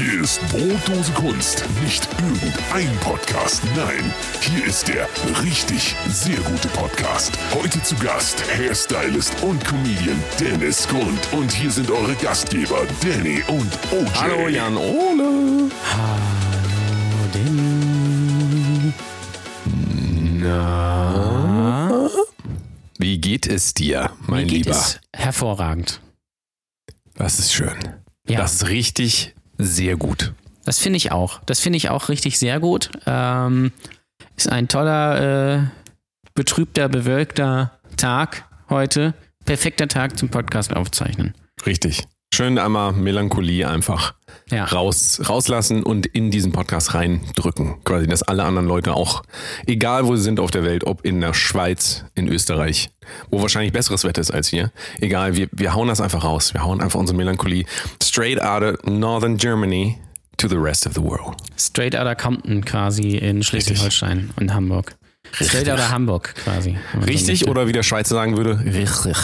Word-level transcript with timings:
Hier 0.00 0.22
ist 0.22 0.40
Brotdose 0.48 1.12
Kunst. 1.12 1.62
Nicht 1.84 2.08
irgendein 2.22 2.96
Podcast. 3.00 3.62
Nein, 3.76 4.10
hier 4.40 4.64
ist 4.64 4.88
der 4.88 5.06
richtig 5.44 5.94
sehr 6.08 6.38
gute 6.38 6.68
Podcast. 6.68 7.38
Heute 7.52 7.82
zu 7.82 7.94
Gast 7.96 8.42
Hairstylist 8.50 9.42
und 9.42 9.62
Comedian 9.62 10.18
Dennis 10.40 10.88
Grund. 10.88 11.20
Und 11.32 11.52
hier 11.52 11.70
sind 11.70 11.90
eure 11.90 12.14
Gastgeber 12.14 12.86
Danny 13.02 13.42
und 13.48 13.70
OJ. 13.92 14.08
Hallo 14.14 14.48
Jan 14.48 14.74
Ole. 14.78 15.70
Hallo, 15.92 17.28
Danny. 17.34 18.94
Na? 20.38 22.08
Wie 22.98 23.18
geht 23.18 23.46
es 23.46 23.74
dir, 23.74 24.12
mein 24.26 24.44
Mir 24.44 24.46
geht 24.46 24.64
Lieber? 24.64 24.78
es 24.78 24.98
hervorragend. 25.14 26.00
Das 27.16 27.38
ist 27.38 27.52
schön. 27.52 27.76
Ja. 28.26 28.38
Das 28.38 28.54
ist 28.54 28.68
richtig 28.68 29.34
sehr 29.64 29.96
gut. 29.96 30.32
Das 30.64 30.78
finde 30.78 30.98
ich 30.98 31.12
auch. 31.12 31.40
Das 31.46 31.60
finde 31.60 31.76
ich 31.78 31.88
auch 31.88 32.08
richtig 32.08 32.38
sehr 32.38 32.60
gut. 32.60 32.90
Ähm, 33.06 33.72
ist 34.36 34.50
ein 34.50 34.68
toller, 34.68 35.56
äh, 35.56 35.62
betrübter, 36.34 36.88
bewölkter 36.88 37.78
Tag 37.96 38.44
heute. 38.68 39.14
Perfekter 39.44 39.88
Tag 39.88 40.18
zum 40.18 40.28
Podcast 40.28 40.74
aufzeichnen. 40.74 41.34
Richtig. 41.66 42.06
Schön 42.32 42.58
einmal 42.58 42.92
Melancholie 42.92 43.68
einfach 43.68 44.14
Ja. 44.52 44.64
raus, 44.66 45.20
rauslassen 45.28 45.82
und 45.82 46.06
in 46.06 46.30
diesen 46.30 46.52
Podcast 46.52 46.94
reindrücken. 46.94 47.82
Quasi, 47.84 48.06
dass 48.06 48.22
alle 48.22 48.44
anderen 48.44 48.68
Leute 48.68 48.94
auch, 48.94 49.22
egal 49.66 50.06
wo 50.06 50.14
sie 50.14 50.22
sind 50.22 50.38
auf 50.38 50.52
der 50.52 50.62
Welt, 50.64 50.84
ob 50.84 51.04
in 51.04 51.20
der 51.20 51.34
Schweiz, 51.34 52.04
in 52.14 52.28
Österreich, 52.28 52.90
wo 53.30 53.42
wahrscheinlich 53.42 53.72
besseres 53.72 54.04
Wetter 54.04 54.20
ist 54.20 54.30
als 54.30 54.46
hier, 54.48 54.70
egal, 55.00 55.36
wir, 55.36 55.48
wir 55.52 55.74
hauen 55.74 55.88
das 55.88 56.00
einfach 56.00 56.22
raus. 56.22 56.54
Wir 56.54 56.62
hauen 56.64 56.80
einfach 56.80 57.00
unsere 57.00 57.16
Melancholie 57.16 57.64
straight 58.02 58.40
out 58.40 58.62
of 58.62 58.76
Northern 58.84 59.36
Germany 59.36 59.98
to 60.36 60.46
the 60.48 60.56
rest 60.56 60.86
of 60.86 60.94
the 60.94 61.02
world. 61.02 61.36
Straight 61.58 61.96
Outta 61.96 62.14
Compton 62.14 62.64
quasi 62.64 63.16
in 63.16 63.42
Schleswig-Holstein 63.42 64.30
und 64.36 64.54
Hamburg. 64.54 64.94
Straight 65.32 65.68
Outta 65.68 65.90
Hamburg 65.90 66.34
quasi. 66.44 66.78
so 66.94 67.00
Richtig 67.00 67.40
möchte. 67.40 67.50
oder 67.50 67.66
wie 67.66 67.72
der 67.72 67.82
Schweizer 67.82 68.14
sagen 68.14 68.36
würde, 68.36 68.60
richtig. 68.64 69.16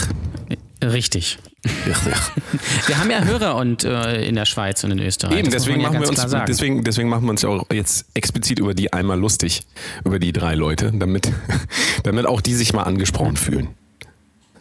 Richtig. 0.83 1.39
Richtig. 1.85 2.13
Wir 2.87 2.97
haben 2.97 3.11
ja 3.11 3.23
Hörer 3.23 3.55
und 3.55 3.83
äh, 3.83 4.25
in 4.25 4.35
der 4.35 4.45
Schweiz 4.45 4.83
und 4.83 4.91
in 4.91 4.99
Österreich. 4.99 5.39
Eben, 5.39 5.51
deswegen 5.51 5.81
man 5.81 5.93
machen, 5.93 6.03
ja 6.03 6.09
wir 6.09 6.09
uns, 6.09 6.45
deswegen, 6.47 6.83
deswegen 6.83 7.09
machen 7.09 7.23
wir 7.23 7.31
uns 7.31 7.41
ja 7.41 7.49
auch 7.49 7.65
jetzt 7.71 8.05
explizit 8.13 8.59
über 8.59 8.73
die 8.73 8.93
einmal 8.93 9.19
lustig, 9.19 9.63
über 10.03 10.19
die 10.19 10.31
drei 10.33 10.55
Leute, 10.55 10.91
damit, 10.93 11.31
damit 12.03 12.25
auch 12.25 12.41
die 12.41 12.53
sich 12.53 12.73
mal 12.73 12.83
angesprochen 12.83 13.37
fühlen. 13.37 13.69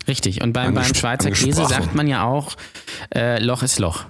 Richtig. 0.09 0.43
Und 0.43 0.53
beim, 0.53 0.75
beim 0.75 0.95
Schweizer 0.95 1.31
Käse 1.31 1.67
sagt 1.67 1.95
man 1.95 2.07
ja 2.07 2.25
auch, 2.25 2.57
äh, 3.15 3.43
Loch 3.43 3.63
ist 3.63 3.79
Loch. 3.79 4.05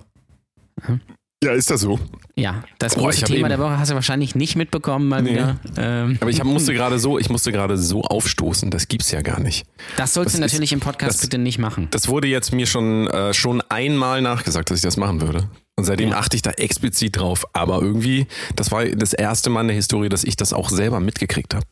Ja, 1.46 1.52
ist 1.52 1.70
das 1.70 1.80
so? 1.82 1.98
Ja, 2.34 2.64
das 2.78 2.94
Boah, 2.96 3.02
große 3.04 3.22
Thema 3.24 3.38
eben- 3.38 3.48
der 3.50 3.58
Woche 3.60 3.78
hast 3.78 3.90
du 3.90 3.94
wahrscheinlich 3.94 4.34
nicht 4.34 4.56
mitbekommen 4.56 5.08
mal 5.08 5.22
Nee. 5.22 5.30
wieder. 5.30 5.56
Ähm, 5.76 6.18
Aber 6.20 6.28
ich 6.30 6.40
hab, 6.40 6.46
musste 6.46 6.74
gerade 6.74 6.98
so, 6.98 7.18
ich 7.18 7.30
musste 7.30 7.52
gerade 7.52 7.78
so 7.78 8.02
aufstoßen, 8.02 8.70
das 8.70 8.88
gibt's 8.88 9.10
ja 9.12 9.22
gar 9.22 9.38
nicht. 9.40 9.64
das 9.96 10.12
sollst 10.14 10.34
das 10.34 10.40
du 10.40 10.44
ist- 10.44 10.52
natürlich 10.52 10.72
im 10.72 10.80
Podcast 10.80 11.14
das- 11.14 11.20
bitte 11.22 11.38
nicht 11.38 11.58
machen. 11.58 11.88
Das 11.92 12.08
wurde 12.08 12.26
jetzt 12.28 12.52
mir 12.52 12.66
schon, 12.66 13.06
äh, 13.08 13.32
schon 13.32 13.62
einmal 13.68 14.22
nachgesagt, 14.22 14.70
dass 14.70 14.78
ich 14.78 14.82
das 14.82 14.96
machen 14.96 15.20
würde. 15.20 15.48
Und 15.78 15.84
seitdem 15.84 16.10
Ja. 16.10 16.16
achte 16.18 16.34
ich 16.36 16.42
da 16.42 16.50
explizit 16.52 17.16
drauf. 17.18 17.44
Aber 17.52 17.80
irgendwie, 17.82 18.26
das 18.56 18.72
war 18.72 18.84
das 18.86 19.12
erste 19.12 19.48
Mal 19.50 19.60
in 19.62 19.68
der 19.68 19.76
Historie, 19.76 20.08
dass 20.08 20.24
ich 20.24 20.34
das 20.36 20.52
auch 20.52 20.68
selber 20.70 21.00
mitgekriegt 21.00 21.54
habe. 21.54 21.64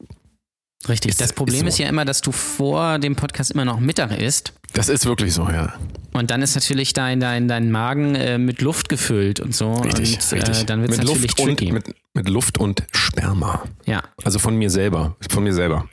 Richtig. 0.88 1.12
ist- 1.12 1.20
das 1.22 1.32
Problem 1.32 1.62
ist 1.66 1.74
ist, 1.74 1.76
so. 1.78 1.82
ja 1.84 1.88
immer, 1.88 2.04
dass 2.04 2.20
du 2.20 2.30
vor 2.30 2.98
dem 2.98 3.16
Podcast 3.16 3.52
immer 3.52 3.64
noch 3.64 3.80
Mittag 3.80 4.12
isst. 4.20 4.52
Das 4.74 4.88
ist 4.88 5.06
wirklich 5.06 5.32
so, 5.32 5.48
ja. 5.48 5.72
Und 6.12 6.30
dann 6.30 6.42
ist 6.42 6.54
natürlich 6.54 6.92
dein, 6.92 7.18
dein, 7.18 7.48
dein 7.48 7.72
Magen 7.72 8.14
äh, 8.14 8.38
mit 8.38 8.60
Luft 8.62 8.88
gefüllt 8.88 9.40
und 9.40 9.52
so. 9.54 9.72
Richtig, 9.74 10.14
und 10.14 10.32
richtig. 10.32 10.62
Äh, 10.62 10.64
dann 10.64 10.80
wird 10.82 10.92
es 10.92 10.98
mit 10.98 11.06
natürlich 11.08 11.22
Luft 11.36 11.38
tricky. 11.38 11.66
und 11.66 11.72
mit, 11.72 11.84
mit 12.14 12.28
Luft 12.28 12.58
und 12.58 12.84
Sperma. 12.92 13.64
ja. 13.86 14.00
Also 14.24 14.38
von 14.38 14.54
mir 14.56 14.70
selber. 14.70 15.16
Von 15.28 15.42
mir 15.42 15.52
selber. 15.52 15.88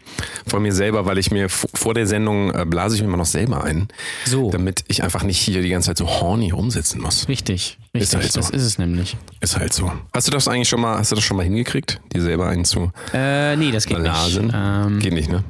Von 0.46 0.62
mir 0.62 0.74
selber, 0.74 1.08
weil 1.08 1.18
ich 1.18 1.32
mir 1.32 1.50
vor 1.50 1.96
der 1.96 2.06
Sendung 2.06 2.54
äh, 2.54 2.66
blase 2.68 2.96
ich 2.96 3.02
mir 3.02 3.08
immer 3.08 3.18
noch 3.18 3.26
selber 3.26 3.64
ein, 3.64 3.88
So. 4.26 4.52
damit 4.52 4.84
ich 4.90 5.04
einfach 5.04 5.24
nicht 5.24 5.40
hier 5.40 5.62
die 5.64 5.70
ganze 5.70 5.88
Zeit 5.88 5.98
so 5.98 6.08
horny 6.08 6.52
rumsitzen 6.52 7.02
muss. 7.02 7.28
Richtig. 7.28 7.80
Richtig. 7.96 8.02
Ist 8.04 8.16
halt 8.16 8.32
so. 8.32 8.40
Das 8.42 8.50
ist 8.52 8.64
es 8.64 8.78
nämlich. 8.78 9.18
Ist 9.40 9.58
halt 9.58 9.74
so. 9.74 9.92
Hast 10.14 10.28
du 10.28 10.32
das 10.32 10.48
eigentlich 10.48 10.70
schon 10.70 10.82
mal, 10.82 11.00
hast 11.00 11.12
du 11.12 11.16
das 11.16 11.24
schon 11.24 11.38
mal 11.38 11.44
hingekriegt, 11.44 12.00
dir 12.14 12.22
selber 12.22 12.48
einzu 12.48 12.92
Äh, 13.14 13.56
nee, 13.56 13.72
das 13.72 13.88
geht 13.88 13.98
blasen? 13.98 14.46
nicht. 14.48 14.56
Ähm, 14.58 15.00
Geht 15.00 15.14
nicht, 15.14 15.30
ne? 15.32 15.44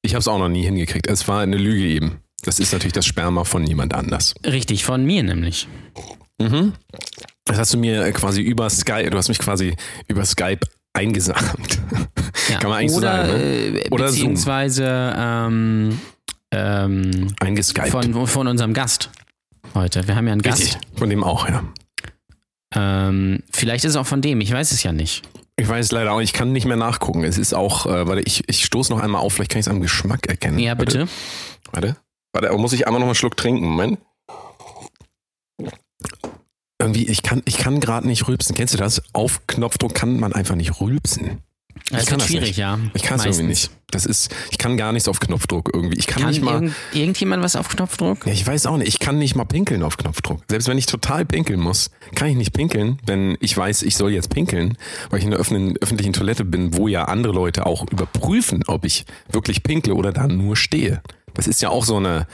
Ich 0.00 0.14
habe 0.14 0.20
es 0.20 0.28
auch 0.28 0.38
noch 0.38 0.48
nie 0.48 0.64
hingekriegt. 0.64 1.06
Es 1.08 1.28
war 1.28 1.40
eine 1.42 1.56
Lüge 1.58 1.84
eben. 1.84 2.18
Das 2.42 2.58
ist 2.58 2.72
natürlich 2.72 2.92
das 2.92 3.06
Sperma 3.06 3.44
von 3.44 3.64
jemand 3.64 3.94
anders. 3.94 4.34
richtig, 4.44 4.84
von 4.84 5.04
mir 5.04 5.22
nämlich. 5.22 5.68
Mhm. 6.40 6.72
Das 7.44 7.58
hast 7.58 7.74
du 7.74 7.78
mir 7.78 8.10
quasi 8.12 8.40
über 8.40 8.68
Skype, 8.70 9.10
du 9.10 9.16
hast 9.16 9.28
mich 9.28 9.38
quasi 9.38 9.76
über 10.08 10.24
Skype 10.24 10.60
eingesamt. 10.92 11.78
Ja. 12.50 12.58
Kann 12.58 12.70
man 12.70 12.80
eigentlich 12.80 12.92
so 12.92 12.98
Oder, 12.98 13.26
sagen, 13.26 13.38
ne? 13.38 13.78
äh, 13.80 13.88
Oder 13.90 14.06
beziehungsweise 14.06 15.14
ähm, 15.16 16.00
ähm, 16.50 17.34
Eingeskypt. 17.40 17.88
von, 17.88 18.26
von 18.26 18.46
unserem 18.48 18.74
Gast 18.74 19.10
heute. 19.74 20.06
Wir 20.06 20.16
haben 20.16 20.26
ja 20.26 20.32
einen 20.32 20.40
Richtig. 20.40 20.72
Gast. 20.74 20.84
Von 20.96 21.08
dem 21.10 21.22
auch, 21.24 21.48
ja. 21.48 21.62
Ähm, 22.74 23.40
vielleicht 23.50 23.84
ist 23.84 23.90
es 23.92 23.96
auch 23.96 24.06
von 24.06 24.22
dem, 24.22 24.40
ich 24.40 24.52
weiß 24.52 24.72
es 24.72 24.82
ja 24.82 24.92
nicht. 24.92 25.22
Ich 25.56 25.68
weiß 25.68 25.92
leider 25.92 26.12
auch, 26.12 26.20
ich 26.20 26.32
kann 26.32 26.52
nicht 26.52 26.66
mehr 26.66 26.76
nachgucken. 26.76 27.22
Es 27.24 27.38
ist 27.38 27.54
auch, 27.54 27.86
äh, 27.86 28.06
warte, 28.06 28.22
ich, 28.22 28.42
ich 28.48 28.64
stoße 28.64 28.92
noch 28.92 29.00
einmal 29.00 29.20
auf, 29.20 29.34
vielleicht 29.34 29.50
kann 29.52 29.60
ich 29.60 29.66
es 29.66 29.70
am 29.72 29.80
Geschmack 29.80 30.26
erkennen. 30.26 30.58
Ja, 30.58 30.74
bitte. 30.74 31.06
Warte, 31.70 31.92
warte, 31.92 31.96
warte 32.32 32.48
aber 32.50 32.58
muss 32.58 32.72
ich 32.72 32.86
einmal 32.86 33.00
noch 33.00 33.06
einen 33.08 33.14
Schluck 33.14 33.36
trinken. 33.36 33.64
Moment. 33.66 33.98
Irgendwie, 36.80 37.06
ich 37.06 37.22
kann, 37.22 37.42
ich 37.44 37.58
kann 37.58 37.78
gerade 37.80 38.08
nicht 38.08 38.26
rülpsen. 38.26 38.56
Kennst 38.56 38.74
du 38.74 38.78
das? 38.78 39.02
Auf 39.12 39.46
Knopfdruck 39.46 39.94
kann 39.94 40.18
man 40.18 40.32
einfach 40.32 40.56
nicht 40.56 40.80
rülpsen. 40.80 41.38
Das 41.90 42.06
kann 42.06 42.12
wird 42.12 42.20
das 42.22 42.26
schwierig, 42.28 42.48
nicht. 42.48 42.56
ja. 42.58 42.78
Ich 42.94 43.02
kann 43.02 43.18
es 43.18 43.24
irgendwie 43.24 43.44
nicht. 43.44 43.70
Das 43.90 44.04
ist, 44.06 44.34
ich 44.50 44.58
kann 44.58 44.76
gar 44.76 44.92
nichts 44.92 45.08
auf 45.08 45.20
Knopfdruck 45.20 45.70
irgendwie. 45.72 45.98
Ich 45.98 46.06
kann, 46.06 46.22
Kann 46.22 46.30
nicht 46.30 46.42
mal. 46.42 46.54
irgend, 46.54 46.74
irgendjemand 46.92 47.42
was 47.42 47.56
auf 47.56 47.68
Knopfdruck? 47.68 48.26
Ja, 48.26 48.32
ich 48.32 48.46
weiß 48.46 48.66
auch 48.66 48.76
nicht. 48.78 48.88
Ich 48.88 48.98
kann 48.98 49.18
nicht 49.18 49.36
mal 49.36 49.44
pinkeln 49.44 49.82
auf 49.82 49.96
Knopfdruck. 49.96 50.42
Selbst 50.48 50.68
wenn 50.68 50.78
ich 50.78 50.86
total 50.86 51.24
pinkeln 51.24 51.60
muss, 51.60 51.90
kann 52.14 52.28
ich 52.28 52.36
nicht 52.36 52.52
pinkeln, 52.52 52.98
wenn 53.06 53.36
ich 53.40 53.56
weiß, 53.56 53.82
ich 53.82 53.96
soll 53.96 54.12
jetzt 54.12 54.30
pinkeln, 54.30 54.76
weil 55.10 55.18
ich 55.20 55.24
in 55.24 55.30
der 55.30 55.40
öffentlichen 55.40 56.12
Toilette 56.12 56.44
bin, 56.44 56.76
wo 56.76 56.88
ja 56.88 57.04
andere 57.04 57.32
Leute 57.32 57.66
auch 57.66 57.86
überprüfen, 57.90 58.62
ob 58.66 58.84
ich 58.84 59.04
wirklich 59.30 59.62
pinkle 59.62 59.94
oder 59.94 60.12
da 60.12 60.26
nur 60.26 60.56
stehe. 60.56 61.02
Das 61.34 61.46
ist 61.46 61.62
ja 61.62 61.70
auch 61.70 61.84
so 61.84 61.96
eine, 61.96 62.26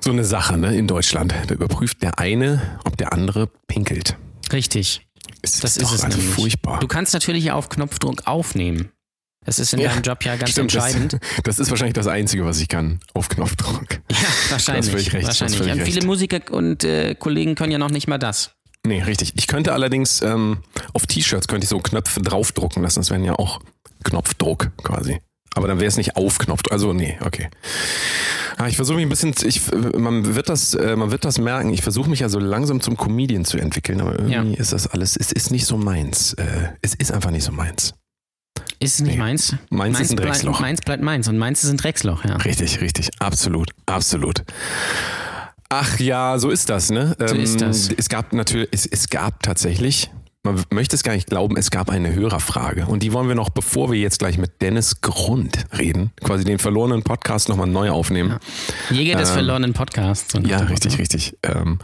so 0.00 0.10
eine 0.10 0.24
Sache 0.24 0.56
ne, 0.58 0.76
in 0.76 0.86
Deutschland. 0.86 1.34
Da 1.46 1.54
überprüft 1.54 2.02
der 2.02 2.18
eine, 2.18 2.78
ob 2.84 2.96
der 2.96 3.12
andere 3.12 3.48
pinkelt. 3.66 4.16
Richtig. 4.52 5.06
Es 5.42 5.60
Das 5.60 5.76
ist, 5.76 5.82
ist 5.82 5.82
doch 5.90 5.94
es 5.94 6.02
also 6.04 6.18
nämlich. 6.18 6.34
furchtbar. 6.34 6.80
Du 6.80 6.86
kannst 6.88 7.14
natürlich 7.14 7.50
auf 7.52 7.68
Knopfdruck 7.68 8.26
aufnehmen. 8.26 8.90
Das 9.46 9.58
ist 9.58 9.72
in 9.72 9.78
Ja, 9.80 9.88
deinem 9.88 10.02
Job 10.02 10.22
ja 10.24 10.36
ganz 10.36 10.50
Stimmt, 10.50 10.74
entscheidend. 10.74 11.12
Das, 11.14 11.20
das 11.44 11.58
ist 11.60 11.70
wahrscheinlich 11.70 11.94
das 11.94 12.06
Einzige, 12.06 12.44
was 12.44 12.60
ich 12.60 12.68
kann, 12.68 13.00
auf 13.14 13.28
Knopfdruck. 13.28 13.86
Ja, 14.10 14.16
wahrscheinlich. 14.50 14.90
völlig 14.90 15.12
recht, 15.14 15.26
wahrscheinlich. 15.26 15.60
Und 15.60 15.80
viele. 15.82 16.04
Musiker 16.04 16.40
und 16.50 16.84
äh, 16.84 17.14
Kollegen 17.14 17.54
können 17.54 17.72
ja 17.72 17.78
noch 17.78 17.90
nicht 17.90 18.06
mal 18.06 18.18
das. 18.18 18.50
Nee, 18.86 19.02
richtig. 19.02 19.32
Ich 19.36 19.46
könnte 19.46 19.72
allerdings 19.72 20.20
ähm, 20.20 20.58
auf 20.92 21.06
T-Shirts 21.06 21.48
könnte 21.48 21.64
ich 21.64 21.70
so 21.70 21.78
Knöpfe 21.80 22.20
draufdrucken 22.20 22.82
lassen. 22.82 23.00
Das 23.00 23.10
wären 23.10 23.24
ja 23.24 23.34
auch 23.34 23.60
Knopfdruck 24.04 24.70
quasi. 24.82 25.20
Aber 25.54 25.66
dann 25.68 25.78
wäre 25.80 25.88
es 25.88 25.96
nicht 25.96 26.16
auf 26.16 26.38
Knopfdruck. 26.38 26.72
Also 26.72 26.92
nee, 26.92 27.18
okay. 27.24 27.48
Ah, 28.56 28.68
ich 28.68 28.76
versuche 28.76 28.96
mich 28.96 29.06
ein 29.06 29.08
bisschen, 29.08 29.34
ich, 29.44 29.62
man 29.96 30.34
wird 30.34 30.48
das, 30.48 30.74
äh, 30.74 30.94
man 30.96 31.10
wird 31.10 31.24
das 31.24 31.38
merken. 31.38 31.70
Ich 31.72 31.82
versuche 31.82 32.08
mich 32.10 32.20
ja 32.20 32.28
so 32.28 32.38
langsam 32.38 32.80
zum 32.80 32.96
Comedian 32.96 33.44
zu 33.44 33.58
entwickeln, 33.58 34.00
aber 34.00 34.18
irgendwie 34.18 34.54
ist 34.54 34.72
das 34.72 34.86
alles, 34.86 35.16
es 35.16 35.32
ist 35.32 35.50
nicht 35.50 35.66
so 35.66 35.76
meins. 35.76 36.34
Äh, 36.34 36.68
es 36.82 36.94
ist 36.94 37.10
einfach 37.12 37.30
nicht 37.30 37.44
so 37.44 37.52
meins. 37.52 37.94
Ist 38.78 38.94
es 38.94 39.00
nicht 39.00 39.12
Nee. 39.14 39.18
meins? 39.18 39.56
Meins 39.70 40.00
ist 40.00 40.10
ein 40.10 40.16
bleibt, 40.16 40.30
Drecksloch. 40.30 40.60
meins 40.60 40.80
bleibt 40.80 41.02
meins 41.02 41.28
und 41.28 41.36
meins 41.38 41.64
ist 41.64 41.70
ein 41.70 41.76
Drecksloch, 41.78 42.24
ja. 42.24 42.36
Richtig, 42.36 42.80
richtig, 42.80 43.10
absolut, 43.18 43.70
absolut. 43.86 44.42
Ach 45.68 45.98
ja, 46.00 46.38
so 46.38 46.50
ist 46.50 46.68
das, 46.68 46.90
ne? 46.90 47.14
So 47.24 47.34
ist 47.34 47.60
das. 47.60 47.90
Es 47.96 48.08
gab 48.08 48.32
natürlich, 48.32 48.68
es, 48.72 48.86
es 48.86 49.08
gab 49.08 49.42
tatsächlich, 49.42 50.10
man 50.42 50.62
möchte 50.70 50.96
es 50.96 51.02
gar 51.02 51.12
nicht 51.14 51.28
glauben, 51.28 51.56
es 51.56 51.70
gab 51.70 51.90
eine 51.90 52.14
Hörerfrage. 52.14 52.86
Und 52.86 53.02
die 53.02 53.12
wollen 53.12 53.28
wir 53.28 53.34
noch, 53.34 53.50
bevor 53.50 53.92
wir 53.92 53.98
jetzt 53.98 54.18
gleich 54.20 54.38
mit 54.38 54.62
Dennis 54.62 55.00
Grund 55.02 55.66
reden, 55.76 56.12
quasi 56.22 56.44
den 56.44 56.58
verlorenen 56.58 57.02
Podcast 57.02 57.48
nochmal 57.50 57.66
neu 57.66 57.90
aufnehmen. 57.90 58.36
Jäger 58.90 59.18
des 59.18 59.28
Ähm, 59.30 59.34
verlorenen 59.34 59.72
Podcasts. 59.74 60.32
Ja, 60.46 60.58
richtig, 60.60 60.98
richtig. 60.98 61.36
Ähm, 61.42 61.78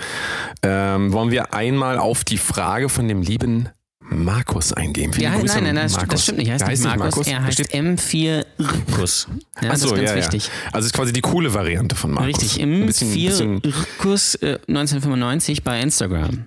ähm, 0.62 1.12
wollen 1.12 1.30
wir 1.30 1.52
einmal 1.52 1.98
auf 1.98 2.24
die 2.24 2.38
Frage 2.38 2.88
von 2.88 3.06
dem 3.08 3.20
lieben 3.20 3.68
Markus 4.00 4.72
eingehen? 4.72 5.12
Viele 5.12 5.24
Ja, 5.24 5.30
nein, 5.32 5.40
Grüße 5.40 5.54
nein, 5.60 5.64
nein, 5.64 5.74
das, 5.76 5.92
stimmt- 5.92 5.96
Markus. 6.02 6.14
das 6.14 6.22
stimmt 6.22 6.38
nicht. 6.38 6.48
Er 6.48 6.52
heißt 6.54 6.60
Der 6.62 6.68
nicht 6.70 6.84
nicht 6.84 6.96
Markus, 6.98 7.26
er 7.26 7.42
heißt 7.44 7.52
steht- 7.54 7.74
M4 7.74 8.46
Rickus. 8.58 9.28
Ja, 9.60 9.68
das 9.68 9.70
Ach 9.70 9.76
so, 9.88 9.94
ist 9.94 10.00
ganz 10.00 10.10
ja, 10.10 10.16
wichtig. 10.16 10.46
Ja. 10.46 10.70
Also 10.72 10.86
ist 10.86 10.92
quasi 10.94 11.12
die 11.12 11.20
coole 11.20 11.52
Variante 11.52 11.94
von 11.94 12.12
Markus. 12.12 12.28
Richtig, 12.42 12.62
Ein 12.62 12.86
bisschen- 12.86 13.10
M4 13.10 13.28
bisschen- 13.28 13.56
Rickus 13.58 14.34
äh, 14.36 14.58
1995 14.68 15.62
bei 15.62 15.80
Instagram. 15.80 16.46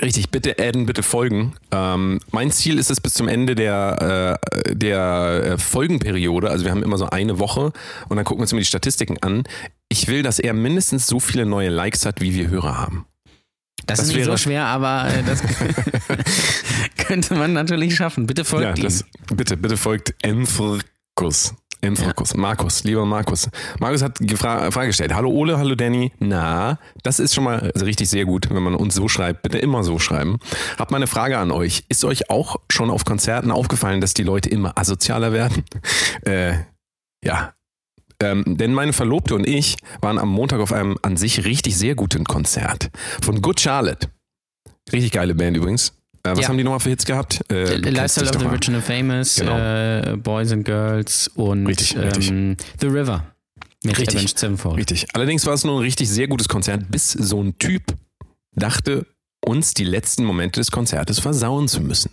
Richtig, 0.00 0.30
bitte 0.30 0.56
adden, 0.58 0.86
bitte 0.86 1.02
folgen. 1.02 1.54
Ähm, 1.70 2.20
mein 2.30 2.50
Ziel 2.50 2.78
ist 2.78 2.90
es 2.90 3.00
bis 3.00 3.14
zum 3.14 3.28
Ende 3.28 3.54
der, 3.54 4.38
äh, 4.66 4.74
der 4.74 5.42
äh, 5.44 5.58
Folgenperiode, 5.58 6.50
also 6.50 6.64
wir 6.64 6.72
haben 6.72 6.82
immer 6.82 6.98
so 6.98 7.08
eine 7.10 7.38
Woche 7.38 7.72
und 8.08 8.16
dann 8.16 8.24
gucken 8.24 8.40
wir 8.40 8.42
uns 8.42 8.52
immer 8.52 8.60
die 8.60 8.66
Statistiken 8.66 9.18
an. 9.22 9.44
Ich 9.88 10.08
will, 10.08 10.22
dass 10.22 10.38
er 10.38 10.52
mindestens 10.54 11.06
so 11.06 11.20
viele 11.20 11.46
neue 11.46 11.68
Likes 11.68 12.06
hat, 12.06 12.20
wie 12.20 12.34
wir 12.34 12.48
Hörer 12.48 12.78
haben. 12.78 13.06
Das, 13.86 13.98
Das 13.98 14.08
ist 14.08 14.16
nicht 14.16 14.24
so 14.24 14.36
schwer, 14.36 14.66
aber 14.66 15.08
äh, 15.08 15.22
das 15.24 15.42
könnte 16.96 17.34
man 17.34 17.52
natürlich 17.52 17.94
schaffen. 17.94 18.26
Bitte 18.26 18.44
folgt 18.44 18.78
Ja, 18.78 18.84
das, 18.84 19.04
bitte, 19.34 19.56
bitte 19.56 19.76
folgt 19.76 20.14
Enfrkus. 20.22 21.54
Enfrkus. 21.84 22.34
Markus, 22.34 22.84
lieber 22.84 23.04
Markus. 23.04 23.48
Markus 23.78 24.02
hat 24.02 24.16
die 24.18 24.36
Fra 24.36 24.70
Frage 24.70 24.88
gestellt. 24.88 25.14
Hallo 25.14 25.30
Ole, 25.30 25.58
hallo 25.58 25.74
Danny. 25.74 26.12
Na, 26.18 26.78
das 27.02 27.20
ist 27.20 27.34
schon 27.34 27.44
mal 27.44 27.72
richtig 27.80 28.08
sehr 28.08 28.24
gut, 28.24 28.48
wenn 28.50 28.62
man 28.62 28.74
uns 28.74 28.94
so 28.94 29.06
schreibt. 29.08 29.42
Bitte 29.42 29.58
immer 29.58 29.84
so 29.84 29.98
schreiben. 29.98 30.38
Hab 30.78 30.90
mal 30.90 30.96
eine 30.96 31.06
Frage 31.06 31.38
an 31.38 31.50
euch. 31.50 31.84
Ist 31.88 32.04
euch 32.04 32.30
auch 32.30 32.56
schon 32.70 32.90
auf 32.90 33.04
Konzerten 33.04 33.50
aufgefallen, 33.50 34.00
dass 34.00 34.14
die 34.14 34.22
Leute 34.22 34.48
immer 34.48 34.76
asozialer 34.78 35.32
werden? 35.32 35.64
Äh, 36.24 36.54
ja. 37.22 37.52
Ähm, 38.20 38.44
denn 38.56 38.72
meine 38.72 38.94
Verlobte 38.94 39.34
und 39.34 39.46
ich 39.46 39.76
waren 40.00 40.18
am 40.18 40.28
Montag 40.30 40.60
auf 40.60 40.72
einem 40.72 40.96
an 41.02 41.18
sich 41.18 41.44
richtig 41.44 41.76
sehr 41.76 41.94
guten 41.94 42.24
Konzert 42.24 42.90
von 43.20 43.42
Good 43.42 43.60
Charlotte. 43.60 44.08
Richtig 44.90 45.12
geile 45.12 45.34
Band 45.34 45.56
übrigens. 45.56 45.92
Äh, 46.26 46.30
was 46.30 46.40
Ja. 46.40 46.48
haben 46.48 46.56
die 46.58 46.64
nochmal 46.64 46.80
für 46.80 46.88
Hits 46.90 47.04
gehabt? 47.04 47.40
Äh, 47.52 47.76
Lifestyle 47.76 48.30
of 48.30 48.40
the. 48.40 48.46
Rich 48.46 48.68
and 48.68 48.76
the 48.76 48.82
Famous, 48.82 49.36
Genau. 49.36 49.58
äh, 49.58 50.16
Boys 50.16 50.52
and 50.52 50.64
Girls 50.64 51.28
und 51.34 51.66
Richtig, 51.66 51.96
richtig. 51.96 52.30
ähm, 52.30 52.56
The 52.80 52.86
River 52.86 53.24
mit 53.84 53.98
Richtig. 53.98 54.16
Avenged 54.16 54.38
Sevenfold. 54.38 54.76
Richtig. 54.78 55.06
Allerdings 55.14 55.44
war 55.46 55.52
es 55.54 55.64
nur 55.64 55.78
ein 55.78 55.82
richtig 55.82 56.08
sehr 56.08 56.26
gutes 56.28 56.48
Konzert, 56.48 56.90
bis 56.90 57.12
so 57.12 57.42
ein 57.42 57.58
Typ 57.58 57.82
dachte, 58.56 59.06
uns 59.44 59.74
die 59.74 59.84
letzten 59.84 60.24
Momente 60.24 60.60
des 60.60 60.70
Konzertes 60.70 61.18
versauen 61.20 61.68
zu 61.68 61.80
müssen. 61.80 62.10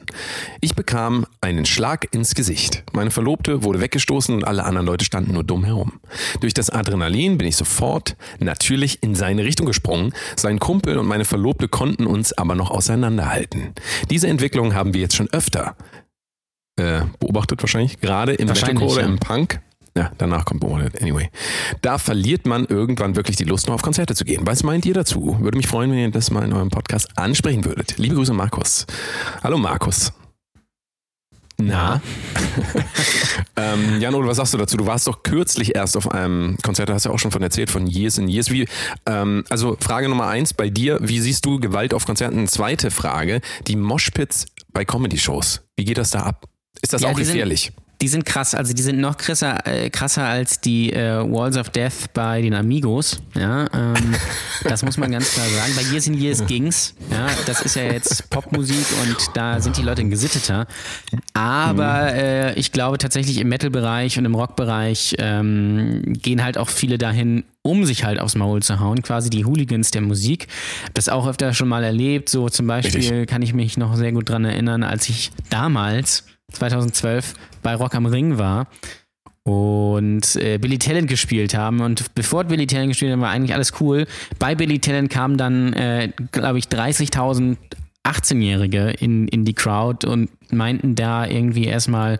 Ich 0.59 0.75
bekam 0.75 1.25
einen 1.41 1.65
Schlag 1.65 2.13
ins 2.13 2.35
Gesicht. 2.35 2.83
Meine 2.93 3.11
Verlobte 3.11 3.63
wurde 3.63 3.81
weggestoßen 3.81 4.35
und 4.35 4.43
alle 4.43 4.63
anderen 4.63 4.87
Leute 4.87 5.05
standen 5.05 5.33
nur 5.33 5.43
dumm 5.43 5.63
herum. 5.63 5.99
Durch 6.39 6.53
das 6.53 6.69
Adrenalin 6.69 7.37
bin 7.37 7.47
ich 7.47 7.55
sofort 7.55 8.15
natürlich 8.39 9.01
in 9.03 9.15
seine 9.15 9.43
Richtung 9.43 9.65
gesprungen. 9.65 10.13
Sein 10.35 10.59
Kumpel 10.59 10.97
und 10.97 11.07
meine 11.07 11.25
Verlobte 11.25 11.67
konnten 11.67 12.05
uns 12.05 12.33
aber 12.33 12.55
noch 12.55 12.71
auseinanderhalten. 12.71 13.73
Diese 14.09 14.27
Entwicklung 14.27 14.73
haben 14.73 14.93
wir 14.93 15.01
jetzt 15.01 15.15
schon 15.15 15.29
öfter 15.31 15.75
äh, 16.77 17.01
beobachtet 17.19 17.61
wahrscheinlich, 17.61 17.99
gerade 17.99 18.33
im 18.33 18.47
Metalcore 18.47 18.91
oder 18.91 19.01
ja. 19.01 19.07
im 19.07 19.19
Punk. 19.19 19.61
Ja, 19.97 20.11
danach 20.17 20.45
kommt 20.45 20.61
beobachtet. 20.61 21.01
Anyway. 21.01 21.29
Da 21.81 21.97
verliert 21.97 22.45
man 22.45 22.65
irgendwann 22.65 23.15
wirklich 23.17 23.35
die 23.35 23.43
Lust, 23.43 23.67
noch 23.67 23.75
auf 23.75 23.81
Konzerte 23.81 24.15
zu 24.15 24.23
gehen. 24.23 24.41
Was 24.47 24.63
meint 24.63 24.85
ihr 24.85 24.93
dazu? 24.93 25.37
Würde 25.41 25.57
mich 25.57 25.67
freuen, 25.67 25.91
wenn 25.91 25.99
ihr 25.99 26.11
das 26.11 26.31
mal 26.31 26.45
in 26.45 26.53
eurem 26.53 26.69
Podcast 26.69 27.09
ansprechen 27.17 27.65
würdet. 27.65 27.97
Liebe 27.97 28.15
Grüße, 28.15 28.33
Markus. 28.33 28.85
Hallo, 29.43 29.57
Markus. 29.57 30.13
Na? 31.57 32.01
ähm, 33.55 33.99
Jan, 33.99 34.15
oder 34.15 34.27
was 34.29 34.37
sagst 34.37 34.53
du 34.53 34.57
dazu? 34.57 34.77
Du 34.77 34.85
warst 34.87 35.05
doch 35.07 35.21
kürzlich 35.23 35.75
erst 35.75 35.95
auf 35.97 36.09
einem 36.11 36.57
Konzert, 36.63 36.89
da 36.89 36.93
hast 36.93 37.05
du 37.05 37.09
ja 37.09 37.15
auch 37.15 37.19
schon 37.19 37.31
von 37.31 37.41
erzählt, 37.43 37.69
von 37.69 37.85
Years 37.85 38.17
in 38.17 38.27
Years. 38.27 38.49
Wie, 38.49 38.67
ähm, 39.05 39.43
also 39.49 39.77
Frage 39.79 40.09
Nummer 40.09 40.27
eins 40.27 40.53
bei 40.53 40.69
dir, 40.69 40.97
wie 41.01 41.19
siehst 41.19 41.45
du 41.45 41.59
Gewalt 41.59 41.93
auf 41.93 42.05
Konzerten? 42.05 42.47
Zweite 42.47 42.89
Frage, 42.91 43.41
die 43.67 43.75
Moshpits 43.75 44.45
bei 44.73 44.85
Comedy-Shows. 44.85 45.61
Wie 45.75 45.85
geht 45.85 45.97
das 45.97 46.11
da 46.11 46.21
ab? 46.21 46.47
Ist 46.81 46.93
das 46.93 47.01
Ja, 47.01 47.09
auch 47.09 47.15
die 47.15 47.25
sind- 47.25 47.33
gefährlich? 47.33 47.73
Die 48.01 48.07
sind 48.07 48.25
krass, 48.25 48.55
also 48.55 48.73
die 48.73 48.81
sind 48.81 48.99
noch 48.99 49.15
krasser, 49.15 49.65
äh, 49.67 49.91
krasser 49.91 50.23
als 50.23 50.59
die 50.59 50.91
äh, 50.91 51.21
Walls 51.23 51.55
of 51.55 51.69
Death 51.69 52.11
bei 52.13 52.41
den 52.41 52.55
Amigos. 52.55 53.21
Ja, 53.35 53.67
ähm, 53.73 54.15
das 54.63 54.83
muss 54.83 54.97
man 54.97 55.11
ganz 55.11 55.31
klar 55.31 55.45
sagen. 55.47 55.73
Bei 55.75 55.83
Years 55.83 56.07
in 56.07 56.15
Years 56.15 56.43
ging's. 56.47 56.95
Ja, 57.11 57.27
das 57.45 57.61
ist 57.61 57.75
ja 57.75 57.83
jetzt 57.83 58.27
Popmusik 58.31 58.85
und 59.03 59.17
da 59.35 59.61
sind 59.61 59.77
die 59.77 59.83
Leute 59.83 60.03
gesitteter. 60.05 60.65
Aber 61.33 62.13
äh, 62.13 62.53
ich 62.55 62.71
glaube 62.71 62.97
tatsächlich 62.97 63.39
im 63.39 63.49
Metal-Bereich 63.49 64.17
und 64.17 64.25
im 64.25 64.33
Rock-Bereich 64.33 65.15
ähm, 65.19 66.01
gehen 66.05 66.43
halt 66.43 66.57
auch 66.57 66.69
viele 66.69 66.97
dahin, 66.97 67.43
um 67.61 67.85
sich 67.85 68.03
halt 68.03 68.19
aufs 68.19 68.33
Maul 68.33 68.63
zu 68.63 68.79
hauen, 68.79 69.03
quasi 69.03 69.29
die 69.29 69.45
Hooligans 69.45 69.91
der 69.91 70.01
Musik. 70.01 70.47
Das 70.95 71.07
auch 71.07 71.27
öfter 71.27 71.53
schon 71.53 71.67
mal 71.67 71.83
erlebt. 71.83 72.29
So 72.29 72.49
zum 72.49 72.65
Beispiel 72.65 73.01
Richtig. 73.01 73.27
kann 73.27 73.43
ich 73.43 73.53
mich 73.53 73.77
noch 73.77 73.95
sehr 73.95 74.11
gut 74.11 74.29
dran 74.29 74.43
erinnern, 74.43 74.81
als 74.81 75.07
ich 75.07 75.31
damals 75.51 76.23
2012 76.51 77.35
bei 77.61 77.75
Rock 77.75 77.95
am 77.95 78.05
Ring 78.05 78.37
war 78.37 78.67
und 79.43 80.35
äh, 80.35 80.57
Billy 80.57 80.77
Talent 80.77 81.07
gespielt 81.07 81.55
haben. 81.55 81.81
Und 81.81 82.13
bevor 82.15 82.43
Billy 82.43 82.67
Talent 82.67 82.89
gespielt 82.89 83.11
haben, 83.11 83.21
war 83.21 83.31
eigentlich 83.31 83.53
alles 83.53 83.73
cool. 83.79 84.05
Bei 84.39 84.55
Billy 84.55 84.79
Talent 84.79 85.09
kamen 85.09 85.37
dann, 85.37 85.73
äh, 85.73 86.11
glaube 86.31 86.59
ich, 86.59 86.65
30.000 86.65 87.57
18-Jährige 88.03 88.89
in, 88.99 89.27
in 89.27 89.45
die 89.45 89.53
Crowd 89.53 90.07
und 90.07 90.29
meinten 90.51 90.95
da 90.95 91.27
irgendwie 91.27 91.65
erstmal 91.65 92.17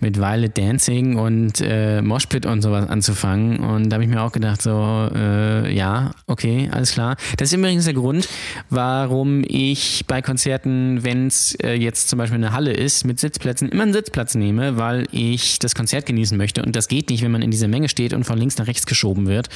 mit 0.00 0.18
Violet 0.18 0.56
Dancing 0.56 1.16
und 1.16 1.60
äh, 1.60 2.02
Moshpit 2.02 2.46
und 2.46 2.62
sowas 2.62 2.88
anzufangen. 2.88 3.58
Und 3.58 3.90
da 3.90 3.94
habe 3.94 4.04
ich 4.04 4.10
mir 4.10 4.22
auch 4.22 4.32
gedacht, 4.32 4.62
so, 4.62 5.08
äh, 5.14 5.74
ja, 5.74 6.12
okay, 6.26 6.68
alles 6.72 6.92
klar. 6.92 7.16
Das 7.36 7.52
ist 7.52 7.58
übrigens 7.58 7.84
der 7.84 7.94
Grund, 7.94 8.28
warum 8.70 9.42
ich 9.46 10.04
bei 10.06 10.22
Konzerten, 10.22 11.02
wenn 11.02 11.26
es 11.26 11.54
äh, 11.56 11.72
jetzt 11.72 12.08
zum 12.08 12.18
Beispiel 12.18 12.36
eine 12.36 12.52
Halle 12.52 12.72
ist, 12.72 13.04
mit 13.04 13.18
Sitzplätzen 13.18 13.68
immer 13.68 13.82
einen 13.82 13.92
Sitzplatz 13.92 14.34
nehme, 14.34 14.76
weil 14.76 15.06
ich 15.10 15.58
das 15.58 15.74
Konzert 15.74 16.06
genießen 16.06 16.38
möchte. 16.38 16.62
Und 16.62 16.76
das 16.76 16.88
geht 16.88 17.10
nicht, 17.10 17.22
wenn 17.22 17.32
man 17.32 17.42
in 17.42 17.50
dieser 17.50 17.68
Menge 17.68 17.88
steht 17.88 18.12
und 18.12 18.24
von 18.24 18.38
links 18.38 18.56
nach 18.58 18.66
rechts 18.66 18.86
geschoben 18.86 19.26
wird. 19.26 19.48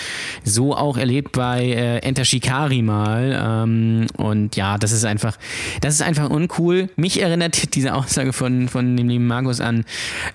So 0.44 0.76
auch 0.76 0.96
erlebt 0.96 1.32
bei 1.32 1.64
äh, 1.66 1.98
Enter 1.98 2.24
Shikari 2.24 2.82
mal. 2.82 3.40
Ähm, 3.64 4.06
und 4.16 4.56
ja, 4.56 4.76
das 4.78 4.90
ist 4.90 5.04
einfach, 5.04 5.36
das 5.80 5.94
ist 5.94 6.02
einfach 6.02 6.30
uncool. 6.30 6.88
Mich 6.96 7.20
erinnert 7.22 7.74
diese 7.74 7.94
Aussage 7.94 8.32
von, 8.32 8.68
von 8.68 8.96
dem 8.96 9.08
lieben 9.08 9.26
Markus 9.26 9.60
an 9.60 9.84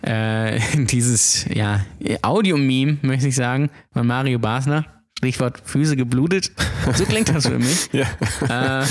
äh, 0.01 0.59
dieses 0.85 1.45
ja, 1.53 1.85
Audio-Meme, 2.21 2.97
möchte 3.01 3.27
ich 3.27 3.35
sagen, 3.35 3.69
von 3.93 4.07
Mario 4.07 4.39
Basler. 4.39 4.85
Stichwort 5.19 5.59
Füße 5.65 5.95
geblutet. 5.95 6.51
So 6.93 7.03
klingt 7.05 7.29
das 7.29 7.47
für 7.47 7.57
mich. 7.57 7.89
Ja. 7.91 8.05
Ähm, 8.47 8.87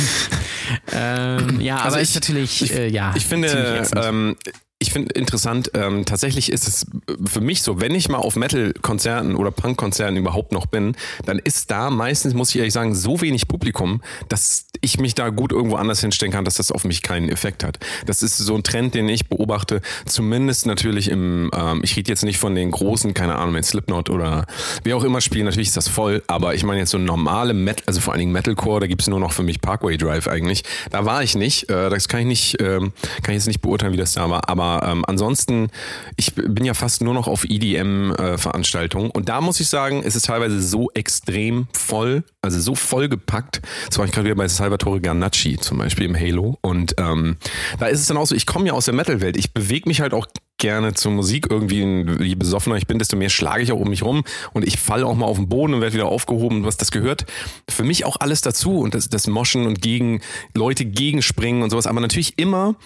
ähm, 0.92 1.60
ja, 1.60 1.76
Also 1.76 1.88
aber 1.88 1.96
ich- 2.02 2.08
ist 2.08 2.14
natürlich, 2.16 2.74
äh, 2.74 2.88
ja. 2.88 3.12
Ich 3.16 3.26
finde, 3.26 3.84
ähm, 3.94 4.34
ich 4.78 4.92
finde 4.92 5.14
interessant, 5.14 5.70
ähm, 5.72 6.04
tatsächlich 6.04 6.52
ist 6.52 6.68
es 6.68 6.86
für 7.24 7.40
mich 7.40 7.62
so, 7.62 7.80
wenn 7.80 7.94
ich 7.94 8.10
mal 8.10 8.18
auf 8.18 8.36
Metal-Konzerten 8.36 9.34
oder 9.34 9.50
Punk-Konzerten 9.50 10.18
überhaupt 10.18 10.52
noch 10.52 10.66
bin, 10.66 10.94
dann 11.24 11.38
ist 11.38 11.70
da 11.70 11.88
meistens, 11.88 12.34
muss 12.34 12.50
ich 12.50 12.56
ehrlich 12.56 12.74
sagen, 12.74 12.94
so 12.94 13.22
wenig 13.22 13.48
Publikum, 13.48 14.02
dass 14.28 14.66
ich 14.82 14.98
mich 14.98 15.14
da 15.14 15.30
gut 15.30 15.52
irgendwo 15.52 15.76
anders 15.76 16.00
hinstellen 16.00 16.30
kann, 16.30 16.44
dass 16.44 16.56
das 16.56 16.70
auf 16.70 16.84
mich 16.84 17.02
keinen 17.02 17.30
Effekt 17.30 17.64
hat. 17.64 17.78
Das 18.04 18.22
ist 18.22 18.36
so 18.36 18.54
ein 18.54 18.64
Trend, 18.64 18.94
den 18.94 19.08
ich 19.08 19.30
beobachte, 19.30 19.80
zumindest 20.04 20.66
natürlich 20.66 21.10
im, 21.10 21.50
ähm, 21.54 21.80
ich 21.82 21.96
rede 21.96 22.10
jetzt 22.10 22.24
nicht 22.24 22.38
von 22.38 22.54
den 22.54 22.70
großen, 22.70 23.14
keine 23.14 23.36
Ahnung, 23.36 23.54
mit 23.54 23.64
Slipknot 23.64 24.10
oder 24.10 24.44
wie 24.84 24.92
auch 24.92 25.04
immer 25.04 25.22
spielen, 25.22 25.46
natürlich 25.46 25.68
ist 25.68 25.78
das 25.78 25.88
voll, 25.88 26.22
aber 26.26 26.54
ich 26.54 26.64
meine 26.64 26.80
jetzt 26.80 26.90
so 26.90 26.98
normale 26.98 27.54
Metal, 27.54 27.82
also 27.86 28.00
vor 28.00 28.12
allen 28.12 28.20
Dingen 28.20 28.32
Metalcore, 28.32 28.80
da 28.80 28.86
gibt 28.88 29.00
es 29.00 29.08
nur 29.08 29.20
noch 29.20 29.32
für 29.32 29.42
mich 29.42 29.62
Parkway 29.62 29.96
Drive 29.96 30.28
eigentlich. 30.28 30.64
Da 30.90 31.06
war 31.06 31.22
ich 31.22 31.34
nicht, 31.34 31.70
äh, 31.70 31.88
das 31.88 32.08
kann 32.08 32.20
ich 32.20 32.26
nicht, 32.26 32.60
ähm, 32.60 32.92
kann 33.22 33.34
ich 33.34 33.38
jetzt 33.38 33.46
nicht 33.46 33.62
beurteilen, 33.62 33.94
wie 33.94 33.96
das 33.96 34.12
da 34.12 34.28
war, 34.28 34.50
aber 34.50 34.65
ähm, 34.66 35.04
ansonsten, 35.06 35.68
ich 36.16 36.34
bin 36.34 36.64
ja 36.64 36.74
fast 36.74 37.02
nur 37.02 37.14
noch 37.14 37.28
auf 37.28 37.44
EDM-Veranstaltungen 37.44 39.10
und 39.10 39.28
da 39.28 39.40
muss 39.40 39.60
ich 39.60 39.68
sagen, 39.68 40.02
es 40.04 40.16
ist 40.16 40.26
teilweise 40.26 40.60
so 40.60 40.90
extrem 40.94 41.68
voll, 41.72 42.24
also 42.42 42.60
so 42.60 42.74
vollgepackt. 42.74 43.62
Das 43.88 43.98
war 43.98 44.04
ich 44.04 44.12
gerade 44.12 44.26
wieder 44.26 44.36
bei 44.36 44.48
Salvatore 44.48 45.00
Ganacci 45.00 45.58
zum 45.58 45.78
Beispiel 45.78 46.06
im 46.06 46.16
Halo. 46.16 46.58
Und 46.60 46.94
ähm, 46.98 47.36
da 47.78 47.86
ist 47.86 48.00
es 48.00 48.06
dann 48.06 48.16
auch 48.16 48.26
so, 48.26 48.34
ich 48.34 48.46
komme 48.46 48.66
ja 48.66 48.72
aus 48.72 48.86
der 48.86 48.94
Metal-Welt, 48.94 49.36
ich 49.36 49.52
bewege 49.52 49.88
mich 49.88 50.00
halt 50.00 50.14
auch 50.14 50.26
gerne 50.58 50.94
zur 50.94 51.12
Musik 51.12 51.48
irgendwie, 51.50 52.24
je 52.24 52.34
besoffener 52.34 52.76
ich 52.76 52.86
bin, 52.86 52.98
desto 52.98 53.16
mehr 53.16 53.28
schlage 53.28 53.62
ich 53.62 53.72
auch 53.72 53.80
um 53.80 53.90
mich 53.90 54.02
rum. 54.02 54.24
Und 54.52 54.66
ich 54.66 54.78
falle 54.78 55.06
auch 55.06 55.14
mal 55.14 55.26
auf 55.26 55.36
den 55.36 55.48
Boden 55.48 55.74
und 55.74 55.80
werde 55.80 55.94
wieder 55.94 56.06
aufgehoben, 56.06 56.64
was 56.64 56.76
das 56.76 56.90
gehört. 56.90 57.26
Für 57.68 57.84
mich 57.84 58.04
auch 58.04 58.16
alles 58.20 58.40
dazu. 58.40 58.78
Und 58.78 58.94
das, 58.94 59.08
das 59.08 59.26
Moschen 59.26 59.66
und 59.66 59.82
gegen 59.82 60.20
Leute 60.54 60.84
gegenspringen 60.84 61.62
und 61.62 61.70
sowas, 61.70 61.86
aber 61.86 62.00
natürlich 62.00 62.38
immer 62.38 62.76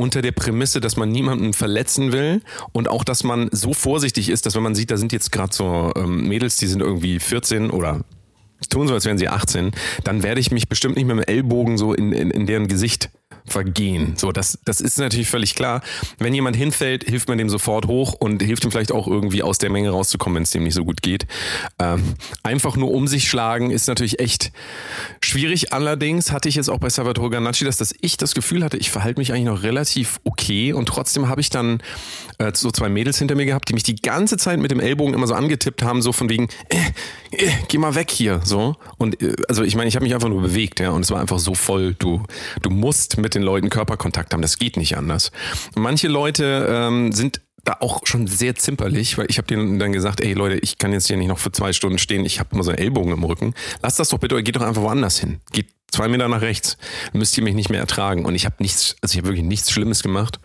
unter 0.00 0.22
der 0.22 0.32
Prämisse, 0.32 0.80
dass 0.80 0.96
man 0.96 1.10
niemanden 1.10 1.52
verletzen 1.52 2.12
will 2.12 2.42
und 2.72 2.88
auch, 2.88 3.04
dass 3.04 3.22
man 3.24 3.48
so 3.52 3.74
vorsichtig 3.74 4.28
ist, 4.28 4.46
dass 4.46 4.54
wenn 4.54 4.62
man 4.62 4.74
sieht, 4.74 4.90
da 4.90 4.96
sind 4.96 5.12
jetzt 5.12 5.30
gerade 5.32 5.54
so 5.54 5.92
ähm, 5.96 6.28
Mädels, 6.28 6.56
die 6.56 6.66
sind 6.66 6.80
irgendwie 6.80 7.20
14 7.20 7.70
oder 7.70 8.00
tun 8.68 8.88
so, 8.88 8.94
als 8.94 9.04
wären 9.04 9.18
sie 9.18 9.28
18, 9.28 9.72
dann 10.04 10.22
werde 10.22 10.40
ich 10.40 10.50
mich 10.50 10.68
bestimmt 10.68 10.96
nicht 10.96 11.06
mit 11.06 11.16
dem 11.16 11.22
Ellbogen 11.24 11.78
so 11.78 11.94
in, 11.94 12.12
in, 12.12 12.30
in 12.30 12.46
deren 12.46 12.68
Gesicht 12.68 13.10
vergehen. 13.46 14.14
So, 14.16 14.32
das, 14.32 14.58
das 14.64 14.80
ist 14.80 14.98
natürlich 14.98 15.28
völlig 15.28 15.54
klar. 15.54 15.82
Wenn 16.18 16.34
jemand 16.34 16.56
hinfällt, 16.56 17.04
hilft 17.04 17.28
man 17.28 17.38
dem 17.38 17.48
sofort 17.48 17.86
hoch 17.86 18.12
und 18.12 18.42
hilft 18.42 18.64
ihm 18.64 18.70
vielleicht 18.70 18.92
auch 18.92 19.06
irgendwie 19.06 19.42
aus 19.42 19.58
der 19.58 19.70
Menge 19.70 19.90
rauszukommen, 19.90 20.36
wenn 20.36 20.42
es 20.42 20.50
dem 20.50 20.64
nicht 20.64 20.74
so 20.74 20.84
gut 20.84 21.02
geht. 21.02 21.26
Ähm, 21.78 22.14
einfach 22.42 22.76
nur 22.76 22.90
um 22.90 23.06
sich 23.08 23.28
schlagen 23.28 23.70
ist 23.70 23.88
natürlich 23.88 24.20
echt 24.20 24.52
schwierig. 25.20 25.72
Allerdings 25.72 26.32
hatte 26.32 26.48
ich 26.48 26.54
jetzt 26.54 26.68
auch 26.70 26.78
bei 26.78 26.88
Salvatore 26.88 27.30
Ganacci, 27.30 27.64
dass 27.64 27.76
das 27.76 27.94
ich 28.00 28.16
das 28.16 28.34
Gefühl 28.34 28.64
hatte, 28.64 28.76
ich 28.76 28.90
verhalte 28.90 29.20
mich 29.20 29.32
eigentlich 29.32 29.44
noch 29.44 29.62
relativ 29.62 30.20
okay 30.24 30.72
und 30.72 30.86
trotzdem 30.86 31.28
habe 31.28 31.40
ich 31.40 31.50
dann 31.50 31.82
äh, 32.38 32.52
so 32.54 32.70
zwei 32.70 32.88
Mädels 32.88 33.18
hinter 33.18 33.34
mir 33.34 33.46
gehabt, 33.46 33.68
die 33.68 33.74
mich 33.74 33.82
die 33.82 33.96
ganze 33.96 34.36
Zeit 34.36 34.58
mit 34.60 34.70
dem 34.70 34.80
Ellbogen 34.80 35.14
immer 35.14 35.26
so 35.26 35.34
angetippt 35.34 35.82
haben, 35.82 36.02
so 36.02 36.12
von 36.12 36.28
wegen, 36.28 36.48
äh, 36.68 36.76
äh, 37.32 37.50
geh 37.68 37.78
mal 37.78 37.94
weg 37.94 38.10
hier, 38.10 38.40
so. 38.44 38.76
Und 38.98 39.20
äh, 39.22 39.34
also 39.48 39.62
ich 39.62 39.76
meine, 39.76 39.88
ich 39.88 39.96
habe 39.96 40.04
mich 40.04 40.14
einfach 40.14 40.28
nur 40.28 40.42
bewegt, 40.42 40.80
ja, 40.80 40.90
und 40.90 41.02
es 41.02 41.10
war 41.10 41.20
einfach 41.20 41.38
so 41.38 41.54
voll. 41.54 41.94
Du, 41.98 42.22
du 42.62 42.70
musst 42.70 43.18
mit 43.18 43.29
den 43.34 43.42
Leuten 43.42 43.70
Körperkontakt 43.70 44.32
haben, 44.32 44.42
das 44.42 44.58
geht 44.58 44.76
nicht 44.76 44.96
anders. 44.96 45.32
Manche 45.74 46.08
Leute 46.08 46.66
ähm, 46.70 47.12
sind 47.12 47.40
da 47.64 47.76
auch 47.80 48.06
schon 48.06 48.26
sehr 48.26 48.54
zimperlich, 48.56 49.18
weil 49.18 49.26
ich 49.28 49.38
habe 49.38 49.46
denen 49.46 49.78
dann 49.78 49.92
gesagt, 49.92 50.20
ey 50.22 50.32
Leute, 50.32 50.56
ich 50.56 50.78
kann 50.78 50.92
jetzt 50.92 51.08
hier 51.08 51.16
nicht 51.16 51.28
noch 51.28 51.38
für 51.38 51.52
zwei 51.52 51.72
Stunden 51.72 51.98
stehen, 51.98 52.24
ich 52.24 52.40
habe 52.40 52.50
immer 52.52 52.62
so 52.62 52.70
einen 52.70 52.78
Ellbogen 52.78 53.12
im 53.12 53.22
Rücken. 53.22 53.54
Lasst 53.82 53.98
das 53.98 54.08
doch 54.08 54.18
bitte, 54.18 54.42
geht 54.42 54.56
doch 54.56 54.62
einfach 54.62 54.82
woanders 54.82 55.18
hin. 55.18 55.40
Geht 55.52 55.68
zwei 55.90 56.08
Meter 56.08 56.28
nach 56.28 56.40
rechts, 56.40 56.76
müsst 57.12 57.36
ihr 57.36 57.44
mich 57.44 57.54
nicht 57.54 57.68
mehr 57.68 57.80
ertragen. 57.80 58.24
Und 58.24 58.34
ich 58.34 58.44
habe 58.46 58.56
nichts, 58.60 58.96
also 59.02 59.12
ich 59.12 59.18
habe 59.18 59.28
wirklich 59.28 59.44
nichts 59.44 59.70
Schlimmes 59.70 60.02
gemacht. 60.02 60.40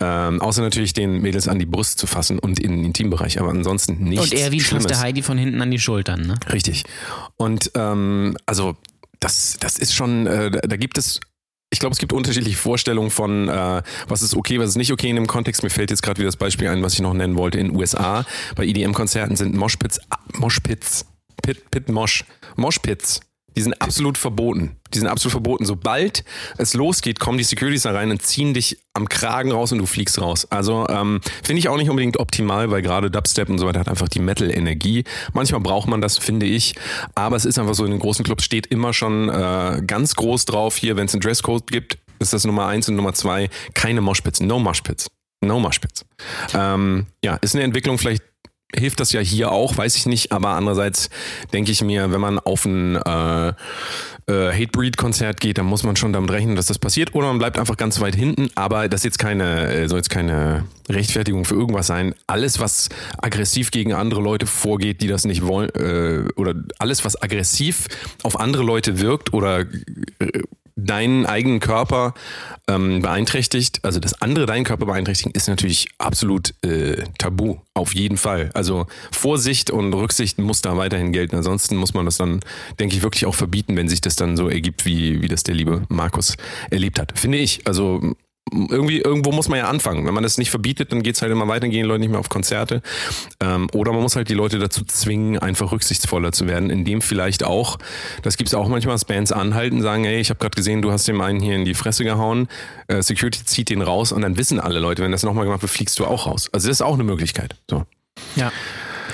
Ähm, 0.00 0.40
außer 0.40 0.62
natürlich 0.62 0.92
den 0.92 1.20
Mädels 1.20 1.48
an 1.48 1.58
die 1.58 1.66
Brust 1.66 1.98
zu 1.98 2.06
fassen 2.06 2.38
und 2.38 2.60
in 2.60 2.72
den 2.72 2.84
Intimbereich, 2.84 3.40
aber 3.40 3.50
ansonsten 3.50 4.04
nichts 4.04 4.24
Und 4.24 4.34
er 4.34 4.52
wie 4.52 4.60
Schlimmes. 4.60 4.86
der 4.86 5.00
Heidi 5.00 5.22
von 5.22 5.38
hinten 5.38 5.60
an 5.62 5.70
die 5.70 5.78
Schultern, 5.78 6.22
ne? 6.22 6.34
Richtig. 6.52 6.84
Und 7.36 7.70
ähm, 7.74 8.36
also 8.46 8.76
das, 9.20 9.56
das 9.60 9.78
ist 9.78 9.94
schon, 9.94 10.26
äh, 10.26 10.50
da 10.50 10.76
gibt 10.76 10.98
es, 10.98 11.20
ich 11.76 11.80
glaube, 11.80 11.92
es 11.92 11.98
gibt 11.98 12.14
unterschiedliche 12.14 12.56
Vorstellungen 12.56 13.10
von, 13.10 13.50
äh, 13.50 13.82
was 14.08 14.22
ist 14.22 14.34
okay, 14.34 14.58
was 14.58 14.70
ist 14.70 14.76
nicht 14.76 14.92
okay 14.92 15.10
in 15.10 15.16
dem 15.16 15.26
Kontext. 15.26 15.62
Mir 15.62 15.68
fällt 15.68 15.90
jetzt 15.90 16.02
gerade 16.02 16.18
wieder 16.18 16.28
das 16.28 16.36
Beispiel 16.36 16.68
ein, 16.68 16.82
was 16.82 16.94
ich 16.94 17.00
noch 17.00 17.12
nennen 17.12 17.36
wollte. 17.36 17.58
In 17.58 17.68
den 17.68 17.76
USA 17.76 18.24
bei 18.54 18.64
EDM-Konzerten 18.64 19.36
sind 19.36 19.54
Moshpits, 19.54 20.00
ah, 20.08 20.16
Moshpits, 20.38 21.04
Pit, 21.42 21.70
Pit 21.70 21.90
Mosh, 21.90 22.24
Moshpits. 22.56 23.20
Die 23.56 23.62
sind 23.62 23.80
absolut 23.80 24.18
verboten. 24.18 24.76
Die 24.92 24.98
sind 24.98 25.08
absolut 25.08 25.32
verboten. 25.32 25.64
Sobald 25.64 26.24
es 26.58 26.74
losgeht, 26.74 27.18
kommen 27.18 27.38
die 27.38 27.44
Securities 27.44 27.82
da 27.82 27.92
rein 27.92 28.10
und 28.10 28.20
ziehen 28.22 28.52
dich 28.52 28.78
am 28.92 29.08
Kragen 29.08 29.50
raus 29.50 29.72
und 29.72 29.78
du 29.78 29.86
fliegst 29.86 30.20
raus. 30.20 30.46
Also 30.50 30.86
ähm, 30.88 31.20
finde 31.42 31.60
ich 31.60 31.68
auch 31.68 31.76
nicht 31.76 31.88
unbedingt 31.88 32.18
optimal, 32.18 32.70
weil 32.70 32.82
gerade 32.82 33.10
Dubstep 33.10 33.48
und 33.48 33.58
so 33.58 33.66
weiter 33.66 33.80
hat 33.80 33.88
einfach 33.88 34.08
die 34.08 34.20
Metal-Energie. 34.20 35.04
Manchmal 35.32 35.60
braucht 35.60 35.88
man 35.88 36.00
das, 36.00 36.18
finde 36.18 36.46
ich. 36.46 36.74
Aber 37.14 37.36
es 37.36 37.44
ist 37.46 37.58
einfach 37.58 37.74
so, 37.74 37.84
in 37.84 37.90
den 37.90 38.00
großen 38.00 38.24
Clubs 38.24 38.44
steht 38.44 38.66
immer 38.66 38.92
schon 38.92 39.28
äh, 39.30 39.82
ganz 39.86 40.14
groß 40.16 40.44
drauf 40.44 40.76
hier, 40.76 40.96
wenn 40.96 41.06
es 41.06 41.14
einen 41.14 41.22
Dresscode 41.22 41.66
gibt, 41.70 41.98
ist 42.18 42.32
das 42.32 42.44
Nummer 42.44 42.66
eins 42.66 42.88
und 42.88 42.96
Nummer 42.96 43.14
zwei, 43.14 43.48
keine 43.74 44.00
Moshpits, 44.00 44.40
no 44.40 44.58
Moshpits. 44.58 45.08
No 45.42 45.60
Moshpits. 45.60 46.04
Ähm, 46.54 47.06
ja, 47.22 47.36
ist 47.36 47.54
eine 47.54 47.64
Entwicklung 47.64 47.98
vielleicht 47.98 48.22
hilft 48.74 49.00
das 49.00 49.12
ja 49.12 49.20
hier 49.20 49.52
auch, 49.52 49.76
weiß 49.76 49.96
ich 49.96 50.06
nicht, 50.06 50.32
aber 50.32 50.50
andererseits 50.50 51.08
denke 51.52 51.70
ich 51.72 51.82
mir, 51.82 52.10
wenn 52.10 52.20
man 52.20 52.38
auf 52.38 52.64
ein 52.64 52.96
äh, 52.96 53.48
äh, 54.28 54.52
Hatebreed-Konzert 54.52 55.40
geht, 55.40 55.58
dann 55.58 55.66
muss 55.66 55.84
man 55.84 55.96
schon 55.96 56.12
damit 56.12 56.30
rechnen, 56.30 56.56
dass 56.56 56.66
das 56.66 56.78
passiert. 56.78 57.14
Oder 57.14 57.28
man 57.28 57.38
bleibt 57.38 57.58
einfach 57.58 57.76
ganz 57.76 58.00
weit 58.00 58.16
hinten, 58.16 58.48
aber 58.54 58.88
das 58.88 59.04
jetzt 59.04 59.18
keine, 59.18 59.72
äh, 59.72 59.88
soll 59.88 59.98
jetzt 59.98 60.10
keine 60.10 60.64
Rechtfertigung 60.88 61.44
für 61.44 61.54
irgendwas 61.54 61.86
sein. 61.86 62.14
Alles, 62.26 62.58
was 62.58 62.88
aggressiv 63.18 63.70
gegen 63.70 63.92
andere 63.92 64.20
Leute 64.20 64.46
vorgeht, 64.46 65.00
die 65.00 65.08
das 65.08 65.24
nicht 65.24 65.42
wollen, 65.42 65.70
äh, 65.70 66.28
oder 66.36 66.54
alles, 66.78 67.04
was 67.04 67.20
aggressiv 67.22 67.86
auf 68.24 68.38
andere 68.40 68.64
Leute 68.64 69.00
wirkt 69.00 69.32
oder 69.32 69.60
äh, 69.60 70.42
deinen 70.76 71.24
eigenen 71.24 71.58
Körper 71.58 72.14
ähm, 72.68 73.00
beeinträchtigt, 73.00 73.80
also 73.82 73.98
das 73.98 74.20
andere 74.20 74.44
deinen 74.44 74.64
Körper 74.64 74.86
beeinträchtigen, 74.86 75.32
ist 75.32 75.48
natürlich 75.48 75.88
absolut 75.98 76.52
äh, 76.62 77.02
tabu, 77.18 77.56
auf 77.74 77.94
jeden 77.94 78.18
Fall. 78.18 78.50
Also 78.52 78.86
Vorsicht 79.10 79.70
und 79.70 79.94
Rücksicht 79.94 80.38
muss 80.38 80.60
da 80.60 80.76
weiterhin 80.76 81.12
gelten. 81.12 81.36
Ansonsten 81.36 81.76
muss 81.76 81.94
man 81.94 82.04
das 82.04 82.18
dann, 82.18 82.40
denke 82.78 82.94
ich, 82.94 83.02
wirklich 83.02 83.24
auch 83.24 83.34
verbieten, 83.34 83.76
wenn 83.76 83.88
sich 83.88 84.02
das 84.02 84.16
dann 84.16 84.36
so 84.36 84.48
ergibt, 84.48 84.84
wie, 84.84 85.22
wie 85.22 85.28
das 85.28 85.42
der 85.42 85.54
liebe 85.54 85.82
Markus 85.88 86.36
erlebt 86.70 86.98
hat. 86.98 87.18
Finde 87.18 87.38
ich. 87.38 87.66
Also 87.66 88.14
irgendwie, 88.52 89.00
irgendwo 89.00 89.32
muss 89.32 89.48
man 89.48 89.58
ja 89.58 89.68
anfangen. 89.68 90.06
Wenn 90.06 90.14
man 90.14 90.22
das 90.22 90.38
nicht 90.38 90.50
verbietet, 90.50 90.92
dann 90.92 91.02
geht 91.02 91.16
es 91.16 91.22
halt 91.22 91.32
immer 91.32 91.48
weiter, 91.48 91.68
gehen 91.68 91.82
die 91.82 91.88
Leute 91.88 92.00
nicht 92.00 92.10
mehr 92.10 92.20
auf 92.20 92.28
Konzerte. 92.28 92.80
Ähm, 93.40 93.68
oder 93.72 93.92
man 93.92 94.02
muss 94.02 94.14
halt 94.14 94.28
die 94.28 94.34
Leute 94.34 94.58
dazu 94.58 94.84
zwingen, 94.84 95.38
einfach 95.38 95.72
rücksichtsvoller 95.72 96.30
zu 96.30 96.46
werden, 96.46 96.70
indem 96.70 97.02
vielleicht 97.02 97.42
auch, 97.44 97.78
das 98.22 98.36
gibt 98.36 98.48
es 98.48 98.54
auch 98.54 98.68
manchmal, 98.68 98.94
dass 98.94 99.04
Bands 99.04 99.32
anhalten, 99.32 99.82
sagen, 99.82 100.04
hey, 100.04 100.20
ich 100.20 100.30
habe 100.30 100.38
gerade 100.38 100.54
gesehen, 100.54 100.80
du 100.80 100.92
hast 100.92 101.08
dem 101.08 101.20
einen 101.20 101.40
hier 101.40 101.56
in 101.56 101.64
die 101.64 101.74
Fresse 101.74 102.04
gehauen, 102.04 102.48
äh, 102.86 103.02
Security 103.02 103.44
zieht 103.44 103.68
den 103.68 103.82
raus 103.82 104.12
und 104.12 104.22
dann 104.22 104.36
wissen 104.36 104.60
alle 104.60 104.78
Leute, 104.78 105.02
wenn 105.02 105.12
das 105.12 105.24
nochmal 105.24 105.44
gemacht 105.44 105.62
wird, 105.62 105.72
fliegst 105.72 105.98
du 105.98 106.06
auch 106.06 106.26
raus. 106.26 106.48
Also 106.52 106.68
das 106.68 106.76
ist 106.76 106.82
auch 106.82 106.94
eine 106.94 107.04
Möglichkeit. 107.04 107.56
So. 107.68 107.84
Ja. 108.36 108.52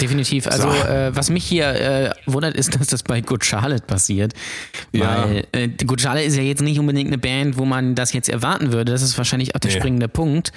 Definitiv. 0.01 0.47
Also, 0.47 0.71
So. 0.71 0.77
äh, 0.89 1.15
was 1.15 1.31
mich 1.31 1.45
hier 1.45 1.67
äh, 1.69 2.11
wundert, 2.27 2.55
ist, 2.57 2.75
dass 2.81 2.89
das 2.89 3.03
bei 3.03 3.21
Good 3.21 3.45
Charlotte 3.45 3.85
passiert. 3.87 4.33
Ja. 4.93 5.25
Weil 5.29 5.45
äh, 5.53 5.69
Good 5.69 6.01
Charlotte 6.01 6.25
ist 6.25 6.37
ja 6.37 6.43
jetzt 6.43 6.63
nicht 6.63 6.79
unbedingt 6.79 7.09
eine 7.09 7.19
Band, 7.19 7.59
wo 7.59 7.65
man 7.65 7.95
das 7.95 8.13
jetzt 8.13 8.29
erwarten 8.29 8.73
würde. 8.73 8.93
Das 8.93 9.03
ist 9.03 9.17
wahrscheinlich 9.19 9.55
auch 9.55 9.61
der 9.61 9.71
Nee. 9.71 9.79
springende 9.79 10.09
Punkt. 10.09 10.53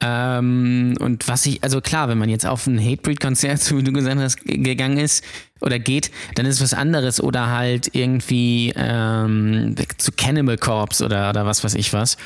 Ähm, 0.00 0.94
und 1.00 1.26
was 1.26 1.44
ich, 1.46 1.62
also 1.64 1.80
klar, 1.80 2.08
wenn 2.08 2.18
man 2.18 2.28
jetzt 2.28 2.46
auf 2.46 2.66
ein 2.66 2.78
Hatebreed-Konzert, 2.78 3.60
so 3.62 3.78
wie 3.78 3.82
du 3.82 3.92
gesagt 3.92 4.20
hast, 4.20 4.44
gegangen 4.44 4.98
ist 4.98 5.24
oder 5.60 5.80
geht, 5.80 6.12
dann 6.36 6.46
ist 6.46 6.56
es 6.56 6.60
was 6.60 6.74
anderes 6.74 7.20
oder 7.20 7.48
halt 7.48 7.90
irgendwie 7.94 8.72
ähm, 8.76 9.74
zu 9.96 10.12
Cannibal 10.12 10.56
Corpse 10.56 11.04
oder, 11.04 11.30
oder 11.30 11.46
was 11.46 11.64
weiß 11.64 11.74
ich 11.74 11.92
was. 11.92 12.16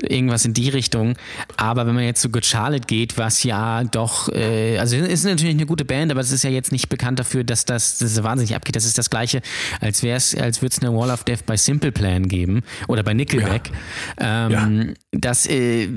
Irgendwas 0.00 0.46
in 0.46 0.54
die 0.54 0.70
Richtung. 0.70 1.16
Aber 1.58 1.86
wenn 1.86 1.94
man 1.94 2.04
jetzt 2.04 2.22
zu 2.22 2.30
Good 2.30 2.46
Charlotte 2.46 2.86
geht, 2.86 3.18
was 3.18 3.42
ja 3.42 3.84
doch, 3.84 4.30
äh, 4.30 4.78
also 4.78 4.96
ist 4.96 5.24
natürlich 5.24 5.54
eine 5.54 5.66
gute 5.66 5.84
Band, 5.84 6.10
aber 6.10 6.22
es 6.22 6.32
ist 6.32 6.44
ja 6.44 6.50
jetzt 6.50 6.72
nicht 6.72 6.88
bekannt 6.88 7.18
dafür, 7.18 7.44
dass 7.44 7.66
das, 7.66 7.98
dass 7.98 8.12
es 8.12 8.22
wahnsinnig 8.22 8.54
abgeht. 8.54 8.74
Das 8.74 8.86
ist 8.86 8.96
das 8.96 9.10
gleiche, 9.10 9.42
als 9.82 10.02
wäre 10.02 10.16
es, 10.16 10.34
als 10.34 10.62
würde 10.62 10.74
es 10.74 10.82
eine 10.82 10.96
Wall 10.96 11.10
of 11.10 11.24
Death 11.24 11.44
bei 11.44 11.58
Simple 11.58 11.92
Plan 11.92 12.26
geben 12.26 12.62
oder 12.86 13.02
bei 13.02 13.12
Nickelback. 13.12 13.70
Ähm, 14.18 14.94
das, 15.12 15.46
äh, 15.46 15.88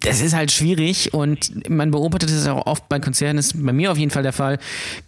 das 0.00 0.20
ist 0.20 0.34
halt 0.34 0.43
schwierig 0.52 1.14
und 1.14 1.68
man 1.68 1.90
beobachtet 1.90 2.30
es 2.30 2.46
auch 2.46 2.66
oft 2.66 2.88
bei 2.88 2.98
Konzerten, 3.00 3.36
das 3.36 3.46
ist 3.46 3.64
bei 3.64 3.72
mir 3.72 3.92
auf 3.92 3.98
jeden 3.98 4.10
Fall 4.10 4.22
der 4.22 4.32
Fall. 4.32 4.58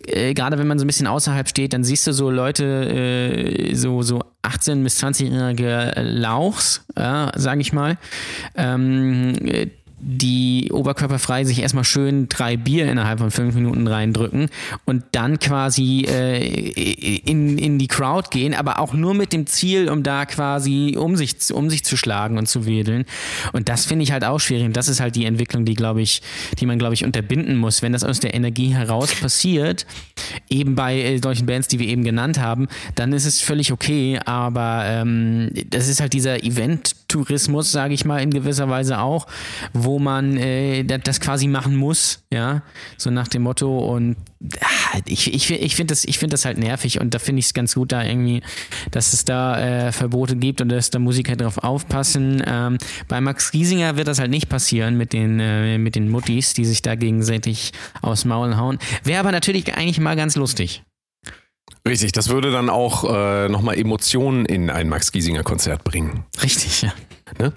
Äh, 0.07 0.35
gerade 0.35 0.59
wenn 0.59 0.67
man 0.67 0.79
so 0.79 0.85
ein 0.85 0.87
bisschen 0.87 1.07
außerhalb 1.07 1.49
steht, 1.49 1.73
dann 1.73 1.85
siehst 1.85 2.07
du 2.07 2.13
so 2.13 2.31
Leute, 2.31 2.65
äh, 2.65 3.75
so, 3.75 4.03
so 4.03 4.23
18- 4.43 4.83
bis 4.83 5.03
20-jährige 5.03 5.93
Lauchs, 6.03 6.85
ja, 6.97 7.33
sage 7.35 7.61
ich 7.61 7.73
mal, 7.73 7.99
ähm, 8.57 9.35
äh, 9.45 9.69
die 10.09 10.71
oberkörperfrei 10.73 11.43
sich 11.43 11.61
erstmal 11.61 11.83
schön 11.83 12.29
drei 12.29 12.57
Bier 12.57 12.89
innerhalb 12.89 13.19
von 13.19 13.33
fünf 13.33 13.57
Minuten 13.57 13.89
reindrücken 13.89 14.51
und 14.85 15.03
dann 15.11 15.41
quasi 15.41 16.07
äh, 16.09 16.47
in, 17.25 17.59
in 17.59 17.79
die 17.81 17.89
Crowd 17.89 18.29
gehen, 18.31 18.55
aber 18.55 18.79
auch 18.79 18.93
nur 18.93 19.15
mit 19.15 19.33
dem 19.33 19.49
Ziel, 19.49 19.89
um 19.89 20.05
da 20.05 20.25
quasi 20.25 20.95
um 20.97 21.17
sich, 21.17 21.41
zu- 21.41 21.57
um 21.57 21.71
sich 21.71 21.85
zu 21.85 21.97
schlagen 21.97 22.39
und 22.39 22.47
zu 22.47 22.67
wedeln. 22.67 23.05
Und 23.53 23.69
das 23.69 23.85
finde 23.87 24.05
ich 24.05 24.13
halt 24.13 24.25
auch 24.25 24.39
schwierig. 24.39 24.65
Und 24.67 24.77
das 24.77 24.87
ist 24.87 25.01
halt 25.01 25.17
die 25.17 25.25
Entwicklung, 25.25 25.65
die, 25.65 25.75
glaube 25.75 26.03
ich, 26.03 26.23
die 26.61 26.67
man, 26.67 26.79
glaube 26.79 26.95
ich, 26.95 27.05
unterbinden 27.05 27.57
muss. 27.57 27.83
Wenn 27.83 27.93
das 27.93 28.05
aus 28.05 28.21
der 28.21 28.33
Energie 28.33 28.69
heraus 28.75 29.13
passiert, 29.13 29.87
eben 30.49 30.77
bei 30.77 31.01
äh, 31.01 31.19
solchen 31.19 31.47
Bands, 31.47 31.67
die 31.67 31.81
wir 31.81 31.89
eben 31.89 32.05
genannt 32.05 32.39
haben, 32.39 32.69
dann 32.95 33.13
ist 33.13 33.27
es 33.27 33.41
völlig 33.41 33.73
okay. 33.73 34.21
Aber 34.25 34.85
ähm, 34.87 35.51
das 35.71 35.89
ist 35.89 36.01
halt 36.01 36.13
dieser 36.13 36.45
Event-Tourismus, 36.45 37.73
sage 37.73 37.93
ich 37.95 38.05
mal, 38.05 38.19
in 38.21 38.31
gewisser 38.31 38.69
Weise 38.69 39.01
auch, 39.01 39.27
wo 39.73 39.96
man 39.99 40.37
äh, 40.37 40.85
das, 40.85 41.21
quasi 41.21 41.49
machen 41.49 41.77
muss, 41.77 42.25
ja, 42.33 42.63
so 42.97 43.11
nach 43.11 43.29
dem 43.29 43.43
Motto. 43.43 43.79
Und 43.79 44.17
ah, 44.61 44.99
ich, 45.07 45.33
ich, 45.33 45.51
ich 45.51 45.77
finde 45.77 45.93
das, 45.93 46.05
ich 46.05 46.19
find 46.19 46.33
das 46.33 46.45
halt 46.45 46.59
nervig 46.59 47.01
und 47.01 47.15
da 47.15 47.19
finde 47.19 47.41
ich 47.41 47.47
es 47.47 47.55
ganz 47.55 47.75
gut, 47.75 47.93
da 47.93 48.05
irgendwie, 48.05 48.43
dass 48.91 49.13
es 49.13 49.25
da 49.25 49.89
äh, 49.89 49.93
Verbote 49.93 50.37
gibt 50.37 50.61
und 50.61 50.69
dass 50.69 50.91
da 50.91 50.99
Musiker 50.99 51.37
drauf 51.37 51.59
aufpassen. 51.59 52.43
Ähm, 52.47 52.79
bei 53.09 53.21
Max 53.21 53.51
Giesinger 53.51 53.97
wird 53.97 54.09
das 54.09 54.19
halt 54.19 54.31
nicht 54.31 54.49
passieren 54.49 54.97
mit 54.97 55.13
den, 55.13 55.41
äh, 55.41 55.79
mit 55.79 55.95
den 55.95 56.11
Muttis, 56.11 56.55
die 56.55 56.65
sich 56.65 56.83
da 56.83 56.95
gegenseitig 56.95 57.73
aus 58.03 58.25
Maul 58.25 58.57
hauen. 58.57 58.79
Wäre 59.05 59.21
aber 59.21 59.33
natürlich 59.33 59.75
eigentlich 59.75 60.01
mal 60.01 60.17
ganz 60.17 60.37
lustig. 60.37 60.83
Richtig, 61.87 62.13
das 62.13 62.29
würde 62.29 62.51
dann 62.51 62.69
auch 62.69 63.05
äh, 63.05 63.49
nochmal 63.49 63.79
Emotionen 63.79 64.45
in 64.45 64.71
ein 64.71 64.89
Max 64.89 65.13
Giesinger 65.13 65.45
Konzert 65.45 65.85
bringen. 65.85 66.25
Richtig, 66.43 66.83
ja. 66.83 66.93
Ne? 67.39 67.53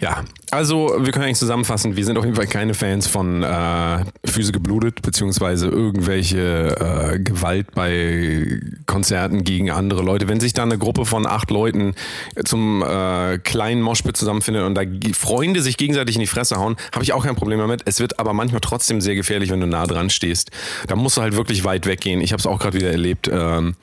Ja, 0.00 0.24
also 0.50 0.96
wir 0.98 1.12
können 1.12 1.26
eigentlich 1.26 1.38
zusammenfassen, 1.38 1.96
wir 1.96 2.04
sind 2.04 2.16
auf 2.16 2.24
jeden 2.24 2.36
Fall 2.36 2.46
keine 2.46 2.72
Fans 2.72 3.06
von 3.06 3.42
äh, 3.42 4.04
Füße 4.24 4.52
geblutet, 4.52 5.02
beziehungsweise 5.02 5.68
irgendwelche 5.68 7.12
äh, 7.12 7.18
Gewalt 7.18 7.74
bei 7.74 8.58
Konzerten 8.86 9.44
gegen 9.44 9.70
andere 9.70 10.02
Leute. 10.02 10.28
Wenn 10.28 10.40
sich 10.40 10.54
da 10.54 10.62
eine 10.62 10.78
Gruppe 10.78 11.04
von 11.04 11.26
acht 11.26 11.50
Leuten 11.50 11.94
zum 12.42 12.82
äh, 12.82 13.36
kleinen 13.38 13.82
Moshpit 13.82 14.16
zusammenfindet 14.16 14.64
und 14.64 14.74
da 14.76 14.82
Freunde 15.14 15.60
sich 15.60 15.76
gegenseitig 15.76 16.16
in 16.16 16.20
die 16.22 16.26
Fresse 16.26 16.56
hauen, 16.56 16.76
habe 16.94 17.04
ich 17.04 17.12
auch 17.12 17.24
kein 17.24 17.36
Problem 17.36 17.58
damit. 17.58 17.82
Es 17.84 18.00
wird 18.00 18.18
aber 18.18 18.32
manchmal 18.32 18.62
trotzdem 18.62 19.02
sehr 19.02 19.14
gefährlich, 19.14 19.50
wenn 19.50 19.60
du 19.60 19.66
nah 19.66 19.86
dran 19.86 20.08
stehst. 20.08 20.50
Da 20.86 20.96
musst 20.96 21.18
du 21.18 21.20
halt 21.20 21.36
wirklich 21.36 21.64
weit 21.64 21.84
weggehen. 21.84 22.22
Ich 22.22 22.32
habe 22.32 22.40
es 22.40 22.46
auch 22.46 22.58
gerade 22.58 22.78
wieder 22.78 22.90
erlebt 22.90 23.28
ähm, 23.30 23.76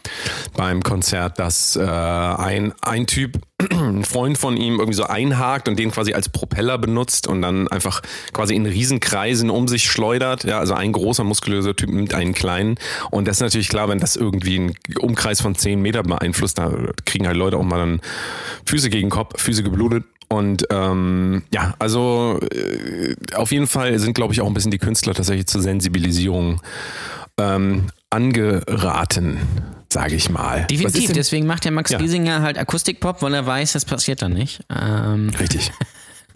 beim 0.56 0.82
Konzert, 0.82 1.38
dass 1.38 1.76
äh, 1.76 1.82
ein, 1.84 2.74
ein 2.82 3.06
Typ 3.06 3.40
ein 3.72 4.06
Freund 4.06 4.38
von 4.38 4.56
ihm 4.58 4.76
irgendwie 4.76 4.96
so 4.96 5.04
einhakt 5.04 5.68
und 5.68 5.78
den 5.78 5.92
quasi 5.92 6.14
als 6.14 6.30
Propeller 6.30 6.78
benutzt 6.78 7.28
und 7.28 7.42
dann 7.42 7.68
einfach 7.68 8.02
quasi 8.34 8.56
in 8.56 8.66
Riesenkreisen 8.66 9.50
um 9.50 9.68
sich 9.68 9.90
schleudert. 9.90 10.46
Ja, 10.46 10.60
also 10.60 10.74
ein 10.74 10.92
großer 10.92 11.24
muskulöser 11.24 11.76
Typ 11.76 11.90
nimmt 11.90 12.14
einen 12.14 12.34
kleinen. 12.34 12.78
Und 13.12 13.28
das 13.28 13.38
ist 13.38 13.42
natürlich 13.42 13.70
klar, 13.70 13.90
wenn 13.90 14.00
das 14.00 14.16
irgendwie 14.16 14.60
einen 14.60 14.76
Umkreis 15.00 15.42
von 15.42 15.56
10 15.56 15.82
Meter 15.82 16.04
beeinflusst, 16.04 16.58
da 16.58 16.72
kriegen 17.06 17.28
halt 17.28 17.38
Leute 17.38 17.58
auch 17.58 17.64
mal 17.64 17.80
dann 17.80 18.02
Füße 18.66 18.90
gegen 18.90 19.10
Kopf, 19.10 19.42
Füße 19.42 19.64
geblutet. 19.64 20.06
Und 20.30 20.68
ähm, 20.70 21.42
ja, 21.52 21.74
also 21.80 22.40
äh, 22.54 23.16
auf 23.34 23.52
jeden 23.52 23.68
Fall 23.68 23.98
sind, 23.98 24.14
glaube 24.14 24.34
ich, 24.34 24.42
auch 24.42 24.48
ein 24.48 24.54
bisschen 24.54 24.72
die 24.72 24.78
Künstler 24.78 25.16
tatsächlich 25.16 25.48
zur 25.48 25.62
Sensibilisierung 25.62 26.62
ähm, 27.40 27.88
angeraten, 28.12 29.40
sage 29.92 30.16
ich 30.16 30.30
mal. 30.30 30.66
Definitiv, 30.70 31.12
deswegen 31.14 31.46
macht 31.48 31.66
der 31.66 31.72
Max 31.72 31.92
Ja. 31.92 31.98
Giesinger 31.98 32.42
halt 32.42 32.58
Akustikpop, 32.58 33.22
weil 33.22 33.34
er 33.34 33.46
weiß, 33.46 33.74
das 33.74 33.86
passiert 33.86 34.22
dann 34.22 34.34
nicht. 34.34 34.62
Ähm, 34.70 35.30
Richtig. 35.40 35.72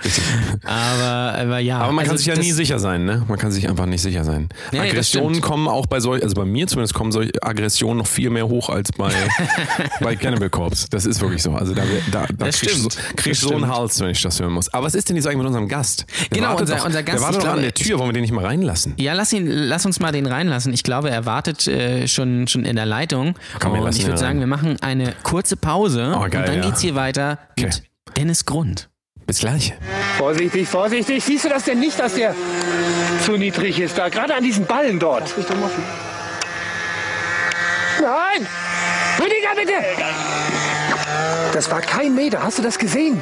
Aber, 0.63 1.37
aber 1.39 1.59
ja. 1.59 1.79
Aber 1.79 1.91
man 1.91 2.05
kann 2.05 2.11
also 2.13 2.23
sich 2.23 2.27
ja 2.33 2.39
nie 2.39 2.51
sicher 2.51 2.79
sein, 2.79 3.05
ne? 3.05 3.23
Man 3.27 3.37
kann 3.37 3.51
sich 3.51 3.67
einfach 3.69 3.85
nicht 3.85 4.01
sicher 4.01 4.23
sein. 4.23 4.49
Nee, 4.71 4.79
Aggressionen 4.79 5.41
kommen 5.41 5.67
auch 5.67 5.85
bei 5.87 5.99
solch, 5.99 6.23
also 6.23 6.35
bei 6.35 6.45
mir 6.45 6.67
zumindest 6.67 6.93
kommen 6.93 7.11
solche 7.11 7.31
Aggressionen 7.41 7.97
noch 7.97 8.07
viel 8.07 8.29
mehr 8.29 8.47
hoch 8.47 8.69
als 8.69 8.91
bei, 8.91 9.11
bei 10.01 10.15
Cannibal 10.15 10.49
Corpse. 10.49 10.87
Das 10.89 11.05
ist 11.05 11.21
wirklich 11.21 11.43
so. 11.43 11.53
Also 11.53 11.73
da, 11.73 11.83
da, 12.11 12.25
da 12.37 12.45
kriegst 12.49 12.63
du 12.63 12.89
so, 12.89 12.89
du 13.23 13.33
so 13.33 13.55
einen. 13.55 13.67
Hals, 13.67 13.99
wenn 13.99 14.09
ich 14.09 14.21
das 14.21 14.39
hören 14.39 14.53
muss. 14.53 14.73
Aber 14.73 14.85
was 14.85 14.95
ist 14.95 15.09
denn 15.09 15.15
jetzt 15.15 15.25
eigentlich 15.25 15.37
mit 15.37 15.47
unserem 15.47 15.67
Gast? 15.67 16.05
Der 16.31 16.39
Genau, 16.39 16.57
unser- 16.57 16.75
doch, 16.75 16.85
unser 16.85 17.03
Gast, 17.03 17.23
Der 17.23 17.29
ich 17.31 17.37
doch 17.37 17.47
an 17.47 17.61
der 17.61 17.73
Tür. 17.73 17.97
Wollen 17.99 18.09
wir 18.09 18.13
den 18.13 18.21
nicht 18.21 18.33
mal 18.33 18.45
reinlassen? 18.45 18.93
Ja, 18.97 19.13
lass 19.13 19.31
ihn, 19.33 19.47
lass 19.47 19.85
uns 19.85 19.99
mal 19.99 20.11
den 20.11 20.25
reinlassen. 20.25 20.73
Ich 20.73 20.83
glaube, 20.83 21.09
er 21.09 21.25
wartet 21.25 21.67
äh, 21.67 22.07
schon, 22.07 22.47
schon 22.47 22.65
in 22.65 22.75
der 22.75 22.85
Leitung. 22.85 23.35
Komm, 23.59 23.73
und 23.79 23.95
ich 23.97 24.05
würde 24.05 24.17
sagen, 24.17 24.39
wir 24.39 24.47
machen 24.47 24.77
eine 24.81 25.13
kurze 25.23 25.55
Pause 25.57 26.13
Oh, 26.15 26.19
geil, 26.29 26.41
und 26.41 26.47
dann 26.47 26.55
ja. 26.57 26.61
geht's 26.61 26.81
hier 26.81 26.95
weiter 26.95 27.39
Okay. 27.51 27.65
mit 27.65 27.83
Dennis 28.17 28.45
Grund. 28.45 28.89
Bis 29.25 29.39
gleich. 29.39 29.73
Vorsichtig, 30.17 30.67
vorsichtig. 30.67 31.23
Siehst 31.23 31.45
du 31.45 31.49
das 31.49 31.63
denn 31.63 31.79
nicht, 31.79 31.99
dass 31.99 32.15
der 32.15 32.35
zu 33.23 33.37
niedrig 33.37 33.79
ist? 33.79 33.97
Da 33.97 34.09
gerade 34.09 34.35
an 34.35 34.43
diesen 34.43 34.65
Ballen 34.65 34.99
dort. 34.99 35.33
Nein! 38.01 38.47
Rüdiger, 39.19 39.55
bitte! 39.55 39.73
Das 41.53 41.69
war 41.71 41.81
kein 41.81 42.15
Meter. 42.15 42.43
Hast 42.43 42.57
du 42.57 42.61
das 42.63 42.77
gesehen? 42.77 43.21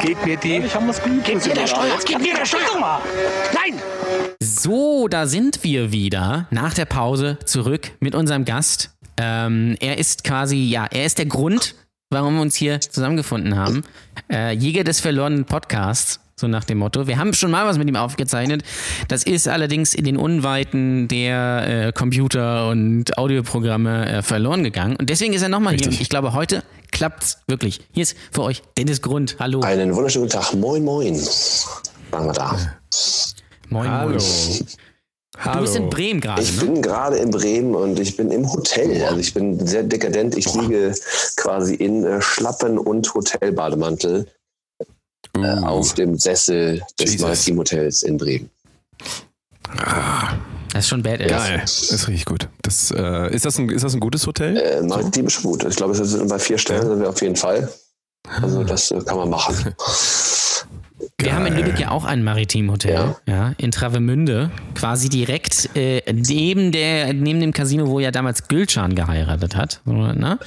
Gib 0.00 0.24
mir 0.24 0.36
die. 0.36 0.58
Ich 0.58 0.74
habe 0.74 0.88
was 0.88 1.02
Gib 1.02 1.46
mir 1.46 1.54
der 1.54 1.66
Steuer. 1.66 1.98
Gib 2.04 2.20
mir 2.20 2.34
der 2.34 2.46
Steuer. 2.46 3.02
Nein! 3.52 3.80
So, 4.40 5.08
da 5.08 5.26
sind 5.26 5.64
wir 5.64 5.92
wieder 5.92 6.46
nach 6.50 6.74
der 6.74 6.84
Pause 6.84 7.38
zurück 7.44 7.90
mit 8.00 8.14
unserem 8.14 8.44
Gast. 8.44 8.90
Ähm, 9.20 9.76
er 9.80 9.98
ist 9.98 10.24
quasi, 10.24 10.56
ja, 10.56 10.86
er 10.90 11.06
ist 11.06 11.18
der 11.18 11.26
Grund, 11.26 11.74
warum 12.14 12.36
wir 12.36 12.42
uns 12.42 12.54
hier 12.54 12.80
zusammengefunden 12.80 13.56
haben. 13.56 13.84
Äh, 14.32 14.52
Jäger 14.54 14.84
des 14.84 15.00
verlorenen 15.00 15.44
Podcasts, 15.44 16.20
so 16.36 16.46
nach 16.46 16.64
dem 16.64 16.78
Motto. 16.78 17.06
Wir 17.06 17.18
haben 17.18 17.34
schon 17.34 17.50
mal 17.50 17.66
was 17.66 17.76
mit 17.76 17.88
ihm 17.88 17.96
aufgezeichnet. 17.96 18.62
Das 19.08 19.24
ist 19.24 19.48
allerdings 19.48 19.94
in 19.94 20.04
den 20.04 20.16
Unweiten 20.16 21.08
der 21.08 21.88
äh, 21.88 21.92
Computer 21.92 22.68
und 22.68 23.18
Audioprogramme 23.18 24.08
äh, 24.08 24.22
verloren 24.22 24.64
gegangen. 24.64 24.96
Und 24.96 25.10
deswegen 25.10 25.34
ist 25.34 25.42
er 25.42 25.48
nochmal 25.48 25.76
hier. 25.76 25.88
Ich 25.88 26.08
glaube, 26.08 26.32
heute 26.32 26.62
klappt's 26.92 27.38
wirklich. 27.48 27.80
Hier 27.92 28.04
ist 28.04 28.16
für 28.30 28.42
euch 28.42 28.62
Dennis 28.78 29.02
Grund. 29.02 29.36
Hallo. 29.40 29.60
Einen 29.60 29.94
wunderschönen 29.94 30.28
guten 30.28 30.40
Tag. 30.40 30.54
Moin, 30.54 30.84
moin. 30.84 31.14
Machen 32.10 32.26
wir 32.26 32.32
da. 32.32 32.56
Moin, 33.70 33.90
Hallo. 33.90 34.10
moin. 34.10 34.66
Du 35.34 35.40
Hallo. 35.40 35.60
bist 35.62 35.74
in 35.76 35.90
Bremen 35.90 36.20
gerade, 36.20 36.42
Ich 36.42 36.56
ne? 36.56 36.64
bin 36.64 36.80
gerade 36.82 37.16
in 37.16 37.30
Bremen 37.30 37.74
und 37.74 37.98
ich 37.98 38.16
bin 38.16 38.30
im 38.30 38.50
Hotel. 38.52 39.02
Also 39.04 39.18
ich 39.18 39.34
bin 39.34 39.66
sehr 39.66 39.82
dekadent. 39.82 40.36
Ich 40.36 40.52
liege 40.54 40.94
quasi 41.36 41.74
in 41.74 42.04
äh, 42.04 42.22
Schlappen 42.22 42.78
und 42.78 43.12
Hotelbademantel 43.14 44.26
äh, 44.78 44.84
Uh, 45.36 45.64
auf 45.66 45.94
dem 45.94 46.16
Sessel 46.16 46.80
des. 47.00 47.18
Maritim 47.18 47.58
Hotels 47.58 48.04
in 48.04 48.16
Bremen. 48.16 48.48
Das 50.72 50.84
ist 50.84 50.88
schon 50.88 51.02
badass. 51.02 51.28
Geil. 51.28 51.58
Das 51.60 51.90
ist 51.90 52.06
richtig 52.06 52.24
gut. 52.26 52.48
Das, 52.62 52.92
äh, 52.92 53.34
ist, 53.34 53.44
das 53.44 53.58
ein, 53.58 53.68
ist 53.68 53.82
das 53.82 53.94
ein 53.94 54.00
gutes 54.00 54.26
Hotel? 54.28 54.56
Äh, 54.56 54.82
Maritim 54.82 55.26
ist 55.26 55.42
gut. 55.42 55.64
Ich 55.64 55.74
glaube, 55.74 55.92
es 55.94 55.98
sind 56.08 56.28
bei 56.28 56.38
vier 56.38 56.58
Stellen 56.58 56.86
sind 56.86 57.00
wir 57.00 57.08
auf 57.08 57.20
jeden 57.20 57.34
Fall. 57.34 57.68
Also 58.40 58.62
das 58.62 58.92
äh, 58.92 59.00
kann 59.00 59.16
man 59.16 59.30
machen. 59.30 59.74
Wir 61.18 61.34
haben 61.34 61.46
in 61.46 61.56
Lübeck 61.56 61.78
ja 61.78 61.90
auch 61.90 62.04
ein 62.04 62.22
Maritimhotel, 62.24 63.16
ja. 63.26 63.52
in 63.58 63.70
Travemünde, 63.70 64.50
quasi 64.74 65.08
direkt 65.08 65.70
äh, 65.76 66.02
neben, 66.12 66.72
der, 66.72 67.12
neben 67.12 67.40
dem 67.40 67.52
Casino, 67.52 67.88
wo 67.88 68.00
ja 68.00 68.10
damals 68.10 68.48
Gülcan 68.48 68.94
geheiratet 68.94 69.56
hat. 69.56 69.80
Ne? 69.84 70.38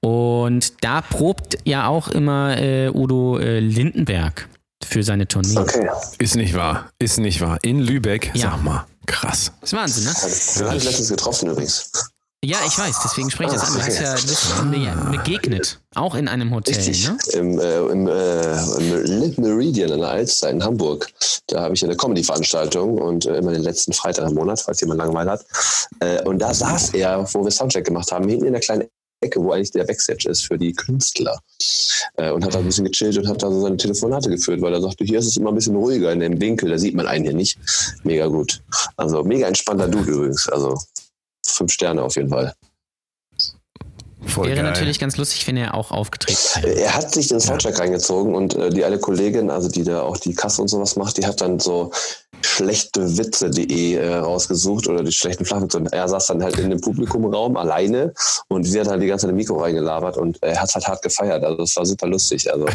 Und 0.00 0.84
da 0.84 1.00
probt 1.00 1.58
ja 1.64 1.86
auch 1.86 2.08
immer 2.08 2.58
äh, 2.58 2.88
Udo 2.88 3.38
äh, 3.38 3.60
Lindenberg 3.60 4.48
für 4.84 5.02
seine 5.02 5.26
Tournee. 5.28 5.56
Okay. 5.58 5.88
Ist 6.18 6.36
nicht 6.36 6.54
wahr. 6.54 6.90
Ist 6.98 7.18
nicht 7.18 7.40
wahr. 7.40 7.58
In 7.62 7.80
Lübeck, 7.80 8.30
Ja. 8.34 8.52
sag 8.52 8.62
mal. 8.62 8.86
Krass. 9.06 9.52
Das 9.60 9.72
ist 9.72 9.78
Wahnsinn, 9.78 10.04
ne? 10.04 10.68
Hatte 10.68 10.76
ich 10.76 10.84
letztens 10.84 11.08
getroffen 11.08 11.50
übrigens. 11.50 11.90
Ja, 12.44 12.58
ich 12.66 12.76
weiß, 12.76 12.96
deswegen 13.04 13.30
spreche 13.30 13.54
ich 13.54 13.60
das 13.60 13.70
an. 13.70 13.74
Du 13.74 13.86
hast 13.86 14.00
ja 14.00 14.16
du 14.16 14.22
bist 14.26 14.64
mir 14.64 15.16
begegnet, 15.16 15.78
auch 15.94 16.16
in 16.16 16.26
einem 16.26 16.52
Hotel, 16.52 16.74
Richtig. 16.74 17.08
ne? 17.08 17.16
Im, 17.34 17.60
äh, 17.60 17.78
im, 17.78 18.08
äh, 18.08 18.78
im 18.78 19.20
Lit 19.20 19.38
Meridian 19.38 19.92
an 19.92 20.00
der 20.00 20.08
Alster 20.08 20.50
in 20.50 20.64
Hamburg. 20.64 21.08
Da 21.46 21.60
habe 21.60 21.74
ich 21.74 21.84
eine 21.84 21.94
Comedy-Veranstaltung 21.94 22.98
und 22.98 23.26
äh, 23.26 23.36
immer 23.36 23.52
den 23.52 23.62
letzten 23.62 23.92
Freitag 23.92 24.28
im 24.28 24.34
Monat, 24.34 24.60
falls 24.60 24.80
jemand 24.80 24.98
Langeweile 24.98 25.30
hat. 25.30 25.46
Äh, 26.00 26.20
und 26.24 26.40
da 26.40 26.52
saß 26.52 26.94
er, 26.94 27.24
wo 27.32 27.44
wir 27.44 27.52
Soundcheck 27.52 27.84
gemacht 27.84 28.10
haben, 28.10 28.28
hinten 28.28 28.46
in 28.46 28.54
der 28.54 28.60
kleinen 28.60 28.88
Ecke, 29.20 29.40
wo 29.40 29.52
eigentlich 29.52 29.70
der 29.70 29.84
Backstage 29.84 30.28
ist 30.28 30.44
für 30.44 30.58
die 30.58 30.72
Künstler. 30.72 31.38
Äh, 32.16 32.32
und 32.32 32.44
hat 32.44 32.54
da 32.54 32.58
ein 32.58 32.64
bisschen 32.64 32.86
gechillt 32.86 33.16
und 33.18 33.28
hat 33.28 33.42
da 33.42 33.52
so 33.52 33.60
seine 33.60 33.76
Telefonate 33.76 34.28
geführt, 34.28 34.60
weil 34.60 34.74
er 34.74 34.80
sagte, 34.80 35.04
hier 35.04 35.20
ist 35.20 35.26
es 35.26 35.36
immer 35.36 35.50
ein 35.50 35.54
bisschen 35.54 35.76
ruhiger 35.76 36.12
in 36.12 36.18
dem 36.18 36.40
Winkel, 36.40 36.70
da 36.70 36.78
sieht 36.78 36.94
man 36.94 37.06
einen 37.06 37.24
hier 37.24 37.34
nicht. 37.34 37.56
Mega 38.02 38.26
gut. 38.26 38.60
Also 38.96 39.22
mega 39.22 39.46
entspannter 39.46 39.86
Dude 39.86 40.10
übrigens. 40.10 40.48
Also 40.48 40.76
fünf 41.52 41.72
Sterne 41.72 42.02
auf 42.02 42.16
jeden 42.16 42.30
Fall. 42.30 42.54
Voll 44.26 44.46
Wäre 44.46 44.56
geil. 44.56 44.64
natürlich 44.64 44.98
ganz 44.98 45.16
lustig, 45.16 45.46
wenn 45.46 45.56
er 45.56 45.74
auch 45.74 45.90
aufgetreten 45.90 46.38
wäre. 46.62 46.80
Er 46.80 46.94
hat 46.94 47.12
sich 47.12 47.28
den 47.28 47.40
Soundtrack 47.40 47.78
reingezogen 47.78 48.34
und 48.34 48.54
äh, 48.54 48.70
die 48.70 48.84
eine 48.84 48.98
Kollegin, 48.98 49.50
also 49.50 49.68
die 49.68 49.82
da 49.82 50.02
auch 50.02 50.16
die 50.16 50.34
Kasse 50.34 50.62
und 50.62 50.68
sowas 50.68 50.96
macht, 50.96 51.16
die 51.16 51.26
hat 51.26 51.40
dann 51.40 51.58
so 51.58 51.90
schlechtewitze.de 52.46 53.94
äh, 53.94 54.14
rausgesucht 54.16 54.88
oder 54.88 55.02
die 55.02 55.12
schlechten 55.12 55.44
Flachwitze 55.44 55.78
und 55.78 55.92
er 55.92 56.08
saß 56.08 56.26
dann 56.28 56.42
halt 56.42 56.58
in 56.58 56.70
dem 56.70 56.80
Publikumraum 56.80 57.56
alleine 57.56 58.12
und 58.48 58.64
sie 58.64 58.80
hat 58.80 58.88
halt 58.88 59.02
die 59.02 59.06
ganze 59.06 59.26
Zeit 59.26 59.30
im 59.30 59.36
Mikro 59.36 59.60
reingelabert 59.60 60.16
und 60.16 60.42
er 60.42 60.60
hat 60.60 60.74
halt 60.74 60.86
hart 60.86 61.02
gefeiert. 61.02 61.44
Also 61.44 61.58
das 61.58 61.76
war 61.76 61.86
super 61.86 62.06
lustig. 62.06 62.52
Also 62.52 62.66
äh, 62.66 62.72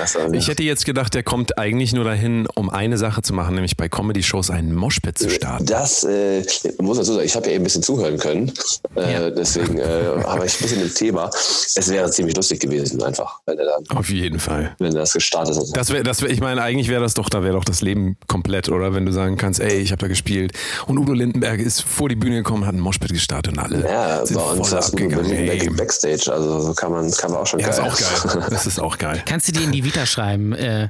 das 0.00 0.14
war, 0.14 0.32
Ich 0.32 0.48
hätte 0.48 0.62
jetzt 0.62 0.84
gedacht, 0.84 1.14
der 1.14 1.22
kommt 1.22 1.58
eigentlich 1.58 1.92
nur 1.92 2.04
dahin, 2.04 2.46
um 2.54 2.70
eine 2.70 2.98
Sache 2.98 3.22
zu 3.22 3.32
machen, 3.32 3.54
nämlich 3.54 3.76
bei 3.76 3.88
Comedy-Shows 3.88 4.50
einen 4.50 4.74
Moshpit 4.74 5.18
zu 5.18 5.30
starten. 5.30 5.66
das 5.66 6.04
äh, 6.04 6.44
muss 6.80 6.98
dazu 6.98 7.14
sagen, 7.14 7.26
ich 7.26 7.34
habe 7.36 7.46
ja 7.46 7.52
eben 7.52 7.62
ein 7.62 7.64
bisschen 7.64 7.82
zuhören 7.82 8.18
können. 8.18 8.52
Äh, 8.96 9.12
Ja. 9.12 9.30
Deswegen 9.30 9.78
äh, 9.78 9.84
habe 10.24 10.46
ich 10.46 10.54
ein 10.58 10.62
bisschen 10.62 10.82
im 10.82 10.94
Thema. 10.94 11.30
Es 11.34 11.88
wäre 11.88 12.10
ziemlich 12.10 12.36
lustig 12.36 12.60
gewesen, 12.60 13.02
einfach, 13.02 13.40
wenn 13.46 13.58
er 13.58 13.66
dann, 13.66 13.96
Auf 13.96 14.10
jeden 14.10 14.38
Fall. 14.38 14.74
wenn 14.78 14.92
er 14.94 15.00
das 15.00 15.12
gestartet 15.12 15.56
hat. 15.56 15.64
Das 15.74 15.90
wäre, 15.92 16.02
das 16.02 16.22
wär, 16.22 16.30
ich 16.30 16.40
meine, 16.40 16.62
eigentlich 16.62 16.88
wäre 16.88 17.00
das 17.02 17.14
doch, 17.14 17.28
da 17.28 17.42
wäre 17.42 17.54
doch 17.54 17.64
das 17.64 17.80
Leben 17.82 18.16
komplett, 18.26 18.68
oder? 18.68 18.77
Wenn 18.94 19.04
du 19.06 19.12
sagen 19.12 19.36
kannst, 19.36 19.60
ey, 19.60 19.78
ich 19.78 19.90
habe 19.92 20.00
da 20.00 20.08
gespielt 20.08 20.52
und 20.86 20.98
Udo 20.98 21.12
Lindenberg 21.12 21.60
ist 21.60 21.82
vor 21.82 22.08
die 22.08 22.14
Bühne 22.16 22.36
gekommen, 22.36 22.64
hat 22.66 22.72
einen 22.74 22.80
Moshpit 22.82 23.12
gestartet 23.12 23.52
und 23.54 23.58
alle 23.58 23.82
Ja, 23.88 24.24
sind 24.24 24.36
bei 24.36 24.42
uns 24.42 24.68
voll 24.68 24.78
abgegangen. 24.78 25.28
Back, 25.46 25.62
Ey. 25.62 25.70
Backstage, 25.70 26.32
also 26.32 26.60
so 26.60 26.72
kann 26.74 26.92
man, 26.92 27.10
kann 27.12 27.30
man 27.32 27.40
auch 27.40 27.46
schon 27.46 27.60
Ja, 27.60 27.68
geil. 27.70 27.74
ist 27.74 27.80
auch 27.80 28.32
geil. 28.32 28.46
Das 28.50 28.66
ist 28.66 28.78
auch 28.80 28.98
geil. 28.98 29.22
Kannst 29.26 29.48
du 29.48 29.52
dir 29.52 29.62
in 29.64 29.72
die 29.72 29.84
Vita 29.84 30.06
schreiben, 30.06 30.52
äh, 30.54 30.88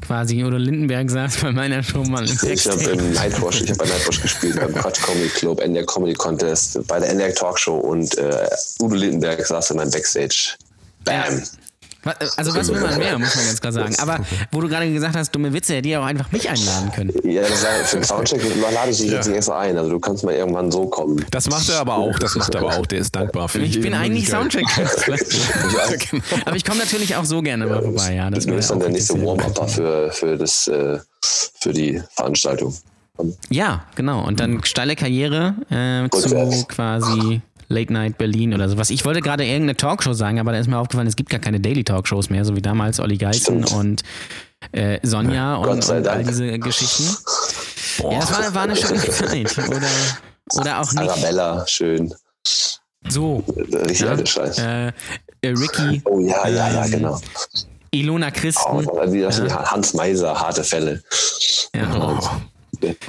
quasi, 0.00 0.42
Udo 0.42 0.56
Lindenberg 0.56 1.08
saß 1.10 1.36
bei 1.42 1.52
meiner 1.52 1.82
Show 1.82 2.02
mal 2.04 2.28
im 2.28 2.38
Ich 2.50 2.66
habe 2.66 2.82
im 2.82 3.12
Nightwash, 3.12 3.60
ich 3.62 3.70
habe 3.70 3.78
bei 3.78 3.86
Nightwash 3.86 4.20
gespielt, 4.22 4.56
beim 4.56 4.74
Quatsch 4.74 5.00
Comedy 5.02 5.28
Club, 5.28 5.60
NDR 5.60 5.86
Comedy 5.86 6.14
Contest, 6.14 6.84
bei 6.88 6.98
der 6.98 7.10
NDR 7.10 7.32
Talkshow 7.34 7.76
und 7.76 8.16
äh, 8.18 8.48
Udo 8.80 8.96
Lindenberg 8.96 9.46
saß 9.46 9.70
in 9.70 9.76
meinem 9.76 9.90
Backstage. 9.90 10.54
Bam! 11.04 11.42
Wa- 12.04 12.14
Also 12.36 12.54
was 12.54 12.68
will 12.72 12.80
man 12.80 12.98
mehr, 12.98 13.18
muss 13.18 13.34
man 13.36 13.44
ganz 13.46 13.60
klar 13.60 13.72
sagen. 13.72 13.94
Aber 14.00 14.18
wo 14.50 14.60
du 14.60 14.68
gerade 14.68 14.92
gesagt 14.92 15.14
hast, 15.16 15.30
dumme 15.32 15.52
Witze, 15.52 15.74
hätte 15.74 15.88
ja 15.88 16.00
auch 16.00 16.04
einfach 16.04 16.30
mich 16.32 16.48
einladen 16.50 16.90
können. 16.92 17.12
Ja, 17.24 17.42
das 17.42 17.62
war, 17.62 17.70
für 17.84 17.96
den 17.96 18.04
Soundcheck 18.04 18.42
lade 18.72 18.90
ich 18.90 18.98
dich 18.98 19.10
jetzt 19.10 19.26
nicht 19.28 19.36
extra 19.36 19.58
ein. 19.60 19.76
Also 19.78 19.90
du 19.90 20.00
kannst 20.00 20.24
mal 20.24 20.34
irgendwann 20.34 20.70
so 20.72 20.86
kommen. 20.86 21.24
Das 21.30 21.48
macht 21.48 21.68
er 21.68 21.78
aber 21.80 21.96
auch, 21.96 22.18
das 22.18 22.34
macht 22.34 22.54
er 22.54 22.60
aber 22.62 22.76
auch, 22.78 22.86
der 22.86 22.98
ist 22.98 23.14
dankbar 23.14 23.48
für 23.48 23.60
Ich 23.60 23.80
bin 23.80 23.94
eigentlich. 23.94 24.28
Soundcheck-Künstler. 24.28 25.16
Aber 26.46 26.56
ich 26.56 26.64
komme 26.64 26.78
natürlich 26.80 27.16
auch 27.16 27.24
so 27.24 27.42
gerne 27.42 27.66
mal 27.66 27.82
vorbei, 27.82 28.14
ja. 28.14 28.30
Das 28.30 28.44
Du 28.44 28.48
wäre 28.48 28.56
bist 28.56 28.70
dann 28.70 28.80
der 28.80 28.88
nächste 28.90 29.14
Warm-Upper 29.24 29.68
für, 29.68 30.10
für, 30.12 30.36
das, 30.36 30.68
äh, 30.68 30.98
für 31.22 31.72
die 31.72 32.02
Veranstaltung. 32.14 32.74
Ja, 33.50 33.84
genau. 33.94 34.26
Und 34.26 34.40
dann 34.40 34.64
steile 34.64 34.96
Karriere 34.96 35.54
äh, 35.70 36.08
zu 36.10 36.64
quasi 36.66 37.42
Late 37.72 37.92
Night 37.92 38.18
Berlin 38.18 38.54
oder 38.54 38.68
sowas. 38.68 38.90
Ich 38.90 39.04
wollte 39.04 39.20
gerade 39.20 39.44
irgendeine 39.44 39.76
Talkshow 39.76 40.12
sagen, 40.12 40.38
aber 40.38 40.52
da 40.52 40.58
ist 40.58 40.68
mir 40.68 40.78
aufgefallen, 40.78 41.08
es 41.08 41.16
gibt 41.16 41.30
gar 41.30 41.40
keine 41.40 41.58
Daily 41.60 41.82
Talkshows 41.84 42.30
mehr, 42.30 42.44
so 42.44 42.54
wie 42.56 42.62
damals 42.62 43.00
Olli 43.00 43.16
Geißen 43.18 43.66
Stimmt. 43.66 43.72
und 43.72 44.02
äh, 44.72 44.98
Sonja 45.02 45.56
und, 45.56 45.88
und 45.88 46.08
all 46.08 46.22
diese 46.24 46.58
Geschichten. 46.58 47.04
Ja, 48.02 48.20
das 48.20 48.32
war, 48.32 48.54
war 48.54 48.62
eine 48.62 48.76
schöne 48.76 49.00
Zeit. 49.00 49.58
Oder, 49.58 50.60
oder 50.60 50.80
auch 50.80 50.92
nicht. 50.92 51.10
Arabella, 51.10 51.66
schön. 51.66 52.14
So. 53.08 53.42
Richtig 53.56 54.00
Ja? 54.00 54.08
alter 54.10 54.26
Scheiß. 54.26 54.58
Äh, 54.58 54.86
äh, 54.88 54.92
Ricky, 55.48 56.00
Oh 56.04 56.20
ja, 56.20 56.46
ja, 56.48 56.68
ja, 56.70 56.84
ähm, 56.84 56.90
genau. 56.90 57.20
Ilona 57.90 58.28
Oh, 58.28 58.30
Christen. 58.32 59.12
wie 59.12 59.26
Hans 59.26 59.94
Meiser, 59.94 60.38
harte 60.38 60.64
Fälle. 60.64 61.02
Ja, 61.74 61.94
Oh. 61.94 62.20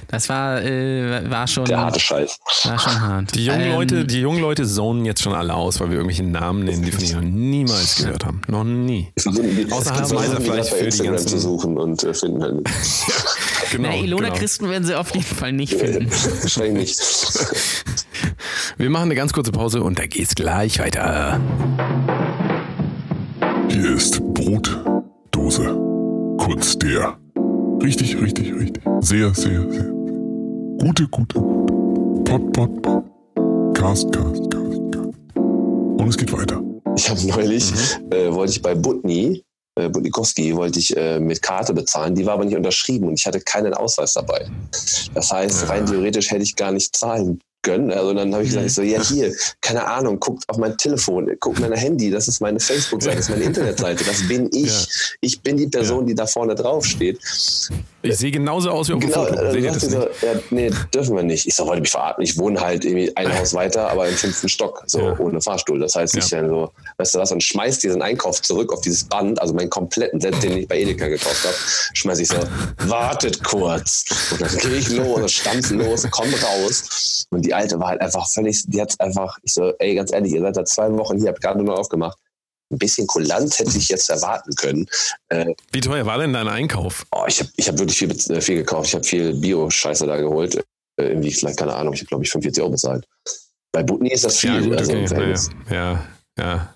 Das 0.08 0.30
war, 0.30 0.62
äh, 0.62 1.30
war, 1.30 1.48
schon, 1.48 1.66
Der 1.66 1.78
war 1.78 1.86
harte 1.86 2.00
Scheiß. 2.00 2.40
schon 2.62 3.02
hart. 3.02 3.36
Die 3.36 3.46
jungen, 3.46 3.62
Ähm, 3.62 3.72
Leute, 3.74 4.06
die 4.06 4.20
jungen 4.22 4.40
Leute 4.42 4.66
zonen 4.66 5.06
jetzt 5.06 5.22
schon 5.22 5.34
alle 5.34 5.54
aus, 5.54 5.80
weil 5.80 5.90
wir 5.90 5.98
irgendwelche 5.98 6.24
Namen 6.24 6.64
nennen, 6.66 6.84
die 6.84 6.92
von 6.92 7.04
ihnen 7.04 7.16
noch 7.16 7.22
niemals 7.40 7.96
gehört 7.96 8.26
haben. 8.26 8.42
Noch 8.48 8.64
nie. 8.64 9.12
Die 9.18 9.66
die, 9.66 9.72
Außer 9.72 9.92
die 9.94 10.00
Hans 10.00 10.14
Meiser 10.14 10.36
die 10.38 10.44
vielleicht 10.44 10.70
für 10.70 10.80
die 10.80 10.86
Instagram 10.86 11.14
ganzen- 11.16 11.28
zu 11.30 11.40
suchen 11.40 11.78
und 11.78 12.04
äh, 12.04 12.14
finden 12.14 12.42
halt. 12.42 12.58
Genau, 13.72 13.90
Na, 13.90 13.96
Ilona 13.96 14.28
genau. 14.28 14.38
Christen 14.40 14.70
werden 14.70 14.84
sie 14.84 14.94
auf 14.94 15.12
jeden 15.16 15.26
Fall 15.26 15.52
nicht 15.52 15.74
finden. 15.74 16.08
Wahrscheinlich 16.12 16.74
nicht. 16.76 17.00
Wir 18.78 18.90
machen 18.92 19.06
eine 19.06 19.16
ganz 19.16 19.34
kurze 19.34 19.52
Pause 19.52 19.82
und 19.82 19.98
da 19.98 20.06
geht's 20.06 20.36
gleich 20.36 20.78
weiter. 20.78 21.40
Hier 23.70 23.96
ist 23.96 24.22
Brot, 24.36 24.80
Hause. 25.36 25.76
Kunst 26.38 26.82
der 26.82 27.18
richtig, 27.84 28.20
richtig, 28.20 28.54
richtig, 28.54 28.84
sehr, 29.02 29.34
sehr, 29.34 29.72
sehr 29.72 29.84
gute, 30.80 31.08
gute, 31.10 31.40
gute 31.40 32.24
Pod, 32.24 32.54
Pod, 32.54 32.82
Pod. 32.82 33.04
Cast, 33.74 34.12
Cast, 34.12 34.50
Cast, 34.50 34.92
Cast. 34.92 35.18
Und 35.36 36.08
es 36.08 36.18
geht 36.18 36.32
weiter. 36.32 36.62
Ich 36.96 37.10
habe 37.10 37.26
neulich, 37.28 37.72
äh, 38.12 38.32
wollte 38.32 38.54
ich 38.54 38.62
bei 38.62 38.74
Butni, 38.74 39.44
äh, 39.76 39.90
Butnikowski, 39.90 40.56
wollte 40.56 40.80
ich 40.80 40.96
äh, 40.96 41.20
mit 41.20 41.42
Karte 41.42 41.74
bezahlen. 41.74 42.16
Die 42.16 42.26
war 42.26 42.36
aber 42.36 42.46
nicht 42.46 42.56
unterschrieben 42.56 43.08
und 43.08 43.20
ich 43.20 43.26
hatte 43.26 43.42
keinen 43.42 43.74
Ausweis 43.74 44.14
dabei. 44.14 44.50
Das 45.14 45.32
heißt, 45.32 45.70
rein 45.70 45.86
theoretisch 45.86 46.32
hätte 46.32 46.44
ich 46.44 46.56
gar 46.56 46.72
nicht 46.72 46.96
zahlen 46.96 47.40
gönnen. 47.64 47.92
Also 47.92 48.14
dann 48.14 48.34
habe 48.34 48.44
ich 48.44 48.50
gesagt, 48.50 48.68
ich 48.68 48.74
so, 48.74 48.82
ja 48.82 49.02
hier, 49.02 49.34
keine 49.62 49.88
Ahnung, 49.88 50.20
guckt 50.20 50.48
auf 50.48 50.58
mein 50.58 50.78
Telefon, 50.78 51.30
guckt 51.40 51.60
mein 51.60 51.74
Handy, 51.74 52.12
das 52.12 52.28
ist 52.28 52.42
meine 52.42 52.60
Facebook-Seite, 52.60 53.18
das 53.18 53.26
ist 53.26 53.32
meine 53.32 53.46
Internetseite, 53.46 54.04
das 54.04 54.28
bin 54.28 54.50
ich. 54.54 54.68
Ja. 54.68 54.88
Ich 55.22 55.42
bin 55.42 55.58
die 55.58 55.68
Person, 55.68 56.06
die 56.06 56.14
da 56.14 56.28
vorne 56.28 56.54
drauf 56.54 56.86
steht. 56.86 57.20
Ich 58.06 58.18
sehe 58.18 58.32
genauso 58.32 58.70
aus 58.70 58.90
wie 58.90 58.94
auf 58.94 59.00
dem 59.00 59.10
Genau, 59.10 59.24
Foto. 59.26 59.36
dann 59.36 59.52
Seht 59.54 59.64
ihr 59.64 59.72
das 59.72 59.82
so, 59.84 59.98
ja, 60.02 60.08
nee, 60.50 60.70
dürfen 60.94 61.16
wir 61.16 61.24
nicht. 61.24 61.48
Ich 61.48 61.56
so, 61.56 61.66
wollte 61.66 61.82
mich 61.82 61.90
verarten. 61.92 62.22
Ich 62.24 62.38
wohne 62.38 62.60
halt 62.60 62.84
irgendwie 62.84 63.16
ein 63.16 63.34
Haus 63.40 63.54
weiter, 63.54 63.90
aber 63.90 64.10
im 64.10 64.16
fünften 64.16 64.50
Stock, 64.50 64.84
so 64.88 65.00
Ja. 65.00 65.18
ohne 65.20 65.40
Fahrstuhl. 65.42 65.80
Das 65.80 65.96
heißt, 65.96 66.18
ich 66.18 66.30
Ja. 66.30 66.42
dann 66.42 66.50
so, 66.50 66.72
weißt 66.98 67.16
du 67.16 67.20
was, 67.20 67.32
und 67.32 67.42
schmeiß 67.42 67.80
diesen 67.80 68.02
Einkauf 68.02 68.42
zurück 68.42 68.74
auf 68.74 68.82
dieses 68.82 69.06
Band, 69.06 69.42
also 69.42 69.54
meinen 69.54 69.70
kompletten 69.70 70.20
Set, 70.20 70.44
den 70.44 70.58
ich 70.58 70.68
bei 70.68 70.80
Edeka 70.80 71.08
gekauft 71.08 71.46
habe, 71.46 71.56
schmeiß 71.94 72.20
ich 72.20 72.28
so, 72.28 72.36
wartet 72.90 73.42
kurz. 73.44 74.04
Und 74.32 74.42
dann 74.42 74.58
gehe 74.58 74.76
ich 74.78 74.90
los, 74.90 75.32
stampfen 75.32 75.80
los, 75.80 76.06
komm 76.12 76.28
raus. 76.34 77.26
Und 77.30 77.46
die 77.46 77.54
Alte 77.54 77.80
war 77.80 77.88
halt 77.88 78.02
einfach 78.02 78.30
völlig, 78.30 78.64
die 78.68 78.82
hat 78.82 78.94
einfach, 79.00 79.38
ich 79.44 79.54
so, 79.54 79.72
ey, 79.80 79.96
ganz 79.96 80.12
ehrlich, 80.12 80.34
ihr 80.34 80.42
seid 80.42 80.56
seit 80.56 80.68
zwei 80.68 80.92
Wochen 80.98 81.18
hier, 81.20 81.30
habt 81.30 81.42
gerade 81.42 81.64
nur 81.64 81.80
aufgemacht. 81.80 82.18
Ein 82.74 82.78
bisschen 82.80 83.08
Kulanz 83.08 83.60
hätte 83.60 83.78
ich 83.78 83.90
jetzt 83.90 84.10
erwarten 84.10 84.56
können. 84.56 84.88
Äh, 85.30 85.54
Wie 85.72 85.82
teuer 85.82 86.06
war 86.06 86.18
denn 86.18 86.34
dein 86.34 86.48
Einkauf? 86.48 87.06
Oh, 87.12 87.26
ich 87.28 87.40
habe 87.40 87.50
ich 87.56 87.68
hab 87.68 87.78
wirklich 87.78 87.98
viel, 87.98 88.12
äh, 88.12 88.42
viel 88.42 88.56
gekauft. 88.56 88.88
Ich 88.88 88.96
habe 88.96 89.04
viel 89.04 89.34
Bio-Scheiße 89.34 90.06
da 90.08 90.18
geholt. 90.18 90.56
Äh, 90.56 90.62
irgendwie, 90.98 91.32
keine 91.56 91.74
Ahnung, 91.74 91.94
ich 91.94 92.02
habe, 92.02 92.08
glaube 92.08 92.24
ich, 92.24 92.32
45 92.32 92.62
Euro 92.62 92.72
bezahlt. 92.72 93.08
Bei 93.72 93.84
Butni 93.84 94.12
ist 94.12 94.26
das 94.26 94.40
viel. 94.40 94.54
Ja, 94.54 94.60
gut, 94.62 94.78
also 94.78 94.92
okay. 94.92 95.08
Verhältnis. 95.08 95.50
Ja, 95.70 95.76
ja, 95.76 96.06
ja. 96.40 96.73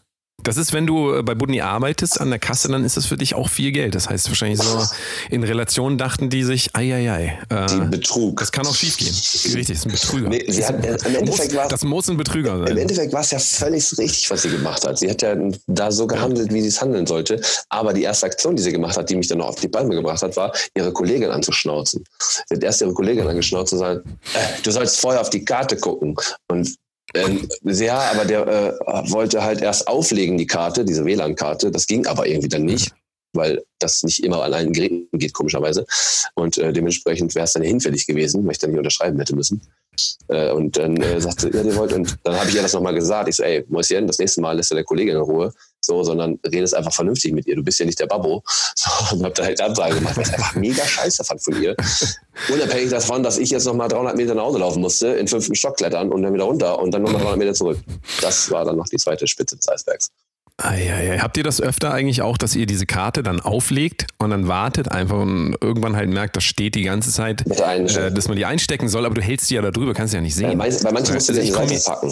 Das 0.47 0.55
ist, 0.55 0.71
wenn 0.71 0.87
du 0.87 1.13
äh, 1.13 1.23
bei 1.23 1.35
Budni 1.35 1.59
arbeitest 1.59 2.21
an 2.21 2.29
der 2.29 2.39
Kasse, 2.39 2.69
dann 2.69 2.85
ist 2.85 2.95
das 2.95 3.05
für 3.05 3.17
dich 3.17 3.35
auch 3.35 3.49
viel 3.49 3.73
Geld. 3.73 3.95
Das 3.95 4.09
heißt 4.09 4.29
wahrscheinlich 4.29 4.61
so, 4.61 4.81
in 5.29 5.43
Relation 5.43 5.97
dachten 5.97 6.29
die 6.29 6.43
sich, 6.43 6.73
eieiei, 6.73 7.37
Die 7.51 7.55
äh, 7.55 7.85
Betrug. 7.89 8.39
das 8.39 8.53
kann 8.53 8.65
auch 8.65 8.73
schief 8.73 8.95
gehen. 8.95 9.07
Richtig, 9.09 9.67
das 9.67 9.77
ist 9.79 9.85
ein 9.87 9.91
Betrüger. 9.91 10.29
Nee, 10.29 10.45
sie 10.47 10.65
hat, 10.65 10.85
äh, 10.85 10.95
Im 11.05 11.15
Endeffekt 11.15 11.51
muss, 11.51 11.55
war 11.57 11.67
das 11.67 11.83
muss 11.83 12.09
ein 12.09 12.15
Betrüger 12.15 12.53
Im 12.53 12.67
sein. 12.67 12.77
Endeffekt 12.77 13.11
war 13.11 13.19
es 13.19 13.31
ja 13.31 13.39
völlig 13.39 13.97
richtig, 13.97 14.31
was 14.31 14.43
sie 14.43 14.49
gemacht 14.49 14.87
hat. 14.87 14.97
Sie 14.99 15.09
hat 15.09 15.21
ja 15.21 15.35
da 15.67 15.91
so 15.91 16.07
gehandelt, 16.07 16.53
wie 16.53 16.61
sie 16.61 16.69
es 16.69 16.81
handeln 16.81 17.05
sollte. 17.05 17.41
Aber 17.67 17.91
die 17.91 18.03
erste 18.03 18.27
Aktion, 18.27 18.55
die 18.55 18.63
sie 18.63 18.71
gemacht 18.71 18.95
hat, 18.95 19.09
die 19.09 19.17
mich 19.17 19.27
dann 19.27 19.39
noch 19.39 19.49
auf 19.49 19.55
die 19.59 19.67
Palme 19.67 19.95
gebracht 19.95 20.21
hat, 20.21 20.37
war, 20.37 20.53
ihre 20.75 20.93
Kollegin 20.93 21.29
anzuschnauzen. 21.29 22.05
Sie 22.47 22.55
hat 22.55 22.63
erst 22.63 22.79
ihre 22.79 22.93
Kollegin 22.93 23.27
angeschnauzt 23.27 23.73
und 23.73 23.79
gesagt, 23.79 24.05
äh, 24.33 24.61
du 24.63 24.71
sollst 24.71 25.01
vorher 25.01 25.19
auf 25.19 25.29
die 25.29 25.43
Karte 25.43 25.75
gucken. 25.75 26.15
Und 26.47 26.73
ähm, 27.25 27.47
ja, 27.63 27.99
aber 28.11 28.25
der 28.25 28.47
äh, 28.47 29.11
wollte 29.11 29.43
halt 29.43 29.61
erst 29.61 29.87
auflegen, 29.87 30.37
die 30.37 30.47
Karte, 30.47 30.85
diese 30.85 31.05
WLAN-Karte. 31.05 31.71
Das 31.71 31.87
ging 31.87 32.05
aber 32.05 32.27
irgendwie 32.27 32.49
dann 32.49 32.65
nicht, 32.65 32.91
weil 33.33 33.63
das 33.79 34.03
nicht 34.03 34.23
immer 34.23 34.43
an 34.43 34.53
allen 34.53 34.73
geht, 34.73 35.33
komischerweise. 35.33 35.85
Und 36.35 36.57
äh, 36.57 36.73
dementsprechend 36.73 37.35
wäre 37.35 37.45
es 37.45 37.53
dann 37.53 37.63
hinfällig 37.63 38.07
gewesen, 38.07 38.45
weil 38.45 38.53
ich 38.53 38.59
dann 38.59 38.71
nicht 38.71 38.79
unterschreiben 38.79 39.17
hätte 39.19 39.35
müssen. 39.35 39.61
Äh, 40.27 40.51
und 40.51 40.77
dann 40.77 40.97
äh, 40.97 41.19
sagte 41.21 41.49
ja, 41.53 41.63
die 41.63 41.75
wollt. 41.75 41.93
Und 41.93 42.17
dann 42.23 42.39
habe 42.39 42.49
ich 42.49 42.55
ihr 42.55 42.61
das 42.61 42.73
nochmal 42.73 42.93
gesagt. 42.93 43.29
Ich 43.29 43.35
so, 43.35 43.43
ey, 43.43 43.65
Mäuschen, 43.67 44.07
das 44.07 44.19
nächste 44.19 44.41
Mal 44.41 44.55
lässt 44.57 44.71
du 44.71 44.75
der 44.75 44.83
Kollegin 44.83 45.15
in 45.15 45.21
Ruhe. 45.21 45.53
So, 45.81 46.03
sondern 46.03 46.39
redest 46.45 46.75
einfach 46.75 46.93
vernünftig 46.93 47.33
mit 47.33 47.47
ihr. 47.47 47.55
Du 47.55 47.63
bist 47.63 47.79
ja 47.79 47.85
nicht 47.85 47.99
der 47.99 48.07
Babbo. 48.07 48.43
So, 48.75 49.15
und 49.15 49.23
hab 49.23 49.33
da 49.35 49.43
halt 49.43 49.59
Absage 49.59 49.95
gemacht, 49.95 50.17
weil 50.17 50.23
ich 50.23 50.33
einfach 50.33 50.55
mega 50.55 50.85
scheiße 50.85 51.23
fand 51.23 51.41
von 51.41 51.61
ihr. 51.61 51.75
Unabhängig 52.53 52.89
davon, 52.89 53.23
dass 53.23 53.37
ich 53.37 53.49
jetzt 53.49 53.65
nochmal 53.65 53.87
300 53.87 54.15
Meter 54.15 54.35
nach 54.35 54.43
Hause 54.43 54.59
laufen 54.59 54.81
musste, 54.81 55.07
in 55.07 55.27
fünften 55.27 55.55
Stock 55.55 55.77
klettern 55.77 56.11
und 56.11 56.21
dann 56.21 56.33
wieder 56.33 56.43
runter 56.43 56.77
und 56.79 56.91
dann 56.91 57.01
nochmal 57.01 57.21
300 57.21 57.39
Meter 57.39 57.53
zurück. 57.53 57.79
Das 58.21 58.51
war 58.51 58.65
dann 58.65 58.77
noch 58.77 58.87
die 58.87 58.97
zweite 58.97 59.25
Spitze 59.27 59.55
des 59.55 59.67
Eisbergs. 59.67 60.11
Eieiei. 60.59 61.19
Habt 61.19 61.37
ihr 61.37 61.43
das 61.43 61.61
öfter 61.61 61.93
eigentlich 61.93 62.23
auch, 62.23 62.35
dass 62.35 62.55
ihr 62.55 62.65
diese 62.65 62.87
Karte 62.87 63.21
dann 63.21 63.39
auflegt 63.39 64.07
und 64.17 64.31
dann 64.31 64.47
wartet 64.47 64.91
einfach 64.91 65.17
und 65.19 65.55
irgendwann 65.61 65.95
halt 65.95 66.09
merkt, 66.09 66.35
das 66.35 66.45
steht 66.45 66.73
die 66.73 66.81
ganze 66.81 67.11
Zeit, 67.11 67.45
äh, 67.47 68.11
dass 68.11 68.27
man 68.27 68.37
die 68.37 68.45
einstecken 68.45 68.89
soll, 68.89 69.05
aber 69.05 69.13
du 69.13 69.21
hältst 69.21 69.51
die 69.51 69.53
ja 69.53 69.61
da 69.61 69.69
drüber, 69.69 69.93
kannst 69.93 70.11
sie 70.11 70.17
ja 70.17 70.21
nicht 70.21 70.35
Bei, 70.41 70.49
sehen. 70.49 70.57
manchen- 70.57 70.81
bei 70.83 70.91
manchen 70.91 71.13
musst 71.13 71.29
du 71.29 71.33
Also 71.33 71.43
die 71.43 71.51
Seite 71.51 71.83
packen, 71.85 72.11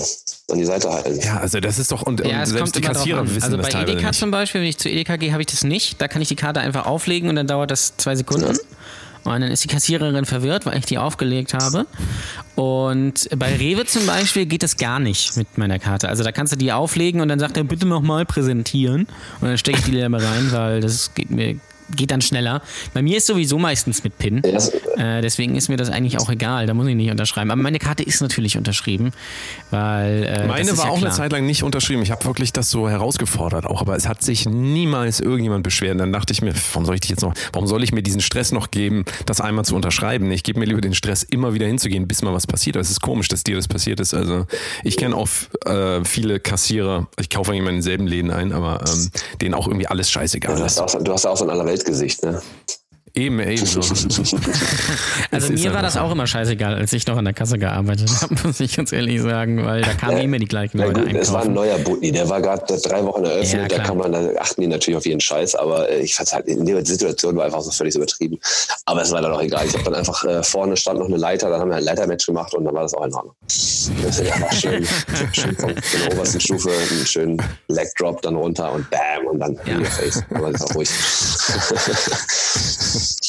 an 0.52 0.58
die 0.60 0.66
Seite 0.66 0.92
halten. 0.92 1.20
Ja, 1.22 1.38
also 1.40 1.60
das 1.60 1.80
ist 1.80 1.92
doch, 1.92 2.04
und, 2.04 2.24
Ja, 2.24 2.42
und 2.42 2.46
selbst 2.46 2.76
die 2.76 2.82
Kassierer 2.82 3.24
wissen 3.28 3.42
Also 3.46 3.58
das 3.58 3.66
bei 3.66 3.72
teilweise 3.72 3.94
Edeka 3.94 4.08
nicht. 4.10 4.20
zum 4.20 4.30
Beispiel, 4.30 4.62
wenn 4.62 4.68
ich 4.68 4.78
zu 4.78 4.90
Edeka 4.90 5.16
gehe, 5.16 5.32
habe 5.32 5.42
ich 5.42 5.48
das 5.48 5.64
nicht. 5.64 6.00
Da 6.00 6.08
kann 6.08 6.22
ich 6.22 6.28
die 6.28 6.36
Karte 6.36 6.60
einfach 6.60 6.86
auflegen 6.86 7.30
und 7.30 7.36
dann 7.36 7.48
dauert 7.48 7.72
das 7.72 7.98
zwei 7.98 8.16
Sekunden. 8.16 8.56
Und 9.26 9.42
dann 9.42 9.52
ist 9.52 9.64
die 9.64 9.68
Kassiererin 9.68 10.26
verwirrt, 10.26 10.66
weil 10.66 10.78
ich 10.78 10.86
die 10.86 10.98
aufgelegt 10.98 11.54
habe. 11.54 11.88
Und 12.56 13.28
bei 13.38 13.56
Rewe 13.56 13.86
zum 13.86 14.06
Beispiel 14.06 14.46
geht 14.46 14.64
das 14.64 14.78
gar 14.78 15.00
nicht 15.00 15.36
mit 15.36 15.58
meiner 15.58 15.80
Karte. 15.80 16.08
Also 16.10 16.24
da 16.24 16.32
kannst 16.32 16.54
du 16.54 16.58
die 16.58 16.72
auflegen 16.72 17.22
und 17.22 17.28
dann 17.28 17.40
sagt 17.40 17.58
er, 17.58 17.64
bitte 17.64 17.88
nochmal 17.88 18.26
präsentieren. 18.26 19.08
Und 19.42 19.48
dann 19.48 19.58
stecke 19.58 19.80
ich 19.80 19.86
die 19.86 20.10
mal 20.10 20.24
rein, 20.24 20.52
weil 20.52 20.80
das 20.80 21.14
geht 21.16 21.32
mir 21.32 21.60
geht 21.96 22.12
dann 22.12 22.22
schneller. 22.22 22.62
Bei 22.94 23.02
mir 23.02 23.18
ist 23.18 23.28
sowieso 23.28 23.58
meistens 23.60 24.04
mit 24.04 24.18
PIN. 24.18 24.42
Ja, 24.46 24.60
Äh, 24.96 25.22
deswegen 25.22 25.56
ist 25.56 25.68
mir 25.68 25.76
das 25.76 25.90
eigentlich 25.90 26.20
auch 26.20 26.30
egal. 26.30 26.68
Da 26.68 26.74
muss 26.74 26.88
ich 26.88 26.96
nicht 26.96 27.12
unterschreiben. 27.12 27.52
Aber 27.52 27.62
meine 27.62 27.80
Karte 27.80 28.02
ist 28.04 28.22
natürlich 28.22 28.58
unterschrieben, 28.58 29.12
weil 29.72 30.24
äh, 30.24 30.48
Meine 30.48 30.78
war 30.78 30.86
ja 30.86 30.92
auch 30.92 30.98
klar. 30.98 31.10
eine 31.12 31.16
Zeit 31.16 31.32
lang 31.32 31.46
nicht 31.46 31.64
unterschrieben. 31.64 32.02
Ich 32.02 32.12
habe 32.12 32.24
wirklich 32.26 32.54
das 32.54 32.70
so 32.70 32.90
herausgefordert 32.90 33.66
auch, 33.66 33.82
aber 33.82 33.96
es 33.96 34.08
hat 34.08 34.22
sich 34.24 34.46
niemals 34.48 35.20
irgendjemand 35.20 35.64
beschwert. 35.64 35.94
Und 35.94 35.98
dann 36.00 36.14
dachte 36.14 36.34
ich 36.34 36.42
mir, 36.42 36.54
warum 36.74 36.86
soll 36.86 36.96
ich 36.96 37.02
dich 37.02 37.10
jetzt 37.12 37.22
noch, 37.22 37.34
warum 37.54 37.68
soll 37.68 37.84
ich 37.84 37.92
mir 37.92 38.02
diesen 38.04 38.22
Stress 38.22 38.52
noch 38.52 38.72
geben, 38.72 39.06
das 39.26 39.42
einmal 39.42 39.66
zu 39.66 39.76
unterschreiben? 39.76 40.32
Ich 40.32 40.44
gebe 40.44 40.60
mir 40.60 40.66
lieber 40.66 40.82
den 40.82 40.94
Stress, 40.94 41.24
immer 41.24 41.54
wieder 41.54 41.66
hinzugehen, 41.68 42.08
bis 42.08 42.22
mal 42.22 42.34
was 42.34 42.48
passiert. 42.48 42.76
Es 42.78 42.90
ist 42.90 43.02
komisch, 43.02 43.28
dass 43.28 43.44
dir 43.44 43.56
das 43.58 43.68
passiert 43.68 44.00
ist. 44.00 44.14
Also 44.14 44.46
ich 44.84 44.98
kenne 44.98 45.16
auch 45.16 45.28
äh, 45.66 46.04
viele 46.06 46.40
Kassierer, 46.40 47.08
ich 47.20 47.30
kaufe 47.30 47.52
eigentlich 47.52 47.62
immer 47.62 47.70
in 47.72 47.76
denselben 47.78 48.08
Läden 48.08 48.32
ein, 48.32 48.54
aber 48.54 48.82
ähm, 48.88 49.10
denen 49.42 49.54
auch 49.54 49.68
irgendwie 49.68 49.88
alles 49.88 50.10
scheißegal 50.10 50.56
Du 50.56 50.64
ist. 50.64 50.80
hast, 50.82 50.96
auch, 50.96 51.04
du 51.04 51.12
hast 51.14 51.26
auch 51.26 51.38
so 51.38 51.44
ein 51.46 51.50
Allerweltgesicht, 51.76 52.24
ne? 52.24 52.42
Eben, 53.16 53.40
eben 53.40 53.66
so. 53.66 53.80
Also 55.32 55.54
mir 55.54 55.74
war 55.74 55.82
das 55.82 55.96
auch 55.96 56.12
immer 56.12 56.28
scheißegal, 56.28 56.76
als 56.76 56.92
ich 56.92 57.08
noch 57.08 57.18
an 57.18 57.26
der 57.26 57.34
Kasse 57.34 57.58
gearbeitet 57.58 58.10
habe, 58.22 58.36
muss 58.44 58.60
ich 58.60 58.76
ganz 58.76 58.92
ehrlich 58.92 59.22
sagen, 59.22 59.66
weil 59.66 59.82
da 59.82 59.94
kamen 59.94 60.18
immer 60.18 60.38
die 60.38 60.46
gleichen 60.46 60.78
Leute 60.80 61.02
gut, 61.02 61.14
es 61.16 61.32
war 61.32 61.42
ein 61.42 61.50
einkaufen. 61.50 61.54
neuer 61.54 61.78
Butni, 61.80 62.12
der 62.12 62.28
war 62.30 62.42
gerade 62.42 62.66
drei 62.82 63.04
Wochen 63.06 63.24
eröffnet, 63.24 63.72
Ja, 63.72 63.78
da 63.78 63.84
kann 63.84 63.98
man, 63.98 64.12
da 64.12 64.30
achten 64.40 64.62
die 64.62 64.68
natürlich 64.68 64.98
auf 64.98 65.06
jeden 65.06 65.22
Scheiß, 65.22 65.56
aber 65.56 65.90
äh, 65.90 66.02
ich 66.02 66.16
fand 66.16 66.32
halt 66.32 66.48
in 66.48 66.66
der 66.66 66.86
Situation 66.86 67.36
war 67.36 67.46
einfach 67.46 67.62
so 67.62 67.72
völlig 67.72 67.96
übertrieben. 67.96 68.38
Aber 68.86 69.02
es 69.02 69.12
war 69.12 69.22
dann 69.22 69.32
auch 69.32 69.42
egal. 69.42 69.66
Ich 69.66 69.74
habe 69.74 69.84
dann 69.84 69.96
einfach 69.96 70.24
äh, 70.26 70.44
vorne 70.44 70.76
stand 70.76 71.00
noch 71.00 71.08
eine 71.08 71.18
Leiter, 71.18 71.50
dann 71.50 71.62
haben 71.62 71.70
wir 71.70 71.78
ein 71.78 71.84
Leitermatch 71.84 72.26
gemacht 72.26 72.54
und 72.54 72.66
dann 72.66 72.74
war 72.74 72.84
das 72.84 72.94
auch 72.94 73.06
in 73.06 73.14
Ordnung. 73.14 73.36
Das 73.46 74.20
einfach 74.20 74.52
schön, 74.54 74.86
schön 75.32 75.56
von, 75.56 75.74
der 75.74 76.14
obersten 76.14 76.40
Stufe 76.42 76.70
einen 76.70 77.06
schönen 77.06 77.42
Leg 77.70 77.88
Drop 77.98 78.22
dann 78.22 78.36
runter 78.36 78.74
und 78.74 78.90
bam 78.90 79.28
und 79.32 79.40
dann 79.40 79.58
in 79.66 79.80
your 79.80 79.86
face. 79.86 80.24
Aber 80.32 80.52
das 80.52 80.62
ist 80.62 80.72
auch 80.72 80.76
ruhig. 80.76 80.90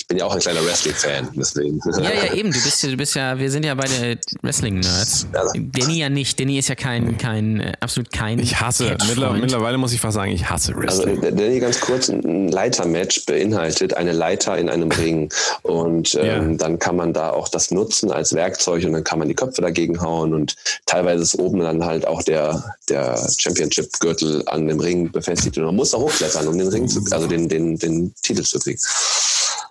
Ich 0.07 0.09
bin 0.11 0.19
ja 0.19 0.25
auch 0.27 0.35
ein 0.35 0.39
kleiner 0.39 0.65
Wrestling-Fan, 0.65 1.31
deswegen. 1.35 1.81
Ja, 1.99 2.13
ja, 2.27 2.33
eben. 2.35 2.53
Du 2.53 2.63
bist 2.63 2.81
ja, 2.81 2.91
du 2.91 2.97
bist 2.97 3.17
ja, 3.17 3.37
wir 3.41 3.51
sind 3.51 3.65
ja 3.65 3.75
beide 3.75 4.17
Wrestling-Nerds. 4.41 5.27
Danny 5.57 5.99
ja 5.99 6.09
nicht. 6.09 6.39
Danny 6.39 6.59
ist 6.61 6.69
ja 6.69 6.77
kein, 6.77 7.19
kein, 7.19 7.59
äh, 7.59 7.73
absolut 7.81 8.13
kein. 8.13 8.39
Ich 8.39 8.61
hasse, 8.61 8.97
mittler, 9.09 9.33
mittlerweile 9.33 9.79
muss 9.79 9.93
ich 9.93 10.01
fast 10.01 10.15
sagen, 10.15 10.31
ich 10.31 10.49
hasse 10.49 10.77
Also, 10.77 11.03
Wrestling. 11.03 11.21
der- 11.23 11.33
der 11.33 11.59
ganz 11.59 11.81
kurz, 11.81 12.09
ein 12.09 12.47
Leitermatch 12.47 13.27
beinhaltet 13.27 13.95
eine 13.95 14.13
Leiter 14.13 14.57
in 14.57 14.69
einem 14.69 14.93
Ring. 14.93 15.29
Und 15.63 16.15
ähm, 16.15 16.53
Ja. 16.53 16.57
dann 16.57 16.79
kann 16.79 16.95
man 16.95 17.13
da 17.13 17.31
auch 17.31 17.49
das 17.49 17.73
nutzen 17.73 18.13
als 18.13 18.33
Werkzeug 18.33 18.85
und 18.85 18.93
dann 18.93 19.03
kann 19.03 19.19
man 19.19 19.27
die 19.27 19.35
Köpfe 19.35 19.61
dagegen 19.61 20.01
hauen. 20.01 20.35
Und 20.35 20.55
teilweise 20.87 21.25
ist 21.25 21.37
oben 21.37 21.59
dann 21.59 21.85
halt 21.85 22.07
auch 22.07 22.23
der, 22.23 22.77
der 22.89 23.19
Championship-Gürtel 23.39 24.45
an 24.47 24.69
dem 24.69 24.79
Ring 24.79 25.11
befestigt. 25.11 25.59
Und 25.59 25.65
man 25.65 25.75
muss 25.75 25.91
da 25.91 25.99
hochklettern, 25.99 26.47
um 26.47 26.57
den 26.57 26.69
Ring 26.69 26.87
zu, 26.87 27.03
also 27.11 27.27
den, 27.27 27.49
den, 27.49 27.77
den 27.77 28.15
Titel 28.23 28.45
zu 28.45 28.61
kriegen. 28.61 28.79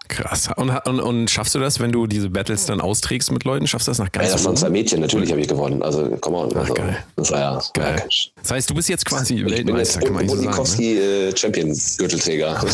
Krass. 0.07 0.49
Und, 0.55 0.69
und, 0.69 0.99
und 0.99 1.29
schaffst 1.31 1.55
du 1.55 1.59
das, 1.59 1.79
wenn 1.79 1.91
du 1.91 2.05
diese 2.07 2.29
Battles 2.29 2.65
dann 2.67 2.79
austrägst 2.79 3.31
mit 3.31 3.43
Leuten? 3.43 3.65
Schaffst 3.67 3.87
du 3.87 3.91
das 3.91 3.97
nach 3.99 4.05
Ja, 4.07 4.11
ganz 4.21 4.31
das 4.33 4.43
waren 4.43 4.51
oben? 4.51 4.57
zwei 4.57 4.69
Mädchen, 4.69 5.01
natürlich 5.01 5.31
habe 5.31 5.41
ich 5.41 5.47
gewonnen. 5.47 5.81
Also, 5.81 6.09
come 6.21 6.37
on. 6.37 6.55
Also, 6.55 6.73
geil. 6.73 6.97
das 7.15 7.31
war 7.31 7.39
ja 7.39 7.61
Geil. 7.73 7.95
Ja, 7.97 8.05
Das 8.41 8.51
heißt, 8.51 8.69
du 8.69 8.75
bist 8.75 8.87
jetzt 8.89 9.03
quasi 9.05 9.33
ich 9.35 9.39
bin 9.43 9.49
jetzt 9.49 9.65
Weltmeister, 9.65 9.99
kann 10.01 10.13
man 10.13 10.25
nicht 10.25 10.35
so 10.35 10.41
sagen. 10.63 10.83
Ne? 10.83 11.29
Äh, 11.29 11.35
Champion-Gürtelträger. 11.37 12.59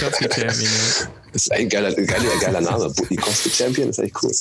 Champion, 0.00 0.30
ja. 0.36 0.46
Das 1.32 1.42
ist 1.42 1.52
ein 1.52 1.68
geiler, 1.68 1.92
geiler, 1.94 2.30
geiler 2.40 2.60
Name. 2.60 2.90
Budnikowski 2.90 3.50
Champion 3.50 3.90
ist 3.90 3.98
echt 3.98 4.14
cool. 4.22 4.32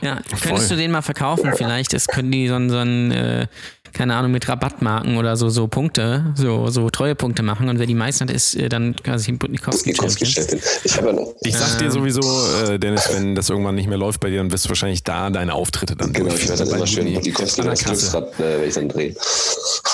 Ja, 0.00 0.20
könntest 0.42 0.70
du 0.70 0.76
den 0.76 0.90
mal 0.90 1.02
verkaufen 1.02 1.52
vielleicht? 1.56 1.92
Das 1.92 2.06
können 2.06 2.30
die 2.32 2.48
so, 2.48 2.54
ein- 2.54 2.70
so 2.70 2.78
ein 2.78 3.10
äh, 3.12 3.46
keine 3.92 4.16
Ahnung, 4.16 4.32
mit 4.32 4.48
Rabattmarken 4.48 5.16
oder 5.16 5.36
so, 5.36 5.48
so 5.48 5.66
Punkte, 5.68 6.32
so, 6.34 6.68
so 6.70 6.90
Treuepunkte 6.90 7.42
machen 7.42 7.68
und 7.68 7.78
wer 7.78 7.86
die 7.86 7.94
meisten 7.94 8.28
hat, 8.28 8.34
ist 8.34 8.54
äh, 8.54 8.68
dann 8.68 8.96
quasi 8.96 9.32
Budnikowski-Champion. 9.32 10.58
Ich, 10.84 10.96
ja 10.96 11.02
ich 11.42 11.56
sag 11.56 11.78
dir 11.78 11.90
sowieso, 11.90 12.20
äh, 12.64 12.78
Dennis, 12.78 13.08
wenn 13.12 13.34
das 13.34 13.50
irgendwann 13.50 13.74
nicht 13.74 13.88
mehr 13.88 13.98
läuft 13.98 14.20
bei 14.20 14.30
dir, 14.30 14.38
dann 14.38 14.52
wirst 14.52 14.64
du 14.64 14.68
wahrscheinlich 14.70 15.02
da 15.02 15.30
deine 15.30 15.54
Auftritte 15.54 15.96
dann 15.96 16.12
Genau, 16.12 16.34
ich 16.34 16.48
werde 16.48 16.64
dann 16.64 16.74
immer 16.76 16.86
schön 16.86 17.12
Budnikowski 17.12 17.62
das 17.62 17.84
Glücksrad, 17.84 18.40
äh, 18.40 18.60
wenn 18.60 18.68
ich 18.68 18.74
dann 18.74 18.88
drehe. 18.88 19.14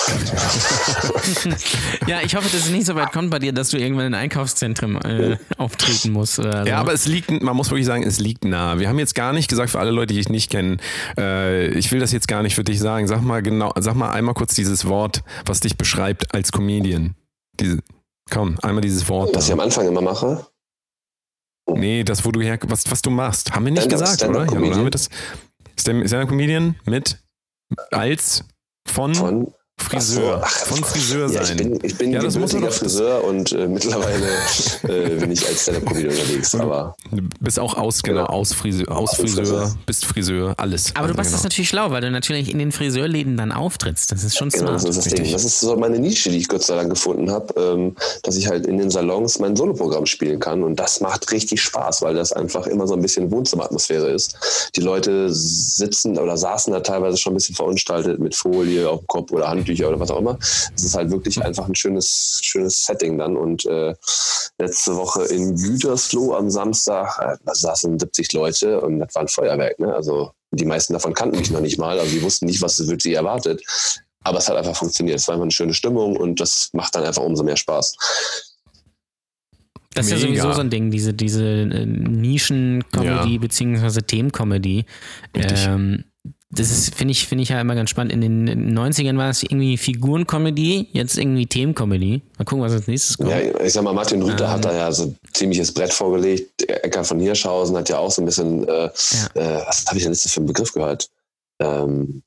ja, 2.07 2.21
ich 2.25 2.35
hoffe, 2.35 2.49
dass 2.51 2.67
es 2.67 2.71
nicht 2.71 2.87
so 2.87 2.95
weit 2.95 3.13
kommt 3.13 3.31
bei 3.31 3.39
dir, 3.39 3.53
dass 3.53 3.71
du 3.71 3.79
irgendwann 3.79 4.07
in 4.07 4.15
Einkaufszentren 4.15 4.97
äh, 5.03 5.37
auftreten 5.57 6.13
musst. 6.13 6.39
Oder 6.39 6.63
so. 6.63 6.69
Ja, 6.69 6.79
aber 6.79 6.93
es 6.93 7.07
liegt, 7.07 7.31
man 7.31 7.57
muss 7.57 7.71
wirklich 7.71 7.87
sagen, 7.87 8.03
es 8.03 8.19
liegt 8.19 8.45
nah. 8.45 8.79
Wir 8.79 8.89
haben 8.89 8.99
jetzt 8.99 9.15
gar 9.15 9.33
nicht 9.33 9.49
gesagt, 9.49 9.71
für 9.71 9.79
alle 9.79 9.91
Leute, 9.91 10.15
die 10.15 10.21
ich 10.21 10.29
nicht 10.29 10.51
kenne, 10.51 10.79
äh, 11.17 11.69
ich 11.69 11.91
will 11.93 12.01
das 12.01 12.13
jetzt 12.13 12.29
gar 12.29 12.43
nicht 12.43 12.55
für 12.55 12.65
dich 12.65 12.79
sagen. 12.81 13.07
Sag 13.07 13.23
mal 13.23 13.43
genau, 13.43 13.73
sag 13.79 13.88
mal 13.95 14.11
einmal 14.11 14.35
kurz 14.35 14.55
dieses 14.55 14.87
Wort, 14.87 15.23
was 15.47 15.61
dich 15.61 15.77
beschreibt 15.77 16.35
als 16.35 16.53
Comedian. 16.53 17.15
Diese, 17.61 17.79
komm, 18.31 18.59
einmal 18.63 18.83
dieses 18.83 19.09
Wort. 19.09 19.35
Was 19.35 19.47
ich 19.47 19.53
am 19.53 19.61
Anfang 19.61 19.87
immer 19.87 20.01
mache? 20.01 20.47
Nee, 21.71 22.03
das, 22.05 22.25
wo 22.25 22.31
du 22.33 22.41
her, 22.41 22.59
was, 22.67 22.91
was 22.91 23.03
du 23.03 23.11
machst. 23.11 23.53
Haben 23.53 23.67
wir 23.67 23.73
nicht 23.73 23.85
Stand-up- 23.85 24.11
gesagt, 24.11 24.31
oder? 24.31 24.45
Ja, 24.47 24.59
oder 24.59 24.77
haben 24.77 24.85
wir 24.85 24.91
das? 24.91 25.09
Stand-up-Comedian 25.79 26.77
mit, 26.87 27.23
als, 27.91 28.45
von, 28.87 29.15
Von 29.15 29.55
Friseur. 29.79 30.41
Ach 30.43 30.51
so, 30.51 30.65
ach, 30.65 30.67
von 30.77 30.85
Friseur 30.85 31.31
Ja, 31.31 31.45
sein. 31.45 31.57
ich 31.59 31.63
bin, 31.63 31.79
ich 31.83 31.97
bin 31.99 32.13
Ja, 32.13 32.21
das 32.23 32.35
gebürtiger 32.35 32.71
Friseur 32.71 33.25
und 33.25 33.53
äh, 33.53 33.67
mittlerweile 33.69 34.27
äh, 34.89 35.17
bin 35.21 35.31
ich 35.31 35.47
als 35.47 35.63
Stand-Up-Comedian 35.63 36.13
unterwegs. 36.15 36.55
Aber 36.57 36.97
Du 37.11 37.23
bist 37.41 37.59
auch 37.59 37.75
aus, 37.75 38.03
genau, 38.03 38.23
Genau. 38.27 38.31
aus 38.31 38.53
Friseur, 38.53 38.91
aus 38.91 39.15
Friseur. 39.17 39.45
Friseur, 39.45 39.75
bist 39.87 40.05
Friseur, 40.05 40.55
alles. 40.59 40.93
Aber 40.95 41.09
du 41.09 41.15
machst 41.15 41.33
das 41.33 41.41
genau. 41.41 41.45
natürlich 41.49 41.69
schlau, 41.69 41.91
weil 41.91 42.01
du 42.03 42.11
natürlich 42.11 42.51
in 42.51 42.59
den 42.59 42.73
Friseurläden 42.73 43.37
dann 43.37 43.53
auftrittst. 43.53 44.13
Das 44.13 44.25
ist 44.25 44.37
schon 44.37 44.49
genau, 44.51 44.67
smart. 44.79 44.81
so 44.83 44.89
ist 44.89 44.97
das. 45.07 45.15
Ding. 45.15 45.31
Das 45.33 45.45
ist 45.45 45.61
so 45.61 45.77
meine 45.77 45.99
Nische, 45.99 46.31
die 46.31 46.39
ich 46.39 46.49
Gott 46.49 46.63
sei 46.65 46.75
Dank 46.77 46.91
gefunden 46.91 47.31
habe, 47.31 47.55
ähm, 47.61 47.97
dass 48.25 48.37
ich 48.37 48.49
halt 48.49 48.67
in 48.67 48.79
den 48.79 48.91
Salons 48.91 49.39
mein 49.39 49.57
Soloprogramm 49.57 50.07
spielen 50.07 50.39
kann. 50.41 50.63
Und 50.63 50.77
das 50.77 51.01
macht 51.01 51.31
richtig 51.33 51.63
Spaß, 51.63 52.03
weil 52.03 52.15
das 52.15 52.33
einfach 52.33 52.67
immer 52.67 52.87
so 52.87 52.95
ein 52.95 53.03
bisschen 53.03 53.31
Wohnzimmeratmosphäre 53.31 54.11
ist. 54.11 54.37
Die 54.77 54.81
Leute 54.81 55.33
sitzen 55.33 56.19
oder 56.19 56.37
saßen 56.37 56.73
da 56.73 56.81
teilweise 56.81 57.17
schon 57.17 57.33
ein 57.33 57.37
bisschen 57.37 57.55
verunstaltet 57.55 58.19
mit 58.21 58.35
Folie 58.35 58.89
auf 58.89 59.01
dem 59.01 59.07
Kopf 59.07 59.31
oder 59.33 59.49
Handtücher 59.69 59.89
oder 59.89 60.01
was 60.01 60.11
auch 60.11 60.19
immer. 60.19 60.39
Es 60.41 60.85
ist 60.85 60.95
halt 60.97 61.11
wirklich 61.11 61.43
einfach 61.43 61.69
ein 61.69 61.75
schönes, 61.75 62.41
schönes 62.43 62.85
Setting 62.85 63.19
dann. 63.19 63.37
Und 63.37 63.67
äh, 63.67 63.95
letzte 64.59 64.97
Woche 64.97 65.25
in 65.25 65.55
Gütersloh 65.57 66.35
am 66.35 66.51
Samstag, 66.51 67.19
äh, 67.21 67.37
da 67.45 67.55
saßen 67.55 67.99
70 67.99 68.33
Leute 68.33 68.81
und 68.81 69.01
das 69.01 69.15
war 69.15 69.23
ein 69.23 69.29
Feuerwerk. 69.29 69.79
Ne? 69.79 69.95
Also 69.95 70.33
die 70.51 70.65
meisten 70.65 70.95
davon 70.95 71.13
kannten 71.15 71.39
mich 71.39 71.51
noch 71.51 71.61
nicht 71.61 71.79
mal, 71.79 71.99
also 71.99 72.11
die 72.11 72.23
wussten 72.23 72.47
nicht, 72.47 72.63
was 72.63 72.87
wird 72.87 73.03
sie 73.03 73.15
erwartet. 73.15 73.63
Aber 74.25 74.39
es 74.39 74.49
hat 74.49 74.57
einfach 74.57 74.77
funktioniert. 74.77 75.19
Es 75.19 75.29
war 75.29 75.35
einfach 75.35 75.45
eine 75.45 75.53
schöne 75.53 75.75
Stimmung 75.75 76.17
und 76.17 76.41
das 76.41 76.71
macht 76.73 76.95
dann 76.95 77.05
einfach 77.05 77.23
umso 77.23 77.45
mehr 77.45 77.57
Spaß. 77.57 77.97
Das 79.95 80.07
ist 80.07 80.13
ja 80.13 80.19
Mega. 80.19 80.43
sowieso 80.43 80.53
so 80.55 80.61
ein 80.61 80.71
Ding, 80.71 80.91
diese, 80.91 81.13
diese 81.13 81.45
äh, 81.45 81.87
Nischen-Comedy 81.87 83.35
Ja. 83.35 83.41
beziehungsweise 83.41 84.03
Themen-Comedy. 84.03 84.85
Ähm, 85.35 86.05
das 86.51 86.71
ist, 86.71 86.95
finde 86.95 87.13
ich, 87.13 87.27
finde 87.29 87.43
ich 87.43 87.51
ja 87.51 87.61
immer 87.61 87.75
ganz 87.75 87.91
spannend. 87.91 88.13
In 88.13 88.23
den 88.23 88.79
90ern 88.79 89.19
war 89.19 89.29
es 89.29 89.43
irgendwie 89.43 89.77
Figuren-Comedy, 89.77 90.89
jetzt 90.93 91.19
irgendwie 91.19 91.47
Themen-Comedy. 91.47 92.23
Mal 92.39 92.45
gucken, 92.45 92.65
was 92.65 92.73
als 92.73 92.87
nächstes 92.87 93.19
kommt. 93.19 93.31
Ja, 93.31 93.39
ich 93.39 93.73
sag 93.73 93.85
mal, 93.85 93.93
Martin 93.93 94.23
Rüther 94.23 94.45
Ähm. 94.45 94.51
hat 94.51 94.65
da 94.65 94.75
ja 94.75 94.91
so 94.91 95.05
ein 95.05 95.19
ziemliches 95.35 95.73
Brett 95.73 95.93
vorgelegt. 95.93 96.63
Ecker 96.67 97.05
von 97.05 97.21
Hirschhausen 97.21 97.77
hat 97.77 97.91
ja 97.91 97.99
auch 97.99 98.11
so 98.11 98.23
ein 98.23 98.25
bisschen, 98.25 98.67
äh, 98.67 98.87
äh, 98.87 98.91
was 99.67 99.85
habe 99.87 99.99
ich 99.99 100.05
denn 100.05 100.13
letztes 100.13 100.33
für 100.33 100.41
einen 100.41 100.47
Begriff 100.47 100.73
gehört? 100.73 101.11
Ähm, 101.61 102.23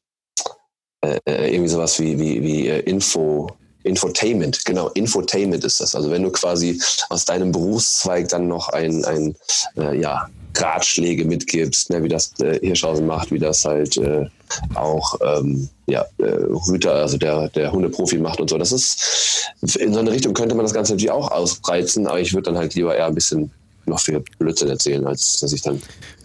äh, 1.04 1.18
äh, 1.26 1.54
irgendwie 1.54 1.70
sowas 1.70 2.00
wie, 2.00 2.20
wie, 2.20 2.44
wie 2.44 2.68
äh, 2.68 2.80
Info, 2.82 3.50
Infotainment, 3.84 4.64
genau, 4.66 4.90
Infotainment 4.90 5.64
ist 5.64 5.82
das. 5.82 5.96
Also 5.96 6.12
wenn 6.12 6.22
du 6.22 6.30
quasi 6.32 6.80
aus 7.10 7.26
deinem 7.26 7.52
Berufszweig 7.52 8.28
dann 8.28 8.48
noch 8.48 8.70
ein, 8.70 9.04
ein 9.06 9.36
äh, 9.78 10.00
ja, 10.00 10.30
Ratschläge 10.56 11.26
mitgibst, 11.26 11.90
ne, 11.90 12.04
wie 12.04 12.10
das 12.10 12.34
äh, 12.40 12.60
Hirschhausen 12.60 13.06
macht, 13.06 13.32
wie 13.32 13.40
das 13.40 13.64
halt 13.66 13.98
äh, 13.98 14.26
auch 14.76 15.16
ähm, 15.22 15.70
ja, 15.88 16.06
äh, 16.18 16.26
Rüter, 16.70 16.94
also 16.96 17.18
der, 17.18 17.50
der 17.50 17.72
Hundeprofi 17.72 18.18
macht 18.18 18.40
und 18.40 18.50
so. 18.50 18.58
Das 18.58 18.72
ist 18.72 19.48
in 19.78 19.94
so 19.94 20.00
eine 20.00 20.12
Richtung 20.12 20.34
könnte 20.34 20.56
man 20.56 20.66
das 20.66 20.74
Ganze 20.74 20.94
natürlich 20.94 21.12
auch 21.12 21.32
ausreizen, 21.32 22.08
aber 22.08 22.20
ich 22.20 22.34
würde 22.34 22.52
dann 22.52 22.58
halt 22.58 22.76
lieber 22.76 22.96
eher 22.96 23.08
ein 23.08 23.16
bisschen 23.16 23.52
noch 23.86 24.00
viel 24.00 24.24
Blödsinn 24.40 24.70
erzählen, 24.70 25.06
als 25.06 25.40
dass 25.40 25.54
ich 25.54 25.62
dann. 25.62 25.82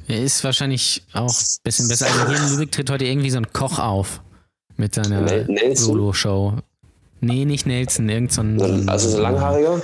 Er 0.08 0.22
ist 0.22 0.44
wahrscheinlich 0.44 1.02
auch 1.12 1.28
ein 1.28 1.62
bisschen 1.64 1.88
besser. 1.88 2.06
Also 2.06 2.28
hier 2.28 2.36
in 2.36 2.50
Lübeck 2.50 2.72
tritt 2.72 2.90
heute 2.90 3.04
irgendwie 3.04 3.30
so 3.30 3.38
ein 3.38 3.52
Koch 3.52 3.78
auf 3.78 4.20
mit 4.76 4.94
seiner? 4.94 5.46
Solo-Show. 5.74 6.54
Nee, 7.20 7.44
nicht 7.44 7.66
Nelson, 7.66 8.08
irgend 8.08 8.32
so 8.32 8.42
ein, 8.42 8.58
So, 8.58 8.90
also 8.90 9.08
so 9.08 9.18
langhaariger? 9.20 9.82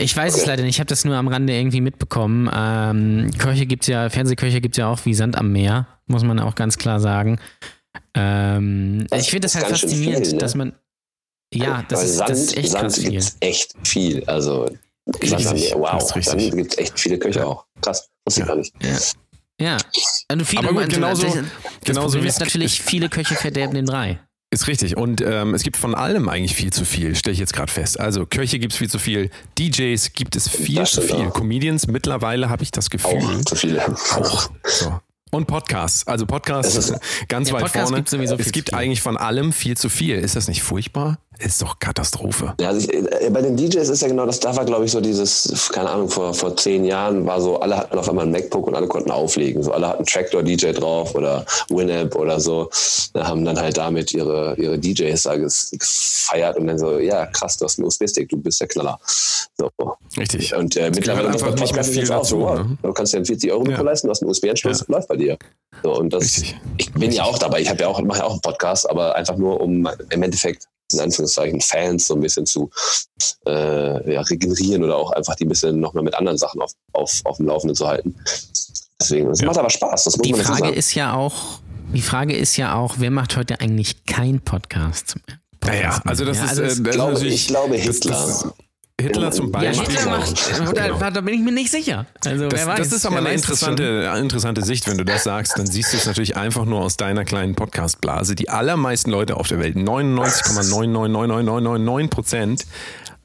Ich 0.00 0.16
weiß 0.16 0.34
es 0.34 0.40
Okay. 0.40 0.50
leider 0.50 0.62
nicht, 0.62 0.76
ich 0.76 0.80
habe 0.80 0.88
das 0.88 1.04
nur 1.04 1.16
am 1.16 1.28
Rande 1.28 1.52
irgendwie 1.54 1.80
mitbekommen. 1.80 2.48
Ähm, 2.54 3.30
Köche 3.38 3.66
gibt's 3.66 3.86
ja, 3.88 4.08
Fernsehköche 4.10 4.60
gibt's 4.60 4.78
ja 4.78 4.86
auch 4.88 5.04
wie 5.04 5.14
Sand 5.14 5.36
am 5.36 5.50
Meer, 5.52 5.86
muss 6.06 6.22
man 6.24 6.38
auch 6.38 6.54
ganz 6.54 6.78
klar 6.78 7.00
sagen. 7.00 7.38
Ähm, 8.14 9.06
Das 9.10 9.22
ich 9.22 9.30
finde 9.30 9.46
das 9.46 9.54
ist 9.54 9.62
halt 9.62 9.70
faszinierend, 9.78 10.26
viel, 10.26 10.34
ne? 10.34 10.40
dass 10.40 10.54
man. 10.54 10.72
Ja, 11.52 11.82
das 11.88 12.00
Weil 12.00 12.06
ist, 12.06 12.16
Sand, 12.16 12.30
das 12.30 12.38
ist 12.40 12.56
echt 12.56 12.70
Sand 12.70 12.82
krass 12.82 12.98
viel. 12.98 13.10
gibt's 13.10 13.36
echt 13.40 13.74
viel. 13.84 14.24
Also 14.26 14.70
Sand 15.22 15.46
am 15.46 15.54
Meer, 15.54 15.70
Das 15.70 15.78
wow, 15.78 16.02
ist 16.02 16.16
richtig. 16.16 16.48
dann 16.50 16.56
gibt 16.58 16.72
es 16.72 16.78
echt 16.78 17.00
viele 17.00 17.18
Köche 17.18 17.46
auch. 17.46 17.64
Krass, 17.80 18.08
wusste 18.26 18.40
ich 18.42 18.46
Ja. 18.46 18.54
gar 18.54 18.58
nicht. 18.58 18.74
Ja. 19.60 19.76
Und 20.30 20.44
viele, 20.44 20.62
Aber 20.68 20.72
gut, 20.74 20.82
also, 20.84 20.94
genauso- 20.94 21.26
das, 21.26 21.34
genauso 21.34 21.48
das 21.84 21.96
Problem 22.04 22.22
wie 22.24 22.28
ist 22.28 22.34
es- 22.34 22.40
natürlich, 22.40 22.80
viele 22.82 23.08
Köche 23.08 23.34
verderben 23.34 23.74
den 23.74 23.86
Brei. 23.86 24.20
Ist 24.50 24.66
richtig. 24.66 24.96
Und 24.96 25.20
ähm, 25.20 25.52
es 25.54 25.62
gibt 25.62 25.76
von 25.76 25.94
allem 25.94 26.28
eigentlich 26.30 26.54
viel 26.54 26.72
zu 26.72 26.86
viel, 26.86 27.14
stelle 27.14 27.34
ich 27.34 27.38
jetzt 27.38 27.52
gerade 27.52 27.70
fest. 27.70 28.00
Also 28.00 28.24
Köche 28.24 28.58
gibt 28.58 28.72
es 28.72 28.78
viel 28.78 28.88
zu 28.88 28.98
viel, 28.98 29.30
DJs 29.58 30.14
gibt 30.14 30.36
es 30.36 30.48
viel 30.48 30.76
Das 30.76 30.92
zu 30.92 31.02
viel, 31.02 31.16
auch. 31.26 31.34
Comedians 31.34 31.86
mittlerweile 31.86 32.48
habe 32.48 32.62
ich 32.62 32.70
das 32.70 32.88
Gefühl. 32.88 33.18
Auch 33.22 33.44
zu 33.44 33.56
viele. 33.56 33.86
Auch. 33.86 34.50
So. 34.64 34.98
Und 35.30 35.46
Podcasts. 35.46 36.06
Also 36.06 36.24
Podcasts 36.24 36.74
Es 36.74 36.88
ist- 36.90 37.00
ganz 37.28 37.48
Ja, 37.48 37.56
weit 37.56 37.62
Podcasts 37.64 37.88
vorne. 37.90 37.96
gibt's 37.98 38.10
sowieso 38.12 38.36
viel 38.38 38.46
es 38.46 38.52
gibt 38.52 38.70
viel. 38.70 38.78
eigentlich 38.78 39.02
von 39.02 39.18
allem 39.18 39.52
viel 39.52 39.76
zu 39.76 39.90
viel. 39.90 40.16
Ist 40.16 40.34
das 40.36 40.48
nicht 40.48 40.62
furchtbar? 40.62 41.18
Ist 41.40 41.62
doch 41.62 41.78
Katastrophe. 41.78 42.54
Ja, 42.60 42.68
also 42.68 42.80
ich, 42.80 42.92
äh, 42.92 43.30
bei 43.30 43.40
den 43.42 43.56
DJs 43.56 43.88
ist 43.88 44.02
ja 44.02 44.08
genau 44.08 44.26
das, 44.26 44.40
da 44.40 44.56
war 44.56 44.64
glaube 44.64 44.84
ich 44.86 44.90
so 44.90 45.00
dieses, 45.00 45.70
keine 45.72 45.88
Ahnung, 45.88 46.08
vor, 46.08 46.34
vor 46.34 46.56
zehn 46.56 46.84
Jahren 46.84 47.24
war 47.26 47.40
so, 47.40 47.60
alle 47.60 47.76
hatten 47.76 47.96
auf 47.96 48.08
einmal 48.08 48.26
ein 48.26 48.32
MacBook 48.32 48.66
und 48.66 48.74
alle 48.74 48.88
konnten 48.88 49.10
auflegen. 49.12 49.62
So 49.62 49.72
alle 49.72 49.88
hatten 49.88 50.04
Tractor-DJ 50.04 50.72
drauf 50.72 51.14
oder 51.14 51.44
Winamp 51.70 52.16
oder 52.16 52.40
so. 52.40 52.68
Da 53.12 53.26
haben 53.28 53.44
dann 53.44 53.58
halt 53.58 53.76
damit 53.76 54.12
ihre, 54.12 54.56
ihre 54.56 54.78
DJs 54.78 55.22
da 55.22 55.36
gefeiert 55.36 56.56
und 56.56 56.66
dann 56.66 56.78
so, 56.78 56.98
ja 56.98 57.26
krass, 57.26 57.56
du 57.56 57.64
hast 57.66 57.78
einen 57.78 57.86
USB-Stick, 57.86 58.28
du 58.28 58.36
bist 58.36 58.60
der 58.60 58.66
Knaller. 58.68 58.98
So. 59.56 59.70
Richtig. 60.16 60.54
Und 60.54 60.76
äh, 60.76 60.90
mittlerweile 60.90 61.28
einfach 61.28 61.54
nicht 61.54 61.74
mehr 61.74 61.84
viel 61.84 62.06
so, 62.06 62.14
dazu, 62.14 62.40
wow, 62.40 62.58
ne? 62.58 62.78
Du 62.82 62.92
kannst 62.92 63.12
dir 63.12 63.18
einen 63.18 63.26
40 63.26 63.52
Euro 63.52 63.68
Ja. 63.70 63.80
leisten, 63.80 64.08
du 64.08 64.10
hast 64.10 64.22
einen 64.22 64.30
USB-Anschluss, 64.30 64.80
Ja. 64.80 64.86
läuft 64.88 65.08
bei 65.08 65.16
dir. 65.16 65.36
So, 65.84 65.96
und 65.96 66.12
das, 66.12 66.22
Richtig. 66.24 66.56
ich 66.78 66.92
bin 66.94 67.12
ja 67.12 67.22
auch 67.22 67.38
dabei. 67.38 67.60
Ich 67.60 67.68
habe 67.68 67.80
ja 67.82 67.88
auch, 67.88 68.00
mache 68.02 68.18
ja 68.18 68.24
auch 68.24 68.32
einen 68.32 68.40
Podcast, 68.40 68.88
aber 68.90 69.14
einfach 69.14 69.36
nur, 69.36 69.60
um 69.60 69.88
im 70.10 70.22
Endeffekt 70.22 70.64
in 70.92 71.00
Anführungszeichen 71.00 71.60
Fans 71.60 72.06
so 72.06 72.14
ein 72.14 72.20
bisschen 72.20 72.46
zu 72.46 72.70
äh, 73.46 74.12
ja, 74.14 74.20
regenerieren 74.22 74.84
oder 74.84 74.96
auch 74.96 75.10
einfach 75.12 75.34
die 75.34 75.44
ein 75.44 75.48
bisschen 75.48 75.80
nochmal 75.80 76.02
mit 76.04 76.14
anderen 76.14 76.38
Sachen 76.38 76.60
auf, 76.62 76.72
auf, 76.92 77.20
auf 77.24 77.36
dem 77.36 77.46
Laufenden 77.46 77.74
zu 77.76 77.86
halten. 77.86 78.14
Deswegen, 79.00 79.30
es 79.30 79.40
Ja. 79.40 79.46
macht 79.46 79.58
aber 79.58 79.70
Spaß, 79.70 80.04
das 80.04 80.16
muss 80.16 80.26
Die 80.26 80.32
man 80.32 80.40
Frage 80.42 80.58
sagen. 80.60 80.74
ist 80.74 80.94
ja 80.94 81.14
auch, 81.14 81.60
die 81.94 82.02
Frage 82.02 82.36
ist 82.36 82.56
ja 82.56 82.74
auch, 82.74 82.94
wer 82.98 83.10
macht 83.10 83.36
heute 83.36 83.60
eigentlich 83.60 84.04
kein 84.06 84.40
Podcast? 84.40 85.16
Naja, 85.64 86.00
also 86.04 86.24
das 86.24 86.38
Ja, 86.38 86.44
ist, 86.44 86.50
also 86.50 86.62
äh, 86.62 86.66
das- 86.66 86.76
das 86.78 86.86
ist 86.88 86.94
glaube- 86.94 87.26
ich 87.26 87.46
glaube 87.48 87.76
das- 87.76 87.84
Hitler. 87.84 88.10
Das, 88.12 88.46
Hitler 89.08 89.30
zum 89.30 89.52
Ja, 89.52 89.62
Ja, 89.62 89.70
Beispiel. 89.70 89.96
Hitler 89.96 90.10
macht, 90.18 90.76
da, 90.76 90.86
Genau. 90.88 91.10
da 91.10 91.20
bin 91.20 91.34
ich 91.34 91.40
mir 91.40 91.52
nicht 91.52 91.70
sicher. 91.70 92.06
Also 92.24 92.48
Das, 92.48 92.60
wer 92.60 92.66
weiß. 92.68 92.78
das 92.78 92.92
ist 92.92 93.06
aber 93.06 93.18
eine 93.18 93.32
interessante, 93.32 94.10
interessante 94.18 94.64
Sicht, 94.64 94.88
wenn 94.88 94.98
du 94.98 95.04
das 95.04 95.24
sagst, 95.24 95.58
dann 95.58 95.66
siehst 95.66 95.92
du 95.92 95.96
es 95.96 96.06
natürlich 96.06 96.36
einfach 96.36 96.64
nur 96.64 96.80
aus 96.82 96.96
deiner 96.96 97.24
kleinen 97.24 97.54
Podcast-Blase. 97.54 98.34
Die 98.34 98.48
allermeisten 98.50 99.10
Leute 99.10 99.36
auf 99.36 99.48
der 99.48 99.58
Welt, 99.58 99.76
99,9999999 99.76 102.08
Prozent, 102.08 102.66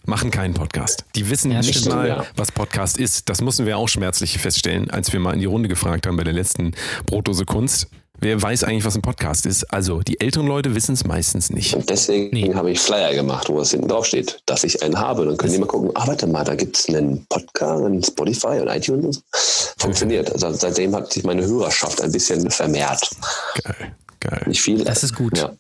machen 0.06 0.32
keinen 0.32 0.54
Podcast. 0.54 1.06
Die 1.16 1.30
wissen 1.30 1.52
Ja, 1.52 1.60
nicht 1.60 1.80
stimmt, 1.80 1.96
mal, 1.96 2.08
ja. 2.08 2.26
was 2.36 2.52
Podcast 2.52 2.98
ist. 2.98 3.30
Das 3.30 3.42
mussten 3.42 3.66
wir 3.66 3.78
auch 3.78 3.88
schmerzlich 3.88 4.38
feststellen, 4.38 4.90
als 4.92 5.14
wir 5.14 5.20
mal 5.20 5.34
in 5.34 5.40
die 5.40 5.46
Runde 5.46 5.70
gefragt 5.70 6.08
haben 6.08 6.18
bei 6.18 6.24
der 6.26 6.34
letzten 6.34 6.74
Brotdose 7.06 7.46
Kunst. 7.46 7.88
Wer 8.24 8.42
weiß 8.42 8.64
eigentlich, 8.64 8.86
was 8.86 8.96
ein 8.96 9.02
Podcast 9.02 9.46
ist? 9.46 9.66
Also, 9.66 10.00
die 10.00 10.22
älteren 10.22 10.48
Leute 10.48 10.74
wissen 10.76 10.94
es 10.94 11.04
meistens 11.04 11.50
nicht. 11.50 11.74
Und 11.76 11.90
deswegen 11.90 12.30
Nee. 12.34 12.54
habe 12.54 12.72
ich 12.72 12.80
Flyer 12.80 13.14
gemacht, 13.14 13.50
wo 13.50 13.60
es 13.60 13.72
hinten 13.72 13.90
drauf 13.90 14.06
steht, 14.06 14.42
dass 14.46 14.64
ich 14.64 14.82
einen 14.82 14.98
habe. 14.98 15.26
Dann 15.26 15.36
können 15.36 15.52
die 15.52 15.60
mal 15.60 15.66
gucken, 15.66 15.92
ah, 15.96 16.08
warte 16.08 16.26
mal, 16.28 16.46
da 16.46 16.56
gibt 16.56 16.78
es 16.78 16.88
einen 16.88 17.26
Podcast, 17.28 17.84
einen 17.84 18.02
Spotify 18.02 18.62
und 18.62 18.70
iTunes. 18.70 19.04
und 19.06 19.14
so. 19.14 19.22
Funktioniert. 19.78 20.32
Also 20.32 20.54
seitdem 20.54 20.96
hat 20.96 21.12
sich 21.12 21.26
meine 21.26 21.46
Hörerschaft 21.46 22.00
ein 22.02 22.14
bisschen 22.14 22.50
vermehrt. 22.50 23.10
Geil, 23.62 23.96
geil. 24.22 24.44
Nicht 24.46 24.62
viel. 24.62 24.86
Das 24.86 25.04
ist 25.04 25.16
gut. 25.16 25.38
Ja. 25.38 25.52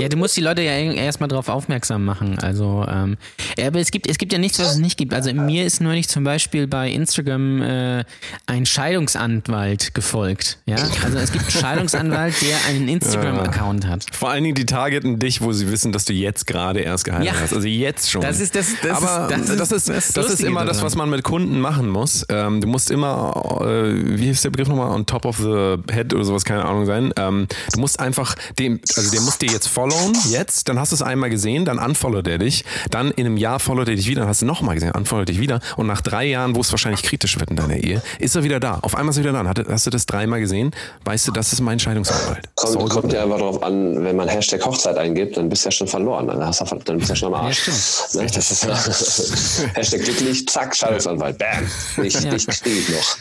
Ja, 0.00 0.08
du 0.08 0.16
musst 0.16 0.36
die 0.36 0.40
Leute 0.40 0.62
ja 0.62 0.72
erstmal 0.72 1.28
drauf 1.28 1.48
aufmerksam 1.48 2.04
machen. 2.04 2.38
Also, 2.38 2.84
ähm, 2.88 3.16
aber 3.60 3.78
es 3.80 3.90
gibt, 3.90 4.08
es 4.08 4.18
gibt 4.18 4.32
ja 4.32 4.38
nichts, 4.38 4.58
was 4.58 4.72
es 4.72 4.78
nicht 4.78 4.96
gibt. 4.96 5.12
Also 5.14 5.32
mir 5.32 5.64
ist 5.64 5.80
neulich 5.80 6.08
zum 6.08 6.24
Beispiel 6.24 6.66
bei 6.66 6.90
Instagram 6.90 7.62
äh, 7.62 8.04
ein 8.46 8.66
Scheidungsanwalt 8.66 9.94
gefolgt. 9.94 10.58
Ja? 10.66 10.76
Also 11.04 11.18
es 11.18 11.32
gibt 11.32 11.44
einen 11.44 11.50
Scheidungsanwalt, 11.62 12.34
der 12.42 12.56
einen 12.68 12.88
Instagram-Account 12.88 13.86
hat. 13.86 14.06
Vor 14.12 14.30
allen 14.30 14.44
Dingen 14.44 14.54
die 14.54 14.66
targeten 14.66 15.18
dich, 15.18 15.40
wo 15.40 15.52
sie 15.52 15.70
wissen, 15.70 15.92
dass 15.92 16.04
du 16.04 16.12
jetzt 16.12 16.46
gerade 16.46 16.80
erst 16.80 17.04
geheiratet 17.04 17.34
Ja. 17.34 17.40
hast. 17.40 17.52
Also 17.54 17.66
jetzt 17.68 18.10
schon. 18.10 18.22
Das 18.22 18.40
ist- 18.40 18.54
das- 18.54 18.68
das 18.82 19.02
Aber 19.02 19.34
ist- 19.34 19.48
das 19.48 19.56
das, 19.58 19.72
ist 19.72 19.88
ist, 19.88 20.16
das 20.16 20.26
das 20.26 20.34
ist 20.34 20.42
immer 20.42 20.64
das, 20.64 20.78
daran. 20.78 20.86
was 20.86 20.96
man 20.96 21.10
mit 21.10 21.22
Kunden 21.24 21.60
machen 21.60 21.88
muss. 21.88 22.24
Ähm, 22.28 22.60
du 22.60 22.68
musst 22.68 22.90
immer, 22.90 23.60
äh, 23.64 24.18
wie 24.18 24.30
ist 24.30 24.44
der 24.44 24.50
Begriff 24.50 24.68
nochmal, 24.68 24.90
on 24.90 25.06
top 25.06 25.24
of 25.24 25.38
the 25.38 25.76
head 25.92 26.12
oder 26.14 26.24
sowas, 26.24 26.44
keine 26.44 26.64
Ahnung 26.64 26.86
sein. 26.86 27.12
Ähm, 27.16 27.46
du 27.74 27.80
musst 27.80 27.98
einfach 28.00 28.34
dem, 28.58 28.80
also 28.96 29.10
der 29.10 29.20
muss 29.22 29.38
dir 29.38 29.50
jetzt 29.50 29.68
followen, 29.90 30.16
jetzt, 30.30 30.68
dann 30.68 30.78
hast 30.78 30.92
du 30.92 30.96
es 30.96 31.02
einmal 31.02 31.30
gesehen, 31.30 31.64
dann 31.64 31.78
unfollowt 31.78 32.26
er 32.28 32.38
dich, 32.38 32.64
dann 32.90 33.10
in 33.12 33.26
einem 33.26 33.36
Jahr 33.36 33.60
followt 33.60 33.88
er 33.88 33.96
dich 33.96 34.06
wieder, 34.08 34.20
dann 34.20 34.28
hast 34.28 34.42
du 34.42 34.46
nochmal 34.46 34.74
gesehen, 34.74 34.92
unfollowt 34.92 35.28
dich 35.28 35.40
wieder 35.40 35.60
und 35.76 35.86
nach 35.86 36.00
drei 36.00 36.24
Jahren, 36.26 36.54
wo 36.54 36.60
es 36.60 36.70
wahrscheinlich 36.72 37.02
kritisch 37.02 37.38
wird 37.38 37.50
in 37.50 37.56
deiner 37.56 37.76
Ehe, 37.76 38.02
ist 38.18 38.36
er 38.36 38.44
wieder 38.44 38.60
da. 38.60 38.78
Auf 38.82 38.94
einmal 38.96 39.10
ist 39.10 39.18
er 39.18 39.24
wieder 39.24 39.42
da. 39.42 39.72
Hast 39.72 39.86
du 39.86 39.90
das 39.90 40.06
dreimal 40.06 40.40
gesehen? 40.40 40.72
Weißt 41.04 41.26
du, 41.28 41.32
das 41.32 41.52
ist 41.52 41.60
mein 41.60 41.78
Scheidungsanwalt. 41.78 42.48
Kommt, 42.54 42.72
So 42.72 42.78
kommt 42.86 43.12
ja 43.12 43.22
einfach 43.24 43.38
darauf 43.38 43.62
an, 43.62 44.04
wenn 44.04 44.16
man 44.16 44.28
Hashtag 44.28 44.64
Hochzeit 44.64 44.96
eingibt, 44.96 45.36
dann 45.36 45.48
bist 45.48 45.64
du 45.64 45.68
ja 45.68 45.72
schon 45.72 45.88
verloren. 45.88 46.26
Dann, 46.28 46.44
hast 46.44 46.60
du, 46.60 46.64
dann 46.84 46.98
bist 46.98 47.08
du 47.10 47.12
ja 47.12 47.16
schon 47.16 47.34
am 47.34 47.40
Arsch. 47.44 47.68
Ja, 47.68 48.22
Ne? 48.22 48.30
Das 48.34 48.50
ist 48.50 48.64
ja 48.64 48.74
Hashtag 49.74 50.02
glücklich, 50.04 50.46
zack, 50.48 50.74
Scheidungsanwalt, 50.76 51.38
bam. 51.38 51.48
Ich, 52.04 52.20
Ja. 52.20 52.34
ich 52.34 52.46
krieg 52.46 52.66
ich 52.66 52.88
noch. 52.88 53.16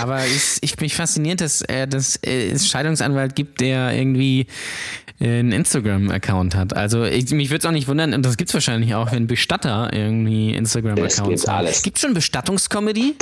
Aber 0.00 0.24
es, 0.24 0.58
ich 0.60 0.76
bin 0.76 0.88
fasziniert, 0.90 1.40
dass 1.40 1.62
äh, 1.62 1.86
dass 1.86 2.16
äh, 2.24 2.50
es 2.50 2.68
Scheidungsanwalt 2.68 3.34
gibt, 3.34 3.60
der 3.60 3.92
irgendwie 3.92 4.46
einen 5.20 5.52
Instagram-Account 5.52 6.54
hat. 6.54 6.74
Also 6.74 7.04
ich, 7.04 7.30
mich 7.30 7.50
würde 7.50 7.58
es 7.58 7.66
auch 7.66 7.72
nicht 7.72 7.88
wundern, 7.88 8.14
und 8.14 8.24
das 8.24 8.36
gibt 8.36 8.50
es 8.50 8.54
wahrscheinlich 8.54 8.94
auch, 8.94 9.12
wenn 9.12 9.26
Bestatter 9.26 9.90
irgendwie 9.92 10.54
Instagram-Accounts 10.54 11.46
haben. 11.46 11.68
Gibt 11.82 11.98
schon 11.98 12.14
Bestattungscomedy? 12.14 13.16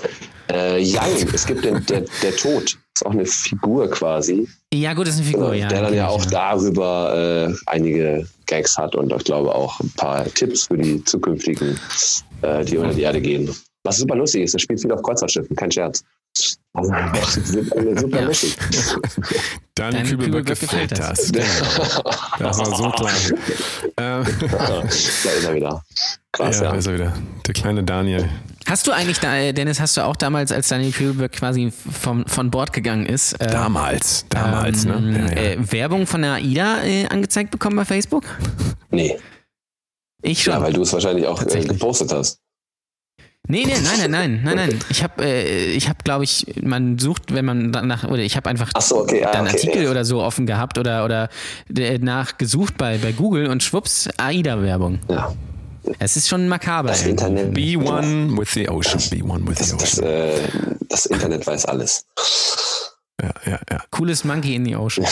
Äh, 0.51 0.81
Young, 0.81 1.29
es 1.33 1.47
gibt 1.47 1.65
den, 1.65 1.85
der, 1.87 2.05
der 2.23 2.37
Tod. 2.37 2.79
Ist 2.97 3.07
auch 3.07 3.11
eine 3.11 3.27
Figur 3.27 3.91
quasi. 3.91 4.49
Ja, 4.73 4.95
gut, 4.95 5.07
das 5.07 5.15
ist 5.15 5.21
eine 5.21 5.31
Figur, 5.31 5.55
ja. 5.55 5.69
der 5.69 5.83
dann 5.83 5.95
ja 5.95 6.09
auch 6.09 6.25
darüber 6.27 7.49
äh, 7.49 7.55
einige 7.67 8.27
Gags 8.47 8.77
hat 8.77 8.95
und 8.95 9.13
ich 9.13 9.25
glaube 9.25 9.55
auch 9.55 9.79
ein 9.81 9.91
paar 9.97 10.25
Tipps 10.27 10.67
für 10.67 10.77
die 10.77 11.03
zukünftigen, 11.05 11.79
äh, 12.43 12.65
die 12.65 12.77
unter 12.77 12.95
die 12.95 13.03
Erde 13.03 13.21
gehen. 13.21 13.55
Was 13.85 13.99
super 13.99 14.17
lustig 14.17 14.43
ist, 14.43 14.55
das 14.55 14.63
spielt 14.63 14.81
viel 14.81 14.93
auf 14.93 15.03
Kreuzfahrtschiffen, 15.03 15.57
kein 15.57 15.71
Scherz. 15.71 16.03
Also, 16.75 16.93
super, 17.45 17.99
super 18.01 18.21
Ja. 18.21 18.27
lustig. 18.27 18.57
Daniel 19.75 20.03
Deinem 20.05 20.07
Kübelberg 20.09 20.47
Kübelberg 20.47 20.61
gefällt 20.61 20.99
das. 20.99 21.33
Genau. 21.33 21.45
Das 22.39 22.59
war 22.59 22.77
so 22.77 22.91
klar. 22.91 23.11
Ähm, 23.97 24.27
da 24.41 24.83
ist 24.83 25.27
er 25.45 25.55
wieder. 25.55 25.83
Krass, 26.33 26.57
ja, 26.59 26.65
ja. 26.65 26.71
da 26.73 26.77
ist 26.77 26.87
er 26.87 26.95
wieder. 26.95 27.13
Der 27.47 27.55
kleine 27.55 27.83
Daniel. 27.85 28.29
Hast 28.67 28.87
du 28.87 28.93
eigentlich, 28.93 29.19
da, 29.19 29.51
Dennis, 29.53 29.81
hast 29.81 29.97
du 29.97 30.03
auch 30.05 30.15
damals, 30.15 30.53
als 30.53 30.69
Daniel 30.69 30.93
Kübelberg 30.93 31.33
quasi 31.33 31.71
vom, 31.73 32.27
von 32.27 32.51
Bord 32.51 32.73
gegangen 32.73 33.07
ist, 33.07 33.33
äh, 33.41 33.47
Damals. 33.51 34.27
Damals, 34.29 34.85
ähm, 34.85 35.11
ne? 35.11 35.19
Ja, 35.35 35.43
ja. 35.43 35.51
Äh, 35.53 35.73
Werbung 35.73 36.07
von 36.07 36.21
der 36.23 36.35
AIDA 36.35 36.83
äh, 36.85 37.07
angezeigt 37.09 37.51
bekommen 37.51 37.77
bei 37.77 37.87
Facebook? 37.87 38.25
Nee, 38.91 39.19
Ich 40.23 40.43
schon. 40.43 40.53
ja, 40.53 40.61
weil 40.61 40.73
du 40.75 40.83
es 40.83 40.93
wahrscheinlich 40.93 41.27
auch 41.27 41.43
äh, 41.43 41.65
gepostet 41.65 42.13
hast. 42.13 42.41
Nee, 43.51 43.65
nee, 43.65 43.73
nein, 43.83 43.99
nein, 43.99 44.11
nein, 44.11 44.41
nein, 44.45 44.57
nein. 44.57 44.79
Ich 44.91 45.03
habe, 45.03 45.25
äh, 45.25 45.65
ich 45.73 45.89
habe, 45.89 45.99
glaube 46.05 46.25
ich, 46.25 46.47
man 46.63 46.99
sucht, 46.99 47.33
wenn 47.35 47.45
man 47.47 47.73
danach, 47.73 48.05
oder 48.05 48.19
ich 48.23 48.37
habe 48.37 48.49
einfach 48.51 48.71
Ach 48.75 48.83
so, 48.83 48.99
okay, 49.01 49.25
ah, 49.25 49.33
dann 49.33 49.47
okay, 49.47 49.57
Artikel 49.57 49.85
ja. 49.85 49.91
oder 49.91 50.05
so 50.05 50.23
offen 50.23 50.45
gehabt 50.47 50.77
oder 50.79 51.05
oder 51.05 51.29
äh, 51.75 51.97
nachgesucht 51.99 52.77
bei 52.77 52.99
bei 52.99 53.13
Google 53.13 53.47
und 53.49 53.63
schwupps 53.63 54.09
AIDA-Werbung. 54.19 54.99
Ja, 55.09 55.33
Es 55.99 56.17
ist 56.17 56.29
schon 56.29 56.47
makaber. 56.49 56.89
das. 56.91 57.07
Internet. 57.07 57.55
Be 57.55 57.77
one 57.79 58.37
with 58.37 58.53
the 58.53 58.69
ocean. 58.69 59.01
Be 59.11 59.25
one 59.25 59.47
with 59.49 59.59
the 59.59 59.73
Das, 59.73 59.77
das, 59.79 59.99
ocean. 59.99 60.05
äh, 60.11 60.33
das 60.91 61.07
Internet 61.07 61.47
weiß 61.47 61.65
alles. 61.65 62.05
Ja, 63.21 63.31
ja, 63.45 63.59
ja. 63.71 63.83
Cooles 63.91 64.25
Monkey 64.25 64.55
in 64.55 64.65
the 64.65 64.77
Ocean. 64.77 65.07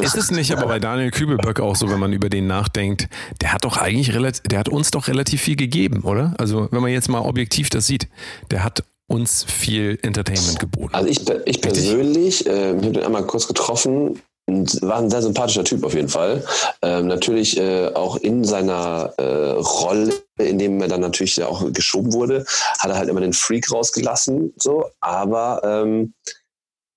Ist 0.00 0.16
es 0.16 0.30
nicht 0.30 0.50
aber 0.52 0.66
bei 0.66 0.78
Daniel 0.78 1.10
Kübelböck 1.10 1.60
auch 1.60 1.76
so, 1.76 1.90
wenn 1.90 2.00
man 2.00 2.12
über 2.12 2.30
den 2.30 2.46
nachdenkt, 2.46 3.08
der 3.42 3.52
hat 3.52 3.64
doch 3.64 3.76
eigentlich 3.76 4.14
relativ, 4.14 4.42
der 4.44 4.58
hat 4.58 4.68
uns 4.68 4.90
doch 4.90 5.08
relativ 5.08 5.42
viel 5.42 5.56
gegeben, 5.56 6.02
oder? 6.02 6.34
Also, 6.38 6.68
wenn 6.70 6.80
man 6.80 6.90
jetzt 6.90 7.08
mal 7.08 7.20
objektiv 7.20 7.68
das 7.68 7.86
sieht, 7.86 8.08
der 8.50 8.64
hat 8.64 8.82
uns 9.08 9.44
viel 9.44 9.98
Entertainment 10.02 10.58
geboten. 10.58 10.94
Also 10.94 11.08
ich, 11.08 11.28
ich 11.44 11.60
persönlich, 11.60 12.46
äh, 12.46 12.70
ich 12.70 12.76
habe 12.76 12.92
den 12.92 13.02
einmal 13.02 13.26
kurz 13.26 13.46
getroffen, 13.46 14.20
und 14.50 14.82
war 14.82 14.98
ein 14.98 15.10
sehr 15.10 15.22
sympathischer 15.22 15.64
Typ 15.64 15.84
auf 15.84 15.94
jeden 15.94 16.08
Fall. 16.08 16.44
Ähm, 16.82 17.06
natürlich 17.06 17.56
äh, 17.56 17.88
auch 17.94 18.16
in 18.16 18.44
seiner 18.44 19.12
äh, 19.16 19.50
Rolle, 19.50 20.12
in 20.38 20.58
dem 20.58 20.80
er 20.80 20.88
dann 20.88 21.02
natürlich 21.02 21.42
auch 21.42 21.72
geschoben 21.72 22.12
wurde, 22.12 22.44
hat 22.78 22.90
er 22.90 22.96
halt 22.96 23.08
immer 23.08 23.20
den 23.20 23.32
Freak 23.32 23.70
rausgelassen, 23.70 24.52
so. 24.56 24.86
Aber 25.00 25.60
ähm, 25.62 26.14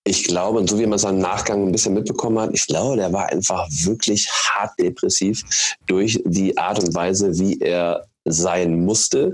ich 0.06 0.26
glaube, 0.26 0.60
und 0.60 0.70
so 0.70 0.78
wie 0.78 0.86
man 0.86 0.98
es 0.98 1.04
im 1.06 1.20
Nachgang 1.20 1.66
ein 1.68 1.72
bisschen 1.72 1.94
mitbekommen 1.94 2.40
hat, 2.40 2.50
ich 2.54 2.68
glaube, 2.68 2.98
der 2.98 3.14
war 3.14 3.28
einfach 3.30 3.68
wirklich 3.70 4.30
hart 4.30 4.78
depressiv 4.78 5.44
durch 5.88 6.22
die 6.26 6.58
Art 6.58 6.80
und 6.80 6.94
Weise, 6.94 7.38
wie 7.40 7.60
er 7.62 8.06
sein 8.26 8.84
musste. 8.84 9.34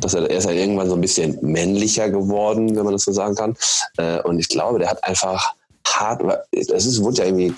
Dass 0.00 0.14
er, 0.14 0.30
er 0.30 0.38
ist 0.38 0.44
ja 0.44 0.52
irgendwann 0.52 0.88
so 0.88 0.94
ein 0.94 1.00
bisschen 1.00 1.38
männlicher 1.40 2.10
geworden, 2.10 2.76
wenn 2.76 2.84
man 2.84 2.92
das 2.92 3.02
so 3.04 3.12
sagen 3.12 3.34
kann. 3.34 3.56
Äh, 3.96 4.20
und 4.22 4.38
ich 4.38 4.48
glaube, 4.48 4.78
der 4.78 4.90
hat 4.90 5.02
einfach 5.02 5.54
hart, 5.86 6.22
es 6.52 6.68
ist, 6.68 7.02
wurde 7.02 7.22
ja 7.22 7.24
irgendwie 7.24 7.52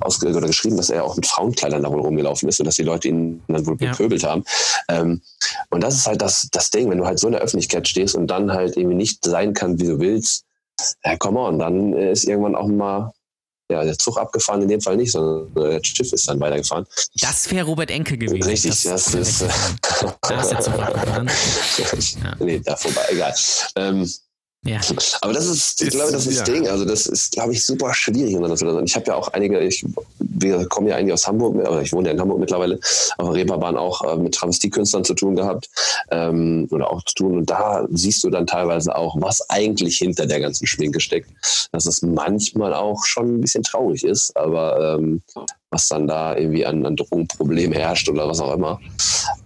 ausge 0.00 0.28
oder 0.28 0.46
geschrieben, 0.46 0.76
dass 0.76 0.90
er 0.90 1.04
auch 1.04 1.16
mit 1.16 1.26
Frauenkleidern 1.26 1.82
da 1.82 1.90
wohl 1.90 2.00
rumgelaufen 2.00 2.48
ist 2.48 2.60
und 2.60 2.66
dass 2.66 2.76
die 2.76 2.82
Leute 2.82 3.08
ihn 3.08 3.42
dann 3.48 3.66
wohl 3.66 3.76
Ja. 3.80 3.90
bepöbelt 3.90 4.24
haben. 4.24 4.44
Ähm, 4.88 5.20
und 5.70 5.82
das 5.82 5.94
ist 5.94 6.06
halt 6.06 6.20
das, 6.20 6.48
das 6.52 6.70
Ding, 6.70 6.90
wenn 6.90 6.98
du 6.98 7.06
halt 7.06 7.18
so 7.18 7.28
in 7.28 7.32
der 7.32 7.42
Öffentlichkeit 7.42 7.88
stehst 7.88 8.14
und 8.14 8.26
dann 8.26 8.52
halt 8.52 8.76
irgendwie 8.76 8.96
nicht 8.96 9.24
sein 9.24 9.54
kann, 9.54 9.80
wie 9.80 9.86
du 9.86 9.98
willst, 9.98 10.44
ja, 11.04 11.16
come 11.16 11.38
on, 11.38 11.58
dann 11.58 11.92
äh, 11.94 12.12
ist 12.12 12.24
irgendwann 12.24 12.54
auch 12.54 12.68
mal 12.68 13.12
ja, 13.70 13.84
der 13.84 13.96
Zug 13.96 14.18
abgefahren, 14.18 14.62
in 14.62 14.68
dem 14.68 14.80
Fall 14.80 14.96
nicht, 14.96 15.12
sondern 15.12 15.64
äh, 15.64 15.78
das 15.78 15.86
Schiff 15.86 16.12
ist 16.12 16.28
dann 16.28 16.40
weitergefahren. 16.40 16.86
Das 17.20 17.50
wäre 17.50 17.64
Robert 17.64 17.90
Enke 17.90 18.18
gewesen. 18.18 18.48
Richtig, 18.48 18.82
das, 18.82 19.14
ist. 19.14 19.44
Da 20.22 20.40
ist 20.40 20.50
der 20.50 20.60
Zug 20.60 20.74
abgefahren. 20.74 21.30
Ja. 21.78 22.36
Nee, 22.44 22.60
da 22.60 22.76
vorbei, 22.76 23.02
egal. 23.10 23.34
Ähm, 23.76 24.10
Ja. 24.62 24.78
aber 25.22 25.32
das 25.32 25.46
ist, 25.46 25.80
ich 25.80 25.88
Ist- 25.88 25.94
glaube, 25.94 26.12
das 26.12 26.26
ist 26.26 26.34
ja. 26.34 26.44
das 26.44 26.52
Ding. 26.54 26.68
Also, 26.68 26.84
das 26.84 27.06
ist, 27.06 27.32
glaube 27.32 27.52
ich, 27.52 27.64
super 27.64 27.94
schwierig. 27.94 28.36
sein. 28.58 28.84
Ich 28.84 28.94
habe 28.94 29.06
ja 29.06 29.14
auch 29.14 29.28
einige, 29.28 29.58
ich 29.60 29.84
wir 30.18 30.66
kommen 30.68 30.86
ja 30.88 30.96
eigentlich 30.96 31.14
aus 31.14 31.26
Hamburg, 31.26 31.54
oder 31.54 31.80
ich 31.82 31.92
wohne 31.92 32.08
ja 32.08 32.14
in 32.14 32.20
Hamburg 32.20 32.40
mittlerweile, 32.40 32.78
auf 33.18 33.26
der 33.28 33.32
Reeperbahn 33.34 33.76
auch 33.76 34.02
äh, 34.02 34.16
mit 34.16 34.34
Travestiekünstlern 34.34 35.04
zu 35.04 35.14
tun 35.14 35.34
gehabt 35.36 35.68
ähm, 36.10 36.68
oder 36.70 36.90
auch 36.90 37.02
zu 37.04 37.14
tun. 37.14 37.38
Und 37.38 37.50
da 37.50 37.86
siehst 37.90 38.22
du 38.22 38.30
dann 38.30 38.46
teilweise 38.46 38.94
auch, 38.94 39.16
was 39.20 39.48
eigentlich 39.48 39.96
hinter 39.98 40.26
der 40.26 40.40
ganzen 40.40 40.66
Schminke 40.66 41.00
steckt. 41.00 41.30
Dass 41.72 41.86
es 41.86 42.02
manchmal 42.02 42.74
auch 42.74 43.04
schon 43.04 43.36
ein 43.36 43.40
bisschen 43.40 43.62
traurig 43.62 44.04
ist, 44.04 44.36
aber 44.36 44.96
ähm, 44.98 45.22
was 45.70 45.88
dann 45.88 46.06
da 46.06 46.36
irgendwie 46.36 46.66
an, 46.66 46.84
an 46.84 46.96
Drogenproblemen 46.96 47.72
herrscht 47.78 48.08
oder 48.08 48.28
was 48.28 48.40
auch 48.40 48.52
immer. 48.54 48.78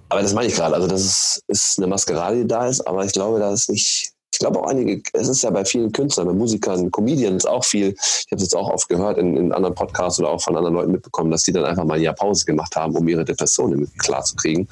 Aber 0.08 0.22
das 0.22 0.32
meine 0.32 0.48
ich 0.48 0.54
gerade. 0.54 0.74
Also, 0.74 0.86
das 0.88 1.02
ist, 1.02 1.42
ist 1.48 1.78
eine 1.78 1.86
Maskerade, 1.86 2.36
die 2.42 2.48
da 2.48 2.66
ist, 2.68 2.80
aber 2.86 3.04
ich 3.04 3.12
glaube, 3.12 3.38
da 3.38 3.52
ist 3.52 3.70
nicht. 3.70 4.10
Ich 4.34 4.40
glaube 4.40 4.60
auch 4.60 4.66
einige, 4.66 5.00
es 5.12 5.28
ist 5.28 5.42
ja 5.42 5.50
bei 5.50 5.64
vielen 5.64 5.92
Künstlern, 5.92 6.26
bei 6.26 6.32
Musikern, 6.32 6.90
Comedians 6.90 7.46
auch 7.46 7.64
viel, 7.64 7.90
ich 7.96 8.26
habe 8.32 8.36
es 8.36 8.42
jetzt 8.42 8.56
auch 8.56 8.68
oft 8.68 8.88
gehört 8.88 9.16
in, 9.16 9.36
in 9.36 9.52
anderen 9.52 9.74
Podcasts 9.76 10.18
oder 10.18 10.30
auch 10.30 10.42
von 10.42 10.56
anderen 10.56 10.74
Leuten 10.74 10.90
mitbekommen, 10.90 11.30
dass 11.30 11.44
die 11.44 11.52
dann 11.52 11.64
einfach 11.64 11.84
mal 11.84 11.94
ein 11.94 12.02
Jahr 12.02 12.14
Pause 12.14 12.44
gemacht 12.44 12.74
haben, 12.74 12.96
um 12.96 13.06
ihre 13.06 13.24
Depressionen 13.24 13.88
klar 13.98 14.24
zu 14.24 14.34
kriegen. 14.34 14.66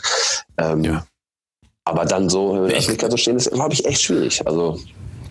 Ähm, 0.58 0.82
Ja. 0.84 1.06
Aber 1.84 2.04
dann 2.04 2.28
so 2.28 2.50
in 2.50 2.56
der 2.62 2.66
Ich- 2.70 2.76
Öffentlichkeit 2.78 3.10
zu 3.12 3.16
stehen, 3.16 3.36
ist, 3.36 3.50
glaube 3.52 3.72
ich, 3.74 3.84
echt 3.84 4.02
schwierig. 4.02 4.44
Also, 4.46 4.78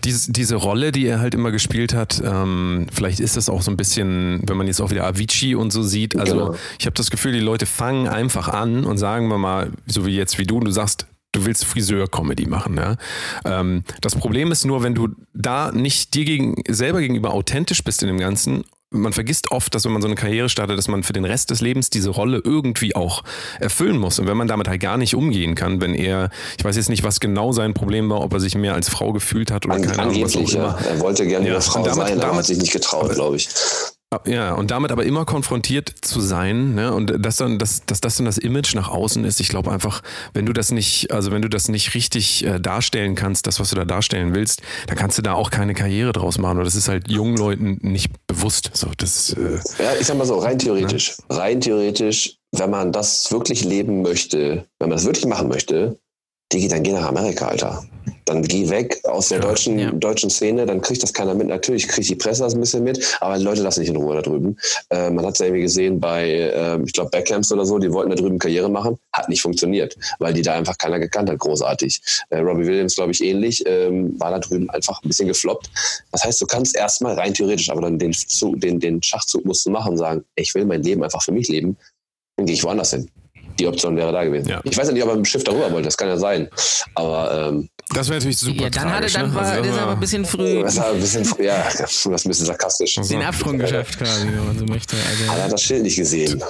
Diese, 0.04 0.32
diese 0.32 0.56
Rolle, 0.56 0.92
die 0.92 1.06
er 1.06 1.20
halt 1.20 1.34
immer 1.34 1.50
gespielt 1.52 1.94
hat, 1.94 2.20
ähm, 2.24 2.86
vielleicht 2.92 3.20
ist 3.20 3.36
das 3.36 3.48
auch 3.48 3.62
so 3.62 3.70
ein 3.70 3.76
bisschen, 3.76 4.42
wenn 4.48 4.56
man 4.56 4.66
jetzt 4.66 4.80
auch 4.80 4.90
wieder 4.90 5.04
Avicii 5.06 5.54
und 5.54 5.70
so 5.72 5.82
sieht. 5.82 6.16
Also 6.18 6.32
Genau. 6.34 6.54
ich 6.78 6.86
habe 6.86 6.94
das 6.94 7.10
Gefühl, 7.10 7.32
die 7.32 7.38
Leute 7.40 7.66
fangen 7.66 8.08
einfach 8.08 8.48
an 8.48 8.84
und 8.84 8.98
sagen 8.98 9.28
wir 9.28 9.38
mal, 9.38 9.70
so 9.86 10.04
wie 10.04 10.16
jetzt 10.16 10.38
wie 10.38 10.44
du, 10.44 10.58
du 10.60 10.70
sagst, 10.72 11.06
du 11.32 11.44
willst 11.44 11.64
Friseur-Comedy 11.64 12.46
machen. 12.46 12.76
Ja? 12.76 12.96
Ähm, 13.44 13.84
das 14.00 14.14
Problem 14.14 14.52
ist 14.52 14.64
nur, 14.64 14.82
wenn 14.82 14.94
du 14.94 15.08
da 15.34 15.72
nicht 15.72 16.14
dir 16.14 16.24
gegen, 16.24 16.56
selber 16.68 17.00
gegenüber 17.00 17.32
authentisch 17.32 17.82
bist 17.82 18.02
in 18.02 18.08
dem 18.08 18.18
Ganzen, 18.18 18.64
man 18.94 19.14
vergisst 19.14 19.50
oft, 19.50 19.74
dass 19.74 19.86
wenn 19.86 19.92
man 19.92 20.02
so 20.02 20.06
eine 20.08 20.16
Karriere 20.16 20.50
startet, 20.50 20.76
dass 20.76 20.86
man 20.86 21.02
für 21.02 21.14
den 21.14 21.24
Rest 21.24 21.48
des 21.48 21.62
Lebens 21.62 21.88
diese 21.88 22.10
Rolle 22.10 22.42
irgendwie 22.44 22.94
auch 22.94 23.24
erfüllen 23.58 23.96
muss. 23.96 24.18
Und 24.18 24.26
wenn 24.26 24.36
man 24.36 24.48
damit 24.48 24.68
halt 24.68 24.82
gar 24.82 24.98
nicht 24.98 25.14
umgehen 25.14 25.54
kann, 25.54 25.80
wenn 25.80 25.94
er, 25.94 26.28
ich 26.58 26.64
weiß 26.64 26.76
jetzt 26.76 26.90
nicht, 26.90 27.02
was 27.02 27.18
genau 27.18 27.52
sein 27.52 27.72
Problem 27.72 28.10
war, 28.10 28.20
ob 28.20 28.34
er 28.34 28.40
sich 28.40 28.54
mehr 28.54 28.74
als 28.74 28.90
Frau 28.90 29.14
gefühlt 29.14 29.50
hat 29.50 29.64
oder 29.64 29.76
an, 29.76 29.82
keine 29.82 29.98
Ahnung, 30.02 30.22
was 30.22 30.36
auch 30.36 30.40
immer. 30.40 30.52
ja. 30.54 30.78
Er 30.90 31.00
wollte 31.00 31.26
gerne 31.26 31.46
Ja, 31.46 31.54
eine 31.54 31.62
Frau 31.62 31.82
damit- 31.82 31.94
sein, 31.94 32.12
aber 32.12 32.20
damit- 32.20 32.36
hat 32.40 32.44
sich 32.44 32.58
nicht 32.58 32.72
getraut, 32.74 33.14
glaube 33.14 33.36
ich. 33.36 33.48
Ja, 34.26 34.54
und 34.54 34.70
damit 34.70 34.92
aber 34.92 35.04
immer 35.04 35.24
konfrontiert 35.24 35.92
zu 36.00 36.20
sein, 36.20 36.74
ne? 36.74 36.92
Und 36.92 37.14
das 37.18 37.36
dann, 37.36 37.58
dass, 37.58 37.84
dass 37.86 38.00
das 38.00 38.16
dann 38.16 38.26
das 38.26 38.38
Image 38.38 38.74
nach 38.74 38.88
außen 38.88 39.24
ist, 39.24 39.40
ich 39.40 39.48
glaube 39.48 39.70
einfach, 39.70 40.02
wenn 40.34 40.46
du 40.46 40.52
das 40.52 40.70
nicht, 40.70 41.12
also 41.12 41.30
wenn 41.32 41.42
du 41.42 41.48
das 41.48 41.68
nicht 41.68 41.94
richtig 41.94 42.44
äh, 42.44 42.60
darstellen 42.60 43.14
kannst, 43.14 43.46
das, 43.46 43.60
was 43.60 43.70
du 43.70 43.76
da 43.76 43.84
darstellen 43.84 44.34
willst, 44.34 44.62
dann 44.86 44.96
kannst 44.96 45.18
du 45.18 45.22
da 45.22 45.34
auch 45.34 45.50
keine 45.50 45.74
Karriere 45.74 46.12
draus 46.12 46.38
machen. 46.38 46.58
Und 46.58 46.64
das 46.64 46.74
ist 46.74 46.88
halt 46.88 47.10
jungen 47.10 47.36
Leuten 47.36 47.78
nicht 47.80 48.10
bewusst. 48.26 48.70
So, 48.74 48.88
das, 48.96 49.32
äh, 49.34 49.58
Ja, 49.82 49.92
ich 49.98 50.06
sag 50.06 50.16
mal 50.16 50.26
so, 50.26 50.38
rein 50.38 50.58
theoretisch. 50.58 51.16
Rein 51.28 51.60
theoretisch 51.60 52.36
wenn 52.52 52.70
man 52.70 52.92
das 52.92 53.32
wirklich 53.32 53.64
leben 53.64 54.02
möchte, 54.02 54.66
wenn 54.78 54.88
man 54.88 54.96
das 54.96 55.06
wirklich 55.06 55.26
machen 55.26 55.48
möchte, 55.48 55.98
Digi, 56.52 56.68
dann 56.68 56.82
geh 56.82 56.92
nach 56.92 57.06
Amerika, 57.06 57.48
Alter. 57.48 57.82
Dann 58.24 58.42
geh 58.42 58.68
weg 58.68 59.00
aus 59.04 59.28
der 59.28 59.40
deutschen, 59.40 59.78
ja. 59.78 59.90
deutschen 59.90 60.30
Szene, 60.30 60.66
dann 60.66 60.80
kriegt 60.80 61.02
das 61.02 61.12
keiner 61.12 61.34
mit. 61.34 61.48
Natürlich 61.48 61.88
kriegt 61.88 62.08
die 62.08 62.16
Presse 62.16 62.42
das 62.42 62.54
ein 62.54 62.60
bisschen 62.60 62.84
mit, 62.84 63.16
aber 63.20 63.38
die 63.38 63.44
Leute 63.44 63.62
lassen 63.62 63.80
nicht 63.80 63.88
in 63.88 63.96
Ruhe 63.96 64.14
da 64.14 64.22
drüben. 64.22 64.56
Äh, 64.90 65.10
man 65.10 65.24
hat 65.24 65.34
es 65.34 65.38
ja 65.38 65.46
irgendwie 65.46 65.62
gesehen 65.62 66.00
bei, 66.00 66.28
äh, 66.28 66.78
ich 66.84 66.92
glaube, 66.92 67.10
Beckhams 67.10 67.50
oder 67.52 67.64
so, 67.64 67.78
die 67.78 67.92
wollten 67.92 68.10
da 68.10 68.16
drüben 68.16 68.38
Karriere 68.38 68.68
machen, 68.68 68.98
hat 69.12 69.28
nicht 69.28 69.42
funktioniert, 69.42 69.96
weil 70.18 70.32
die 70.32 70.42
da 70.42 70.54
einfach 70.54 70.78
keiner 70.78 70.98
gekannt 70.98 71.30
hat, 71.30 71.38
großartig. 71.38 72.00
Äh, 72.30 72.38
Robbie 72.38 72.66
Williams, 72.66 72.94
glaube 72.94 73.12
ich, 73.12 73.22
ähnlich, 73.22 73.62
ähm, 73.66 74.18
war 74.20 74.30
da 74.30 74.38
drüben 74.38 74.68
einfach 74.70 75.02
ein 75.02 75.08
bisschen 75.08 75.28
gefloppt. 75.28 75.70
Das 76.12 76.24
heißt, 76.24 76.40
du 76.40 76.46
kannst 76.46 76.76
erstmal 76.76 77.14
rein 77.14 77.34
theoretisch, 77.34 77.70
aber 77.70 77.82
dann 77.82 77.98
den, 77.98 78.14
den, 78.40 78.80
den 78.80 79.02
Schachzug 79.02 79.44
musst 79.44 79.66
du 79.66 79.70
machen 79.70 79.92
und 79.92 79.98
sagen, 79.98 80.24
ich 80.34 80.54
will 80.54 80.64
mein 80.64 80.82
Leben 80.82 81.02
einfach 81.02 81.22
für 81.22 81.32
mich 81.32 81.48
leben, 81.48 81.76
dann 82.36 82.46
gehe 82.46 82.54
ich 82.54 82.64
woanders 82.64 82.90
hin 82.90 83.08
die 83.58 83.66
Option 83.66 83.96
wäre 83.96 84.12
da 84.12 84.24
gewesen. 84.24 84.48
Ja. 84.48 84.60
Ich 84.64 84.76
weiß 84.76 84.86
ja 84.88 84.92
nicht, 84.92 85.02
ob 85.02 85.08
er 85.10 85.16
mit 85.16 85.24
dem 85.24 85.28
Schiff 85.28 85.44
darüber 85.44 85.70
wollte, 85.72 85.86
das 85.86 85.96
kann 85.96 86.08
ja 86.08 86.16
sein. 86.16 86.48
Aber 86.94 87.48
ähm, 87.50 87.68
Das 87.94 88.08
wäre 88.08 88.18
natürlich 88.18 88.38
super 88.38 88.62
Ja, 88.64 88.70
dann 88.70 88.84
hat 88.92 89.02
er 89.04 89.08
tragisch, 89.08 89.12
dann 89.14 89.28
ne? 89.30 89.34
war, 89.34 89.42
Also, 89.42 89.62
das 89.62 89.74
ist 89.74 89.78
aber 89.82 89.92
ein 89.92 90.00
bisschen 90.00 90.24
früh 90.24 90.62
das 90.62 90.76
war 90.76 90.90
ein 90.92 91.00
bisschen, 91.00 91.24
ja, 91.44 91.64
das 91.78 91.92
ist 91.92 92.06
ein 92.06 92.12
bisschen 92.12 92.46
sarkastisch. 92.46 92.94
den 92.96 93.22
Absprung 93.22 93.58
geschafft 93.58 93.98
quasi, 93.98 94.26
wenn 94.26 94.46
man 94.46 94.58
so 94.58 94.64
möchte. 94.66 94.96
Aber 94.96 95.24
er 95.26 95.30
Also, 95.32 95.42
hat 95.44 95.52
das 95.52 95.62
Schild 95.62 95.82
nicht 95.82 95.96
gesehen. 95.96 96.42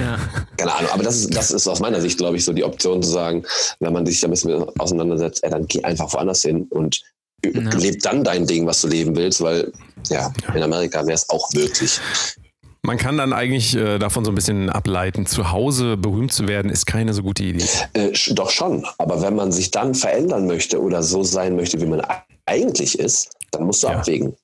ja. 0.00 0.18
Keine 0.56 0.74
Ahnung, 0.74 0.90
aber 0.92 1.02
das 1.02 1.16
ist, 1.16 1.34
das 1.36 1.50
ist 1.50 1.66
aus 1.68 1.80
meiner 1.80 2.00
Sicht, 2.00 2.18
glaube 2.18 2.36
ich, 2.36 2.44
so 2.44 2.52
die 2.52 2.64
Option 2.64 3.02
zu 3.02 3.10
sagen, 3.10 3.44
wenn 3.80 3.92
man 3.92 4.06
sich 4.06 4.20
da 4.20 4.26
ein 4.28 4.30
bisschen 4.30 4.58
mit 4.58 4.80
auseinandersetzt, 4.80 5.42
ey, 5.44 5.50
dann 5.50 5.66
geh 5.66 5.82
einfach 5.84 6.12
woanders 6.12 6.42
hin 6.42 6.66
und 6.70 7.00
Ja. 7.44 7.60
leb 7.76 8.02
dann 8.02 8.24
dein 8.24 8.46
Ding, 8.46 8.66
was 8.66 8.80
du 8.80 8.88
leben 8.88 9.14
willst, 9.14 9.40
weil 9.42 9.70
ja, 10.08 10.32
in 10.54 10.62
Amerika 10.62 11.00
wäre 11.06 11.14
es 11.14 11.28
auch 11.28 11.52
möglich. 11.52 12.00
Man 12.86 12.98
kann 12.98 13.16
dann 13.16 13.32
eigentlich 13.32 13.74
äh, 13.74 13.98
davon 13.98 14.24
so 14.24 14.30
ein 14.30 14.36
bisschen 14.36 14.70
ableiten, 14.70 15.26
zu 15.26 15.50
Hause 15.50 15.96
berühmt 15.96 16.32
zu 16.32 16.46
werden, 16.46 16.70
ist 16.70 16.86
keine 16.86 17.14
so 17.14 17.24
gute 17.24 17.42
Idee. 17.42 17.64
Äh, 17.94 18.12
doch 18.30 18.48
schon, 18.50 18.86
aber 18.98 19.20
wenn 19.22 19.34
man 19.34 19.50
sich 19.50 19.72
dann 19.72 19.92
verändern 19.92 20.46
möchte 20.46 20.80
oder 20.80 21.02
so 21.02 21.24
sein 21.24 21.56
möchte, 21.56 21.80
wie 21.80 21.86
man 21.86 22.00
eigentlich 22.46 22.96
ist, 22.96 23.30
dann 23.50 23.64
musst 23.64 23.82
du 23.82 23.88
Ja. 23.88 23.94
abwägen. 23.98 24.36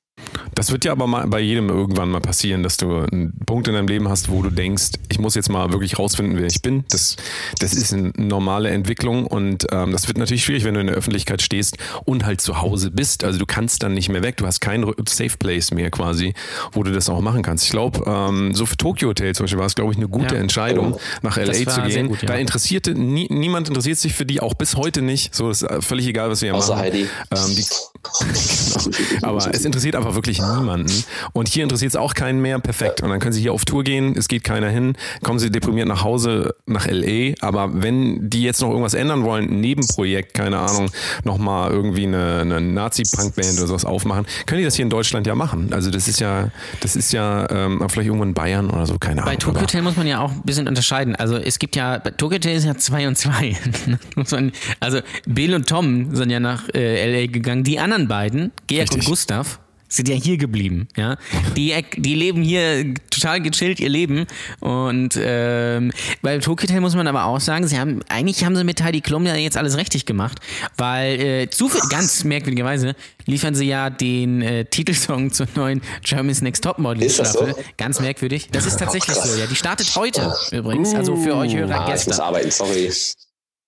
Das 0.54 0.70
wird 0.70 0.84
ja 0.84 0.92
aber 0.92 1.06
mal 1.06 1.26
bei 1.26 1.40
jedem 1.40 1.68
irgendwann 1.68 2.10
mal 2.10 2.20
passieren, 2.20 2.62
dass 2.62 2.76
du 2.76 2.98
einen 2.98 3.32
Punkt 3.46 3.68
in 3.68 3.74
deinem 3.74 3.88
Leben 3.88 4.08
hast, 4.08 4.30
wo 4.30 4.42
du 4.42 4.50
denkst, 4.50 4.92
ich 5.08 5.18
muss 5.18 5.34
jetzt 5.34 5.48
mal 5.48 5.72
wirklich 5.72 5.98
rausfinden, 5.98 6.38
wer 6.38 6.46
ich 6.46 6.62
bin. 6.62 6.84
Das, 6.90 7.16
das 7.58 7.74
ist 7.74 7.92
eine 7.92 8.12
normale 8.16 8.70
Entwicklung 8.70 9.26
und 9.26 9.66
ähm, 9.72 9.92
das 9.92 10.08
wird 10.08 10.18
natürlich 10.18 10.44
schwierig, 10.44 10.64
wenn 10.64 10.74
du 10.74 10.80
in 10.80 10.86
der 10.88 10.96
Öffentlichkeit 10.96 11.42
stehst 11.42 11.78
und 12.04 12.24
halt 12.24 12.40
zu 12.40 12.60
Hause 12.60 12.90
bist. 12.90 13.24
Also 13.24 13.38
du 13.38 13.46
kannst 13.46 13.82
dann 13.82 13.94
nicht 13.94 14.08
mehr 14.08 14.22
weg. 14.22 14.36
Du 14.36 14.46
hast 14.46 14.60
keinen 14.60 14.92
Safe 15.08 15.36
Place 15.38 15.70
mehr 15.72 15.90
quasi, 15.90 16.34
wo 16.72 16.82
du 16.82 16.92
das 16.92 17.08
auch 17.08 17.20
machen 17.20 17.42
kannst. 17.42 17.64
Ich 17.64 17.70
glaube, 17.70 18.02
ähm, 18.06 18.54
so 18.54 18.66
für 18.66 18.76
Tokyo 18.76 19.08
Hotel 19.08 19.34
zum 19.34 19.44
Beispiel 19.44 19.58
war 19.58 19.66
es, 19.66 19.74
glaube 19.74 19.92
ich, 19.92 19.98
eine 19.98 20.08
gute 20.08 20.34
Ja. 20.34 20.40
Entscheidung, 20.40 20.98
nach 21.22 21.36
LA 21.36 21.52
zu 21.52 21.82
gehen. 21.82 22.08
gut, 22.08 22.22
ja. 22.22 22.28
Da 22.28 22.34
interessierte 22.34 22.94
nie, 22.94 23.26
niemand 23.30 23.68
interessiert 23.68 23.98
sich 23.98 24.14
für 24.14 24.26
die, 24.26 24.40
auch 24.40 24.54
bis 24.54 24.76
heute 24.76 25.02
nicht. 25.02 25.34
So 25.34 25.50
ist 25.50 25.62
äh, 25.62 25.80
völlig 25.80 26.06
egal, 26.06 26.30
was 26.30 26.42
wir 26.42 26.50
hier 26.50 26.56
Außer 26.56 26.74
machen. 26.74 26.82
Heidi. 26.82 27.06
Ähm, 27.30 27.56
die, 27.56 27.64
aber 29.22 29.38
es 29.52 29.64
interessiert 29.64 29.96
einfach 29.96 30.11
wirklich 30.14 30.40
niemanden. 30.40 30.92
Und 31.32 31.48
hier 31.48 31.62
interessiert 31.62 31.90
es 31.92 31.96
auch 31.96 32.14
keinen 32.14 32.40
mehr. 32.40 32.58
Perfekt. 32.58 33.02
Und 33.02 33.10
dann 33.10 33.20
können 33.20 33.32
Sie 33.32 33.40
hier 33.40 33.52
auf 33.52 33.64
Tour 33.64 33.84
gehen. 33.84 34.14
Es 34.16 34.28
geht 34.28 34.44
keiner 34.44 34.68
hin. 34.68 34.94
Kommen 35.22 35.38
Sie 35.38 35.50
deprimiert 35.50 35.88
nach 35.88 36.04
Hause 36.04 36.54
nach 36.66 36.86
LA. 36.86 37.34
Aber 37.40 37.82
wenn 37.82 38.28
die 38.30 38.42
jetzt 38.42 38.60
noch 38.60 38.68
irgendwas 38.70 38.94
ändern 38.94 39.24
wollen, 39.24 39.48
ein 39.50 39.60
Nebenprojekt, 39.60 40.34
keine 40.34 40.58
Ahnung, 40.58 40.90
nochmal 41.24 41.70
irgendwie 41.70 42.06
eine, 42.06 42.40
eine 42.40 42.60
Nazi-Punk-Band 42.60 43.58
oder 43.58 43.66
sowas 43.66 43.84
aufmachen, 43.84 44.26
können 44.46 44.58
die 44.60 44.64
das 44.64 44.74
hier 44.76 44.84
in 44.84 44.90
Deutschland 44.90 45.26
ja 45.26 45.34
machen. 45.34 45.72
Also 45.72 45.90
das 45.90 46.08
ist 46.08 46.20
ja, 46.20 46.50
das 46.80 46.96
ist 46.96 47.12
ja 47.12 47.48
ähm, 47.50 47.78
vielleicht 47.88 48.06
irgendwo 48.06 48.24
in 48.24 48.34
Bayern 48.34 48.70
oder 48.70 48.86
so, 48.86 48.98
keine 48.98 49.22
Bei 49.22 49.28
Ahnung. 49.28 49.38
Tokyo 49.38 49.50
Aber- 49.52 49.62
Hotel 49.62 49.82
muss 49.82 49.96
man 49.96 50.06
ja 50.06 50.20
auch 50.20 50.30
ein 50.32 50.42
bisschen 50.42 50.68
unterscheiden. 50.68 51.16
Also 51.16 51.36
es 51.36 51.58
gibt 51.58 51.76
ja, 51.76 51.98
bei 51.98 52.10
Tokyo 52.10 52.36
Hotel 52.36 52.56
ist 52.56 52.64
ja 52.64 52.76
2 52.76 53.08
und 53.08 53.16
2. 53.18 53.56
Muss 54.16 54.30
man- 54.30 54.52
also 54.80 55.00
Bill 55.26 55.54
und 55.54 55.68
Tom 55.68 56.14
sind 56.14 56.30
ja 56.30 56.40
nach 56.40 56.68
äh, 56.74 57.22
LA 57.24 57.26
gegangen. 57.30 57.64
Die 57.64 57.78
anderen 57.78 58.08
beiden, 58.08 58.52
Georg 58.66 58.92
und. 58.92 59.04
Gustav, 59.04 59.58
sind 59.94 60.08
ja 60.08 60.14
hier 60.14 60.36
geblieben. 60.38 60.88
Ja, 60.96 61.16
die, 61.56 61.74
die 61.96 62.14
leben 62.14 62.42
hier 62.42 62.94
total 63.10 63.40
gechillt 63.40 63.78
ihr 63.80 63.88
Leben 63.88 64.26
und 64.60 65.18
ähm, 65.20 65.92
bei 66.22 66.38
Tokyo 66.38 66.80
muss 66.80 66.94
man 66.94 67.06
aber 67.06 67.24
auch 67.26 67.40
sagen, 67.40 67.66
sie 67.66 67.78
haben 67.78 68.00
eigentlich 68.08 68.44
haben 68.44 68.56
sie 68.56 68.64
mit 68.64 68.82
Heidi 68.82 69.00
Klum 69.00 69.26
ja 69.26 69.34
jetzt 69.36 69.56
alles 69.56 69.76
richtig 69.76 70.06
gemacht, 70.06 70.38
weil 70.76 71.20
äh, 71.20 71.48
ganz 71.90 72.24
merkwürdigerweise 72.24 72.94
liefern 73.26 73.54
sie 73.54 73.66
ja 73.66 73.90
den 73.90 74.42
äh, 74.42 74.64
Titelsong 74.64 75.32
zur 75.32 75.46
neuen 75.54 75.82
Germany's 76.02 76.40
Next 76.40 76.64
Top 76.64 76.78
Model 76.78 77.02
Ist 77.02 77.18
das 77.18 77.32
so? 77.34 77.44
Staffel. 77.46 77.64
Ganz 77.76 78.00
merkwürdig. 78.00 78.48
Das 78.52 78.66
ist 78.66 78.78
tatsächlich 78.78 79.16
so, 79.16 79.38
ja. 79.38 79.46
Die 79.46 79.56
startet 79.56 79.94
heute 79.96 80.34
übrigens. 80.52 80.94
Also 80.94 81.16
für 81.16 81.36
euch 81.36 81.54
Hörer 81.54 81.80
Ah, 81.80 81.84
ich 81.86 81.92
muss 81.92 82.04
gestern. 82.06 82.20
arbeiten, 82.26 82.50
sorry. 82.50 82.90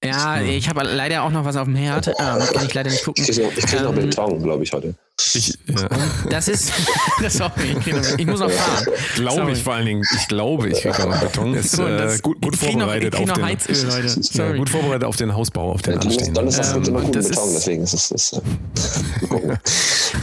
Ja, 0.05 0.41
ich 0.43 0.69
habe 0.69 0.83
leider 0.83 1.23
auch 1.23 1.31
noch 1.31 1.45
was 1.45 1.57
auf 1.57 1.65
dem 1.65 1.77
Herd. 1.77 2.09
Ähm, 2.09 2.15
kann 2.17 2.67
ich 2.67 2.75
leider 2.75 2.91
nicht 2.91 3.05
gucken. 3.05 3.25
Ich 3.27 3.31
kriege 3.31 3.47
noch, 3.47 3.57
ich 3.57 3.65
krieg 3.67 3.83
noch 3.83 3.97
Ähm, 3.97 4.11
Beton, 4.11 4.43
glaube 4.43 4.63
ich, 4.63 4.73
heute. 4.73 4.95
Ich, 5.37 5.57
ja. 5.69 5.89
Das 6.29 6.49
ist. 6.49 6.73
sorry, 7.29 7.77
ich, 7.87 8.19
ich 8.19 8.27
muss 8.27 8.41
noch 8.41 8.51
fahren. 8.51 8.85
Glaube 9.15 9.37
Sorry. 9.37 9.53
ich 9.53 9.63
vor 9.63 9.75
allen 9.75 9.87
Dingen. 9.87 10.03
Ich 10.17 10.27
glaube, 10.29 10.69
ich 10.69 10.81
kriege 10.81 11.09
noch 11.09 11.21
Beton. 11.21 11.55
Ist 11.55 11.79
äh, 11.79 12.19
gut, 12.21 12.41
gut 12.43 12.53
noch- 12.53 12.59
vorbereitet 12.59 13.15
krieg 13.15 13.23
auf 13.23 13.29
noch 13.29 13.35
den 13.37 13.45
Heizöl, 13.47 13.77
Leute. 13.87 14.07
Ja, 14.09 14.23
Sorry. 14.23 14.59
gut 14.59 14.71
vorbereitet 14.71 15.05
auf 15.05 15.17
den 15.17 15.35
Hausbau, 15.35 15.71
auf 15.73 15.83
den 15.83 15.99
Dann 16.35 16.49
ist 16.49 16.59
das 16.59 16.73
Ähm, 16.75 16.83
immer 16.85 17.01
gut 17.03 17.15
das 17.15 17.29
Beton, 17.29 17.45
ist- 17.49 17.55
deswegen 17.59 17.83
ist 17.85 17.95
es. 17.95 18.11
Ist, 18.11 18.33
äh. 18.35 18.39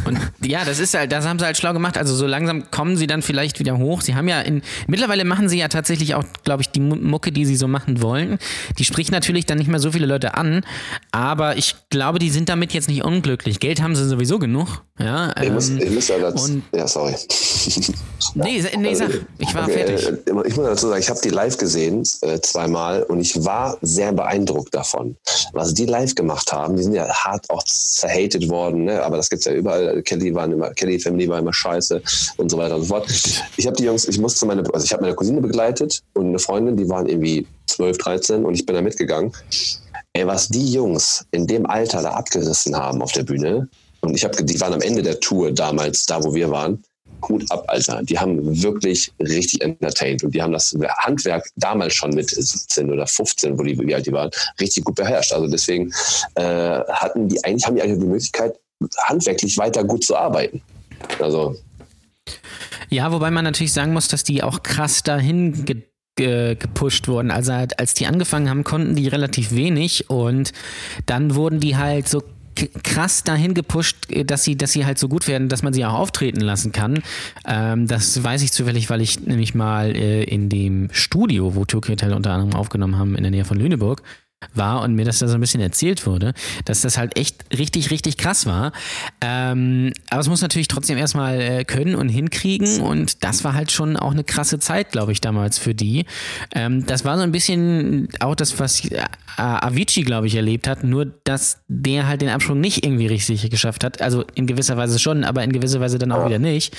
Und 0.06 0.20
ja, 0.42 0.64
das 0.66 0.80
ist 0.80 0.94
halt, 0.94 1.12
das 1.12 1.26
haben 1.26 1.39
sie 1.39 1.46
halt 1.46 1.58
schlau 1.58 1.74
gemacht. 1.74 1.98
Also 1.98 2.16
so 2.16 2.26
langsam 2.28 2.70
kommen 2.72 2.96
sie 2.98 3.08
dann 3.08 3.22
vielleicht 3.22 3.60
wieder 3.60 3.78
hoch. 3.78 4.02
Sie 4.02 4.16
haben 4.16 4.28
ja 4.28 4.42
in, 4.42 4.62
mittlerweile 4.88 5.26
machen 5.26 5.48
sie 5.50 5.58
ja 5.58 5.68
tatsächlich 5.70 6.16
auch, 6.16 6.24
glaube 6.44 6.64
ich, 6.64 6.70
die 6.70 6.80
Mu- 6.80 6.96
Mucke, 6.96 7.32
die 7.32 7.46
sie 7.46 7.56
so 7.56 7.68
machen 7.68 8.02
wollen. 8.02 8.39
Die 8.78 8.86
spricht 8.86 9.12
natürlich 9.12 9.46
dann 9.46 9.58
nicht 9.58 9.68
mehr 9.70 9.80
so 9.80 9.92
viele 9.92 10.06
Leute 10.06 10.36
an, 10.36 10.64
aber 11.12 11.58
ich 11.58 11.76
glaube, 11.89 12.20
die 12.20 12.30
sind 12.30 12.50
damit 12.50 12.74
jetzt 12.74 12.88
nicht 12.89 13.04
unglücklich. 13.04 13.60
Geld 13.60 13.82
haben 13.82 13.96
sie 13.96 14.08
sowieso 14.08 14.38
genug. 14.39 14.81
Ja, 15.00 15.34
Ich 15.42 15.50
muss, 15.50 15.70
ähm, 15.70 15.80
ich 15.80 15.90
muss 15.92 16.08
ja 16.10 16.20
dazu. 16.20 16.62
Ja, 16.76 16.88
sorry. 16.88 17.16
nee, 18.36 18.64
nee, 18.78 18.94
sag, 18.94 19.10
ich 19.40 19.54
war 19.56 19.64
Okay, 19.64 19.86
fertig. 19.86 20.08
äh, 20.08 20.48
Ich 20.48 20.56
muss 20.56 20.66
dazu 20.66 20.88
sagen, 20.90 21.00
ich 21.02 21.10
habe 21.10 21.20
die 21.24 21.30
live 21.30 21.58
gesehen, 21.58 22.04
äh, 22.22 22.40
zweimal, 22.40 23.04
und 23.04 23.20
ich 23.20 23.44
war 23.44 23.78
sehr 23.82 24.12
beeindruckt 24.14 24.74
davon. 24.76 25.16
Was 25.54 25.74
die 25.74 25.86
live 25.86 26.14
gemacht 26.16 26.52
haben, 26.54 26.76
die 26.78 26.84
sind 26.84 26.94
ja 26.94 27.08
hart 27.08 27.50
auch 27.50 27.64
zerhatet 27.64 28.48
worden, 28.50 28.86
ne? 28.86 29.02
aber 29.04 29.18
das 29.18 29.30
gibt's 29.30 29.46
ja 29.46 29.54
überall. 29.54 30.02
Kelly, 30.04 30.34
waren 30.36 30.52
immer, 30.52 30.70
Kelly 30.72 31.00
Family 31.00 31.28
war 31.28 31.40
immer 31.40 31.54
scheiße 31.54 32.02
und 32.38 32.50
so 32.52 32.58
weiter 32.58 32.76
und 32.76 32.84
so 32.84 32.88
fort. 32.90 33.08
Ich 33.58 33.66
habe 33.66 33.76
die 33.78 33.86
Jungs, 33.86 34.08
ich 34.08 34.20
musste 34.20 34.46
meine, 34.46 34.64
also 34.74 34.84
ich 34.86 34.92
habe 34.94 35.02
meine 35.04 35.16
Cousine 35.16 35.42
begleitet 35.42 36.02
und 36.14 36.28
eine 36.28 36.40
Freundin, 36.40 36.78
die 36.78 36.88
waren 36.90 37.08
irgendwie 37.08 37.48
12, 37.68 37.98
13 37.98 38.46
und 38.46 38.54
ich 38.54 38.66
bin 38.66 38.76
da 38.76 38.82
mitgegangen. 38.82 39.32
Ey, 40.14 40.28
was 40.28 40.50
die 40.50 40.74
Jungs 40.74 41.26
in 41.32 41.48
dem 41.48 41.66
Alter 41.66 42.02
da 42.02 42.12
abgerissen 42.12 42.76
haben 42.76 43.02
auf 43.02 43.14
der 43.14 43.24
Bühne, 43.24 43.70
und 44.02 44.16
ich 44.16 44.24
habe, 44.24 44.43
die 44.43 44.60
waren 44.60 44.74
am 44.74 44.82
Ende 44.82 45.02
der 45.02 45.20
Tour 45.20 45.52
damals, 45.52 46.06
da 46.06 46.24
wo 46.24 46.34
wir 46.34 46.49
waren, 46.49 46.84
Hut 47.28 47.49
ab, 47.52 47.66
Alter. 47.68 48.02
Die 48.04 48.18
haben 48.18 48.62
wirklich 48.62 49.12
richtig 49.20 49.62
entertained 49.62 50.24
und 50.24 50.34
die 50.34 50.41
haben 50.41 50.54
das 50.54 50.76
Handwerk 50.99 51.47
damals 51.56 51.93
schon 51.93 52.12
mit 52.12 52.30
17 52.30 52.91
oder 52.91 53.06
15, 53.06 53.58
wo 53.58 53.64
die, 53.64 53.78
wie 53.80 53.95
alt 53.95 54.06
die 54.06 54.12
waren, 54.12 54.32
richtig 54.60 54.86
gut 54.86 54.95
beherrscht. 54.95 55.34
Also 55.34 55.47
deswegen 55.47 55.91
äh, 56.36 56.80
hatten 56.89 57.30
die 57.30 57.43
eigentlich, 57.43 57.66
haben 57.66 57.76
die 57.76 57.82
eigentlich 57.82 57.99
die 57.99 58.08
Möglichkeit, 58.08 58.56
handwerklich 59.04 59.58
weiter 59.58 59.84
gut 59.84 60.04
zu 60.04 60.16
arbeiten. 60.16 60.62
Also 61.20 61.56
Ja, 62.89 63.12
wobei 63.12 63.30
man 63.30 63.43
natürlich 63.43 63.74
sagen 63.74 63.93
muss, 63.93 64.08
dass 64.08 64.24
die 64.24 64.43
auch 64.43 64.64
krass 64.64 65.04
dahin 65.04 65.66
ge 65.66 65.84
ge 66.16 66.56
gepusht 66.56 67.08
wurden. 67.08 67.32
Also 67.32 67.54
als 67.54 67.93
die 67.93 68.06
angefangen 68.06 68.49
haben, 68.49 68.64
konnten 68.64 68.95
die 68.95 69.08
relativ 69.08 69.52
wenig 69.52 70.10
und 70.10 70.52
dann 71.06 71.36
wurden 71.36 71.60
die 71.60 71.78
halt 71.78 72.10
so 72.10 72.22
krass 72.84 73.24
dahin 73.24 73.53
gepusht, 73.53 73.97
äh, 74.09 74.26
dass 74.26 74.43
sie, 74.43 74.55
dass 74.55 74.72
sie 74.72 74.86
halt 74.86 74.99
so 74.99 75.07
gut 75.07 75.28
werden, 75.28 75.49
dass 75.49 75.64
man 75.64 75.74
sie 75.74 75.86
auch 75.86 75.93
auftreten 75.93 76.41
lassen 76.41 76.72
kann. 76.72 77.01
Ähm, 77.45 77.88
das 77.88 78.24
weiß 78.24 78.41
ich 78.41 78.51
zufällig, 78.51 78.89
weil 78.89 79.01
ich 79.01 79.20
nämlich 79.22 79.55
mal 79.55 79.95
äh, 79.95 80.24
in 80.24 80.49
dem 80.49 80.89
Studio, 80.91 81.55
wo 81.55 81.66
Tokyo 81.66 81.93
Hotel 81.93 82.14
unter 82.14 82.32
anderem 82.32 82.53
aufgenommen 82.53 82.97
haben, 82.97 83.16
in 83.16 83.24
der 83.24 83.32
Nähe 83.32 83.45
von 83.45 83.57
Lüneburg, 83.57 84.01
war 84.54 84.82
und 84.82 84.96
mir 84.96 85.06
das 85.06 85.20
da 85.20 85.28
so 85.28 85.36
ein 85.36 85.42
bisschen 85.42 85.62
erzählt 85.62 86.06
wurde, 86.06 86.34
dass 86.66 86.82
das 86.82 86.98
halt 86.98 87.18
echt 87.18 87.46
richtig, 87.58 87.92
richtig 87.92 88.18
krass 88.18 88.46
war. 88.46 88.72
Ähm, 89.22 89.94
aber 90.10 90.22
es 90.22 90.28
muss 90.28 90.42
natürlich 90.42 90.68
trotzdem 90.68 90.98
erstmal 90.98 91.39
äh, 91.39 91.64
können 91.64 91.96
und 91.96 92.10
hinkriegen 92.10 92.82
und 92.82 93.24
das 93.24 93.44
war 93.44 93.54
halt 93.54 93.72
schon 93.72 93.98
auch 93.98 94.12
eine 94.12 94.24
krasse 94.24 94.60
Zeit, 94.60 94.92
glaube 94.92 95.12
ich, 95.12 95.22
damals 95.22 95.58
für 95.58 95.76
die. 95.76 96.06
Ähm, 96.54 96.86
das 96.86 97.06
war 97.06 97.18
so 97.18 97.24
ein 97.24 97.32
bisschen 97.32 98.10
auch 98.20 98.36
das, 98.36 98.60
was 98.60 98.84
äh, 98.86 99.00
Avicii, 99.38 100.04
glaube 100.04 100.28
ich, 100.28 100.36
erlebt 100.36 100.68
hat, 100.68 100.84
nur 100.84 101.06
dass 101.24 101.60
der 101.68 102.08
halt 102.08 102.22
den 102.22 102.30
Absprung 102.30 102.60
nicht 102.60 102.84
irgendwie 102.86 103.08
richtig 103.08 103.50
geschafft 103.50 103.84
hat. 103.84 104.02
Also 104.02 104.26
in 104.36 104.48
gewisser 104.48 104.78
Weise 104.78 105.00
schon, 105.00 105.24
aber 105.24 105.44
in 105.44 105.52
gewisser 105.52 105.80
Weise 105.80 105.98
dann 105.98 106.12
auch 106.12 106.26
wieder 106.26 106.39
nicht. 106.39 106.76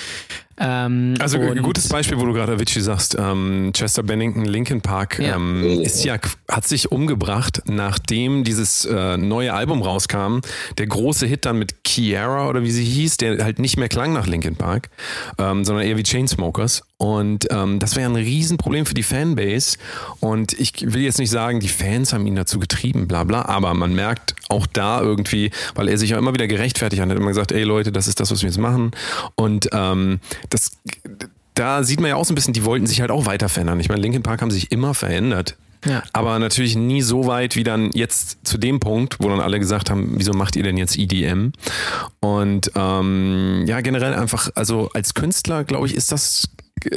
Ähm, 0.57 1.15
Also 1.19 1.39
ein 1.39 1.61
gutes 1.63 1.89
Beispiel, 1.89 2.19
wo 2.19 2.25
du 2.25 2.33
gerade 2.33 2.53
Avicii 2.53 2.81
sagst, 2.81 3.15
ähm, 3.19 3.71
Chester 3.73 4.03
Bennington, 4.03 4.45
Linkin 4.45 4.81
Park, 4.81 5.19
Ja. 5.19 5.35
ähm, 5.35 5.63
ist 5.81 6.03
ja, 6.05 6.17
hat 6.49 6.67
sich 6.67 6.91
umgebracht, 6.91 7.61
nachdem 7.65 8.43
dieses 8.43 8.85
äh, 8.85 9.17
neue 9.17 9.53
Album 9.53 9.81
rauskam. 9.81 10.39
Der 10.77 10.87
große 10.87 11.25
Hit 11.25 11.45
dann 11.45 11.57
mit 11.57 11.83
Kiara 11.83 12.47
oder 12.49 12.63
wie 12.63 12.71
sie 12.71 12.83
hieß, 12.85 13.17
der 13.17 13.43
halt 13.43 13.59
nicht 13.59 13.77
mehr 13.77 13.89
klang 13.89 14.13
nach 14.13 14.27
Linkin 14.27 14.55
Park, 14.55 14.89
ähm, 15.39 15.65
sondern 15.65 15.85
eher 15.85 15.97
wie 15.97 16.03
Chainsmokers. 16.03 16.83
Und 17.03 17.47
ähm, 17.51 17.79
das 17.79 17.97
wäre 17.97 18.09
ein 18.09 18.15
Riesenproblem 18.15 18.85
für 18.85 18.93
die 18.93 19.03
Fanbase. 19.03 19.77
Und 20.21 20.53
ich 20.53 20.93
will 20.93 21.01
jetzt 21.01 21.19
nicht 21.19 21.31
sagen, 21.31 21.59
die 21.59 21.67
Fans 21.67 22.13
haben 22.13 22.25
ihn 22.25 22.35
dazu 22.37 22.59
getrieben, 22.59 23.09
bla 23.09 23.25
bla, 23.25 23.43
aber 23.43 23.73
man 23.73 23.93
merkt 23.93 24.35
auch 24.47 24.65
da 24.65 25.01
irgendwie, 25.01 25.51
weil 25.75 25.89
er 25.89 25.97
sich 25.97 26.11
ja 26.11 26.17
immer 26.17 26.33
wieder 26.33 26.47
gerechtfertigt 26.47 27.01
hat, 27.01 27.09
hat 27.09 27.17
immer 27.17 27.27
gesagt, 27.27 27.51
ey 27.51 27.63
Leute, 27.63 27.91
das 27.91 28.07
ist 28.07 28.21
das, 28.21 28.31
was 28.31 28.41
wir 28.41 28.47
jetzt 28.47 28.57
machen. 28.57 28.91
Und 29.35 29.67
ähm, 29.73 30.21
das 30.49 30.71
da 31.55 31.83
sieht 31.83 31.99
man 31.99 32.07
ja 32.07 32.15
auch 32.15 32.23
so 32.23 32.31
ein 32.31 32.35
bisschen, 32.35 32.53
die 32.53 32.63
wollten 32.63 32.87
sich 32.87 33.01
halt 33.01 33.11
auch 33.11 33.25
weiter 33.25 33.49
verändern. 33.49 33.81
Ich 33.81 33.89
meine, 33.89 34.01
Linkin 34.01 34.23
Park 34.23 34.41
haben 34.41 34.49
sich 34.49 34.71
immer 34.71 34.93
verändert. 34.93 35.57
Ja. 35.85 36.03
Aber 36.13 36.39
natürlich 36.39 36.77
nie 36.77 37.01
so 37.01 37.27
weit 37.27 37.57
wie 37.57 37.65
dann 37.65 37.91
jetzt 37.91 38.47
zu 38.47 38.57
dem 38.57 38.79
Punkt, 38.79 39.17
wo 39.19 39.27
dann 39.27 39.41
alle 39.41 39.59
gesagt 39.59 39.89
haben, 39.89 40.13
wieso 40.15 40.31
macht 40.31 40.55
ihr 40.55 40.63
denn 40.63 40.77
jetzt 40.77 40.97
EDM? 40.97 41.51
Und 42.21 42.71
ähm, 42.75 43.65
ja, 43.67 43.81
generell 43.81 44.13
einfach, 44.13 44.49
also 44.55 44.89
als 44.93 45.13
Künstler, 45.13 45.65
glaube 45.65 45.87
ich, 45.87 45.95
ist 45.95 46.13
das 46.13 46.49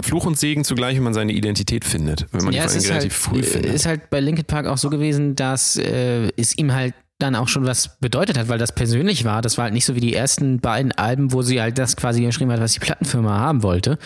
Fluch 0.03 0.27
und 0.27 0.39
Segen 0.39 0.65
zugleich, 0.65 0.97
wenn 0.97 1.05
man 1.05 1.15
seine 1.15 1.33
Identität 1.33 1.85
findet, 1.85 2.27
wenn 2.33 2.45
man 2.45 2.53
ja, 2.53 2.67
die 2.67 2.67
es 2.67 2.73
vor 2.73 2.73
allem 2.73 2.79
ist 2.79 2.91
relativ 2.91 3.13
halt, 3.13 3.23
früh 3.23 3.43
findet. 3.43 3.75
ist 3.75 3.87
halt 3.87 4.11
bei 4.11 4.21
Linkin 4.21 4.45
Park 4.45 4.67
auch 4.67 4.79
so 4.79 4.91
gewesen, 4.91 5.37
dass 5.37 5.77
äh, 5.77 6.31
es 6.37 6.57
ihm 6.59 6.73
halt 6.73 6.95
dann 7.19 7.35
auch 7.35 7.49
schon 7.49 7.65
was 7.65 7.99
bedeutet 7.99 8.37
hat, 8.37 8.49
weil 8.49 8.59
das 8.59 8.73
persönlich 8.73 9.25
war. 9.25 9.41
Das 9.41 9.57
war 9.57 9.65
halt 9.65 9.75
nicht 9.75 9.87
so 9.87 9.95
wie 9.95 10.01
die 10.01 10.15
ersten 10.15 10.61
beiden 10.61 10.93
Alben, 10.93 11.33
wo 11.33 11.41
sie 11.41 11.63
halt 11.63 11.79
das 11.79 11.97
quasi 11.97 12.21
geschrieben 12.21 12.53
hat, 12.53 12.61
was 12.61 12.75
die 12.75 12.79
Plattenfirma 12.79 13.39
haben 13.39 13.63
wollte, 13.63 13.99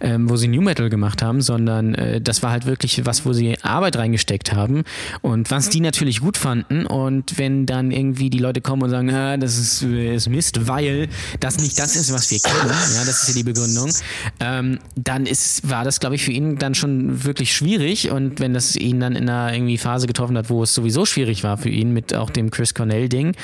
ähm, 0.00 0.30
wo 0.30 0.36
sie 0.36 0.46
New 0.46 0.60
Metal 0.60 0.88
gemacht 0.88 1.20
haben, 1.20 1.40
sondern 1.42 1.94
äh, 1.96 2.20
das 2.20 2.44
war 2.44 2.52
halt 2.52 2.64
wirklich 2.66 3.04
was, 3.04 3.26
wo 3.26 3.32
sie 3.32 3.58
Arbeit 3.62 3.96
reingesteckt 3.96 4.52
haben 4.52 4.84
und 5.20 5.50
was 5.50 5.68
die 5.68 5.80
natürlich 5.80 6.20
gut 6.20 6.36
fanden. 6.36 6.86
Und 6.86 7.38
wenn 7.38 7.66
dann 7.66 7.90
irgendwie 7.90 8.30
die 8.30 8.38
Leute 8.38 8.60
kommen 8.60 8.82
und 8.84 8.90
sagen, 8.90 9.10
ah, 9.10 9.36
das 9.36 9.58
ist, 9.58 9.82
ist 9.82 10.28
Mist, 10.28 10.68
weil 10.68 11.08
das 11.40 11.58
nicht 11.58 11.76
das 11.76 11.96
ist, 11.96 12.12
was 12.12 12.30
wir 12.30 12.38
kennen, 12.38 12.68
ja, 12.68 13.04
das 13.04 13.22
ist 13.24 13.28
ja 13.30 13.34
die 13.34 13.42
Begründung, 13.42 13.90
ähm, 14.38 14.78
dann 14.94 15.26
ist, 15.26 15.68
war 15.68 15.82
das, 15.82 15.98
glaube 15.98 16.14
ich, 16.14 16.24
für 16.24 16.32
ihn 16.32 16.56
dann 16.56 16.76
schon 16.76 17.24
wirklich 17.24 17.52
schwierig. 17.52 18.12
Und 18.12 18.38
wenn 18.38 18.54
das 18.54 18.76
ihn 18.76 19.00
dann 19.00 19.16
in 19.16 19.28
einer 19.28 19.52
irgendwie 19.52 19.76
Phase 19.76 20.06
getroffen 20.06 20.38
hat, 20.38 20.50
wo 20.50 20.62
es 20.62 20.72
sowieso 20.72 21.04
schwierig 21.04 21.42
war 21.42 21.58
für 21.58 21.68
ihn 21.68 21.92
mit 21.92 22.14
auch 22.14 22.30
dem 22.30 22.43
Chris 22.50 22.74
Cornell-Ding, 22.74 23.36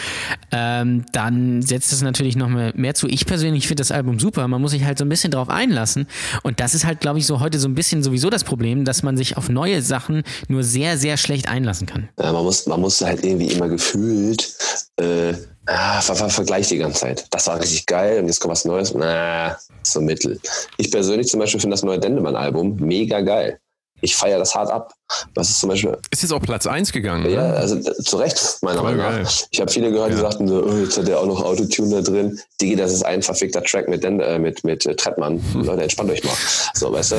ähm, 0.53 1.05
dann 1.13 1.63
setzt 1.63 1.93
es 1.93 2.03
natürlich 2.03 2.37
noch 2.37 2.49
mehr, 2.49 2.73
mehr 2.75 2.95
zu. 2.95 3.07
Ich 3.09 3.27
persönlich 3.27 3.67
finde 3.67 3.81
das 3.81 3.93
Album 3.93 4.19
super. 4.19 4.47
Man 4.49 4.61
muss 4.61 4.73
sich 4.73 4.85
halt 4.85 4.99
so 4.99 5.05
ein 5.05 5.09
bisschen 5.09 5.31
drauf 5.31 5.49
einlassen. 5.49 6.07
Und 6.43 6.61
das 6.61 6.75
ist 6.75 6.85
halt, 6.85 7.01
glaube 7.01 7.19
ich, 7.19 7.27
so 7.27 7.41
heute 7.41 7.59
so 7.59 7.69
ein 7.69 7.75
bisschen 7.75 8.03
sowieso 8.03 8.31
das 8.31 8.45
Problem, 8.45 8.85
dass 8.85 9.03
man 9.03 9.17
sich 9.17 9.37
auf 9.37 9.49
neue 9.49 9.83
Sachen 9.83 10.23
nur 10.49 10.65
sehr, 10.65 10.97
sehr 10.97 11.17
schlecht 11.17 11.49
einlassen 11.49 11.87
kann. 11.87 12.09
Ja, 12.19 12.33
man, 12.33 12.45
muss, 12.45 12.67
man 12.67 12.81
muss 12.81 13.01
halt 13.01 13.25
irgendwie 13.25 13.53
immer 13.53 13.69
gefühlt 13.69 14.53
äh, 14.97 15.35
ah, 15.67 16.01
ver 16.01 16.15
ver 16.15 16.31
Vergleich 16.31 16.69
die 16.69 16.79
ganze 16.79 17.01
Zeit. 17.01 17.27
Das 17.31 17.47
war 17.47 17.61
richtig 17.61 17.87
geil 17.87 18.21
und 18.21 18.27
jetzt 18.27 18.41
kommt 18.41 18.53
was 18.53 18.65
Neues. 18.65 18.95
Na, 18.95 19.57
so 19.83 20.01
mittel. 20.01 20.39
Ich 20.77 20.91
persönlich 20.91 21.29
zum 21.29 21.41
Beispiel 21.41 21.61
finde 21.61 21.75
das 21.75 21.83
neue 21.83 21.99
Dendemann-Album 21.99 22.77
mega 22.77 23.21
geil. 23.21 23.59
Ich 24.03 24.17
feiere 24.17 24.39
das 24.39 24.55
hart 24.55 24.71
ab. 24.71 24.93
Was 25.35 25.51
ist 25.51 25.61
zum 25.61 25.69
Beispiel, 25.71 25.97
Ist 26.11 26.23
jetzt 26.23 26.33
auf 26.33 26.43
Platz 26.43 26.67
1 26.67 26.93
gegangen. 26.93 27.29
ja, 27.31 27.49
ne? 27.49 27.55
also 27.57 27.79
zu 27.81 28.17
Recht, 28.17 28.59
meiner 28.63 28.83
Meinung 28.83 28.99
nach. 28.99 29.31
Ich 29.51 29.61
habe 29.61 29.71
viele 29.71 29.91
gehört, 29.91 30.11
die 30.11 30.15
Ja. 30.17 30.21
sagten 30.31 30.47
so, 30.49 30.65
oh, 30.65 30.77
jetzt 30.79 30.97
hat 30.97 31.09
er 31.09 31.21
auch 31.21 31.27
noch 31.27 31.43
Autotune 31.43 31.97
da 31.97 32.11
drin. 32.11 32.41
Digi, 32.61 32.77
das 32.77 32.93
ist 32.93 33.03
ein 33.05 33.23
verfickter 33.23 33.63
Track 33.63 33.89
mit, 33.89 34.03
Den 34.05 34.21
äh, 34.21 34.39
mit, 34.39 34.63
mit 34.65 34.87
äh, 34.87 34.95
Trettmann. 34.95 35.43
Hm. 35.53 35.63
Leute, 35.65 35.83
entspannt 35.83 36.11
euch 36.11 36.23
mal. 36.25 36.35
So, 36.75 36.93
weißt 36.93 37.13
du? 37.13 37.17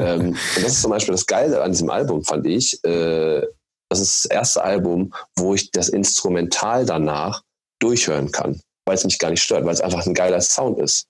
ähm, 0.00 0.28
und 0.30 0.64
das 0.64 0.72
ist 0.72 0.82
zum 0.82 0.90
Beispiel 0.90 1.12
das 1.14 1.26
Geile 1.26 1.62
an 1.62 1.70
diesem 1.72 1.90
Album, 1.90 2.24
fand 2.24 2.46
ich. 2.46 2.82
Äh, 2.84 3.42
das 3.90 4.00
ist 4.00 4.24
das 4.26 4.30
erste 4.30 4.62
Album, 4.64 5.14
wo 5.36 5.54
ich 5.54 5.70
das 5.70 5.88
Instrumental 5.88 6.84
danach 6.84 7.42
durchhören 7.80 8.30
kann, 8.32 8.60
weil 8.86 8.96
es 8.96 9.04
mich 9.04 9.18
gar 9.18 9.30
nicht 9.30 9.42
stört, 9.42 9.64
weil 9.64 9.72
es 9.72 9.80
einfach 9.80 10.04
ein 10.04 10.12
geiler 10.14 10.40
Sound 10.40 10.78
ist. 10.78 11.06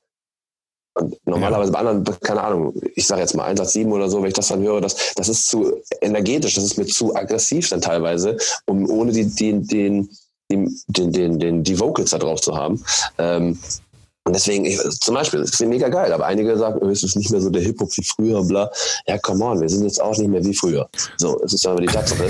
Und 0.95 1.16
normalerweise 1.26 1.72
bei 1.72 1.78
anderen, 1.78 2.05
keine 2.20 2.43
Ahnung, 2.43 2.74
ich 2.95 3.07
sage 3.07 3.20
jetzt 3.20 3.34
mal 3.34 3.45
Einsatz 3.45 3.72
7 3.74 3.93
oder 3.93 4.09
so, 4.09 4.20
wenn 4.20 4.28
ich 4.28 4.34
das 4.34 4.49
dann 4.49 4.62
höre, 4.62 4.80
das, 4.80 5.14
das 5.14 5.28
ist 5.28 5.47
zu 5.47 5.76
energetisch, 6.01 6.55
das 6.55 6.64
ist 6.64 6.76
mir 6.76 6.86
zu 6.86 7.14
aggressiv 7.14 7.68
dann 7.68 7.80
teilweise, 7.80 8.36
um 8.66 8.89
ohne 8.91 9.12
die, 9.12 9.26
den, 9.26 9.66
den, 9.66 10.09
den, 10.51 10.74
den, 10.89 11.39
den, 11.39 11.62
die 11.62 11.78
Vocals 11.78 12.11
da 12.11 12.18
drauf 12.18 12.41
zu 12.41 12.57
haben. 12.57 12.82
Ähm, 13.18 13.59
und 14.29 14.37
deswegen, 14.37 14.64
ich, 14.64 14.79
zum 15.01 15.14
Beispiel, 15.14 15.41
das 15.41 15.51
ist 15.51 15.61
mega 15.66 15.89
geil, 15.89 16.12
aber 16.12 16.26
einige 16.26 16.57
sagen, 16.57 16.79
oh, 16.81 16.89
es 16.89 17.03
ist 17.03 17.16
nicht 17.16 17.31
mehr 17.31 17.41
so 17.41 17.51
der 17.51 17.62
Hip-Hop 17.62 17.91
wie 17.97 18.05
früher, 18.05 18.43
bla. 18.45 18.70
Ja, 19.07 19.18
come 19.18 19.45
on, 19.45 19.61
wir 19.61 19.68
sind 19.68 19.83
jetzt 19.85 20.01
auch 20.01 20.16
nicht 20.16 20.29
mehr 20.29 20.45
wie 20.45 20.55
früher. 20.55 20.89
So, 21.16 21.41
es 21.45 21.53
ist 21.55 21.66
aber 21.66 21.81
die 21.81 21.87
Tatsache. 21.87 22.24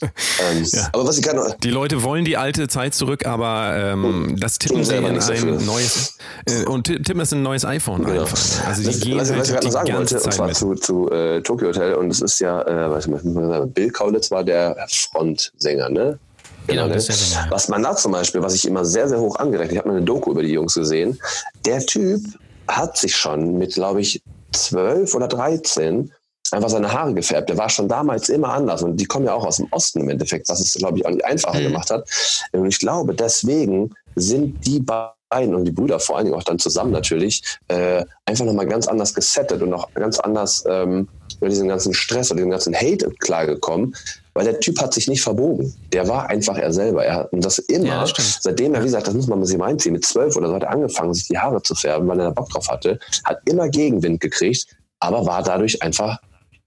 ähm, 0.00 0.64
Ja. 0.72 0.88
Aber 0.92 1.06
was 1.06 1.18
ich 1.18 1.24
gerade 1.24 1.54
Die 1.62 1.70
Leute 1.70 2.02
wollen 2.02 2.24
die 2.24 2.36
alte 2.36 2.68
Zeit 2.68 2.94
zurück, 2.94 3.26
aber 3.26 3.74
ähm, 3.76 4.36
das 4.40 4.58
tippen 4.58 4.84
sie 4.84 4.94
in 4.96 5.04
nichts 5.04 5.26
dafür. 5.26 5.58
ein 5.58 5.66
neues 5.66 6.16
äh, 6.46 6.64
und 6.66 6.86
ti- 6.86 7.02
tippen 7.02 7.20
in 7.22 7.38
ein 7.38 7.42
neues 7.42 7.64
iPhone 7.64 8.04
Genau. 8.04 8.22
einfach. 8.22 8.66
Also 8.66 8.82
die 8.82 8.88
Was, 8.88 9.00
gehen 9.00 9.18
was, 9.18 9.28
was 9.30 9.36
halt 9.36 9.44
ich 9.46 9.50
gerade 9.52 9.60
die 9.60 9.66
noch 9.66 9.72
sagen 9.72 9.92
wollte, 9.98 10.20
und 10.20 10.32
zwar 10.32 10.46
mit. 10.46 10.56
zu, 10.56 10.74
zu 10.76 11.10
äh, 11.10 11.40
Tokyo 11.42 11.68
Hotel, 11.68 11.94
und 11.94 12.10
es 12.10 12.20
ist 12.20 12.38
ja, 12.40 12.62
äh, 12.62 12.90
was 12.90 13.06
muss 13.06 13.22
man 13.24 13.48
sagen, 13.48 13.70
Bill 13.72 13.90
Kaulitz 13.90 14.30
war 14.30 14.44
der 14.44 14.76
Frontsänger, 14.88 15.88
ne? 15.88 16.18
Genau, 16.66 16.86
ne? 16.86 17.00
Sänger, 17.00 17.44
ja. 17.44 17.50
Was 17.50 17.68
man 17.68 17.82
da 17.82 17.96
zum 17.96 18.12
Beispiel, 18.12 18.42
was 18.42 18.54
ich 18.54 18.66
immer 18.66 18.84
sehr, 18.84 19.08
sehr 19.08 19.20
hoch 19.20 19.36
angerechnet, 19.36 19.72
ich 19.72 19.78
habe 19.78 19.88
mal 19.88 19.96
eine 19.96 20.04
Doku 20.04 20.30
über 20.30 20.42
die 20.42 20.52
Jungs 20.52 20.74
gesehen, 20.74 21.18
der 21.66 21.84
Typ 21.84 22.20
hat 22.68 22.96
sich 22.96 23.16
schon 23.16 23.58
mit, 23.58 23.74
glaube 23.74 24.00
ich, 24.00 24.22
zwölf 24.52 25.14
oder 25.14 25.28
dreizehn 25.28 26.12
einfach 26.52 26.68
seine 26.68 26.92
Haare 26.92 27.14
gefärbt. 27.14 27.48
Der 27.48 27.56
war 27.56 27.70
schon 27.70 27.88
damals 27.88 28.28
immer 28.28 28.52
anders 28.52 28.82
und 28.82 28.96
die 28.96 29.06
kommen 29.06 29.26
ja 29.26 29.34
auch 29.34 29.46
aus 29.46 29.56
dem 29.56 29.66
Osten 29.70 30.00
im 30.00 30.10
Endeffekt, 30.10 30.48
was 30.48 30.60
es, 30.60 30.74
glaube 30.74 30.98
ich, 30.98 31.06
auch 31.06 31.10
nicht 31.10 31.24
einfacher 31.24 31.58
Mhm. 31.58 31.64
gemacht 31.64 31.90
hat. 31.90 32.08
Und 32.52 32.66
ich 32.66 32.78
glaube, 32.78 33.14
deswegen 33.14 33.94
sind 34.16 34.64
die 34.66 34.80
beiden 34.80 35.54
und 35.54 35.64
die 35.64 35.72
Brüder 35.72 35.98
vor 35.98 36.16
allen 36.16 36.26
Dingen 36.26 36.36
auch 36.36 36.44
dann 36.44 36.58
zusammen 36.58 36.92
natürlich 36.92 37.42
äh, 37.68 38.04
einfach 38.26 38.44
nochmal 38.44 38.66
ganz 38.66 38.86
anders 38.86 39.14
gesettet 39.14 39.62
und 39.62 39.72
auch 39.72 39.92
ganz 39.94 40.20
anders 40.20 40.62
ähm, 40.66 41.08
über 41.40 41.48
diesen 41.48 41.68
ganzen 41.68 41.94
Stress 41.94 42.30
oder 42.30 42.38
diesen 42.38 42.50
ganzen 42.50 42.74
Hate 42.74 43.10
klargekommen, 43.18 43.96
weil 44.34 44.44
der 44.44 44.60
Typ 44.60 44.80
hat 44.80 44.94
sich 44.94 45.08
nicht 45.08 45.22
verbogen. 45.22 45.74
Der 45.92 46.08
war 46.08 46.28
einfach 46.28 46.56
er 46.56 46.72
selber. 46.72 47.04
Er 47.04 47.16
hat 47.16 47.28
das 47.32 47.58
immer, 47.58 47.86
Ja, 47.86 48.00
das 48.00 48.38
seitdem 48.40 48.74
er, 48.74 48.80
wie 48.80 48.86
gesagt, 48.86 49.06
das 49.06 49.14
muss 49.14 49.26
man 49.26 49.44
sich 49.44 49.58
mal 49.58 49.66
reinziehen, 49.66 49.92
mit 49.92 50.04
zwölf 50.04 50.36
oder 50.36 50.48
so 50.48 50.54
hat 50.54 50.62
er 50.62 50.70
angefangen, 50.70 51.14
sich 51.14 51.28
die 51.28 51.38
Haare 51.38 51.62
zu 51.62 51.74
färben, 51.74 52.08
weil 52.08 52.18
er 52.18 52.26
da 52.26 52.30
Bock 52.30 52.48
drauf 52.48 52.68
hatte, 52.68 52.98
hat 53.24 53.40
immer 53.46 53.68
Gegenwind 53.68 54.20
gekriegt, 54.20 54.66
aber 55.00 55.26
war 55.26 55.42
dadurch 55.42 55.82
einfach, 55.82 56.18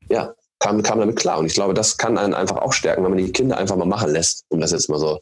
ja, 0.09 0.33
kam, 0.59 0.81
kam 0.83 0.99
damit 0.99 1.15
klar. 1.15 1.39
Und 1.39 1.45
ich 1.45 1.53
glaube, 1.53 1.73
das 1.73 1.97
kann 1.97 2.17
einen 2.17 2.33
einfach 2.33 2.57
auch 2.57 2.73
stärken, 2.73 3.03
wenn 3.03 3.11
man 3.11 3.17
die 3.23 3.31
Kinder 3.31 3.57
einfach 3.57 3.75
mal 3.75 3.85
machen 3.85 4.11
lässt, 4.11 4.45
um 4.49 4.59
das 4.59 4.71
jetzt 4.71 4.89
mal 4.89 4.99
so 4.99 5.19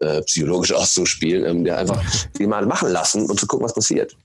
äh, 0.00 0.22
psychologisch 0.22 0.72
auszuspielen, 0.72 1.44
ähm, 1.44 1.64
der 1.64 1.78
einfach 1.78 2.02
die 2.38 2.46
mal 2.46 2.66
machen 2.66 2.90
lassen 2.90 3.28
und 3.28 3.38
zu 3.38 3.46
gucken, 3.46 3.64
was 3.64 3.74
passiert. 3.74 4.16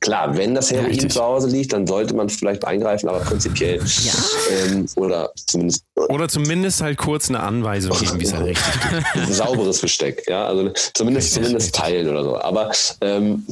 Klar, 0.00 0.36
wenn 0.36 0.54
das 0.54 0.70
Heroin 0.70 0.86
richtig. 0.86 1.12
zu 1.12 1.22
Hause 1.22 1.48
liegt, 1.48 1.72
dann 1.72 1.86
sollte 1.86 2.14
man 2.14 2.28
vielleicht 2.28 2.64
eingreifen, 2.64 3.08
aber 3.08 3.18
prinzipiell 3.20 3.80
ähm, 4.50 4.86
oder 4.96 5.32
zumindest 5.46 5.84
Oder 6.08 6.28
zumindest 6.28 6.80
halt 6.82 6.98
kurz 6.98 7.28
eine 7.28 7.40
Anweisung 7.40 7.98
geben, 7.98 8.20
wie 8.20 8.24
es 8.24 8.32
halt 8.32 8.46
richtig 8.46 8.72
geht. 9.14 9.28
sauberes 9.34 9.80
Besteck, 9.80 10.24
ja, 10.28 10.46
also 10.46 10.70
zumindest 10.94 11.34
zumindest 11.34 11.74
teilen 11.74 12.08
oder 12.08 12.22
so. 12.22 12.40
Aber 12.40 12.70
ähm, 13.00 13.44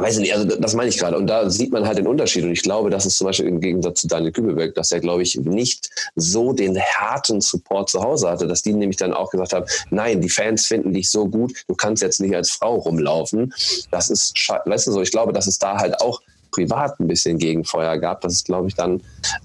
weiß 0.00 0.16
ich 0.16 0.20
nicht, 0.20 0.34
also 0.34 0.46
das 0.56 0.74
meine 0.74 0.88
ich 0.88 0.98
gerade. 0.98 1.16
Und 1.16 1.26
da 1.26 1.48
sieht 1.50 1.72
man 1.72 1.86
halt 1.86 1.98
den 1.98 2.06
Unterschied. 2.06 2.44
Und 2.44 2.52
ich 2.52 2.62
glaube, 2.62 2.90
das 2.90 3.06
ist 3.06 3.16
zum 3.16 3.26
Beispiel 3.26 3.46
im 3.46 3.60
Gegensatz 3.60 4.00
zu 4.00 4.08
Daniel 4.08 4.32
Kübelberg, 4.32 4.74
dass 4.74 4.92
er, 4.92 5.00
glaube 5.00 5.22
ich, 5.22 5.36
nicht 5.36 5.90
so 6.14 6.52
den 6.52 6.78
harten 6.80 7.40
Support 7.40 7.90
zu 7.90 8.02
Hause 8.02 8.30
hatte, 8.30 8.46
dass 8.46 8.62
die 8.62 8.72
nämlich 8.72 8.96
dann 8.96 9.12
auch 9.12 9.30
gesagt 9.30 9.52
haben, 9.52 9.66
nein, 9.90 10.20
die 10.20 10.28
Fans 10.28 10.66
finden 10.66 10.92
dich 10.92 11.10
so 11.10 11.26
gut, 11.26 11.64
du 11.66 11.74
kannst 11.74 12.02
jetzt 12.02 12.20
nicht 12.20 12.34
als 12.34 12.50
Frau 12.50 12.76
rumlaufen. 12.76 13.52
Das 13.90 14.10
ist, 14.10 14.34
weißt 14.64 14.86
du 14.86 14.92
so, 14.92 15.02
ich 15.02 15.10
glaube, 15.10 15.32
dass 15.32 15.46
es 15.46 15.58
da 15.58 15.76
halt 15.78 16.00
auch 16.00 16.20
privat 16.58 16.98
ein 16.98 17.06
bisschen 17.06 17.38
Gegenfeuer 17.38 17.96
gab, 17.98 18.20
dass 18.22 18.32
es, 18.34 18.44
glaube 18.44 18.68
ich, 18.68 18.74
dann 18.74 19.00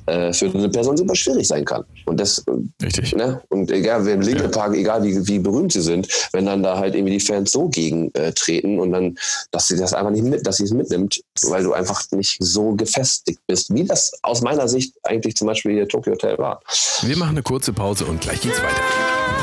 äh, 0.07 0.33
für 0.33 0.47
eine 0.47 0.69
Person 0.69 0.97
super 0.97 1.15
schwierig 1.15 1.47
sein 1.47 1.63
kann. 1.63 1.83
Und 2.05 2.19
das, 2.19 2.43
Richtig. 2.81 3.15
Ne? 3.15 3.41
Und 3.49 3.71
egal, 3.71 4.05
wer 4.05 4.15
im 4.15 4.21
Linkin 4.21 4.49
Park, 4.49 4.75
egal 4.75 5.03
wie, 5.03 5.27
wie 5.27 5.39
berühmt 5.39 5.71
sie 5.71 5.81
sind, 5.81 6.07
wenn 6.33 6.45
dann 6.45 6.63
da 6.63 6.77
halt 6.77 6.95
irgendwie 6.95 7.13
die 7.13 7.19
Fans 7.19 7.51
so 7.51 7.69
gegen 7.69 8.13
äh, 8.15 8.31
treten 8.33 8.79
und 8.79 8.91
dann, 8.91 9.15
dass 9.51 9.67
sie 9.67 9.77
das 9.77 9.93
einfach 9.93 10.11
nicht 10.11 10.23
mit, 10.23 10.45
dass 10.47 10.57
sie 10.57 10.63
es 10.63 10.71
mitnimmt, 10.71 11.21
weil 11.43 11.63
du 11.63 11.73
einfach 11.73 12.03
nicht 12.11 12.37
so 12.39 12.73
gefestigt 12.73 13.39
bist, 13.47 13.73
wie 13.73 13.85
das 13.85 14.11
aus 14.23 14.41
meiner 14.41 14.67
Sicht 14.67 14.95
eigentlich 15.03 15.35
zum 15.35 15.47
Beispiel 15.47 15.73
hier 15.73 15.87
Tokyo 15.87 16.13
Hotel 16.13 16.37
war. 16.39 16.61
Wir 17.01 17.17
machen 17.17 17.31
eine 17.31 17.43
kurze 17.43 17.73
Pause 17.73 18.05
und 18.05 18.21
gleich 18.21 18.41
geht's 18.41 18.57
weiter. 18.57 18.81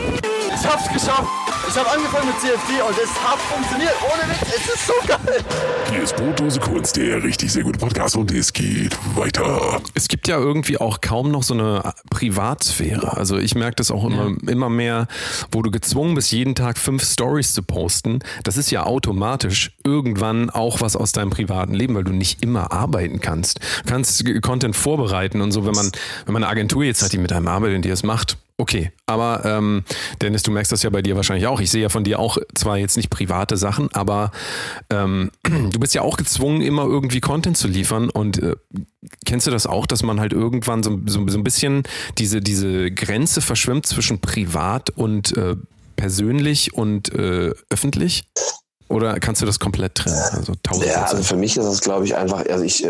Ich 0.54 0.66
hab's 0.66 0.88
geschafft! 0.92 1.49
Ich 1.72 1.78
habe 1.78 1.88
angefangen 1.88 2.26
mit 2.26 2.40
CFD 2.40 2.82
und 2.82 2.98
es 2.98 3.14
hat 3.22 3.38
funktioniert. 3.38 3.94
Ohne 4.02 4.28
Witz, 4.28 4.56
es 4.56 4.74
ist 4.74 4.86
so 4.88 4.92
geil! 5.06 5.44
Hier 5.88 6.02
ist 6.02 6.16
Brotdose 6.16 6.58
Kunst, 6.58 6.96
der 6.96 7.22
richtig 7.22 7.52
sehr 7.52 7.62
gute 7.62 7.78
Podcast 7.78 8.16
und 8.16 8.32
es 8.32 8.52
geht 8.52 8.98
weiter. 9.14 9.80
Es 9.94 10.08
gibt 10.08 10.26
ja 10.26 10.36
irgendwie 10.36 10.78
auch 10.78 11.00
kaum 11.00 11.30
noch 11.30 11.44
so 11.44 11.54
eine 11.54 11.94
Privatsphäre. 12.10 13.16
Also 13.16 13.38
ich 13.38 13.54
merke 13.54 13.76
das 13.76 13.92
auch 13.92 14.04
immer, 14.04 14.32
immer 14.48 14.68
mehr, 14.68 15.06
wo 15.52 15.62
du 15.62 15.70
gezwungen 15.70 16.16
bist, 16.16 16.32
jeden 16.32 16.56
Tag 16.56 16.76
fünf 16.76 17.04
Stories 17.04 17.54
zu 17.54 17.62
posten. 17.62 18.18
Das 18.42 18.56
ist 18.56 18.72
ja 18.72 18.82
automatisch 18.82 19.70
irgendwann 19.84 20.50
auch 20.50 20.80
was 20.80 20.96
aus 20.96 21.12
deinem 21.12 21.30
privaten 21.30 21.74
Leben, 21.74 21.94
weil 21.94 22.02
du 22.02 22.12
nicht 22.12 22.42
immer 22.42 22.72
arbeiten 22.72 23.20
kannst. 23.20 23.60
Du 23.84 23.90
kannst 23.90 24.24
Content 24.42 24.74
vorbereiten 24.74 25.40
und 25.40 25.52
so, 25.52 25.64
wenn 25.66 25.74
man, 25.74 25.92
wenn 26.26 26.32
man 26.32 26.42
eine 26.42 26.50
Agentur 26.50 26.82
jetzt 26.82 27.00
hat, 27.00 27.12
die 27.12 27.18
mit 27.18 27.32
einem 27.32 27.46
arbeitet 27.46 27.76
und 27.76 27.84
die 27.84 27.90
es 27.90 28.02
macht, 28.02 28.38
Okay, 28.60 28.92
aber 29.06 29.42
ähm, 29.46 29.84
Dennis, 30.20 30.42
du 30.42 30.50
merkst 30.50 30.70
das 30.70 30.82
ja 30.82 30.90
bei 30.90 31.00
dir 31.00 31.16
wahrscheinlich 31.16 31.46
auch. 31.46 31.60
Ich 31.60 31.70
sehe 31.70 31.80
ja 31.80 31.88
von 31.88 32.04
dir 32.04 32.18
auch 32.18 32.36
zwar 32.54 32.76
jetzt 32.76 32.98
nicht 32.98 33.08
private 33.08 33.56
Sachen, 33.56 33.88
aber 33.94 34.32
ähm, 34.90 35.30
du 35.44 35.80
bist 35.80 35.94
ja 35.94 36.02
auch 36.02 36.18
gezwungen, 36.18 36.60
immer 36.60 36.82
irgendwie 36.82 37.20
Content 37.20 37.56
zu 37.56 37.68
liefern. 37.68 38.10
Und 38.10 38.42
äh, 38.42 38.56
kennst 39.24 39.46
du 39.46 39.50
das 39.50 39.66
auch, 39.66 39.86
dass 39.86 40.02
man 40.02 40.20
halt 40.20 40.34
irgendwann 40.34 40.82
so, 40.82 41.00
so, 41.06 41.26
so 41.26 41.38
ein 41.38 41.42
bisschen 41.42 41.84
diese, 42.18 42.42
diese 42.42 42.90
Grenze 42.90 43.40
verschwimmt 43.40 43.86
zwischen 43.86 44.20
privat 44.20 44.90
und 44.90 45.34
äh, 45.38 45.56
persönlich 45.96 46.74
und 46.74 47.14
äh, 47.14 47.52
öffentlich? 47.70 48.24
Oder 48.88 49.20
kannst 49.20 49.40
du 49.40 49.46
das 49.46 49.58
komplett 49.58 49.94
trennen? 49.94 50.20
Also 50.32 50.52
ja, 50.84 51.04
also 51.04 51.22
für 51.22 51.36
mich 51.36 51.56
ist 51.56 51.64
das, 51.64 51.80
glaube 51.80 52.04
ich, 52.04 52.14
einfach, 52.14 52.44
also 52.44 52.62
ich 52.62 52.84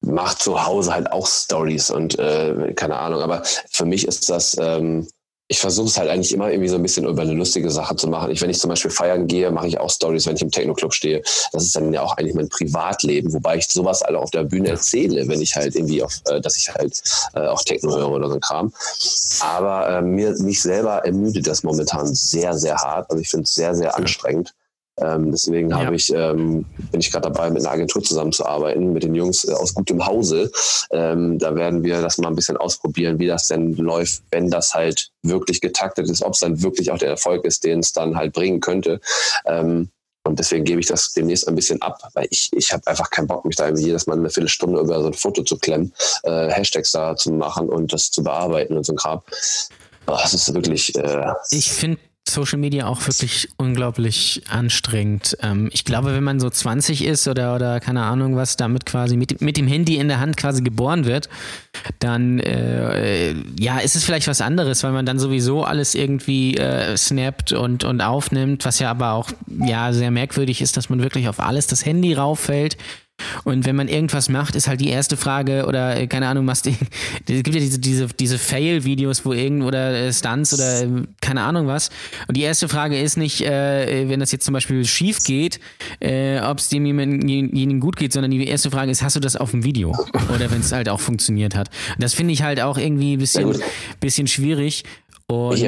mache 0.00 0.38
zu 0.38 0.64
Hause 0.64 0.94
halt 0.94 1.12
auch 1.12 1.26
Stories 1.26 1.90
und 1.90 2.18
äh, 2.18 2.72
keine 2.74 2.98
Ahnung, 2.98 3.20
aber 3.20 3.42
für 3.70 3.84
mich 3.84 4.06
ist 4.06 4.28
das, 4.30 4.56
ähm, 4.58 5.08
ich 5.50 5.58
versuche 5.58 5.86
es 5.86 5.98
halt 5.98 6.10
eigentlich 6.10 6.32
immer 6.34 6.50
irgendwie 6.50 6.68
so 6.68 6.76
ein 6.76 6.82
bisschen 6.82 7.06
über 7.06 7.22
eine 7.22 7.32
lustige 7.32 7.70
Sache 7.70 7.96
zu 7.96 8.06
machen. 8.06 8.30
Ich, 8.30 8.42
wenn 8.42 8.50
ich 8.50 8.58
zum 8.58 8.68
Beispiel 8.68 8.90
feiern 8.90 9.26
gehe, 9.26 9.50
mache 9.50 9.66
ich 9.66 9.80
auch 9.80 9.88
Stories, 9.88 10.26
wenn 10.26 10.36
ich 10.36 10.42
im 10.42 10.50
Techno-Club 10.50 10.92
stehe. 10.92 11.22
Das 11.52 11.64
ist 11.64 11.74
dann 11.74 11.92
ja 11.92 12.02
auch 12.02 12.18
eigentlich 12.18 12.34
mein 12.34 12.50
Privatleben, 12.50 13.32
wobei 13.32 13.56
ich 13.56 13.66
sowas 13.66 14.02
alle 14.02 14.18
auf 14.18 14.30
der 14.30 14.44
Bühne 14.44 14.68
erzähle, 14.68 15.26
wenn 15.26 15.40
ich 15.40 15.56
halt 15.56 15.74
irgendwie 15.74 16.02
auf, 16.02 16.20
äh, 16.26 16.42
dass 16.42 16.58
ich 16.58 16.72
halt 16.74 17.02
äh, 17.34 17.46
auch 17.46 17.62
Techno 17.62 17.96
höre 17.96 18.10
oder 18.10 18.28
so 18.28 18.34
ein 18.34 18.40
Kram. 18.40 18.72
Aber 19.40 19.88
äh, 19.88 20.02
mir, 20.02 20.36
mich 20.38 20.60
selber 20.60 21.06
ermüdet 21.06 21.46
das 21.46 21.62
momentan 21.62 22.14
sehr, 22.14 22.52
sehr 22.52 22.76
hart. 22.76 23.10
Also 23.10 23.22
ich 23.22 23.30
finde 23.30 23.44
es 23.44 23.54
sehr, 23.54 23.74
sehr 23.74 23.96
anstrengend. 23.96 24.52
Ähm, 25.00 25.30
deswegen 25.30 25.70
ja. 25.70 25.90
ich, 25.92 26.12
ähm, 26.12 26.64
bin 26.90 27.00
ich 27.00 27.10
gerade 27.10 27.30
dabei, 27.30 27.50
mit 27.50 27.62
einer 27.62 27.72
Agentur 27.72 28.02
zusammenzuarbeiten, 28.02 28.92
mit 28.92 29.02
den 29.02 29.14
Jungs 29.14 29.44
äh, 29.44 29.52
aus 29.52 29.74
gutem 29.74 30.04
Hause. 30.06 30.50
Ähm, 30.90 31.38
da 31.38 31.54
werden 31.54 31.82
wir 31.82 32.00
das 32.00 32.18
mal 32.18 32.28
ein 32.28 32.36
bisschen 32.36 32.56
ausprobieren, 32.56 33.18
wie 33.18 33.26
das 33.26 33.48
denn 33.48 33.74
läuft, 33.76 34.22
wenn 34.30 34.50
das 34.50 34.74
halt 34.74 35.10
wirklich 35.22 35.60
getaktet 35.60 36.08
ist, 36.08 36.22
ob 36.22 36.34
es 36.34 36.40
dann 36.40 36.62
wirklich 36.62 36.90
auch 36.90 36.98
der 36.98 37.10
Erfolg 37.10 37.44
ist, 37.44 37.64
den 37.64 37.80
es 37.80 37.92
dann 37.92 38.16
halt 38.16 38.32
bringen 38.32 38.60
könnte. 38.60 39.00
Ähm, 39.46 39.90
und 40.24 40.38
deswegen 40.38 40.64
gebe 40.64 40.80
ich 40.80 40.86
das 40.86 41.14
demnächst 41.14 41.48
ein 41.48 41.54
bisschen 41.54 41.80
ab, 41.80 41.98
weil 42.12 42.26
ich, 42.30 42.50
ich 42.52 42.72
habe 42.72 42.86
einfach 42.86 43.08
keinen 43.08 43.28
Bock, 43.28 43.46
mich 43.46 43.56
da 43.56 43.70
jedes 43.70 44.06
Mal 44.06 44.18
eine 44.18 44.28
Viertelstunde 44.28 44.80
über 44.80 45.00
so 45.00 45.06
ein 45.06 45.14
Foto 45.14 45.42
zu 45.42 45.56
klemmen, 45.56 45.94
äh, 46.24 46.50
Hashtags 46.50 46.92
da 46.92 47.16
zu 47.16 47.32
machen 47.32 47.70
und 47.70 47.92
das 47.94 48.10
zu 48.10 48.22
bearbeiten 48.22 48.76
und 48.76 48.84
so 48.84 48.92
ein 48.92 48.96
Kram. 48.96 49.22
Das 50.04 50.34
ist 50.34 50.52
wirklich. 50.52 50.94
Äh, 50.96 51.32
ich 51.50 51.70
finde 51.70 51.98
Social 52.28 52.58
Media 52.58 52.86
auch 52.86 53.06
wirklich 53.06 53.48
unglaublich 53.56 54.42
anstrengend. 54.48 55.36
Ähm, 55.42 55.68
ich 55.72 55.84
glaube, 55.84 56.14
wenn 56.14 56.24
man 56.24 56.40
so 56.40 56.50
20 56.50 57.04
ist 57.04 57.26
oder, 57.28 57.54
oder 57.54 57.80
keine 57.80 58.02
Ahnung 58.02 58.36
was, 58.36 58.56
damit 58.56 58.86
quasi 58.86 59.16
mit, 59.16 59.40
mit 59.40 59.56
dem 59.56 59.66
Handy 59.66 59.96
in 59.96 60.08
der 60.08 60.20
Hand 60.20 60.36
quasi 60.36 60.62
geboren 60.62 61.04
wird, 61.04 61.28
dann 61.98 62.40
äh, 62.40 63.34
ja, 63.58 63.78
ist 63.78 63.96
es 63.96 64.04
vielleicht 64.04 64.28
was 64.28 64.40
anderes, 64.40 64.82
weil 64.82 64.92
man 64.92 65.06
dann 65.06 65.18
sowieso 65.18 65.64
alles 65.64 65.94
irgendwie 65.94 66.56
äh, 66.56 66.96
snappt 66.96 67.52
und, 67.52 67.84
und 67.84 68.00
aufnimmt, 68.00 68.64
was 68.64 68.78
ja 68.78 68.90
aber 68.90 69.12
auch 69.12 69.30
ja 69.46 69.92
sehr 69.92 70.10
merkwürdig 70.10 70.60
ist, 70.60 70.76
dass 70.76 70.88
man 70.88 71.02
wirklich 71.02 71.28
auf 71.28 71.40
alles 71.40 71.66
das 71.66 71.84
Handy 71.84 72.14
rauffällt. 72.14 72.76
Und 73.44 73.66
wenn 73.66 73.76
man 73.76 73.88
irgendwas 73.88 74.28
macht, 74.28 74.54
ist 74.54 74.68
halt 74.68 74.80
die 74.80 74.88
erste 74.88 75.16
Frage 75.16 75.66
oder 75.66 75.96
äh, 75.96 76.06
keine 76.06 76.28
Ahnung, 76.28 76.46
was 76.46 76.62
die, 76.62 76.76
es 77.28 77.42
gibt 77.42 77.54
ja 77.54 77.60
diese, 77.60 77.78
diese, 77.78 78.06
diese 78.08 78.38
Fail-Videos, 78.38 79.24
wo 79.24 79.32
irgend 79.32 79.64
oder 79.64 79.94
äh, 79.94 80.12
Stunts 80.12 80.54
oder 80.54 80.82
äh, 80.82 80.88
keine 81.20 81.42
Ahnung 81.42 81.66
was. 81.66 81.90
Und 82.26 82.36
die 82.36 82.42
erste 82.42 82.68
Frage 82.68 83.00
ist 83.00 83.16
nicht, 83.16 83.40
äh, 83.40 84.08
wenn 84.08 84.20
das 84.20 84.32
jetzt 84.32 84.44
zum 84.44 84.54
Beispiel 84.54 84.84
schief 84.84 85.24
geht, 85.24 85.60
äh, 86.00 86.40
ob 86.40 86.58
es 86.58 86.68
demjenigen 86.68 87.80
gut 87.80 87.96
geht, 87.96 88.12
sondern 88.12 88.30
die 88.30 88.46
erste 88.46 88.70
Frage 88.70 88.90
ist, 88.90 89.02
hast 89.02 89.16
du 89.16 89.20
das 89.20 89.36
auf 89.36 89.50
dem 89.50 89.64
Video? 89.64 89.92
Oder 90.34 90.50
wenn 90.50 90.60
es 90.60 90.72
halt 90.72 90.88
auch 90.88 91.00
funktioniert 91.00 91.54
hat. 91.54 91.68
Und 91.94 92.02
das 92.02 92.14
finde 92.14 92.32
ich 92.32 92.42
halt 92.42 92.60
auch 92.60 92.78
irgendwie 92.78 93.16
ein 93.16 93.18
bisschen, 93.18 93.56
bisschen 94.00 94.26
schwierig. 94.26 94.84
Und 95.26 95.58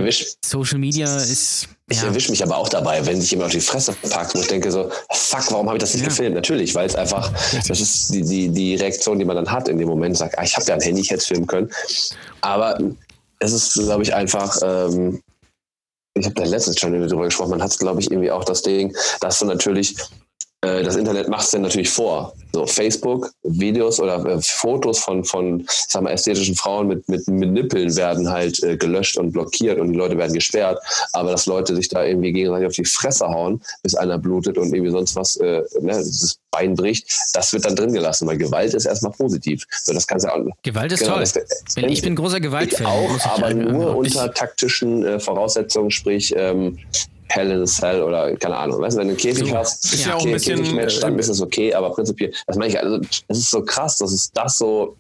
Social 0.43 0.79
Media 0.79 1.17
ist. 1.17 1.69
Ich 1.91 1.99
ja. 1.99 2.05
erwische 2.05 2.31
mich 2.31 2.41
aber 2.45 2.57
auch 2.57 2.69
dabei, 2.69 3.05
wenn 3.05 3.21
sich 3.21 3.33
jemand 3.33 3.47
auf 3.47 3.53
die 3.53 3.61
Fresse 3.61 3.93
packt, 4.09 4.37
wo 4.37 4.41
ich 4.41 4.47
denke 4.47 4.71
so, 4.71 4.91
fuck, 5.11 5.51
warum 5.51 5.67
habe 5.67 5.77
ich 5.77 5.81
das 5.81 5.93
nicht 5.93 6.03
ja. 6.03 6.09
gefilmt? 6.09 6.37
Natürlich, 6.37 6.73
weil 6.77 6.87
es 6.87 6.95
einfach, 6.95 7.33
das 7.67 7.81
ist 7.81 8.15
die, 8.15 8.23
die, 8.23 8.49
die 8.49 8.77
Reaktion, 8.77 9.19
die 9.19 9.25
man 9.25 9.35
dann 9.35 9.51
hat 9.51 9.69
in 9.69 9.77
dem 9.77 9.89
Moment, 9.89 10.17
sagt, 10.17 10.39
ah, 10.39 10.45
ich 10.45 10.55
habe 10.55 10.65
ja 10.67 10.75
ein 10.75 10.81
Handy, 10.81 11.01
ich 11.01 11.11
hätte 11.11 11.19
es 11.19 11.27
filmen 11.27 11.49
können. 11.49 11.69
Aber 12.43 12.79
es 13.41 13.53
ist, 13.53 13.75
glaube 13.75 14.05
ich, 14.05 14.15
einfach, 14.15 14.57
ähm, 14.63 15.21
ich 16.15 16.25
habe 16.25 16.35
da 16.37 16.45
letztens 16.45 16.79
schon 16.79 16.93
darüber 16.93 17.25
gesprochen, 17.25 17.51
man 17.51 17.63
hat 17.63 17.73
es, 17.73 17.79
glaube 17.79 18.01
ich, 18.01 18.09
irgendwie 18.09 18.31
auch 18.31 18.45
das 18.45 18.63
Ding, 18.63 18.97
dass 19.21 19.41
du 19.41 19.47
natürlich 19.47 19.97
das 20.63 20.97
Internet 20.97 21.29
macht 21.29 21.45
es 21.45 21.51
dann 21.53 21.63
natürlich 21.63 21.89
vor. 21.89 22.35
So 22.53 22.67
Facebook, 22.67 23.31
Videos 23.45 23.99
oder 23.99 24.25
äh, 24.27 24.39
Fotos 24.43 24.99
von, 24.99 25.25
von 25.25 25.61
ich 25.61 25.87
sag 25.89 26.03
mal, 26.03 26.11
ästhetischen 26.11 26.55
Frauen 26.55 26.89
mit, 26.89 27.09
mit, 27.09 27.27
mit 27.29 27.51
Nippeln 27.51 27.97
werden 27.97 28.29
halt 28.29 28.63
äh, 28.63 28.77
gelöscht 28.77 29.17
und 29.17 29.33
blockiert 29.33 29.79
und 29.79 29.93
die 29.93 29.97
Leute 29.97 30.19
werden 30.19 30.35
gesperrt. 30.35 30.79
Aber 31.13 31.31
dass 31.31 31.47
Leute 31.47 31.75
sich 31.75 31.89
da 31.89 32.05
irgendwie 32.05 32.33
gegenseitig 32.33 32.67
auf 32.67 32.75
die 32.75 32.85
Fresse 32.85 33.27
hauen, 33.27 33.63
bis 33.83 33.95
einer 33.95 34.19
blutet 34.19 34.59
und 34.59 34.75
irgendwie 34.75 34.91
sonst 34.91 35.17
was, 35.17 35.37
äh, 35.37 35.63
ne, 35.81 35.93
das 35.93 36.39
Bein 36.51 36.75
bricht, 36.75 37.07
das 37.33 37.53
wird 37.53 37.65
dann 37.65 37.77
drin 37.77 37.93
gelassen, 37.93 38.27
weil 38.27 38.37
Gewalt 38.37 38.75
ist 38.75 38.85
erstmal 38.85 39.13
positiv. 39.13 39.65
So, 39.85 39.95
das 39.95 40.07
kannst 40.07 40.27
du 40.27 40.35
auch, 40.35 40.45
Gewalt 40.63 40.93
ist 40.93 41.01
genau, 41.01 41.13
toll. 41.13 41.21
Das, 41.21 41.33
das, 41.33 41.45
ich 41.77 42.03
bin 42.03 42.17
großer 42.17 42.41
Gewaltfan. 42.41 42.87
Ich 42.87 42.87
auch, 42.87 43.37
aber 43.37 43.55
nur 43.55 43.97
unter 43.97 44.35
taktischen 44.35 45.07
äh, 45.07 45.21
Voraussetzungen, 45.21 45.91
sprich 45.91 46.35
ähm, 46.37 46.79
Hell 47.31 47.51
in 47.51 47.63
a 47.63 47.67
Cell 47.67 48.03
oder 48.03 48.37
keine 48.37 48.57
Ahnung. 48.57 48.81
Weißt 48.81 48.97
du, 48.97 49.01
wenn 49.01 49.09
du 49.09 49.13
einen 49.13 49.19
Käfig 49.19 49.49
so, 49.49 49.57
hast, 49.57 49.85
ist 49.85 50.05
ja 50.05 50.15
auch 50.15 50.25
ein 50.25 50.33
bisschen, 50.33 50.75
Match, 50.75 51.01
dann 51.01 51.19
ist 51.19 51.29
es 51.29 51.41
okay, 51.41 51.73
aber 51.73 51.91
prinzipiell, 51.91 52.33
das 52.47 52.57
meine 52.57 52.73
ich, 52.73 52.79
also, 52.79 53.01
es 53.29 53.39
ist 53.39 53.51
so 53.51 53.63
krass, 53.63 53.99
dass 53.99 54.13
es 54.13 54.31
das 54.33 54.59
so 54.59 54.97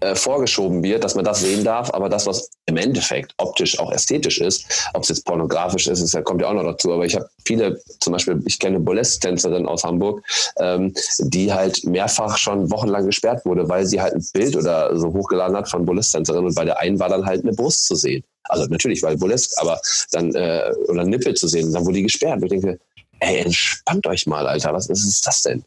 äh, 0.00 0.14
vorgeschoben 0.14 0.82
wird, 0.82 1.04
dass 1.04 1.14
man 1.14 1.24
das 1.24 1.40
sehen 1.40 1.64
darf, 1.64 1.90
aber 1.94 2.08
das, 2.08 2.26
was 2.26 2.50
im 2.66 2.76
Endeffekt 2.76 3.32
optisch 3.38 3.78
auch 3.78 3.90
ästhetisch 3.92 4.40
ist, 4.40 4.90
ob 4.92 5.02
es 5.02 5.08
jetzt 5.08 5.24
pornografisch 5.24 5.86
ist, 5.86 6.00
ist 6.00 6.24
kommt 6.24 6.42
ja 6.42 6.48
auch 6.48 6.54
noch 6.54 6.64
dazu. 6.64 6.92
Aber 6.92 7.06
ich 7.06 7.14
habe 7.14 7.26
viele, 7.46 7.80
zum 8.00 8.12
Beispiel, 8.12 8.42
ich 8.44 8.58
kenne 8.58 8.80
Burlesque-Tänzerin 8.80 9.66
aus 9.66 9.84
Hamburg, 9.84 10.22
ähm, 10.58 10.92
die 11.18 11.52
halt 11.52 11.84
mehrfach 11.84 12.36
schon 12.36 12.70
wochenlang 12.70 13.06
gesperrt 13.06 13.46
wurde, 13.46 13.68
weil 13.68 13.86
sie 13.86 14.00
halt 14.00 14.14
ein 14.14 14.26
Bild 14.34 14.56
oder 14.56 14.96
so 14.98 15.12
hochgeladen 15.12 15.56
hat 15.56 15.68
von 15.68 15.86
Burlesque-Tänzerin 15.86 16.44
und 16.44 16.54
bei 16.54 16.64
der 16.64 16.78
einen 16.78 16.98
war 16.98 17.08
dann 17.08 17.24
halt 17.24 17.42
eine 17.42 17.52
Brust 17.52 17.86
zu 17.86 17.94
sehen. 17.94 18.22
Also 18.48 18.66
natürlich, 18.66 19.02
weil 19.02 19.16
Burlesque, 19.16 19.54
aber 19.58 19.80
dann, 20.12 20.34
äh, 20.34 20.72
oder 20.88 21.04
Nippel 21.04 21.34
zu 21.34 21.48
sehen, 21.48 21.72
dann 21.72 21.84
wurde 21.84 21.96
die 21.96 22.04
gesperrt. 22.04 22.42
Und 22.42 22.44
ich 22.44 22.60
denke, 22.60 22.78
ey, 23.20 23.38
entspannt 23.38 24.06
euch 24.06 24.26
mal, 24.26 24.46
Alter, 24.46 24.72
was 24.72 24.88
ist 24.88 25.26
das 25.26 25.42
denn? 25.42 25.64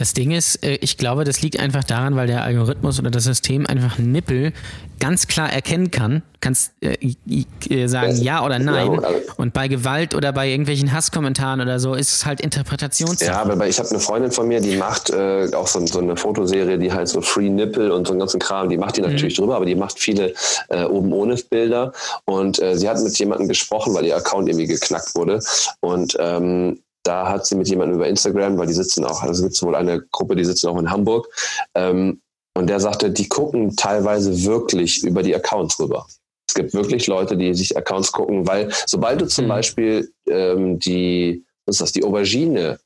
Das 0.00 0.14
Ding 0.14 0.30
ist, 0.30 0.64
äh, 0.64 0.78
ich 0.80 0.96
glaube, 0.96 1.24
das 1.24 1.42
liegt 1.42 1.60
einfach 1.60 1.84
daran, 1.84 2.16
weil 2.16 2.26
der 2.26 2.42
Algorithmus 2.42 2.98
oder 2.98 3.10
das 3.10 3.24
System 3.24 3.66
einfach 3.66 3.98
Nippel 3.98 4.54
ganz 4.98 5.26
klar 5.26 5.52
erkennen 5.52 5.90
kann. 5.90 6.22
Kannst 6.40 6.72
äh, 6.80 6.96
äh, 7.68 7.86
sagen 7.86 8.16
ja 8.16 8.42
oder 8.42 8.58
nein. 8.58 8.98
Und 9.36 9.52
bei 9.52 9.68
Gewalt 9.68 10.14
oder 10.14 10.32
bei 10.32 10.48
irgendwelchen 10.48 10.90
Hasskommentaren 10.90 11.60
oder 11.60 11.78
so 11.78 11.92
ist 11.92 12.14
es 12.14 12.24
halt 12.24 12.40
Interpretationssache. 12.40 13.30
Ja, 13.30 13.42
aber 13.42 13.68
ich 13.68 13.78
habe 13.78 13.90
eine 13.90 14.00
Freundin 14.00 14.30
von 14.30 14.48
mir, 14.48 14.62
die 14.62 14.76
macht 14.76 15.10
äh, 15.10 15.50
auch 15.52 15.66
so, 15.66 15.84
so, 15.84 15.98
eine 15.98 16.16
Fotoserie, 16.16 16.78
die 16.78 16.90
halt 16.90 17.08
so 17.08 17.20
Free 17.20 17.50
Nipple 17.50 17.94
und 17.94 18.06
so 18.06 18.14
einen 18.14 18.20
ganzen 18.20 18.40
Kram, 18.40 18.70
die 18.70 18.78
macht 18.78 18.96
die 18.96 19.02
natürlich 19.02 19.36
mhm. 19.36 19.42
drüber, 19.42 19.56
aber 19.56 19.66
die 19.66 19.74
macht 19.74 19.98
viele 19.98 20.32
äh, 20.70 20.84
oben 20.84 21.12
ohne 21.12 21.36
Bilder. 21.36 21.92
Und 22.24 22.58
äh, 22.62 22.74
sie 22.78 22.88
hat 22.88 22.98
mit 23.00 23.18
jemandem 23.18 23.48
gesprochen, 23.48 23.92
weil 23.92 24.06
ihr 24.06 24.16
Account 24.16 24.48
irgendwie 24.48 24.66
geknackt 24.66 25.14
wurde. 25.14 25.40
Und 25.80 26.16
ähm, 26.18 26.78
da 27.02 27.28
hat 27.28 27.46
sie 27.46 27.56
mit 27.56 27.68
jemandem 27.68 27.96
über 27.96 28.08
Instagram, 28.08 28.58
weil 28.58 28.66
die 28.66 28.72
sitzen 28.72 29.04
auch, 29.04 29.22
also 29.22 29.42
gibt 29.42 29.54
es 29.54 29.62
wohl 29.62 29.74
eine 29.74 30.02
Gruppe, 30.10 30.36
die 30.36 30.44
sitzen 30.44 30.68
auch 30.68 30.78
in 30.78 30.90
Hamburg. 30.90 31.28
Ähm, 31.74 32.20
und 32.54 32.68
der 32.68 32.80
sagte, 32.80 33.10
die 33.10 33.28
gucken 33.28 33.76
teilweise 33.76 34.44
wirklich 34.44 35.02
über 35.04 35.22
die 35.22 35.34
Accounts 35.34 35.78
rüber. 35.78 36.06
Es 36.48 36.54
gibt 36.54 36.74
wirklich 36.74 37.06
Leute, 37.06 37.36
die 37.36 37.54
sich 37.54 37.76
Accounts 37.76 38.10
gucken, 38.10 38.46
weil 38.46 38.70
sobald 38.86 39.20
du 39.20 39.26
zum 39.26 39.44
mhm. 39.44 39.48
Beispiel 39.50 40.12
ähm, 40.28 40.78
die, 40.78 41.44
was 41.64 41.76
ist 41.76 41.80
das, 41.80 41.92
die 41.92 42.04
Aubergine 42.04 42.78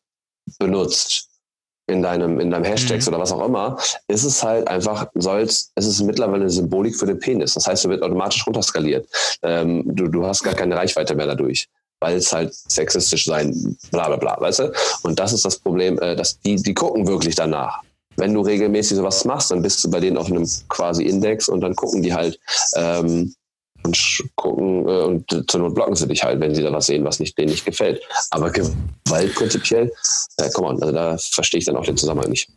benutzt 0.58 1.30
in 1.86 2.02
deinem, 2.02 2.40
in 2.40 2.50
deinem 2.50 2.64
Hashtags 2.64 3.06
mhm. 3.06 3.14
oder 3.14 3.22
was 3.22 3.32
auch 3.32 3.44
immer, 3.44 3.78
ist 4.06 4.24
es 4.24 4.42
halt 4.42 4.68
einfach, 4.68 5.06
soll's, 5.14 5.72
es 5.74 5.86
ist 5.86 6.02
mittlerweile 6.02 6.42
eine 6.42 6.50
Symbolik 6.50 6.96
für 6.96 7.06
den 7.06 7.18
Penis. 7.18 7.54
Das 7.54 7.66
heißt, 7.66 7.86
du 7.86 7.88
wird 7.88 8.02
automatisch 8.02 8.46
runterskaliert. 8.46 9.08
Ähm, 9.42 9.82
du, 9.86 10.08
du 10.08 10.26
hast 10.26 10.42
gar 10.42 10.54
keine 10.54 10.76
Reichweite 10.76 11.14
mehr 11.14 11.26
dadurch 11.26 11.68
weil 12.00 12.16
es 12.16 12.32
halt 12.32 12.54
sexistisch 12.54 13.24
sein, 13.24 13.76
bla 13.90 14.08
bla 14.08 14.16
bla, 14.16 14.36
weißt 14.40 14.60
du? 14.60 14.72
Und 15.02 15.18
das 15.18 15.32
ist 15.32 15.44
das 15.44 15.58
Problem, 15.58 15.98
äh, 16.00 16.16
dass 16.16 16.38
die, 16.40 16.56
die 16.56 16.74
gucken 16.74 17.06
wirklich 17.06 17.34
danach. 17.34 17.80
Wenn 18.16 18.34
du 18.34 18.42
regelmäßig 18.42 18.96
sowas 18.96 19.24
machst, 19.24 19.50
dann 19.50 19.62
bist 19.62 19.82
du 19.84 19.90
bei 19.90 20.00
denen 20.00 20.18
auf 20.18 20.26
einem 20.26 20.48
quasi 20.68 21.04
Index 21.04 21.48
und 21.48 21.60
dann 21.60 21.74
gucken 21.74 22.02
die 22.02 22.14
halt 22.14 22.38
ähm, 22.76 23.34
und 23.84 24.24
gucken 24.36 24.88
äh, 24.88 25.02
und 25.02 25.50
zur 25.50 25.60
Not 25.60 25.74
blocken 25.74 25.96
sie 25.96 26.06
dich 26.06 26.22
halt, 26.22 26.40
wenn 26.40 26.54
sie 26.54 26.62
da 26.62 26.72
was 26.72 26.86
sehen, 26.86 27.04
was 27.04 27.20
nicht, 27.20 27.36
denen 27.36 27.50
nicht 27.50 27.64
gefällt. 27.64 28.02
Aber 28.30 28.50
Gewalt 28.50 29.34
prinzipiell, 29.34 29.92
äh, 30.38 30.50
komm 30.52 30.66
on, 30.66 30.82
also 30.82 30.94
da 30.94 31.16
verstehe 31.18 31.58
ich 31.58 31.66
dann 31.66 31.76
auch 31.76 31.84
den 31.84 31.96
Zusammenhang 31.96 32.30
nicht. 32.30 32.48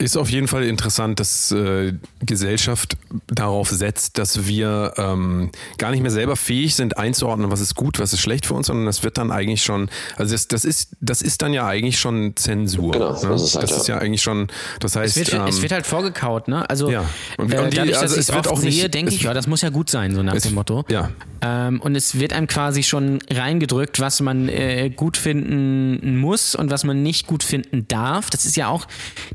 Ist 0.00 0.16
auf 0.16 0.30
jeden 0.30 0.46
Fall 0.46 0.62
interessant, 0.62 1.18
dass 1.18 1.50
äh, 1.50 1.92
Gesellschaft 2.24 2.96
darauf 3.26 3.68
setzt, 3.70 4.16
dass 4.16 4.46
wir 4.46 4.92
ähm, 4.96 5.50
gar 5.76 5.90
nicht 5.90 6.02
mehr 6.02 6.12
selber 6.12 6.36
fähig 6.36 6.76
sind 6.76 6.96
einzuordnen, 6.98 7.50
was 7.50 7.58
ist 7.60 7.74
gut, 7.74 7.98
was 7.98 8.12
ist 8.12 8.20
schlecht 8.20 8.46
für 8.46 8.54
uns, 8.54 8.68
sondern 8.68 8.86
das 8.86 9.02
wird 9.02 9.18
dann 9.18 9.32
eigentlich 9.32 9.64
schon, 9.64 9.90
also 10.16 10.34
das, 10.36 10.46
das 10.46 10.64
ist, 10.64 10.90
das 11.00 11.20
ist 11.20 11.42
dann 11.42 11.52
ja 11.52 11.66
eigentlich 11.66 11.98
schon 11.98 12.36
Zensur. 12.36 12.92
Genau, 12.92 13.12
ne? 13.20 13.28
das 13.28 13.42
ist 13.42 13.56
halt, 13.56 13.70
das 13.72 13.76
ist 13.76 13.88
ja 13.88 13.98
eigentlich 13.98 14.22
schon, 14.22 14.46
das 14.78 14.94
heißt, 14.94 15.16
Es 15.16 15.32
wird, 15.32 15.40
ähm, 15.40 15.48
es 15.48 15.62
wird 15.62 15.72
halt 15.72 15.84
vorgekaut, 15.84 16.46
ne? 16.46 16.70
Also 16.70 16.88
Ja. 16.92 17.04
Und- 17.36 17.52
äh, 17.52 17.58
und 17.58 17.72
die- 17.72 17.78
dadurch, 17.78 17.94
dass 17.94 18.02
also 18.02 18.14
ich 18.14 18.20
es 18.20 18.32
wird 18.32 18.46
auch 18.46 18.60
sehe, 18.60 18.88
denke 18.88 19.12
ich, 19.12 19.22
ja, 19.22 19.34
das 19.34 19.48
muss 19.48 19.62
ja 19.62 19.70
gut 19.70 19.90
sein, 19.90 20.14
so 20.14 20.22
nach 20.22 20.34
es- 20.34 20.44
dem 20.44 20.54
Motto. 20.54 20.84
ja. 20.88 21.10
Ähm, 21.40 21.80
und 21.80 21.94
es 21.96 22.18
wird 22.18 22.32
einem 22.32 22.48
quasi 22.48 22.82
schon 22.82 23.20
reingedrückt, 23.30 24.00
was 24.00 24.20
man 24.20 24.48
äh, 24.48 24.90
gut 24.90 25.16
finden 25.16 26.16
muss 26.18 26.56
und 26.56 26.70
was 26.72 26.82
man 26.82 27.02
nicht 27.04 27.28
gut 27.28 27.44
finden 27.44 27.86
darf. 27.86 28.28
Das 28.30 28.44
ist 28.44 28.56
ja 28.56 28.66
auch, 28.68 28.86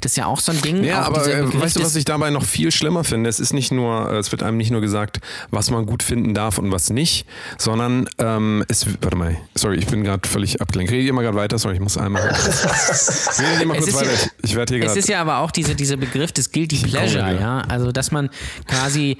das 0.01 0.11
ist 0.14 0.18
ja 0.18 0.26
auch 0.26 0.41
so 0.41 0.53
ein 0.54 0.62
Ding. 0.62 0.84
Ja, 0.84 1.01
aber 1.01 1.26
äh, 1.28 1.62
weißt 1.62 1.76
du, 1.78 1.84
was 1.84 1.95
ich 1.95 2.06
dabei 2.06 2.30
noch 2.30 2.45
viel 2.45 2.72
schlimmer 2.72 3.04
finde? 3.04 3.30
Es 3.30 3.39
ist 3.39 3.54
nicht 3.54 3.72
nur, 3.72 4.12
äh, 4.12 4.18
es 4.18 4.32
wird 4.32 4.43
einem 4.43 4.58
nicht 4.58 4.72
nur 4.72 4.82
gesagt, 4.82 5.20
was 5.51 5.70
man 5.72 5.86
gut 5.86 6.04
finden 6.04 6.34
darf 6.34 6.58
und 6.58 6.72
was 6.72 6.89
nicht, 6.89 7.26
sondern 7.58 8.08
ähm, 8.20 8.64
es, 8.68 8.86
warte 9.01 9.16
mal, 9.18 9.38
sorry, 9.56 9.78
ich 9.78 9.88
bin 9.88 10.04
gerade 10.04 10.28
völlig 10.28 10.62
abgelenkt. 10.62 10.91
Redet 10.91 11.08
ihr 11.08 11.14
mal 11.14 11.22
gerade 11.24 11.38
weiter? 11.38 11.58
Sorry, 11.60 11.76
ich 11.76 11.82
muss 11.82 11.97
einmal. 11.97 12.22
Redet 12.28 13.60
ihr 13.62 13.66
mal 13.68 13.78
Es 13.78 13.86
kurz 13.86 13.88
ist 13.88 13.93
ja- 13.93 14.01
weiter. 14.01 14.14
Ich, 14.43 14.49
ich 14.49 14.56
werde 14.56 14.74
hier 14.76 14.84
Es 14.84 14.88
gerade. 14.88 14.99
ist 14.99 15.10
ja 15.10 15.22
aber 15.22 15.38
auch 15.39 15.51
diese, 15.51 15.76
dieser 15.76 15.97
Begriff 15.97 16.32
des 16.32 16.51
Guilty 16.51 16.78
Pleasure, 16.78 17.39
ja. 17.39 17.60
Also, 17.62 17.91
dass 17.91 18.12
man 18.12 18.30
quasi, 18.68 19.18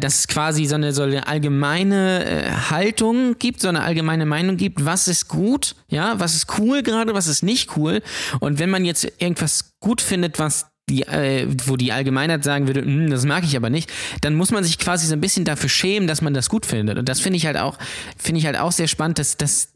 dass 0.00 0.20
es 0.20 0.28
quasi 0.28 0.66
so 0.66 0.74
eine, 0.74 0.92
so 0.92 1.02
eine 1.02 1.26
allgemeine 1.26 2.24
äh, 2.24 2.50
Haltung 2.70 3.36
gibt, 3.38 3.60
so 3.60 3.68
eine 3.68 3.82
allgemeine 3.82 4.26
Meinung 4.26 4.56
gibt, 4.56 4.84
was 4.84 5.08
ist 5.08 5.28
gut, 5.28 5.74
ja, 5.88 6.18
was 6.20 6.34
ist 6.34 6.58
cool 6.58 6.82
gerade, 6.82 7.14
was 7.14 7.26
ist 7.26 7.42
nicht 7.42 7.76
cool. 7.76 8.02
Und 8.40 8.58
wenn 8.58 8.70
man 8.70 8.84
jetzt 8.84 9.04
irgendwas 9.18 9.74
gut 9.80 10.00
findet, 10.00 10.38
was 10.38 10.66
die, 10.88 11.02
äh, 11.02 11.46
wo 11.66 11.76
die 11.76 11.92
Allgemeinheit 11.92 12.44
sagen 12.44 12.66
würde, 12.66 12.80
"Hm, 12.80 13.10
das 13.10 13.24
mag 13.24 13.44
ich 13.44 13.56
aber 13.56 13.70
nicht, 13.70 13.90
dann 14.22 14.34
muss 14.34 14.50
man 14.50 14.64
sich 14.64 14.78
quasi 14.78 15.06
so 15.06 15.12
ein 15.14 15.20
bisschen 15.20 15.44
dafür 15.44 15.68
schämen, 15.68 16.08
dass 16.08 16.22
man 16.22 16.34
das 16.34 16.48
gut 16.48 16.66
findet. 16.66 16.98
Und 16.98 17.08
das 17.08 17.20
finde 17.20 17.36
ich 17.36 17.46
halt 17.46 17.56
auch, 17.58 17.78
finde 18.16 18.40
ich 18.40 18.46
halt 18.46 18.58
auch 18.58 18.72
sehr 18.72 18.88
spannend, 18.88 19.18
dass, 19.18 19.36
dass 19.36 19.68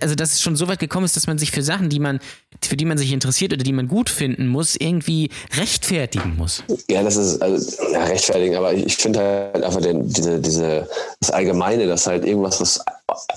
also 0.00 0.14
dass 0.14 0.32
es 0.32 0.42
schon 0.42 0.56
so 0.56 0.68
weit 0.68 0.78
gekommen 0.78 1.04
ist, 1.04 1.16
dass 1.16 1.26
man 1.26 1.38
sich 1.38 1.50
für 1.50 1.62
Sachen, 1.62 1.88
die 1.88 2.00
man, 2.00 2.20
für 2.62 2.76
die 2.76 2.84
man 2.84 2.98
sich 2.98 3.12
interessiert 3.12 3.52
oder 3.52 3.62
die 3.62 3.72
man 3.72 3.88
gut 3.88 4.10
finden 4.10 4.48
muss, 4.48 4.76
irgendwie 4.76 5.30
rechtfertigen 5.56 6.36
muss. 6.36 6.62
Ja, 6.90 7.02
das 7.02 7.16
ist 7.16 7.40
also, 7.40 7.82
ja, 7.92 8.04
rechtfertigen, 8.04 8.56
aber 8.56 8.72
ich, 8.72 8.86
ich 8.86 8.96
finde 8.96 9.20
halt 9.20 9.62
einfach 9.62 9.80
den, 9.80 10.08
diese, 10.08 10.40
diese, 10.40 10.88
das 11.20 11.30
Allgemeine, 11.30 11.86
dass 11.86 12.06
halt 12.06 12.24
irgendwas, 12.24 12.60
was 12.60 12.84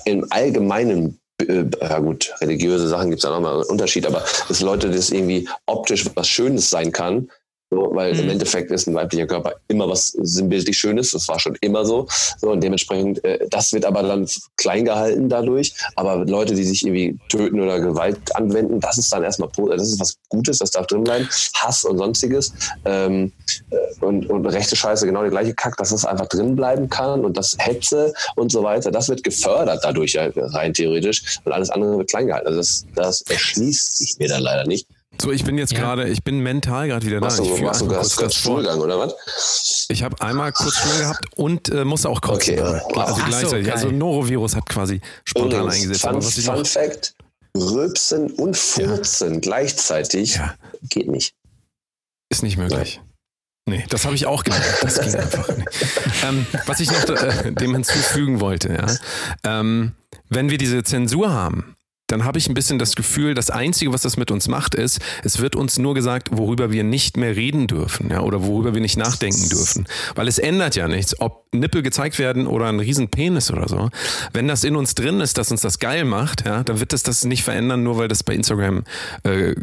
im 0.04 0.26
Allgemeinen, 0.30 1.18
äh, 1.40 1.64
ja 1.80 1.98
gut, 1.98 2.32
religiöse 2.40 2.88
Sachen 2.88 3.10
gibt 3.10 3.22
es 3.22 3.28
da 3.28 3.34
nochmal 3.34 3.54
einen 3.54 3.64
Unterschied, 3.64 4.06
aber 4.06 4.24
dass 4.48 4.60
Leute 4.60 4.90
das 4.90 5.10
irgendwie 5.10 5.48
optisch 5.66 6.06
was 6.14 6.28
Schönes 6.28 6.70
sein 6.70 6.92
kann, 6.92 7.28
so, 7.72 7.90
weil 7.94 8.14
im 8.14 8.26
Mhm. 8.26 8.32
Endeffekt 8.32 8.70
ist 8.70 8.86
ein 8.86 8.94
weiblicher 8.94 9.26
Körper 9.26 9.54
immer 9.68 9.88
was 9.88 10.08
sinnbildlich 10.08 10.76
Schönes, 10.76 11.12
das 11.12 11.26
war 11.28 11.40
schon 11.40 11.56
immer 11.62 11.86
so. 11.86 12.06
so 12.38 12.50
und 12.50 12.62
dementsprechend, 12.62 13.24
äh, 13.24 13.38
das 13.48 13.72
wird 13.72 13.86
aber 13.86 14.02
dann 14.02 14.28
klein 14.56 14.84
gehalten 14.84 15.30
dadurch. 15.30 15.72
Aber 15.96 16.24
Leute, 16.26 16.54
die 16.54 16.64
sich 16.64 16.84
irgendwie 16.84 17.18
töten 17.30 17.58
oder 17.60 17.80
Gewalt 17.80 18.18
anwenden, 18.36 18.78
das 18.78 18.98
ist 18.98 19.10
dann 19.10 19.22
erstmal, 19.22 19.48
das 19.70 19.88
ist 19.88 20.00
was 20.00 20.18
Gutes, 20.28 20.58
das 20.58 20.70
darf 20.70 20.86
drin 20.86 21.04
bleiben. 21.04 21.26
Hass 21.54 21.84
und 21.84 21.96
sonstiges. 21.96 22.52
Ähm, 22.84 23.32
äh, 23.70 24.04
und, 24.04 24.28
und 24.28 24.44
rechte 24.46 24.76
Scheiße, 24.76 25.06
genau 25.06 25.22
der 25.22 25.30
gleiche 25.30 25.54
Kack, 25.54 25.76
dass 25.78 25.92
es 25.92 26.04
einfach 26.04 26.26
drin 26.26 26.54
bleiben 26.54 26.90
kann 26.90 27.24
und 27.24 27.38
das 27.38 27.56
Hetze 27.58 28.12
und 28.36 28.52
so 28.52 28.62
weiter, 28.62 28.90
das 28.90 29.08
wird 29.08 29.24
gefördert 29.24 29.80
dadurch 29.82 30.18
rein 30.18 30.74
theoretisch 30.74 31.38
und 31.44 31.52
alles 31.52 31.70
andere 31.70 31.96
wird 31.98 32.10
klein 32.10 32.26
gehalten. 32.26 32.48
Also 32.48 32.58
das, 32.58 32.84
das 32.94 33.22
erschließt 33.22 33.96
sich 33.96 34.18
mir 34.18 34.28
dann 34.28 34.42
leider 34.42 34.66
nicht. 34.66 34.86
So, 35.20 35.30
ich 35.30 35.44
bin 35.44 35.56
jetzt 35.58 35.72
Ja. 35.72 35.80
gerade, 35.80 36.08
ich 36.08 36.22
bin 36.24 36.40
mental 36.40 36.88
gerade 36.88 37.06
wieder 37.06 37.20
da. 37.20 37.26
Machst 37.26 37.38
du, 37.38 37.44
ich 37.44 37.50
führe 37.50 37.64
machst 37.64 37.80
du 37.82 37.90
hast 37.94 38.16
kurz 38.16 38.16
kurz. 38.16 38.34
Stuhlgang 38.34 38.80
oder 38.80 38.98
was? 38.98 39.86
Ich 39.88 40.02
habe 40.02 40.20
einmal 40.20 40.52
kurz 40.52 40.76
Stuhl 40.78 40.98
gehabt 40.98 41.24
und 41.36 41.68
äh, 41.68 41.84
musste 41.84 42.08
auch 42.08 42.20
kurz. 42.20 42.48
Okay. 42.48 42.58
Also 42.60 42.80
Ach 42.96 43.08
so, 43.16 43.24
gleichzeitig. 43.26 43.66
geil. 43.66 43.74
also 43.74 43.90
Norovirus 43.90 44.56
hat 44.56 44.68
quasi 44.68 45.00
spontan 45.24 45.60
Übrigens, 45.60 45.74
eingesetzt. 45.76 46.00
Fun, 46.02 46.10
Aber 46.10 46.24
was 46.24 46.38
ich 46.38 46.44
Fun 46.46 46.58
noch, 46.58 46.66
Fact: 46.66 47.14
Rülpsen 47.56 48.30
und 48.32 48.56
Furzen 48.56 49.40
gleichzeitig 49.40 50.36
Ja. 50.36 50.54
geht 50.88 51.08
nicht. 51.08 51.34
Ist 52.30 52.42
nicht 52.42 52.56
möglich. 52.56 53.00
Nee, 53.68 53.84
das 53.90 54.04
habe 54.04 54.16
ich 54.16 54.26
auch 54.26 54.42
gelernt. 54.42 54.64
Das 54.80 55.00
ging 55.00 55.14
einfach 55.20 55.48
nicht. 55.56 55.68
Ähm, 56.24 56.46
was 56.66 56.80
ich 56.80 56.90
noch 56.90 57.04
äh, 57.10 57.52
dem 57.52 57.74
hinzufügen 57.74 58.40
wollte, 58.40 58.72
ja. 58.72 58.96
Ähm, 59.60 59.92
wenn 60.30 60.50
wir 60.50 60.58
diese 60.58 60.82
Zensur 60.82 61.30
haben, 61.32 61.76
dann 62.12 62.24
habe 62.24 62.38
ich 62.38 62.48
ein 62.48 62.54
bisschen 62.54 62.78
das 62.78 62.94
Gefühl, 62.94 63.34
das 63.34 63.48
Einzige, 63.48 63.92
was 63.92 64.02
das 64.02 64.18
mit 64.18 64.30
uns 64.30 64.46
macht, 64.46 64.74
ist, 64.74 65.00
es 65.24 65.40
wird 65.40 65.56
uns 65.56 65.78
nur 65.78 65.94
gesagt, 65.94 66.28
worüber 66.30 66.70
wir 66.70 66.84
nicht 66.84 67.16
mehr 67.16 67.34
reden 67.34 67.66
dürfen, 67.66 68.10
ja, 68.10 68.20
oder 68.20 68.44
worüber 68.44 68.74
wir 68.74 68.82
nicht 68.82 68.98
nachdenken 68.98 69.48
dürfen. 69.48 69.86
Weil 70.14 70.28
es 70.28 70.38
ändert 70.38 70.76
ja 70.76 70.88
nichts, 70.88 71.18
ob 71.20 71.46
Nippel 71.54 71.82
gezeigt 71.82 72.18
werden 72.18 72.46
oder 72.46 72.66
ein 72.66 72.80
riesen 72.80 73.08
Penis 73.08 73.50
oder 73.50 73.66
so. 73.66 73.88
Wenn 74.34 74.46
das 74.46 74.62
in 74.62 74.76
uns 74.76 74.94
drin 74.94 75.20
ist, 75.20 75.38
dass 75.38 75.50
uns 75.50 75.62
das 75.62 75.78
geil 75.78 76.04
macht, 76.04 76.44
ja, 76.44 76.62
dann 76.62 76.80
wird 76.80 76.92
es 76.92 77.02
das 77.02 77.24
nicht 77.24 77.44
verändern, 77.44 77.82
nur 77.82 77.96
weil 77.96 78.08
das 78.08 78.22
bei 78.22 78.34
Instagram 78.34 78.84
äh, 79.22 79.54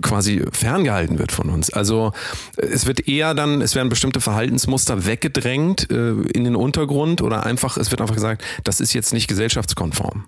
quasi 0.00 0.44
ferngehalten 0.50 1.20
wird 1.20 1.30
von 1.30 1.50
uns. 1.50 1.72
Also 1.72 2.12
es 2.56 2.86
wird 2.86 3.06
eher 3.06 3.34
dann, 3.34 3.62
es 3.62 3.76
werden 3.76 3.88
bestimmte 3.88 4.20
Verhaltensmuster 4.20 5.06
weggedrängt 5.06 5.88
äh, 5.90 6.14
in 6.34 6.42
den 6.42 6.56
Untergrund 6.56 7.22
oder 7.22 7.46
einfach, 7.46 7.76
es 7.76 7.92
wird 7.92 8.00
einfach 8.00 8.16
gesagt, 8.16 8.44
das 8.64 8.80
ist 8.80 8.92
jetzt 8.92 9.12
nicht 9.12 9.28
gesellschaftskonform. 9.28 10.26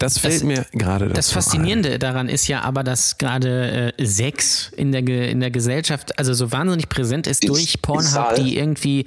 Das 0.00 0.18
fällt 0.18 0.34
Das- 0.34 0.42
mir 0.42 0.66
gerade 0.72 1.08
Das 1.08 1.30
Faszinierende 1.30 1.98
daran 2.00 2.28
ist 2.28 2.48
ja 2.48 2.62
aber, 2.62 2.82
dass 2.82 3.16
gerade 3.18 3.92
äh, 3.96 4.04
Sex 4.04 4.72
in 4.76 4.90
der, 4.90 5.02
Ge 5.02 5.30
in 5.30 5.38
der 5.38 5.50
Gesellschaft 5.52 6.18
also 6.18 6.34
so 6.34 6.50
wahnsinnig 6.50 6.88
präsent 6.88 7.26
ist 7.28 7.44
Die- 7.44 7.46
durch 7.46 7.80
Pornhub, 7.80 8.34
die 8.36 8.56
irgendwie 8.58 9.06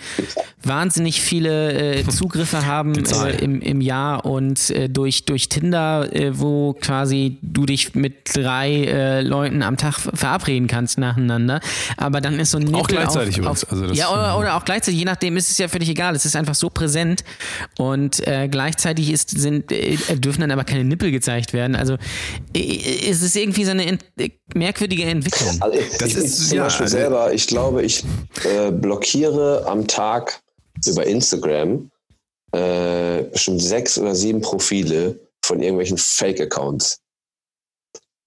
wahnsinnig 0.63 1.19
viele 1.21 1.97
äh, 1.97 2.07
Zugriffe 2.07 2.65
haben 2.65 2.93
äh, 3.05 3.31
im, 3.43 3.59
im 3.61 3.81
Jahr 3.81 4.25
und 4.25 4.69
äh, 4.69 4.87
durch, 4.87 5.25
durch 5.25 5.49
Tinder, 5.49 6.07
äh, 6.15 6.39
wo 6.39 6.73
quasi 6.73 7.37
du 7.41 7.65
dich 7.65 7.93
mit 7.95 8.33
drei 8.33 8.71
äh, 8.85 9.21
Leuten 9.21 9.63
am 9.63 9.75
Tag 9.75 9.95
verabreden 9.99 10.67
kannst 10.67 10.97
nacheinander. 10.97 11.59
Aber 11.97 12.21
dann 12.21 12.39
ist 12.39 12.51
so 12.51 12.57
ein 12.59 12.63
Nippel 12.63 12.95
gleichzeitig 12.95 13.35
auf, 13.41 13.63
übrigens. 13.63 13.63
auf, 13.65 13.71
Also 13.73 13.85
ja, 13.93 14.09
oder, 14.09 14.37
oder 14.39 14.55
auch 14.55 14.63
gleichzeitig, 14.63 14.99
je 14.99 15.05
nachdem 15.05 15.35
ist 15.35 15.51
es 15.51 15.57
ja 15.57 15.67
völlig 15.67 15.89
egal. 15.89 16.15
Es 16.15 16.25
ist 16.25 16.35
einfach 16.37 16.55
so 16.55 16.69
präsent 16.69 17.25
und 17.77 18.21
gleichzeitig 18.49 19.11
ist, 19.11 19.31
sind, 19.31 19.69
dürfen 19.71 20.41
dann 20.41 20.50
aber 20.51 20.63
keine 20.63 20.83
Nippel 20.83 21.11
gezeigt 21.11 21.53
werden. 21.53 21.75
Also 21.75 21.97
es 22.53 23.21
ist 23.21 23.35
irgendwie 23.35 23.63
so 23.65 23.71
eine 23.71 23.85
ent 23.85 24.05
merkwürdige 24.53 25.03
Entwicklung. 25.05 25.57
Also 25.61 25.79
ich, 25.79 25.97
Das 25.97 26.09
ich, 26.09 26.15
ist- 26.17 26.41
ich 26.41 26.47
zum 26.49 26.57
ja, 26.57 26.63
Beispiel 26.65 26.83
also- 26.85 26.97
selber, 26.97 27.33
ich 27.33 27.47
glaube, 27.47 27.83
ich 27.83 28.03
äh, 28.43 28.71
blockiere 28.71 29.65
am 29.67 29.87
Tag 29.87 30.41
über 30.85 31.05
Instagram 31.05 31.89
äh, 32.53 33.23
bestimmt 33.31 33.61
sechs 33.61 33.97
oder 33.97 34.13
sieben 34.15 34.41
Profile 34.41 35.19
von 35.43 35.61
irgendwelchen 35.61 35.97
Fake-Accounts. 35.97 36.99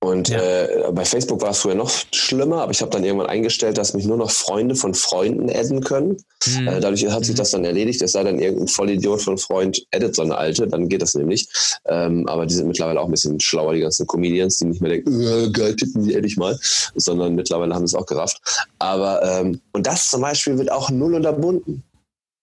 Und 0.05 0.29
Ja. 0.29 0.39
äh, 0.39 0.93
bei 0.93 1.05
Facebook 1.05 1.41
war 1.41 1.51
es 1.51 1.59
früher 1.61 1.75
noch 1.75 1.91
schlimmer, 2.13 2.61
aber 2.63 2.73
ich 2.73 2.83
habe 2.83 2.91
dann 2.91 3.05
irgendwann 3.05 3.29
eingestellt, 3.29 3.79
dass 3.79 3.95
mich 3.95 4.05
nur 4.05 4.19
noch 4.19 4.31
Freunde 4.31 4.75
von 4.75 4.93
Freunden 4.93 5.49
adden 5.49 5.83
können. 5.83 6.19
Hm. 6.43 6.69
Äh, 6.69 6.81
dadurch 6.81 7.07
hat 7.09 7.25
sich 7.25 7.35
das 7.35 7.53
dann 7.53 7.65
erledigt, 7.65 8.03
es 8.03 8.13
sei 8.13 8.23
denn, 8.23 8.39
irgendein 8.39 8.69
Vollidiot 8.69 9.23
von 9.23 9.39
Freund 9.39 9.83
addet 9.95 10.15
so 10.15 10.21
eine 10.23 10.37
alte, 10.37 10.67
dann 10.67 10.91
geht 10.91 11.01
das 11.01 11.15
nämlich. 11.15 11.49
Ähm, 11.87 12.29
aber 12.29 12.45
die 12.45 12.55
sind 12.55 12.69
mittlerweile 12.69 13.01
auch 13.01 13.07
ein 13.07 13.13
bisschen 13.13 13.41
schlauer, 13.41 13.73
die 13.73 13.81
ganzen 13.81 14.07
Comedians, 14.07 14.59
die 14.59 14.67
nicht 14.67 14.83
mehr 14.83 14.91
denken, 14.91 15.23
äh, 15.23 15.51
geil, 15.51 15.75
tippen 15.75 16.05
die 16.05 16.15
endlich 16.15 16.37
mal, 16.37 16.59
sondern 16.97 17.35
mittlerweile 17.35 17.75
haben 17.75 17.87
sie 17.87 17.97
es 17.97 18.01
auch 18.03 18.07
gerafft. 18.07 18.41
Aber, 18.79 19.23
ähm, 19.23 19.61
und 19.73 19.87
das 19.87 20.11
zum 20.11 20.21
Beispiel 20.21 20.59
wird 20.59 20.71
auch 20.71 20.91
null 20.91 21.15
unterbunden. 21.15 21.83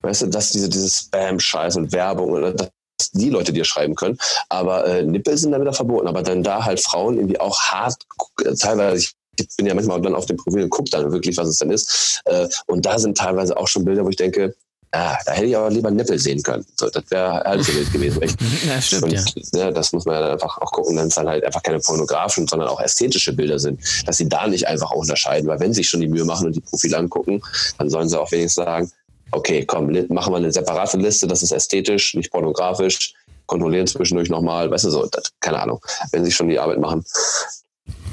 Weißt 0.01 0.23
du, 0.23 0.27
dass 0.27 0.51
diese, 0.51 0.67
dieses 0.67 0.97
Spam-Scheiß 0.97 1.75
und 1.75 1.91
Werbung 1.91 2.31
oder 2.31 2.53
dass 2.53 2.69
die 3.09 3.29
Leute 3.29 3.53
dir 3.53 3.65
schreiben 3.65 3.95
können. 3.95 4.17
Aber 4.49 4.85
äh, 4.85 5.03
Nippel 5.03 5.37
sind 5.37 5.51
dann 5.51 5.61
wieder 5.61 5.73
verboten. 5.73 6.07
Aber 6.07 6.21
dann 6.21 6.43
da 6.43 6.63
halt 6.63 6.79
Frauen 6.79 7.15
irgendwie 7.15 7.39
auch 7.39 7.59
hart, 7.59 7.95
äh, 8.43 8.53
teilweise, 8.53 9.07
ich 9.37 9.47
bin 9.57 9.65
ja 9.65 9.73
manchmal 9.73 10.01
dann 10.01 10.13
auf 10.13 10.27
dem 10.27 10.37
Profil 10.37 10.63
und 10.63 10.69
gucke 10.69 10.89
dann 10.91 11.11
wirklich, 11.11 11.37
was 11.37 11.47
es 11.47 11.57
denn 11.57 11.71
ist. 11.71 12.21
Äh, 12.25 12.47
und 12.67 12.85
da 12.85 12.99
sind 12.99 13.17
teilweise 13.17 13.57
auch 13.57 13.67
schon 13.67 13.85
Bilder, 13.85 14.05
wo 14.05 14.09
ich 14.09 14.15
denke, 14.15 14.53
ah, 14.91 15.17
da 15.25 15.31
hätte 15.33 15.47
ich 15.47 15.55
aber 15.55 15.69
lieber 15.69 15.89
Nippel 15.89 16.19
sehen 16.19 16.41
können. 16.43 16.65
So, 16.75 16.89
das 16.89 17.03
wäre 17.09 17.41
halb 17.43 17.61
so 17.63 17.73
wild 17.73 17.91
gewesen. 17.91 18.21
Ja, 18.67 18.81
stimmt, 18.81 19.03
und, 19.03 19.11
ja. 19.11 19.23
ja, 19.53 19.71
das 19.71 19.91
muss 19.93 20.05
man 20.05 20.15
ja 20.15 20.21
dann 20.21 20.31
einfach 20.31 20.57
auch 20.59 20.71
gucken, 20.71 20.97
wenn 20.97 21.07
es 21.07 21.15
dann 21.15 21.27
halt 21.27 21.43
einfach 21.43 21.63
keine 21.63 21.79
pornografischen, 21.79 22.47
sondern 22.47 22.69
auch 22.69 22.79
ästhetische 22.79 23.33
Bilder 23.33 23.59
sind, 23.59 23.81
dass 24.05 24.17
sie 24.17 24.27
da 24.27 24.47
nicht 24.47 24.67
einfach 24.67 24.91
auch 24.91 24.97
unterscheiden, 24.97 25.47
weil 25.47 25.59
wenn 25.59 25.73
sie 25.73 25.81
sich 25.81 25.89
schon 25.89 26.01
die 26.01 26.07
Mühe 26.07 26.25
machen 26.25 26.47
und 26.47 26.55
die 26.55 26.61
Profile 26.61 26.97
angucken, 26.97 27.41
dann 27.77 27.89
sollen 27.89 28.09
sie 28.09 28.19
auch 28.19 28.31
wenigstens 28.31 28.65
sagen, 28.65 28.91
okay, 29.31 29.65
komm, 29.65 29.91
machen 30.09 30.33
wir 30.33 30.37
eine 30.37 30.51
separate 30.51 30.97
Liste, 30.97 31.27
das 31.27 31.43
ist 31.43 31.51
ästhetisch, 31.51 32.15
nicht 32.15 32.31
pornografisch, 32.31 33.13
kontrollieren 33.45 33.87
zwischendurch 33.87 34.29
nochmal, 34.29 34.69
weißt 34.71 34.85
du 34.85 34.89
so, 34.89 35.07
das, 35.07 35.31
keine 35.39 35.61
Ahnung, 35.61 35.79
wenn 36.11 36.23
sie 36.25 36.31
schon 36.31 36.49
die 36.49 36.59
Arbeit 36.59 36.79
machen, 36.79 37.03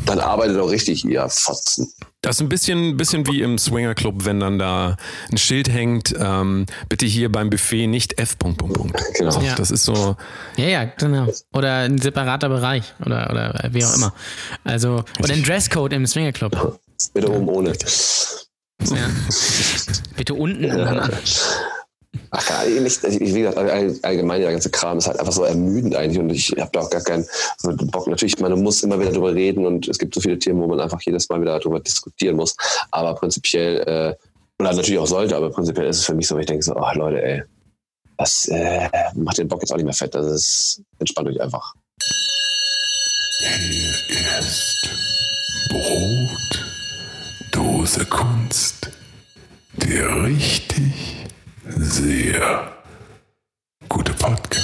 dann 0.07 0.21
arbeitet 0.21 0.57
doch 0.57 0.71
richtig, 0.71 1.05
ihr 1.05 1.29
Fotzen. 1.29 1.93
Das 2.23 2.37
ist 2.37 2.41
ein 2.41 2.49
bisschen, 2.49 2.97
bisschen 2.97 3.27
wie 3.27 3.43
im 3.43 3.59
Swinger 3.59 3.95
Club, 3.95 4.25
wenn 4.25 4.41
dann 4.41 4.59
da 4.59 4.97
ein 5.31 5.37
Schild 5.37 5.69
hängt, 5.69 6.15
ähm, 6.19 6.67
bitte 6.89 7.07
hier 7.07 7.31
beim 7.31 7.51
Buffet 7.51 7.87
nicht 7.87 8.19
F. 8.19 8.39
Punkt, 8.39 8.59
Punkt, 8.59 8.75
Punkt. 8.75 9.01
Genau. 9.15 9.31
So, 9.31 9.41
Ja. 9.41 9.55
Das 9.55 9.71
ist 9.71 9.85
so, 9.85 10.17
Ja, 10.57 10.65
ja, 10.65 10.85
genau. 10.85 11.29
Oder 11.53 11.81
ein 11.81 11.99
separater 11.99 12.49
Bereich 12.49 12.95
oder, 13.05 13.31
oder 13.31 13.69
wie 13.73 13.85
auch 13.85 13.95
immer. 13.95 14.15
Also, 14.65 15.05
oder 15.23 15.35
ein 15.35 15.43
Dresscode 15.43 15.93
im 15.93 16.07
Swingerclub. 16.07 16.81
Bitte 17.13 17.31
oben 17.31 17.49
ohne. 17.49 17.75
Ja. 18.83 19.11
Bitte 20.17 20.35
unten. 20.35 20.65
ohne. 20.65 21.11
Ach, 22.31 22.47
gar 22.49 22.65
nicht. 22.67 23.05
Also, 23.05 23.21
Wie 23.21 23.33
gesagt, 23.41 23.57
all- 23.59 23.99
allgemein 24.03 24.41
der 24.41 24.53
ganze 24.53 24.71
Kram 24.71 24.99
ist 24.99 25.07
halt 25.07 25.19
einfach 25.19 25.33
so 25.33 25.45
ermüdend 25.45 25.95
eigentlich 25.95 26.19
und 26.19 26.31
ich 26.31 26.51
habe 26.59 26.71
da 26.73 26.81
auch 26.81 26.91
gar 26.91 27.03
keinen 27.03 27.27
so 27.59 27.71
Bock. 27.77 28.07
Natürlich, 28.07 28.39
man 28.39 28.61
muss 28.63 28.83
immer 28.83 28.99
wieder 28.99 29.13
drüber 29.13 29.35
reden 29.35 29.67
und 29.67 29.89
es 29.89 29.99
gibt 29.99 30.15
so 30.15 30.21
viele 30.21 30.39
Themen, 30.39 30.61
wo 30.61 30.67
man 30.67 30.81
einfach 30.81 31.01
jedes 31.03 31.29
Mal 31.29 31.41
wieder 31.41 31.59
darüber 31.59 31.81
diskutieren 31.81 32.37
muss. 32.37 32.57
Aber 32.91 33.15
prinzipiell, 33.15 33.81
äh, 33.81 34.15
oder 34.61 34.73
natürlich 34.73 34.99
auch 34.99 35.07
sollte, 35.07 35.37
aber 35.37 35.51
prinzipiell 35.51 35.87
ist 35.87 35.99
es 35.99 36.05
für 36.05 36.15
mich 36.15 36.27
so, 36.27 36.35
wenn 36.35 36.41
ich 36.43 36.47
denke 36.49 36.65
so, 36.65 36.77
ach 36.77 36.95
Leute, 36.95 37.23
ey, 37.23 37.43
das 38.17 38.47
äh, 38.49 38.89
macht 39.15 39.39
den 39.39 39.49
Bock 39.49 39.61
jetzt 39.63 39.71
auch 39.73 39.77
nicht 39.77 39.85
mehr 39.85 39.95
fett. 39.95 40.15
Das 40.15 40.27
ist, 40.27 40.83
entspannt 40.99 41.29
euch 41.29 41.41
einfach. 41.41 41.75
Hier 43.41 44.39
ist 44.41 44.89
Brot, 45.71 46.65
Dose 47.53 48.05
Kunst. 48.07 48.91
Der 49.73 50.25
richtig 50.25 51.27
sehr 51.67 52.73
gute 53.89 54.13
Podcast. 54.13 54.59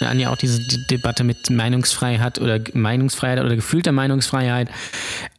Anja 0.00 0.30
auch 0.30 0.36
diese 0.36 0.60
D 0.60 0.78
Debatte 0.90 1.24
mit 1.24 1.50
Meinungsfreiheit 1.50 2.40
oder 2.40 2.60
Meinungsfreiheit 2.72 3.40
oder 3.40 3.56
gefühlter 3.56 3.92
Meinungsfreiheit. 3.92 4.68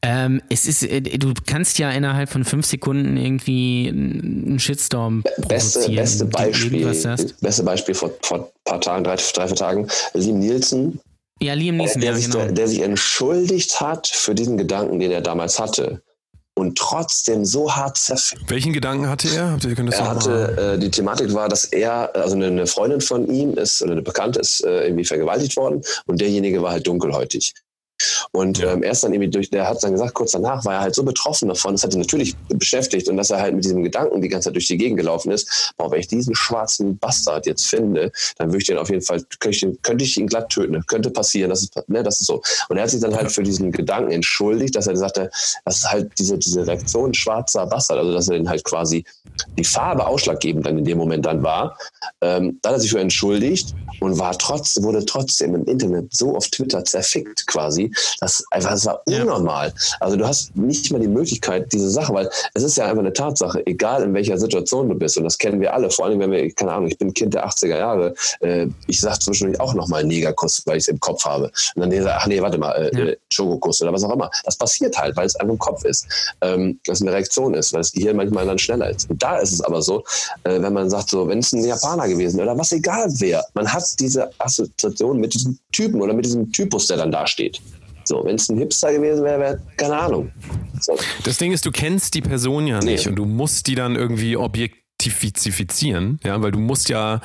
Ähm, 0.01 0.41
es 0.49 0.67
ist, 0.67 0.83
äh, 0.83 1.01
du 1.01 1.33
kannst 1.45 1.79
ja 1.79 1.91
innerhalb 1.91 2.29
von 2.29 2.43
fünf 2.43 2.65
Sekunden 2.65 3.17
irgendwie 3.17 3.87
einen 3.89 4.59
Shitstorm 4.59 5.23
Beste, 5.47 5.89
beste 5.91 6.25
Beispiel, 6.25 6.85
beste 7.41 7.63
Beispiel 7.63 7.95
vor, 7.95 8.11
vor 8.21 8.39
ein 8.39 8.45
paar 8.63 8.81
Tagen, 8.81 9.03
drei, 9.03 9.15
drei, 9.15 9.47
vier 9.47 9.55
Tagen, 9.55 9.87
Liam 10.13 10.39
Nielsen, 10.39 10.99
Ja, 11.41 11.53
Liam 11.53 11.77
Neeson, 11.77 12.01
der, 12.01 12.11
ja, 12.11 12.17
sich, 12.17 12.25
genau. 12.25 12.45
der, 12.45 12.51
der 12.53 12.67
sich 12.67 12.81
entschuldigt 12.81 13.81
hat 13.81 14.07
für 14.07 14.33
diesen 14.33 14.57
Gedanken, 14.57 14.99
den 14.99 15.11
er 15.11 15.21
damals 15.21 15.59
hatte. 15.59 16.01
Und 16.57 16.77
trotzdem 16.77 17.43
so 17.43 17.75
hart 17.75 17.97
zerfickt. 17.97 18.49
Welchen 18.49 18.71
Gedanken 18.71 19.09
hatte 19.09 19.27
er? 19.27 19.51
Habt 19.51 19.65
ihr 19.65 19.75
das 19.75 19.95
Er 19.95 20.07
hatte, 20.07 20.75
äh, 20.75 20.79
die 20.79 20.89
Thematik 20.89 21.33
war, 21.33 21.49
dass 21.49 21.65
er, 21.65 22.15
also 22.15 22.35
eine, 22.37 22.47
eine 22.47 22.65
Freundin 22.65 23.01
von 23.01 23.27
ihm 23.27 23.55
ist, 23.55 23.81
oder 23.81 23.91
eine 23.91 24.01
Bekannte 24.01 24.39
ist 24.39 24.63
äh, 24.63 24.85
irgendwie 24.85 25.03
vergewaltigt 25.03 25.57
worden 25.57 25.81
und 26.05 26.21
derjenige 26.21 26.61
war 26.61 26.71
halt 26.71 26.87
dunkelhäutig. 26.87 27.53
Und 28.31 28.61
ähm, 28.63 28.83
er 28.83 28.91
ist 28.91 29.03
dann 29.03 29.13
irgendwie 29.13 29.31
durch, 29.31 29.49
der 29.49 29.67
hat 29.67 29.83
dann 29.83 29.93
gesagt, 29.93 30.13
kurz 30.13 30.31
danach 30.31 30.65
war 30.65 30.75
er 30.75 30.81
halt 30.81 30.95
so 30.95 31.03
betroffen 31.03 31.47
davon, 31.47 31.73
das 31.73 31.83
hat 31.83 31.93
ihn 31.93 32.01
natürlich 32.01 32.35
beschäftigt 32.49 33.07
und 33.07 33.17
dass 33.17 33.29
er 33.29 33.39
halt 33.39 33.55
mit 33.55 33.63
diesem 33.63 33.83
Gedanken 33.83 34.21
die 34.21 34.27
ganze 34.27 34.49
Zeit 34.49 34.55
durch 34.55 34.67
die 34.67 34.77
Gegend 34.77 34.97
gelaufen 34.97 35.31
ist, 35.31 35.73
boah, 35.77 35.91
wenn 35.91 35.99
ich 35.99 36.07
diesen 36.07 36.35
schwarzen 36.35 36.97
Bastard 36.97 37.45
jetzt 37.45 37.65
finde, 37.65 38.11
dann 38.37 38.49
würde 38.49 38.59
ich 38.59 38.67
den 38.67 38.77
auf 38.77 38.89
jeden 38.89 39.01
Fall, 39.01 39.23
könnte 39.39 39.57
ich, 39.57 39.81
könnte 39.81 40.03
ich 40.03 40.17
ihn 40.17 40.27
glatt 40.27 40.49
töten, 40.49 40.81
könnte 40.87 41.09
passieren, 41.09 41.49
das 41.49 41.63
ist, 41.63 41.75
ne, 41.87 42.03
das 42.03 42.21
ist 42.21 42.27
so. 42.27 42.41
Und 42.69 42.77
er 42.77 42.83
hat 42.83 42.89
sich 42.89 43.01
dann 43.01 43.15
halt 43.15 43.31
für 43.31 43.43
diesen 43.43 43.71
Gedanken 43.71 44.11
entschuldigt, 44.11 44.75
dass 44.75 44.87
er 44.87 44.93
gesagt 44.93 45.19
hat, 45.19 45.31
das 45.63 45.77
ist 45.77 45.91
halt 45.91 46.11
diese, 46.19 46.37
diese 46.37 46.65
Reaktion 46.65 47.13
schwarzer 47.13 47.65
Bastard, 47.67 47.99
also 47.99 48.13
dass 48.13 48.27
er 48.27 48.37
den 48.37 48.49
halt 48.49 48.63
quasi 48.63 49.03
die 49.57 49.63
Farbe 49.63 50.05
ausschlaggebend 50.05 50.65
dann 50.65 50.77
in 50.77 50.85
dem 50.85 50.97
Moment 50.97 51.25
dann 51.25 51.43
war. 51.43 51.77
Ähm, 52.21 52.59
da 52.61 52.69
hat 52.69 52.77
er 52.77 52.79
sich 52.79 52.91
für 52.91 52.99
entschuldigt 52.99 53.73
und 53.99 54.17
war 54.19 54.37
trotz, 54.37 54.81
wurde 54.81 55.05
trotzdem 55.05 55.55
im 55.55 55.65
Internet 55.65 56.13
so 56.13 56.35
auf 56.35 56.47
Twitter 56.49 56.83
zerfickt 56.83 57.47
quasi, 57.47 57.91
dass 58.19 58.43
einfach, 58.51 58.71
es 58.73 58.85
war 58.85 59.01
Ja. 59.07 59.21
unnormal. 59.23 59.73
Also 59.99 60.17
du 60.17 60.27
hast 60.27 60.55
nicht 60.55 60.91
mal 60.91 60.99
die 60.99 61.07
Möglichkeit, 61.07 61.71
diese 61.73 61.89
Sache, 61.89 62.13
weil 62.13 62.29
es 62.53 62.63
ist 62.63 62.77
ja 62.77 62.85
einfach 62.85 62.99
eine 62.99 63.13
Tatsache, 63.13 63.65
egal 63.65 64.03
in 64.03 64.13
welcher 64.13 64.37
Situation 64.37 64.89
du 64.89 64.95
bist, 64.95 65.17
und 65.17 65.23
das 65.23 65.37
kennen 65.37 65.59
wir 65.61 65.73
alle, 65.73 65.89
vor 65.89 66.05
allem 66.05 66.19
wenn 66.19 66.31
wir, 66.31 66.51
keine 66.53 66.71
Ahnung, 66.73 66.87
ich 66.89 66.97
bin 66.97 67.13
Kind 67.13 67.33
der 67.33 67.47
80er 67.47 67.77
Jahre, 67.77 68.13
äh, 68.41 68.67
ich 68.87 68.99
sag 69.01 69.21
zwischendurch 69.21 69.59
auch 69.59 69.73
nochmal 69.73 70.03
Negerkuss, 70.03 70.61
weil 70.65 70.77
ich 70.77 70.83
es 70.83 70.87
im 70.87 70.99
Kopf 70.99 71.25
habe. 71.25 71.45
Und 71.75 71.81
dann 71.81 71.89
dieser, 71.89 72.15
ach 72.17 72.27
nee, 72.27 72.41
warte 72.41 72.57
mal, 72.57 72.71
äh, 72.73 72.97
Ja. 72.97 73.05
äh, 73.07 73.17
Schokokuss 73.31 73.81
oder 73.81 73.91
was 73.93 74.03
auch 74.03 74.13
immer. 74.13 74.29
Das 74.43 74.55
passiert 74.57 74.97
halt, 74.97 75.15
weil 75.17 75.25
es 75.25 75.35
einfach 75.35 75.53
im 75.53 75.59
Kopf 75.59 75.83
ist. 75.85 76.07
Ähm, 76.41 76.79
dass 76.85 76.97
es 76.97 77.01
eine 77.01 77.11
Reaktion 77.13 77.53
ist, 77.53 77.73
weil 77.73 77.81
das 77.81 77.91
Gehirn 77.91 78.15
manchmal 78.17 78.45
dann 78.45 78.57
schneller 78.59 78.89
ist. 78.89 79.09
Und 79.09 79.21
da 79.21 79.37
ist 79.37 79.51
es 79.53 79.61
aber 79.61 79.81
so, 79.81 80.03
äh, 80.43 80.61
wenn 80.61 80.73
man 80.73 80.89
sagt, 80.89 81.09
so, 81.09 81.27
wenn 81.27 81.39
es 81.39 81.51
ein 81.53 81.63
Japaner 81.63 82.07
gewesen 82.07 82.37
wäre 82.37 82.49
oder 82.49 82.57
was 82.59 82.71
egal 82.71 83.07
wer, 83.19 83.43
man 83.53 83.71
hat 83.71 83.83
diese 83.99 84.31
Assoziation 84.39 85.19
mit 85.19 85.33
diesem 85.33 85.57
Typen 85.71 86.01
oder 86.01 86.13
mit 86.13 86.25
diesem 86.25 86.51
Typus, 86.51 86.87
der 86.87 86.97
dann 86.97 87.11
da 87.11 87.27
steht. 87.27 87.59
So, 88.07 88.23
wenn 88.23 88.35
es 88.35 88.49
ein 88.49 88.57
Hipster 88.57 88.93
gewesen 88.93 89.23
wäre, 89.23 89.39
wäre, 89.39 89.61
keine 89.77 89.97
Ahnung. 89.97 90.31
So. 90.79 90.95
Das 91.23 91.37
Ding 91.37 91.51
ist, 91.51 91.65
du 91.65 91.71
kennst 91.71 92.13
die 92.13 92.21
Person 92.21 92.67
ja 92.67 92.79
nicht 92.79 93.05
Nee. 93.05 93.09
und 93.09 93.15
du 93.15 93.25
musst 93.25 93.67
die 93.67 93.75
dann 93.75 93.95
irgendwie 93.95 94.37
objektifizieren, 95.05 96.19
ja, 96.23 96.41
weil 96.41 96.51
du 96.51 96.59
musst 96.59 96.89
ja, 96.89 97.19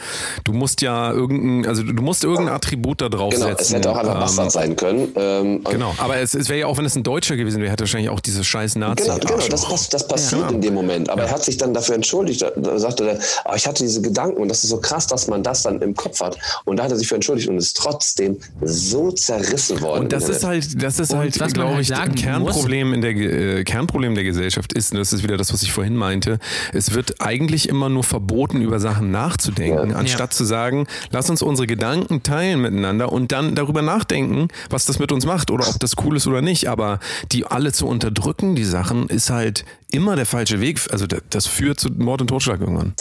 du 0.44 0.52
musst 0.52 0.82
ja 0.82 1.12
irgendein, 1.12 1.68
also 1.68 1.82
du 1.82 2.02
musst 2.02 2.24
irgendein 2.24 2.54
Attribut 2.54 3.00
da 3.00 3.08
drauf 3.08 3.32
Genau, 3.32 3.46
setzen. 3.46 3.62
es 3.62 3.72
hätte 3.74 3.90
auch 3.90 3.96
einfach 3.96 4.14
ähm, 4.14 4.20
Bastard 4.20 4.52
sein 4.52 4.76
können. 4.76 5.08
Ähm, 5.16 5.64
Genau, 5.70 5.94
aber 5.98 6.16
es, 6.18 6.34
es 6.34 6.48
wäre 6.48 6.60
ja 6.60 6.66
auch, 6.66 6.76
wenn 6.78 6.84
es 6.84 6.96
ein 6.96 7.02
Deutscher 7.02 7.36
gewesen 7.36 7.60
wäre, 7.60 7.70
hätte 7.70 7.82
wahrscheinlich 7.84 8.10
auch 8.10 8.20
diese 8.20 8.44
scheiß 8.44 8.76
nazi 8.76 9.04
Genau, 9.04 9.18
genau 9.18 9.36
das, 9.48 9.64
pass- 9.64 9.88
das 9.88 10.06
passiert 10.06 10.42
Ja. 10.42 10.48
in 10.50 10.60
dem 10.60 10.74
Moment. 10.74 11.08
Aber 11.10 11.22
er 11.24 11.30
hat 11.30 11.44
sich 11.44 11.56
dann 11.56 11.72
dafür 11.74 11.94
entschuldigt. 11.94 12.42
Da- 12.42 12.78
sagte 12.78 13.08
er, 13.10 13.18
aber 13.44 13.56
ich 13.56 13.66
hatte 13.66 13.82
diese 13.84 14.02
Gedanken 14.02 14.40
und 14.42 14.48
das 14.48 14.64
ist 14.64 14.70
so 14.70 14.78
krass, 14.78 15.06
dass 15.06 15.26
man 15.28 15.42
das 15.42 15.62
dann 15.62 15.80
im 15.80 15.94
Kopf 15.94 16.20
hat. 16.20 16.36
Und 16.64 16.76
da 16.78 16.84
hat 16.84 16.90
er 16.90 16.96
sich 16.96 17.08
für 17.08 17.14
entschuldigt 17.14 17.48
und 17.48 17.56
ist 17.58 17.76
trotzdem 17.76 18.38
so 18.62 19.12
zerrissen 19.12 19.80
worden. 19.80 20.04
Und 20.04 20.12
das 20.12 20.28
ist 20.28 20.44
halt, 20.44 20.82
das 20.82 20.98
ist 20.98 21.12
Und 21.12 21.18
halt, 21.18 21.34
glaube 21.54 21.74
halt 21.74 21.82
ich, 21.82 21.94
ein 21.94 22.14
Kernproblem 22.14 22.94
in 22.94 23.00
der 23.00 23.10
äh, 23.12 23.64
Kernproblem 23.64 24.14
der 24.14 24.24
Gesellschaft 24.24 24.72
ist, 24.72 24.92
und 24.92 24.98
das 24.98 25.12
ist 25.12 25.22
wieder 25.22 25.36
das, 25.36 25.52
was 25.52 25.62
ich 25.62 25.72
vorhin 25.72 25.96
meinte. 25.96 26.38
Es 26.72 26.94
wird 26.94 27.20
eigentlich 27.20 27.59
immer 27.68 27.88
nur 27.88 28.04
verboten, 28.04 28.62
über 28.62 28.80
Sachen 28.80 29.10
nachzudenken, 29.10 29.90
Ja. 29.90 29.96
anstatt 29.96 30.32
zu 30.32 30.44
sagen, 30.44 30.86
lass 31.10 31.28
uns 31.30 31.42
unsere 31.42 31.66
Gedanken 31.66 32.22
teilen 32.22 32.60
miteinander 32.62 33.12
und 33.12 33.32
dann 33.32 33.54
darüber 33.54 33.82
nachdenken, 33.82 34.48
was 34.70 34.86
das 34.86 34.98
mit 34.98 35.12
uns 35.12 35.26
macht 35.26 35.50
oder 35.50 35.68
ob 35.68 35.78
das 35.80 35.92
cool 36.04 36.16
ist 36.16 36.26
oder 36.26 36.42
nicht. 36.42 36.68
Aber 36.68 37.00
die 37.32 37.44
alle 37.46 37.72
zu 37.72 37.86
unterdrücken, 37.86 38.54
die 38.54 38.64
Sachen, 38.64 39.08
ist 39.08 39.30
halt 39.30 39.64
immer 39.90 40.16
der 40.16 40.26
falsche 40.26 40.60
Weg. 40.60 40.80
Also 40.90 41.06
das- 41.06 41.46
führt 41.46 41.80
zu 41.80 41.88
Mord 41.90 42.20
und 42.20 42.28
Totschlag 42.28 42.60
irgendwann. 42.60 42.94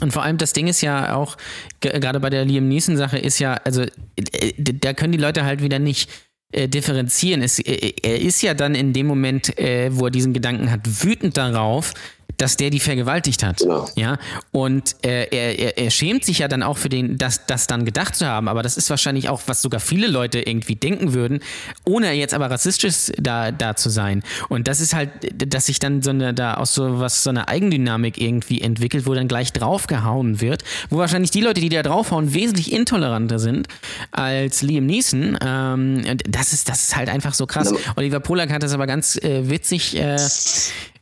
Und 0.00 0.12
vor 0.12 0.22
allem 0.22 0.38
das 0.38 0.52
Ding 0.52 0.68
ist 0.68 0.80
ja 0.82 1.14
auch, 1.14 1.36
ge- 1.80 1.98
gerade 1.98 2.20
bei 2.20 2.30
der 2.30 2.44
Liam 2.44 2.68
Neeson-Sache 2.68 3.18
ist 3.18 3.38
ja, 3.40 3.54
also 3.64 3.82
äh, 3.82 4.52
da 4.56 4.92
können 4.92 5.12
die 5.12 5.18
Leute 5.18 5.44
halt 5.44 5.62
wieder 5.62 5.78
nicht 5.78 6.08
äh, 6.52 6.68
differenzieren. 6.68 7.42
Es, 7.42 7.58
äh, 7.58 7.92
er 8.02 8.20
ist 8.20 8.40
ja 8.42 8.54
dann 8.54 8.74
in 8.74 8.92
dem 8.92 9.06
Moment, 9.06 9.58
äh, 9.58 9.90
wo 9.92 10.06
er 10.06 10.10
diesen 10.10 10.32
Gedanken 10.32 10.70
hat, 10.70 10.80
wütend 11.04 11.36
darauf, 11.36 11.92
dass 12.38 12.56
der 12.56 12.70
die 12.70 12.80
vergewaltigt 12.80 13.42
hat. 13.42 13.58
Genau. 13.58 13.86
Ja. 13.96 14.16
Und 14.52 14.96
äh, 15.04 15.26
er, 15.30 15.58
er, 15.58 15.78
er 15.78 15.90
schämt 15.90 16.24
sich 16.24 16.38
ja 16.38 16.48
dann 16.48 16.62
auch 16.62 16.78
für 16.78 16.88
den, 16.88 17.18
das, 17.18 17.46
das 17.46 17.66
dann 17.66 17.84
gedacht 17.84 18.14
zu 18.14 18.26
haben. 18.26 18.48
Aber 18.48 18.62
das 18.62 18.76
ist 18.76 18.88
wahrscheinlich 18.88 19.28
auch, 19.28 19.42
was 19.46 19.60
sogar 19.60 19.80
viele 19.80 20.06
Leute 20.06 20.40
irgendwie 20.40 20.76
denken 20.76 21.12
würden, 21.12 21.40
ohne 21.84 22.12
jetzt 22.12 22.34
aber 22.34 22.50
rassistisch 22.50 23.12
da, 23.18 23.50
da 23.50 23.74
zu 23.76 23.90
sein. 23.90 24.22
Und 24.48 24.68
das 24.68 24.80
ist 24.80 24.94
halt, 24.94 25.10
dass 25.52 25.66
sich 25.66 25.80
dann 25.80 26.00
so 26.00 26.10
eine, 26.10 26.32
da 26.32 26.54
aus 26.54 26.74
so 26.74 27.00
was, 27.00 27.24
so 27.24 27.30
eine 27.30 27.48
Eigendynamik 27.48 28.20
irgendwie 28.20 28.60
entwickelt, 28.60 29.06
wo 29.06 29.14
dann 29.14 29.26
gleich 29.26 29.52
draufgehauen 29.52 30.40
wird, 30.40 30.62
wo 30.90 30.98
wahrscheinlich 30.98 31.32
die 31.32 31.40
Leute, 31.40 31.60
die 31.60 31.68
da 31.68 31.82
draufhauen, 31.82 32.34
wesentlich 32.34 32.72
intoleranter 32.72 33.40
sind 33.40 33.66
als 34.12 34.62
Liam 34.62 34.86
Neeson. 34.86 35.36
Ähm, 35.44 36.04
und 36.08 36.22
das 36.28 36.52
ist, 36.52 36.68
das 36.68 36.84
ist 36.84 36.96
halt 36.96 37.08
einfach 37.08 37.34
so 37.34 37.46
krass. 37.46 37.72
Ja. 37.72 37.94
Oliver 37.96 38.20
Polak 38.20 38.50
hat 38.50 38.62
das 38.62 38.72
aber 38.72 38.86
ganz 38.86 39.16
äh, 39.16 39.50
witzig, 39.50 39.96
äh, 39.96 40.16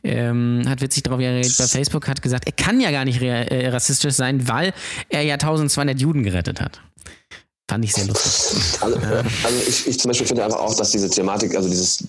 ähm, 0.03 0.63
hat 0.67 0.81
witzig 0.81 1.03
darauf 1.03 1.19
reagiert 1.19 1.57
bei 1.57 1.67
Facebook, 1.67 2.07
hat 2.07 2.21
gesagt, 2.21 2.45
er 2.45 2.53
kann 2.53 2.79
ja 2.79 2.91
gar 2.91 3.05
nicht 3.05 3.21
äh, 3.21 3.69
rassistisch 3.69 4.13
sein, 4.13 4.47
weil 4.47 4.73
er 5.09 5.21
ja 5.21 5.35
1200 5.35 5.99
Juden 5.99 6.23
gerettet 6.23 6.61
hat. 6.61 6.81
Fand 7.69 7.83
ich 7.83 7.93
sehr 7.93 8.05
lustig. 8.05 8.81
also, 8.81 8.97
also 8.97 9.63
ich, 9.67 9.87
ich 9.87 9.99
zum 9.99 10.09
Beispiel 10.09 10.27
finde 10.27 10.45
einfach 10.45 10.59
auch, 10.59 10.75
dass 10.75 10.91
diese 10.91 11.09
Thematik, 11.09 11.53
also 11.53 11.67
dieses, 11.67 12.01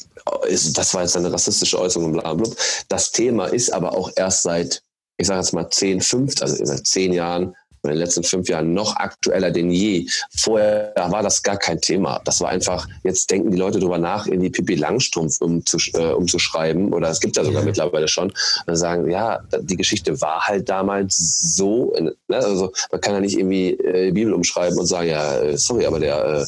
ist, 0.47 0.79
das 0.79 0.95
war 0.95 1.03
jetzt 1.03 1.17
eine 1.17 1.33
rassistische 1.33 1.81
Äußerung, 1.81 2.13
bla 2.13 2.33
bla. 2.33 2.35
bla. 2.35 2.55
Das 2.89 3.11
Thema 3.11 3.47
ist 3.47 3.73
aber 3.73 3.93
auch 3.93 4.11
erst 4.15 4.45
seit, 4.45 4.83
ich 5.17 5.27
sage 5.27 5.41
jetzt 5.41 5.53
mal 5.53 5.69
10, 5.69 6.01
5, 6.01 6.43
also 6.43 6.65
seit 6.65 6.87
10 6.87 7.13
Jahren 7.13 7.57
in 7.83 7.91
den 7.91 7.99
letzten 7.99 8.25
fünf 8.25 8.49
Jahren 8.49 8.75
noch 8.75 8.97
aktueller 8.97 9.51
denn 9.51 9.71
je. 9.71 10.07
Vorher 10.37 10.93
war 10.97 11.23
das 11.23 11.43
gar 11.43 11.57
kein 11.57 11.81
Thema. 11.81 12.21
Das 12.25 12.41
war 12.41 12.51
einfach, 12.51 12.87
jetzt 13.05 13.31
denken 13.31 13.51
die 13.51 13.57
Leute 13.57 13.79
drüber 13.79 13.99
nach, 13.99 14.27
in 14.27 14.41
die 14.41 14.51
Pippi 14.51 14.75
Langstrumpf 14.75 15.41
umzusch 15.41 15.93
äh, 15.95 16.13
umzuschreiben. 16.13 16.93
Oder 16.93 17.11
es 17.11 17.21
gibt 17.21 17.37
ja 17.37 17.45
sogar 17.45 17.63
mittlerweile 17.63 18.09
schon. 18.09 18.33
Und 18.67 18.77
sagen, 18.77 19.11
ja, 19.11 19.41
die 19.61 19.77
Geschichte 19.77 20.21
war 20.21 20.47
halt 20.47 20.69
damals 20.69 21.17
so. 21.57 21.93
Ne? 21.99 22.15
Also 22.31 22.73
man 22.91 23.01
kann 23.01 23.15
ja 23.15 23.21
nicht 23.21 23.39
irgendwie 23.39 23.71
äh, 23.71 24.07
die 24.07 24.13
Bibel 24.13 24.33
umschreiben 24.33 24.79
und 24.79 24.87
sagen, 24.87 25.09
ja, 25.09 25.39
äh, 25.39 25.57
sorry, 25.57 25.87
aber 25.87 26.01
der, 26.01 26.25
äh, 26.25 26.45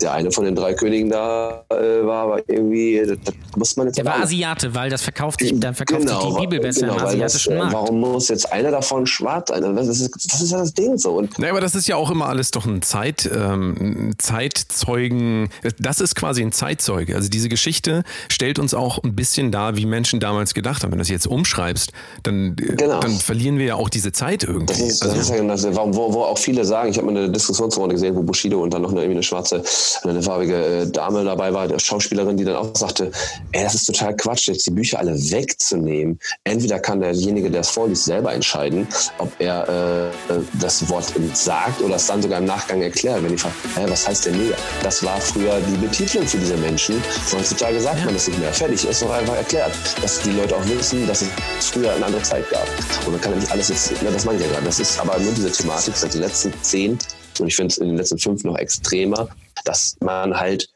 der 0.00 0.12
eine 0.12 0.30
von 0.30 0.44
den 0.44 0.54
drei 0.54 0.74
Königen 0.74 1.10
da 1.10 1.64
äh, 1.70 2.04
war 2.04 2.24
aber 2.24 2.48
irgendwie, 2.48 3.02
das, 3.06 3.18
das 3.24 3.34
muss 3.56 3.76
man 3.76 3.86
jetzt 3.88 3.98
Der 3.98 4.04
war 4.04 4.22
Asiate, 4.22 4.74
weil 4.74 4.90
das 4.90 5.02
verkauft 5.02 5.40
sich, 5.40 5.58
dann 5.58 5.74
verkauft 5.74 6.08
sich 6.08 6.18
die 6.18 6.40
Bibel 6.40 6.60
besser 6.60 6.88
im 6.88 6.88
weil 6.88 6.98
das, 6.98 7.06
asiatischen 7.06 7.52
äh, 7.52 7.58
Markt. 7.58 7.72
Warum 7.72 8.00
muss 8.00 8.28
jetzt 8.28 8.52
einer 8.52 8.70
davon 8.70 9.06
schwarz 9.06 9.48
sein? 9.48 9.64
Also 9.64 9.76
Das 9.76 10.00
ist, 10.00 10.32
das 10.32 10.40
ist 10.40 10.50
ja 10.50 10.57
das 10.58 10.74
Ding 10.74 10.98
so. 10.98 11.12
Und 11.12 11.38
naja, 11.38 11.52
aber 11.52 11.60
das 11.60 11.74
ist 11.74 11.88
ja 11.88 11.96
auch 11.96 12.10
immer 12.10 12.26
alles 12.28 12.50
doch 12.50 12.66
ein 12.66 12.82
Zeit, 12.82 13.28
ähm, 13.34 14.14
Zeitzeugen. 14.18 15.48
Das 15.78 16.00
ist 16.00 16.14
quasi 16.14 16.42
ein 16.42 16.52
Zeitzeuge. 16.52 17.14
Also 17.14 17.28
diese 17.28 17.48
Geschichte 17.48 18.02
stellt 18.28 18.58
uns 18.58 18.74
auch 18.74 19.02
ein 19.02 19.14
bisschen 19.14 19.52
dar, 19.52 19.76
wie 19.76 19.86
Menschen 19.86 20.20
damals 20.20 20.54
gedacht 20.54 20.82
haben. 20.82 20.90
Wenn 20.92 20.98
du 20.98 21.02
das 21.02 21.08
jetzt 21.08 21.26
umschreibst, 21.26 21.92
dann, 22.22 22.56
Genau. 22.56 23.00
dann 23.00 23.12
verlieren 23.18 23.58
wir 23.58 23.66
ja 23.66 23.74
auch 23.74 23.88
diese 23.88 24.12
Zeit 24.12 24.44
irgendwie. 24.44 24.66
Das 24.66 24.80
ist, 24.80 25.02
das 25.02 25.10
also, 25.10 25.20
ist 25.22 25.30
ja 25.30 25.36
genau 25.36 25.52
das, 25.54 25.66
warum- 25.74 25.94
wo, 25.94 26.12
wo 26.12 26.22
auch 26.22 26.38
viele 26.38 26.64
sagen, 26.64 26.90
ich 26.90 26.98
habe 26.98 27.10
mal 27.10 27.16
eine 27.16 27.30
Diskussionsrunde 27.30 27.94
gesehen, 27.94 28.14
wo 28.16 28.22
Bushido 28.22 28.62
und 28.62 28.72
dann 28.72 28.82
noch 28.82 28.90
eine, 28.90 29.00
irgendwie 29.00 29.16
eine 29.16 29.22
schwarze, 29.22 29.62
eine 30.02 30.22
farbige 30.22 30.54
äh, 30.82 30.90
Dame 30.90 31.24
dabei 31.24 31.52
war, 31.52 31.62
eine 31.62 31.78
Schauspielerin, 31.78 32.36
die 32.36 32.44
dann 32.44 32.56
auch 32.56 32.74
sagte, 32.74 33.10
ey, 33.52 33.62
das 33.64 33.74
ist 33.74 33.84
total 33.86 34.16
Quatsch, 34.16 34.48
jetzt 34.48 34.66
die 34.66 34.70
Bücher 34.70 34.98
alle 34.98 35.12
wegzunehmen. 35.14 36.18
Entweder 36.44 36.78
kann 36.78 37.00
derjenige, 37.00 37.50
der 37.50 37.60
es 37.60 37.70
vorliest, 37.70 38.04
selber 38.04 38.32
entscheiden, 38.32 38.86
ob 39.18 39.32
er 39.38 39.68
äh, 39.68 40.08
äh, 40.34 40.40
das 40.54 40.88
Wort 40.88 41.12
sagt 41.34 41.80
oder 41.80 41.96
es 41.96 42.06
dann 42.06 42.22
sogar 42.22 42.38
im 42.38 42.44
Nachgang 42.44 42.82
erklärt. 42.82 43.22
Wenn 43.22 43.30
die 43.30 43.38
fragen, 43.38 43.54
hä, 43.74 43.84
was 43.88 44.08
heißt 44.08 44.26
denn 44.26 44.36
Neger? 44.36 44.56
Das 44.82 45.02
war 45.04 45.20
früher 45.20 45.60
die 45.60 45.76
Betitelung 45.76 46.26
für 46.26 46.38
diese 46.38 46.56
Menschen. 46.56 47.02
Heutzutage 47.32 47.80
sagt 47.80 48.04
man 48.04 48.14
das 48.14 48.28
nicht 48.28 48.38
mehr. 48.38 48.52
Fertig, 48.52 48.84
ist 48.84 49.02
doch 49.02 49.10
einfach 49.10 49.36
erklärt. 49.36 49.72
Dass 50.02 50.20
die 50.22 50.32
Leute 50.32 50.56
auch 50.56 50.66
wissen, 50.68 51.06
dass 51.06 51.22
es 51.22 51.28
früher 51.60 51.92
eine 51.92 52.06
andere 52.06 52.22
Zeit 52.22 52.48
gab. 52.50 52.66
Und 53.06 53.12
man 53.12 53.20
kann 53.20 53.32
ja 53.32 53.38
nicht 53.38 53.52
alles 53.52 53.68
jetzt, 53.68 53.92
na, 54.02 54.10
das 54.10 54.24
meine 54.24 54.38
ich 54.38 54.44
ja 54.44 54.52
gerade. 54.52 54.66
Das 54.66 54.80
ist 54.80 54.98
aber 54.98 55.18
nur 55.18 55.32
diese 55.32 55.50
Thematik 55.50 55.96
seit 55.96 56.14
den 56.14 56.20
letzten 56.20 56.52
zehn 56.62 56.98
und 57.40 57.48
ich 57.48 57.56
finde 57.56 57.72
es 57.72 57.78
in 57.78 57.88
den 57.88 57.96
letzten 57.96 58.18
fünf 58.18 58.44
noch 58.44 58.56
extremer, 58.56 59.28
dass 59.64 59.96
man 60.00 60.38
halt 60.38 60.68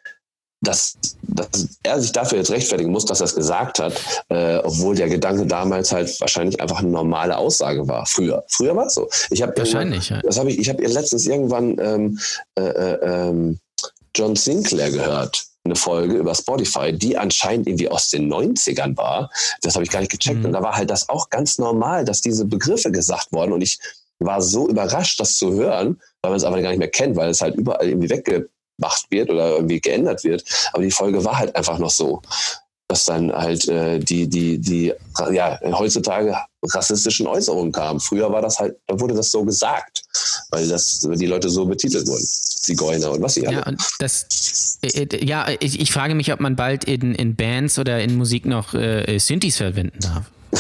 dass, 0.62 0.96
dass 1.22 1.68
er 1.82 2.00
sich 2.00 2.12
dafür 2.12 2.38
jetzt 2.38 2.50
rechtfertigen 2.50 2.90
muss, 2.90 3.04
dass 3.04 3.20
er 3.20 3.26
es 3.26 3.34
gesagt 3.34 3.80
hat, 3.80 3.94
äh, 4.28 4.58
obwohl 4.58 4.94
der 4.94 5.08
Gedanke 5.08 5.44
damals 5.44 5.92
halt 5.92 6.18
wahrscheinlich 6.20 6.60
einfach 6.60 6.78
eine 6.78 6.88
normale 6.88 7.36
Aussage 7.36 7.86
war. 7.88 8.06
Früher. 8.06 8.44
Früher 8.48 8.74
war 8.76 8.86
es 8.86 8.94
so. 8.94 9.08
Ich 9.30 9.42
habe 9.42 9.52
Wahrscheinlich, 9.56 10.08
ja. 10.08 10.20
Das 10.22 10.38
habe 10.38 10.50
ich. 10.50 10.58
Ich 10.58 10.68
habe 10.68 10.82
letztens 10.86 11.26
irgendwann 11.26 11.78
ähm, 11.80 12.18
äh, 12.58 12.62
äh, 12.62 13.28
ähm, 13.28 13.58
John 14.14 14.36
Sinclair 14.36 14.90
gehört. 14.90 15.44
Eine 15.64 15.76
Folge 15.76 16.14
über 16.14 16.34
Spotify, 16.34 16.92
die 16.92 17.16
anscheinend 17.16 17.68
irgendwie 17.68 17.88
aus 17.88 18.08
den 18.08 18.32
90ern 18.32 18.96
war. 18.96 19.30
Das 19.62 19.74
habe 19.74 19.84
ich 19.84 19.90
gar 19.90 20.00
nicht 20.00 20.10
gecheckt. 20.10 20.40
Mhm. 20.40 20.46
Und 20.46 20.52
da 20.52 20.62
war 20.62 20.74
halt 20.74 20.90
das 20.90 21.08
auch 21.08 21.30
ganz 21.30 21.58
normal, 21.58 22.04
dass 22.04 22.20
diese 22.20 22.44
Begriffe 22.44 22.90
gesagt 22.90 23.32
wurden. 23.32 23.52
Und 23.52 23.62
ich 23.62 23.78
war 24.18 24.42
so 24.42 24.68
überrascht, 24.68 25.20
das 25.20 25.36
zu 25.36 25.52
hören, 25.52 26.00
weil 26.20 26.30
man 26.30 26.36
es 26.36 26.44
aber 26.44 26.60
gar 26.60 26.70
nicht 26.70 26.78
mehr 26.78 26.90
kennt, 26.90 27.16
weil 27.16 27.30
es 27.30 27.40
halt 27.40 27.54
überall 27.54 27.88
irgendwie 27.88 28.10
weggemacht 28.78 29.10
wird 29.10 29.30
oder 29.30 29.50
irgendwie 29.50 29.80
geändert 29.80 30.24
wird. 30.24 30.44
Aber 30.72 30.82
die 30.82 30.90
Folge 30.90 31.24
war 31.24 31.38
halt 31.38 31.54
einfach 31.56 31.78
noch 31.78 31.90
so, 31.90 32.22
dass 32.88 33.04
dann 33.04 33.32
halt 33.32 33.68
äh, 33.68 33.98
die, 33.98 34.28
die, 34.28 34.58
die, 34.58 34.92
ja, 35.32 35.58
heutzutage 35.72 36.36
rassistischen 36.64 37.26
Äußerungen 37.26 37.72
kamen. 37.72 38.00
Früher 38.00 38.30
war 38.30 38.42
das 38.42 38.58
halt, 38.58 38.76
da 38.86 38.98
wurde 39.00 39.14
das 39.14 39.30
so 39.30 39.44
gesagt, 39.44 40.02
weil 40.50 40.68
das 40.68 41.00
die 41.00 41.26
Leute 41.26 41.48
so 41.48 41.64
betitelt 41.64 42.06
wurden. 42.06 42.26
Zigeuner 42.62 43.10
und 43.10 43.22
was 43.22 43.34
sie 43.34 43.46
alle. 43.46 43.56
Ja, 43.56 43.66
und 43.66 43.82
das, 43.98 44.78
äh, 44.82 45.02
äh, 45.02 45.24
ja, 45.24 45.46
ich, 45.58 45.80
ich 45.80 45.90
frage 45.90 46.14
mich, 46.14 46.32
ob 46.32 46.38
man 46.38 46.54
bald 46.54 46.84
in, 46.84 47.14
in 47.14 47.34
Bands 47.34 47.78
oder 47.78 48.00
in 48.00 48.14
Musik 48.14 48.46
noch 48.46 48.74
äh, 48.74 49.18
Synthes 49.18 49.56
verwenden 49.56 49.98
darf. 50.00 50.30
Ja, 50.52 50.58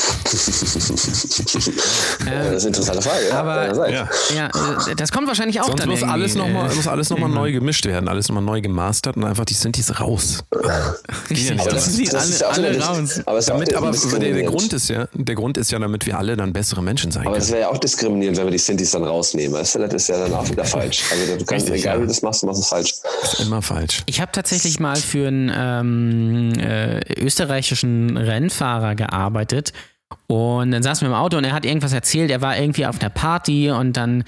das 2.44 2.64
ist 2.64 2.66
eine 2.66 2.68
interessante 2.68 3.02
Frage. 3.02 3.28
Ja, 3.28 3.40
aber- 3.40 3.90
ja. 3.90 4.08
Ja, 4.34 4.46
äh, 4.90 4.94
das 4.96 5.12
kommt 5.12 5.28
wahrscheinlich 5.28 5.60
auch 5.60 5.66
Sonst 5.66 5.80
dann 5.80 5.88
muss 5.90 6.02
alles 6.02 6.34
nochmal 6.34 6.70
äh, 6.70 6.74
muss 6.74 6.86
alles 6.88 7.10
noch 7.10 7.18
mal 7.18 7.28
neu 7.28 7.52
gemischt 7.52 7.84
werden, 7.86 8.08
alles 8.08 8.28
nochmal 8.28 8.42
neu 8.44 8.60
gemastert 8.60 9.16
und 9.16 9.24
einfach 9.24 9.44
die 9.44 9.54
Synthes 9.54 10.00
raus. 10.00 10.44
Richtig, 11.30 11.56
das, 11.62 11.74
das- 11.74 11.94
sind 11.96 12.42
alle, 12.44 12.68
alle 12.68 12.80
raus. 12.80 13.20
Aber, 13.26 13.38
es 13.38 13.44
ist 13.44 13.48
ja 13.48 13.54
auch 13.54 13.58
Damit, 13.58 13.74
aber 13.74 14.18
der. 14.18 14.42
Grund 14.44 14.72
ist 14.72 14.88
ja, 14.88 15.08
der 15.12 15.34
Grund 15.34 15.58
ist 15.58 15.70
ja, 15.70 15.78
damit 15.78 16.06
wir 16.06 16.18
alle 16.18 16.36
dann 16.36 16.52
bessere 16.52 16.82
Menschen 16.82 17.10
sein 17.10 17.22
Aber 17.26 17.32
können. 17.32 17.42
es 17.44 17.50
wäre 17.50 17.60
ja 17.62 17.68
auch 17.68 17.78
diskriminierend, 17.78 18.36
wenn 18.38 18.44
wir 18.46 18.50
die 18.52 18.58
Synthes 18.58 18.90
dann 18.92 19.04
rausnehmen. 19.04 19.52
Das 19.58 19.74
ist- 19.74 19.82
das 19.82 19.92
ist 19.94 20.08
ja 20.08 20.18
dann 20.18 20.32
auch 20.34 20.48
wieder 20.48 20.64
falsch. 20.64 21.02
Also 21.10 21.36
du 21.36 21.44
kannst, 21.44 21.66
Richtig, 21.66 21.82
egal 21.82 21.94
ja. 21.96 22.00
wie 22.00 22.06
du 22.06 22.08
das 22.08 22.22
machst, 22.22 22.42
du 22.42 22.46
machst 22.46 22.60
es 22.62 22.68
falsch. 22.68 22.94
Das 23.22 23.34
ist 23.34 23.40
immer 23.40 23.60
falsch. 23.62 24.02
Ich 24.06 24.20
habe 24.20 24.32
tatsächlich 24.32 24.80
mal 24.80 24.96
für 24.96 25.28
einen 25.28 25.52
ähm, 25.54 26.52
äh, 26.58 27.00
österreichischen 27.20 28.16
Rennfahrer 28.16 28.94
gearbeitet. 28.94 29.72
Und 30.26 30.70
dann 30.70 30.82
saßen 30.82 31.06
wir 31.06 31.14
im 31.14 31.20
Auto 31.20 31.36
und 31.36 31.44
er 31.44 31.52
hat 31.52 31.64
irgendwas 31.64 31.92
erzählt. 31.92 32.30
Er 32.30 32.40
war 32.40 32.58
irgendwie 32.58 32.86
auf 32.86 33.00
einer 33.00 33.10
Party 33.10 33.70
und 33.70 33.96
dann 33.96 34.24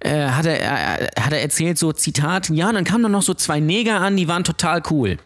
äh, 0.00 0.28
hat, 0.28 0.46
er, 0.46 1.00
äh, 1.02 1.20
hat 1.20 1.32
er 1.32 1.42
erzählt, 1.42 1.78
so 1.78 1.92
Zitat, 1.92 2.48
ja, 2.50 2.72
dann 2.72 2.84
kamen 2.84 3.02
dann 3.02 3.12
noch 3.12 3.22
so 3.22 3.34
zwei 3.34 3.60
Neger 3.60 4.00
an, 4.00 4.16
die 4.16 4.28
waren 4.28 4.44
total 4.44 4.82
cool. 4.90 5.18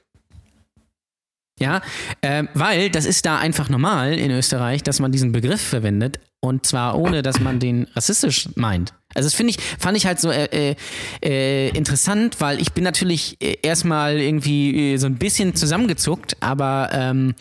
Ja, 1.60 1.80
ähm, 2.22 2.48
weil 2.54 2.90
das 2.90 3.04
ist 3.04 3.24
da 3.24 3.38
einfach 3.38 3.68
normal 3.68 4.14
in 4.14 4.30
Österreich, 4.30 4.82
dass 4.82 5.00
man 5.00 5.12
diesen 5.12 5.32
Begriff 5.32 5.60
verwendet 5.60 6.18
und 6.40 6.66
zwar 6.66 6.98
ohne, 6.98 7.22
dass 7.22 7.40
man 7.40 7.60
den 7.60 7.86
rassistisch 7.94 8.48
meint. 8.56 8.94
Also 9.14 9.26
das 9.26 9.34
finde 9.34 9.50
ich, 9.50 9.58
fand 9.78 9.96
ich 9.96 10.06
halt 10.06 10.18
so 10.18 10.30
äh, 10.30 10.74
äh, 11.22 11.68
interessant, 11.68 12.40
weil 12.40 12.60
ich 12.60 12.72
bin 12.72 12.82
natürlich 12.82 13.36
äh, 13.40 13.58
erstmal 13.62 14.18
irgendwie 14.18 14.94
äh, 14.94 14.96
so 14.96 15.06
ein 15.06 15.16
bisschen 15.16 15.54
zusammengezuckt, 15.54 16.36
aber 16.40 16.88
ähm, 16.92 17.34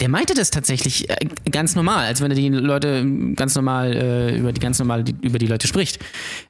der 0.00 0.08
meinte 0.08 0.34
das 0.34 0.50
tatsächlich 0.50 1.08
äh, 1.10 1.16
ganz 1.50 1.74
normal, 1.74 2.06
als 2.06 2.20
wenn 2.20 2.30
er 2.30 2.36
die 2.36 2.48
Leute 2.48 3.04
ganz 3.34 3.54
normal 3.54 3.94
äh, 3.94 4.36
über 4.36 4.52
die 4.52 4.60
ganz 4.60 4.78
normal 4.78 5.04
die, 5.04 5.14
über 5.20 5.38
die 5.38 5.46
Leute 5.46 5.66
spricht. 5.66 5.98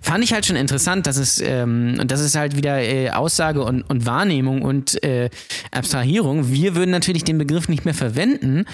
Fand 0.00 0.24
ich 0.24 0.32
halt 0.32 0.46
schon 0.46 0.56
interessant, 0.56 1.06
dass 1.06 1.16
es 1.16 1.40
ähm, 1.40 1.96
und 2.00 2.10
das 2.10 2.20
ist 2.20 2.36
halt 2.36 2.56
wieder 2.56 2.80
äh, 2.80 3.10
Aussage 3.10 3.62
und, 3.62 3.82
und 3.82 4.06
Wahrnehmung 4.06 4.62
und 4.62 5.02
äh, 5.02 5.30
Abstrahierung. 5.72 6.50
Wir 6.50 6.74
würden 6.74 6.90
natürlich 6.90 7.24
den 7.24 7.38
Begriff 7.38 7.68
nicht 7.68 7.84
mehr 7.84 7.94
verwenden. 7.94 8.64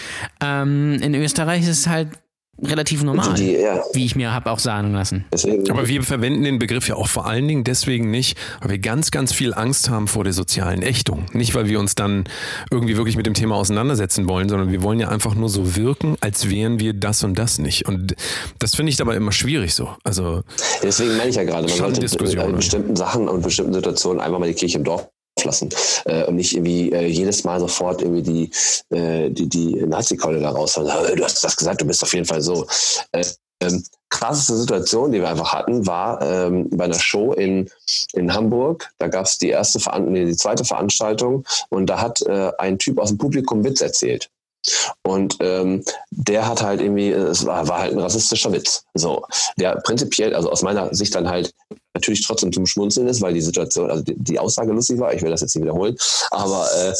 Ähm, 0.40 0.98
in 1.00 1.14
Österreich 1.14 1.62
ist 1.62 1.68
es 1.68 1.86
halt 1.86 2.08
relativ 2.62 3.02
normal, 3.02 3.34
Die, 3.34 3.52
ja, 3.52 3.82
wie 3.92 4.04
ich 4.04 4.16
mir 4.16 4.32
habe 4.32 4.50
auch 4.50 4.58
sagen 4.58 4.92
lassen. 4.92 5.24
deswegen. 5.32 5.70
Aber 5.70 5.88
wir 5.88 6.02
verwenden 6.02 6.44
den 6.44 6.58
Begriff 6.58 6.88
ja 6.88 6.94
auch 6.96 7.08
vor 7.08 7.26
allen 7.26 7.46
Dingen 7.46 7.64
deswegen 7.64 8.10
nicht, 8.10 8.38
weil 8.60 8.70
wir 8.70 8.78
ganz, 8.78 9.10
ganz 9.10 9.32
viel 9.32 9.54
Angst 9.54 9.90
haben 9.90 10.08
vor 10.08 10.24
der 10.24 10.32
sozialen 10.32 10.82
Ächtung. 10.82 11.26
Nicht, 11.32 11.54
weil 11.54 11.68
wir 11.68 11.78
uns 11.78 11.94
dann 11.94 12.24
irgendwie 12.70 12.96
wirklich 12.96 13.16
mit 13.16 13.26
dem 13.26 13.34
Thema 13.34 13.56
auseinandersetzen 13.56 14.28
wollen, 14.28 14.48
sondern 14.48 14.72
wir 14.72 14.82
wollen 14.82 15.00
ja 15.00 15.08
einfach 15.08 15.34
nur 15.34 15.48
so 15.48 15.76
wirken, 15.76 16.16
als 16.20 16.50
wären 16.50 16.80
wir 16.80 16.94
das 16.94 17.24
und 17.24 17.38
das 17.38 17.58
nicht. 17.58 17.86
Und 17.86 18.14
das 18.58 18.74
finde 18.74 18.90
ich 18.90 18.96
dabei 18.96 19.16
immer 19.16 19.32
schwierig 19.32 19.74
so. 19.74 19.90
Also 20.04 20.42
Deswegen 20.82 21.16
meine 21.16 21.30
ich 21.30 21.36
ja 21.36 21.44
gerade, 21.44 21.62
man 21.68 21.76
Schon 21.76 21.94
sollte 21.94 22.24
in 22.24 22.50
ne? 22.50 22.56
bestimmten 22.56 22.96
Sachen 22.96 23.28
und 23.28 23.42
bestimmten 23.42 23.74
Situationen 23.74 24.20
einfach 24.20 24.38
mal 24.38 24.48
die 24.48 24.54
Kirche 24.54 24.78
im 24.78 24.84
Dorf 24.84 25.08
lassen 25.44 25.68
äh, 26.06 26.24
und 26.24 26.36
nicht 26.36 26.54
irgendwie 26.54 26.92
äh, 26.92 27.06
jedes 27.06 27.44
Mal 27.44 27.60
sofort 27.60 28.02
irgendwie 28.02 28.22
die 28.22 28.96
äh, 28.96 29.30
die, 29.30 29.48
die 29.48 29.74
Nazi-Keule 29.86 30.40
da 30.40 30.50
raushauen. 30.50 30.88
Äh, 30.88 31.16
Du 31.16 31.24
hast 31.24 31.42
das 31.42 31.56
gesagt, 31.56 31.80
du 31.80 31.86
bist 31.86 32.02
auf 32.02 32.14
jeden 32.14 32.26
Fall 32.26 32.40
so. 32.40 32.66
Äh, 33.12 33.24
ähm, 33.60 33.82
krasseste 34.10 34.56
Situation, 34.56 35.12
die 35.12 35.20
wir 35.20 35.30
einfach 35.30 35.54
hatten, 35.54 35.86
war 35.86 36.20
ähm, 36.20 36.68
bei 36.70 36.84
einer 36.84 36.98
Show 36.98 37.32
in, 37.32 37.70
in 38.12 38.34
Hamburg. 38.34 38.90
Da 38.98 39.08
gab 39.08 39.24
es 39.24 39.38
die 39.38 39.48
erste 39.48 39.80
Veran 39.80 40.12
nee, 40.12 40.26
die 40.26 40.36
zweite 40.36 40.64
Veranstaltung 40.64 41.44
und 41.70 41.86
da 41.86 42.00
hat 42.00 42.20
äh, 42.22 42.52
ein 42.58 42.78
Typ 42.78 42.98
aus 42.98 43.08
dem 43.08 43.18
Publikum 43.18 43.64
Witz 43.64 43.80
erzählt. 43.80 44.30
Und 45.02 45.36
ähm, 45.40 45.84
der 46.10 46.46
hat 46.46 46.62
halt 46.62 46.80
irgendwie, 46.80 47.10
es 47.10 47.46
war, 47.46 47.66
war 47.68 47.80
halt 47.80 47.92
ein 47.92 47.98
rassistischer 47.98 48.52
Witz. 48.52 48.84
So, 48.94 49.24
der 49.58 49.76
prinzipiell, 49.76 50.34
also 50.34 50.50
aus 50.50 50.62
meiner 50.62 50.94
Sicht 50.94 51.14
dann 51.14 51.28
halt 51.28 51.52
natürlich 51.96 52.26
trotzdem 52.26 52.52
zum 52.52 52.66
Schmunzeln 52.66 53.08
ist, 53.08 53.22
weil 53.22 53.34
die 53.34 53.40
Situation, 53.40 53.90
also 53.90 54.02
die, 54.02 54.14
die 54.16 54.38
Aussage 54.38 54.72
lustig 54.72 54.98
war, 54.98 55.14
ich 55.14 55.22
will 55.22 55.30
das 55.30 55.40
jetzt 55.40 55.54
nicht 55.54 55.64
wiederholen, 55.64 55.96
aber 56.30 56.68
äh, 56.76 56.92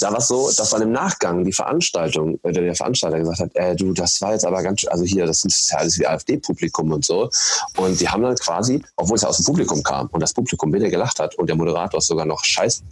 da 0.00 0.10
war 0.10 0.18
es 0.18 0.28
so, 0.28 0.50
dass 0.50 0.70
dann 0.70 0.82
im 0.82 0.92
Nachgang 0.92 1.44
die 1.44 1.52
Veranstaltung, 1.52 2.38
äh, 2.42 2.52
der 2.52 2.74
Veranstalter 2.74 3.18
gesagt 3.18 3.40
hat, 3.40 3.50
äh, 3.54 3.76
du, 3.76 3.92
das 3.92 4.20
war 4.20 4.32
jetzt 4.32 4.44
aber 4.44 4.62
ganz, 4.62 4.84
also 4.88 5.04
hier, 5.04 5.26
das 5.26 5.44
ist 5.44 5.70
ja 5.70 5.78
alles 5.78 5.98
wie 5.98 6.06
AfD-Publikum 6.06 6.92
und 6.92 7.04
so. 7.04 7.30
Und 7.76 8.00
die 8.00 8.08
haben 8.08 8.22
dann 8.22 8.34
quasi, 8.36 8.82
obwohl 8.96 9.16
es 9.16 9.22
ja 9.22 9.28
aus 9.28 9.36
dem 9.36 9.46
Publikum 9.46 9.82
kam 9.82 10.08
und 10.08 10.20
das 10.20 10.34
Publikum 10.34 10.72
wieder 10.72 10.90
gelacht 10.90 11.20
hat 11.20 11.36
und 11.36 11.46
der 11.46 11.56
Moderator 11.56 11.98
es 11.98 12.06
sogar 12.06 12.26
noch 12.26 12.44
Scheiße 12.44 12.82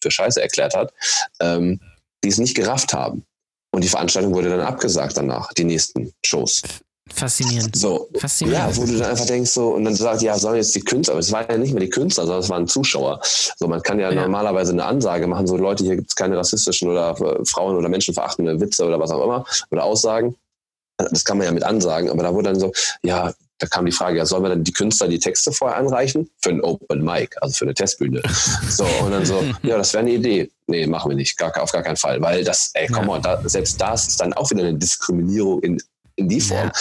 für 0.00 0.10
Scheiße 0.10 0.40
erklärt 0.40 0.74
hat, 0.74 0.92
ähm, 1.40 1.80
die 2.22 2.28
es 2.28 2.38
nicht 2.38 2.54
gerafft 2.54 2.92
haben. 2.92 3.24
Und 3.78 3.84
die 3.84 3.88
Veranstaltung 3.88 4.34
wurde 4.34 4.48
dann 4.50 4.60
abgesagt 4.60 5.16
danach, 5.16 5.52
die 5.52 5.62
nächsten 5.62 6.12
Shows. 6.26 6.62
Faszinierend. 7.14 7.76
So, 7.76 8.08
Faszinierend. 8.18 8.76
ja, 8.76 8.76
wo 8.76 8.84
du 8.84 8.98
dann 8.98 9.10
einfach 9.12 9.24
denkst 9.24 9.52
so, 9.52 9.68
und 9.68 9.84
dann 9.84 9.94
sagt, 9.94 10.20
ja, 10.20 10.36
sollen 10.36 10.56
jetzt 10.56 10.74
die 10.74 10.80
Künstler, 10.80 11.12
aber 11.12 11.20
es 11.20 11.30
waren 11.30 11.46
ja 11.48 11.56
nicht 11.58 11.72
mehr 11.72 11.80
die 11.84 11.88
Künstler, 11.88 12.24
sondern 12.24 12.42
es 12.42 12.48
waren 12.50 12.66
Zuschauer. 12.66 13.20
So, 13.22 13.68
man 13.68 13.80
kann 13.84 14.00
ja, 14.00 14.10
Ja. 14.10 14.22
normalerweise 14.22 14.72
eine 14.72 14.84
Ansage 14.84 15.28
machen, 15.28 15.46
so 15.46 15.56
Leute, 15.56 15.84
hier 15.84 15.94
gibt 15.94 16.08
es 16.10 16.16
keine 16.16 16.36
rassistischen 16.36 16.88
oder 16.90 17.10
äh, 17.20 17.44
Frauen- 17.44 17.76
oder 17.76 17.88
menschenverachtende 17.88 18.60
Witze 18.60 18.84
oder 18.84 18.98
was 18.98 19.12
auch 19.12 19.22
immer 19.22 19.44
oder 19.70 19.84
Aussagen. 19.84 20.34
Das 20.96 21.24
kann 21.24 21.38
man 21.38 21.46
ja 21.46 21.52
mit 21.52 21.62
ansagen, 21.62 22.10
aber 22.10 22.24
da 22.24 22.34
wurde 22.34 22.50
dann 22.50 22.58
so, 22.58 22.72
ja, 23.04 23.32
da 23.58 23.66
kam 23.68 23.86
die 23.86 23.92
Frage, 23.92 24.18
ja, 24.18 24.26
sollen 24.26 24.42
wir 24.42 24.48
dann 24.48 24.64
die 24.64 24.72
Künstler 24.72 25.06
die 25.06 25.20
Texte 25.20 25.52
vorher 25.52 25.78
anreichen? 25.78 26.28
Für 26.42 26.50
ein 26.50 26.60
Open 26.62 27.04
Mic, 27.04 27.36
also 27.40 27.54
für 27.54 27.64
eine 27.64 27.74
Testbühne. 27.74 28.22
So, 28.68 28.84
und 29.04 29.12
dann 29.12 29.24
so, 29.24 29.40
ja, 29.62 29.78
das 29.78 29.92
wäre 29.92 30.00
eine 30.02 30.14
Idee. 30.14 30.50
Nee, 30.70 30.86
machen 30.86 31.10
wir 31.10 31.16
nicht, 31.16 31.36
gar, 31.38 31.56
auf 31.62 31.72
gar 31.72 31.82
keinen 31.82 31.96
Fall, 31.96 32.20
weil 32.20 32.44
das, 32.44 32.70
ey, 32.74 32.86
komm 32.88 33.04
Ja. 33.04 33.06
mal, 33.06 33.20
da, 33.20 33.40
selbst 33.48 33.80
das 33.80 34.06
ist 34.08 34.20
dann 34.20 34.32
auch 34.34 34.50
wieder 34.50 34.60
eine 34.60 34.74
Diskriminierung 34.74 35.60
in, 35.62 35.82
in 36.16 36.28
die 36.28 36.40
Form. 36.40 36.66
Ja. 36.66 36.72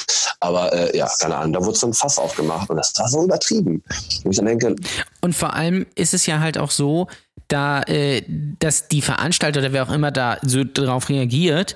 Aber 0.41 0.73
äh, 0.73 0.97
ja, 0.97 1.09
keine 1.19 1.37
Ahnung, 1.37 1.53
da 1.53 1.63
wurde 1.63 1.77
so 1.77 1.87
ein 1.87 1.93
Fass 1.93 2.19
aufgemacht 2.19 2.69
und 2.69 2.75
das 2.77 2.93
war 2.97 3.07
so 3.07 3.23
übertrieben. 3.23 3.81
Und 4.23 4.31
ich 4.31 4.37
dann 4.37 4.45
denke, 4.45 4.75
Und 5.21 5.35
vor 5.35 5.53
allem 5.53 5.85
ist 5.95 6.13
es 6.13 6.25
ja 6.25 6.39
halt 6.41 6.57
auch 6.57 6.71
so, 6.71 7.07
da, 7.47 7.81
äh, 7.83 8.23
dass 8.59 8.89
die 8.89 9.01
Veranstalter 9.01 9.61
oder 9.61 9.71
wer 9.71 9.83
auch 9.83 9.91
immer 9.93 10.11
da 10.11 10.37
so 10.41 10.63
drauf 10.65 11.07
reagiert, 11.07 11.75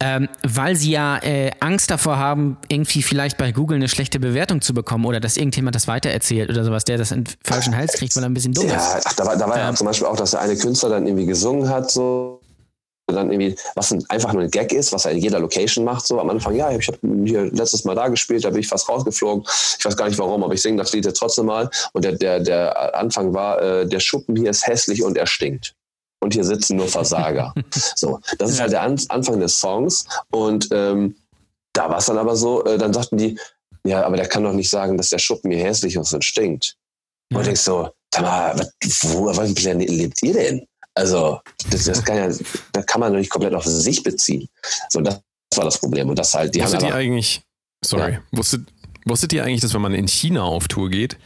ähm, 0.00 0.28
weil 0.46 0.76
sie 0.76 0.92
ja 0.92 1.18
äh, 1.18 1.50
Angst 1.60 1.90
davor 1.90 2.18
haben, 2.18 2.56
irgendwie 2.68 3.02
vielleicht 3.02 3.36
bei 3.36 3.50
Google 3.50 3.76
eine 3.76 3.88
schlechte 3.88 4.20
Bewertung 4.20 4.60
zu 4.60 4.72
bekommen 4.72 5.04
oder 5.04 5.18
dass 5.18 5.36
irgendjemand 5.36 5.74
das 5.74 5.88
weitererzählt 5.88 6.50
oder 6.50 6.64
sowas, 6.64 6.84
der 6.84 6.98
das 6.98 7.10
in 7.10 7.24
falschen 7.42 7.76
Hals 7.76 7.94
kriegt, 7.94 8.14
weil 8.14 8.22
er 8.22 8.28
ein 8.28 8.34
bisschen 8.34 8.52
dumm 8.52 8.66
ist. 8.66 8.72
Ja, 8.72 9.00
ach, 9.04 9.12
da 9.14 9.26
war, 9.26 9.36
da 9.36 9.48
war 9.48 9.58
ja 9.58 9.68
Ähm. 9.70 9.76
zum 9.76 9.86
Beispiel 9.86 10.06
auch, 10.06 10.16
dass 10.16 10.30
der 10.32 10.40
eine 10.40 10.56
Künstler 10.56 10.90
dann 10.90 11.06
irgendwie 11.06 11.26
gesungen 11.26 11.68
hat, 11.68 11.90
so 11.90 12.40
dann 13.14 13.32
irgendwie, 13.32 13.56
was 13.74 13.90
ein, 13.90 14.04
einfach 14.10 14.32
nur 14.32 14.42
ein 14.42 14.50
Gag 14.50 14.72
ist, 14.72 14.92
was 14.92 15.06
er 15.06 15.12
in 15.12 15.18
jeder 15.18 15.40
Location 15.40 15.84
macht, 15.84 16.06
so 16.06 16.20
am 16.20 16.28
Anfang, 16.30 16.54
ja, 16.54 16.70
ich 16.70 16.86
habe 16.88 16.98
hier 17.24 17.46
letztes 17.52 17.84
Mal 17.84 17.94
da 17.94 18.08
gespielt, 18.08 18.44
da 18.44 18.50
bin 18.50 18.60
ich 18.60 18.68
fast 18.68 18.88
rausgeflogen. 18.88 19.44
Ich 19.78 19.84
weiß 19.84 19.96
gar 19.96 20.08
nicht 20.08 20.18
warum, 20.18 20.44
aber 20.44 20.52
ich 20.52 20.62
singe 20.62 20.76
das 20.76 20.92
Lied 20.92 21.06
jetzt 21.06 21.18
trotzdem 21.18 21.46
mal. 21.46 21.70
Und 21.92 22.04
der, 22.04 22.12
der, 22.12 22.40
der 22.40 22.94
Anfang 22.94 23.32
war, 23.32 23.60
äh, 23.62 23.86
der 23.86 24.00
Schuppen 24.00 24.36
hier 24.36 24.50
ist 24.50 24.66
hässlich 24.66 25.02
und 25.02 25.16
er 25.16 25.26
stinkt. 25.26 25.74
Und 26.20 26.34
hier 26.34 26.44
sitzen 26.44 26.76
nur 26.76 26.88
Versager. 26.88 27.54
so, 27.96 28.20
das 28.38 28.50
ist 28.50 28.60
halt 28.60 28.72
der 28.72 28.82
An 28.82 29.00
Anfang 29.08 29.40
des 29.40 29.58
Songs. 29.58 30.04
Und 30.30 30.68
ähm, 30.72 31.16
da 31.72 31.88
war 31.88 31.98
es 31.98 32.06
dann 32.06 32.18
aber 32.18 32.36
so, 32.36 32.64
äh, 32.64 32.78
dann 32.78 32.92
sagten 32.92 33.18
die, 33.18 33.38
ja, 33.84 34.04
aber 34.04 34.16
der 34.16 34.26
kann 34.26 34.42
doch 34.42 34.52
nicht 34.52 34.68
sagen, 34.68 34.96
dass 34.96 35.10
der 35.10 35.18
Schuppen 35.18 35.50
hier 35.50 35.64
hässlich 35.64 35.94
ist 35.94 36.12
und 36.12 36.24
stinkt. 36.24 36.76
Und 37.32 37.46
ich 37.46 37.60
so, 37.60 37.90
sag 38.12 38.22
mal, 38.22 38.70
wo, 39.02 39.26
was 39.26 39.54
Planet 39.54 39.88
lebt 39.88 40.22
ihr 40.22 40.32
denn? 40.32 40.66
Also, 40.94 41.40
das, 41.70 41.84
das 41.84 42.04
kann 42.04 42.16
ja, 42.16 42.36
da 42.72 42.82
kann 42.82 43.00
man 43.00 43.12
doch 43.12 43.18
nicht 43.18 43.30
komplett 43.30 43.54
auf 43.54 43.64
sich 43.64 44.02
beziehen. 44.02 44.48
So, 44.88 45.00
das 45.00 45.20
war 45.54 45.64
das 45.64 45.78
Problem. 45.78 46.08
Und 46.08 46.18
das 46.18 46.34
halt, 46.34 46.54
die 46.54 46.60
haben 46.60 46.72
Wusstet 46.72 46.82
ihr 46.82 46.88
aber, 46.88 46.96
eigentlich, 46.96 47.42
sorry, 47.84 48.18
wusstet, 48.32 48.62
wusstet 49.04 49.32
ihr 49.32 49.44
eigentlich, 49.44 49.60
dass 49.60 49.74
wenn 49.74 49.82
man 49.82 49.94
in 49.94 50.08
China 50.08 50.42
auf 50.42 50.68
Tour 50.68 50.90
geht, 50.90 51.16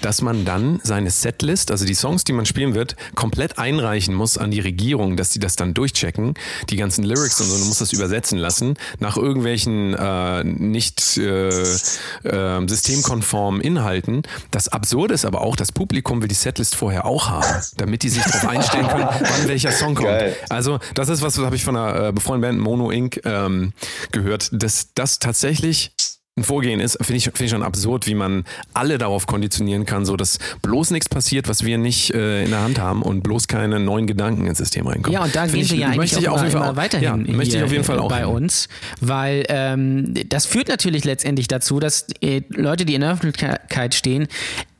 dass 0.00 0.22
man 0.22 0.44
dann 0.44 0.80
seine 0.82 1.10
Setlist, 1.10 1.70
also 1.70 1.84
die 1.84 1.94
Songs, 1.94 2.24
die 2.24 2.32
man 2.32 2.46
spielen 2.46 2.74
wird, 2.74 2.96
komplett 3.14 3.58
einreichen 3.58 4.14
muss 4.14 4.38
an 4.38 4.50
die 4.50 4.60
Regierung, 4.60 5.16
dass 5.16 5.30
die 5.30 5.38
das 5.38 5.56
dann 5.56 5.74
durchchecken, 5.74 6.34
die 6.70 6.76
ganzen 6.76 7.04
Lyrics 7.04 7.40
und 7.40 7.46
so, 7.46 7.58
du 7.58 7.64
musst 7.64 7.80
das 7.80 7.92
übersetzen 7.92 8.38
lassen, 8.38 8.76
nach 9.00 9.16
irgendwelchen 9.16 9.94
äh, 9.94 10.44
nicht 10.44 11.18
äh, 11.18 11.48
äh, 11.48 12.68
systemkonformen 12.68 13.60
Inhalten. 13.60 14.22
Das 14.50 14.68
Absurde 14.68 15.14
ist 15.14 15.24
aber 15.24 15.40
auch, 15.40 15.56
das 15.56 15.72
Publikum 15.72 16.20
will 16.20 16.28
die 16.28 16.34
Setlist 16.34 16.74
vorher 16.74 17.06
auch 17.06 17.28
haben, 17.28 17.62
damit 17.76 18.02
die 18.02 18.08
sich 18.08 18.22
darauf 18.22 18.48
einstellen 18.48 18.88
können, 18.88 19.08
wann 19.20 19.48
welcher 19.48 19.72
Song 19.72 19.94
kommt. 19.94 20.08
Geil. 20.08 20.36
Also 20.48 20.78
das 20.94 21.08
ist 21.08 21.22
was, 21.22 21.34
das 21.34 21.44
habe 21.44 21.56
ich 21.56 21.64
von 21.64 21.76
einer 21.76 22.08
äh, 22.08 22.12
befreundeten 22.12 22.42
Band 22.42 22.60
Mono 22.60 22.90
Inc. 22.90 23.20
Ähm, 23.24 23.72
gehört, 24.10 24.50
dass 24.52 24.92
das 24.94 25.18
tatsächlich 25.18 25.92
ein 26.38 26.44
Vorgehen 26.44 26.80
ist, 26.80 26.96
finde 27.02 27.18
ich, 27.18 27.24
finde 27.24 27.44
ich 27.44 27.50
schon 27.50 27.62
absurd, 27.62 28.06
wie 28.06 28.14
man 28.14 28.44
alle 28.72 28.96
darauf 28.96 29.26
konditionieren 29.26 29.84
kann, 29.84 30.06
so 30.06 30.16
dass 30.16 30.38
bloß 30.62 30.90
nichts 30.90 31.10
passiert, 31.10 31.46
was 31.46 31.62
wir 31.62 31.76
nicht 31.76 32.14
äh, 32.14 32.44
in 32.44 32.50
der 32.50 32.62
Hand 32.62 32.78
haben 32.78 33.02
und 33.02 33.22
bloß 33.22 33.48
keine 33.48 33.78
neuen 33.78 34.06
Gedanken 34.06 34.46
ins 34.46 34.56
System 34.56 34.86
reinkommen. 34.86 35.12
Ja, 35.12 35.24
und 35.24 35.36
da 35.36 35.44
gehen 35.46 35.68
wir 35.68 35.76
ja 35.76 35.88
eigentlich 35.88 36.12
ich 36.16 36.26
auch 36.30 36.36
auf 36.36 36.40
jeden 36.40 36.52
Fall 36.52 36.62
immer 36.62 36.70
auch- 36.72 36.76
weiterhin 36.76 37.26
Ja, 37.26 37.32
möchte 37.36 37.58
ich 37.58 37.62
auf 37.62 37.70
jeden 37.70 37.84
Fall 37.84 37.98
auch. 37.98 38.08
bei 38.08 38.20
hin. 38.20 38.28
uns, 38.28 38.68
weil 39.02 39.44
ähm, 39.50 40.14
das 40.30 40.46
führt 40.46 40.68
natürlich 40.68 41.04
letztendlich 41.04 41.48
dazu, 41.48 41.80
dass 41.80 42.06
äh, 42.22 42.40
Leute, 42.48 42.86
die 42.86 42.94
in 42.94 43.02
der 43.02 43.12
Öffentlichkeit 43.12 43.94
stehen, 43.94 44.26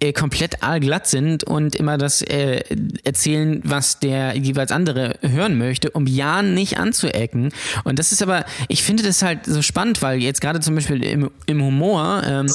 äh, 0.01 0.15
komplett 0.15 0.63
allglatt 0.63 1.07
sind 1.07 1.45
und 1.45 1.77
immer 1.77 1.99
das 1.99 2.23
äh, 2.23 2.63
erzählen, 3.05 3.61
was 3.63 4.01
der 4.01 4.37
jeweils 4.39 4.73
andere 4.73 5.17
hören 5.21 5.59
möchte, 5.59 5.91
um 5.91 6.07
ja 6.07 6.41
nicht 6.43 6.79
anzuecken. 6.79 7.51
Und 7.85 7.99
das 7.99 8.11
ist 8.11 8.23
aber, 8.23 8.47
ich 8.69 8.83
finde 8.83 9.03
das 9.03 9.23
halt 9.23 9.45
so 9.45 9.61
spannend, 9.61 10.01
weil 10.01 10.19
jetzt 10.21 10.41
gerade 10.41 10.59
zum 10.61 10.75
Beispiel 10.77 11.05
im, 11.05 11.31
im 11.47 11.63
Humor, 11.63 12.23
ähm, 12.25 12.47